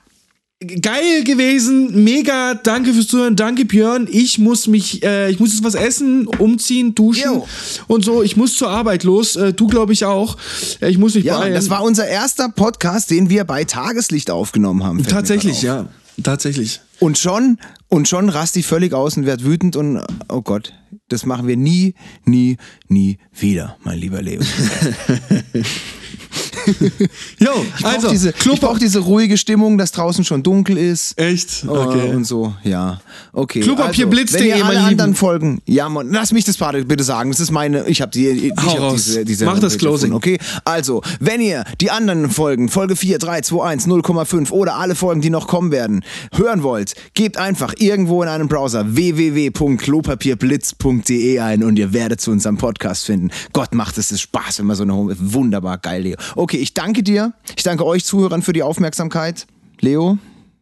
Geil 0.81 1.23
gewesen. 1.23 2.03
Mega. 2.03 2.53
Danke 2.56 2.94
fürs 2.94 3.07
Zuhören. 3.07 3.36
Danke, 3.36 3.65
Björn. 3.65 4.07
Ich 4.11 4.38
muss 4.40 4.68
mich, 4.68 5.03
äh, 5.03 5.30
ich 5.31 5.40
muss 5.40 5.53
jetzt 5.53 5.64
was 5.64 5.76
essen, 5.76 6.27
umziehen, 6.27 6.95
duschen 6.95 7.31
Jo. 7.34 7.48
und 7.88 8.03
so. 8.03 8.23
Ich 8.23 8.36
muss 8.36 8.56
zur 8.56 8.69
Arbeit 8.69 9.03
los. 9.03 9.36
Äh, 9.36 9.53
du, 9.53 9.68
glaube 9.68 9.94
ich, 9.94 10.06
auch. 10.06 10.38
Äh, 10.81 10.90
ich 10.90 10.98
muss 10.98 11.15
mich 11.15 11.23
Ja, 11.26 11.38
beeilen. 11.40 11.53
das 11.53 11.69
war 11.69 11.84
unser 11.84 12.07
erster 12.07 12.49
Podcast, 12.49 13.10
den 13.10 13.30
wir 13.30 13.45
bei 13.45 13.64
Tageslicht 13.64 14.30
aufgenommen 14.31 14.84
haben. 14.84 15.03
Tatsächlich, 15.06 15.57
auf. 15.57 15.64
ja. 15.64 15.90
Tatsächlich. 16.22 16.81
Und 16.99 17.18
schon, 17.18 17.60
und 17.88 18.10
schon 18.10 18.27
rast 18.27 18.57
ich 18.57 18.65
völlig 18.65 18.91
aus 18.94 19.15
und 19.15 19.26
werd 19.26 19.45
wütend 19.45 19.77
und, 19.77 20.02
oh 20.27 20.41
Gott, 20.41 20.73
das 21.07 21.26
machen 21.26 21.48
wir 21.48 21.56
nie, 21.56 21.94
nie, 22.26 22.57
nie 22.90 23.19
wieder, 23.34 23.77
mein 23.86 23.98
lieber 23.99 24.22
Leo. 24.22 24.41
Jo, 27.39 27.65
Ich 27.77 27.85
also, 27.85 28.01
brauche 28.01 28.11
diese, 28.11 28.30
ich 28.30 28.35
Klopapier. 28.35 28.68
brauch 28.68 28.80
diese 28.80 28.99
ruhige 28.99 29.38
Stimmung, 29.38 29.77
dass 29.77 29.91
draußen 29.91 30.23
schon 30.23 30.41
dunkel 30.43 30.77
ist. 30.77 31.18
Echt? 31.18 31.65
Okay. 31.68 31.89
Okay. 31.89 32.15
und 32.15 32.26
so, 32.26 32.53
ja. 32.64 32.99
Okay. 33.34 33.61
Klopapierblitz.de, 33.61 34.39
also, 34.39 34.51
wenn 34.51 34.57
ihr 34.60 34.65
alle 34.65 34.76
meine 34.76 34.88
anderen. 34.88 35.15
Folgen, 35.15 35.61
ja, 35.65 35.89
Mann, 35.89 36.11
lass 36.11 36.31
mich 36.31 36.45
das 36.45 36.57
bitte 36.57 36.85
bitte 36.85 37.03
sagen. 37.03 37.31
Das 37.31 37.39
ist 37.39 37.49
meine, 37.51 37.88
ich 37.88 38.01
habe 38.01 38.11
die, 38.11 38.27
ich 38.27 38.53
hab 38.57 38.91
diese, 38.93 39.26
diese 39.26 39.45
Mach 39.45 39.60
das 39.60 39.77
Closing. 39.77 40.14
Okay, 40.14 40.38
also, 40.65 41.01
wenn 41.19 41.41
ihr 41.41 41.64
die 41.81 41.91
anderen 41.91 42.30
Folgen, 42.30 42.69
Folge 42.69 42.95
4, 42.95 43.18
3, 43.18 43.41
2, 43.41 43.65
1, 43.65 43.88
0,5 43.88 44.51
oder 44.51 44.76
alle 44.76 44.95
Folgen, 44.95 45.22
die 45.22 45.30
noch 45.30 45.47
kommen 45.47 45.72
werden, 45.72 46.03
hören 46.34 46.64
wollt, 46.64 46.93
gebt 47.14 47.38
einfach 47.38 47.73
irgendwo 47.77 48.22
in 48.23 48.30
einem 48.30 48.47
Browser 48.47 48.95
www.klopapierblitz.de 48.95 51.39
ein 51.39 51.64
und 51.64 51.80
ihr 51.80 51.93
werdet 51.93 52.19
zu 52.22 52.31
unserem 52.31 52.57
Podcast 52.57 53.06
finden. 53.06 53.31
Gott 53.53 53.73
macht 53.73 53.97
es 53.97 54.19
Spaß, 54.19 54.60
wenn 54.60 54.65
man 54.65 54.76
so 54.76 54.84
eine 54.84 54.93
Home, 54.93 55.15
wunderbar 55.19 55.77
geil, 55.77 56.01
Leo. 56.03 56.18
Okay, 56.36 56.58
ich 56.58 56.74
danke 56.74 57.04
dir. 57.04 57.34
Ich 57.56 57.64
danke 57.64 57.86
euch 57.86 58.06
Zuhörern 58.06 58.41
für 58.41 58.54
die 58.54 58.64
Aufmerksamkeit. 58.64 59.48
Leo, 59.80 60.18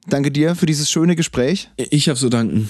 danke 0.07 0.31
dir 0.31 0.55
für 0.55 0.65
dieses 0.65 0.89
schöne 0.89 1.15
Gespräch. 1.15 1.69
Ich 1.77 2.07
habe 2.09 2.19
zu 2.19 2.29
danken. 2.29 2.69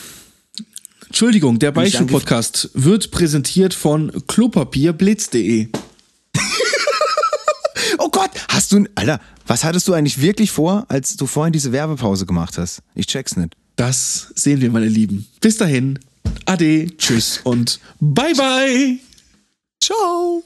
Entschuldigung, 1.08 1.58
der 1.60 1.72
Beichtstuhl-Podcast 1.72 2.72
wird 2.74 3.12
präsentiert 3.12 3.74
von 3.74 4.12
klopapierblitz.de. 4.28 5.68
Oh 8.00 8.10
Gott, 8.10 8.32
hast 8.50 8.72
du, 8.74 8.86
Alter, 8.96 9.20
was 9.48 9.64
hattest 9.64 9.88
du 9.88 9.94
eigentlich 9.94 10.22
wirklich 10.22 10.52
vor, 10.52 10.86
als 10.90 11.16
du 11.16 11.26
vorhin 11.26 11.54
diese 11.54 11.72
Werbepause 11.72 12.26
gemacht 12.26 12.58
hast? 12.58 12.82
Ich 12.96 13.08
check's 13.08 13.36
nicht. 13.38 13.54
Das 13.76 14.32
sehen 14.36 14.62
wir, 14.62 14.70
meine 14.72 14.88
Lieben. 14.88 15.28
Bis 15.42 15.58
dahin. 15.58 16.00
Ade, 16.46 16.88
tschüss 16.98 17.40
und 17.44 17.80
bye 18.00 18.34
bye. 18.34 18.98
Ciao. 19.82 20.44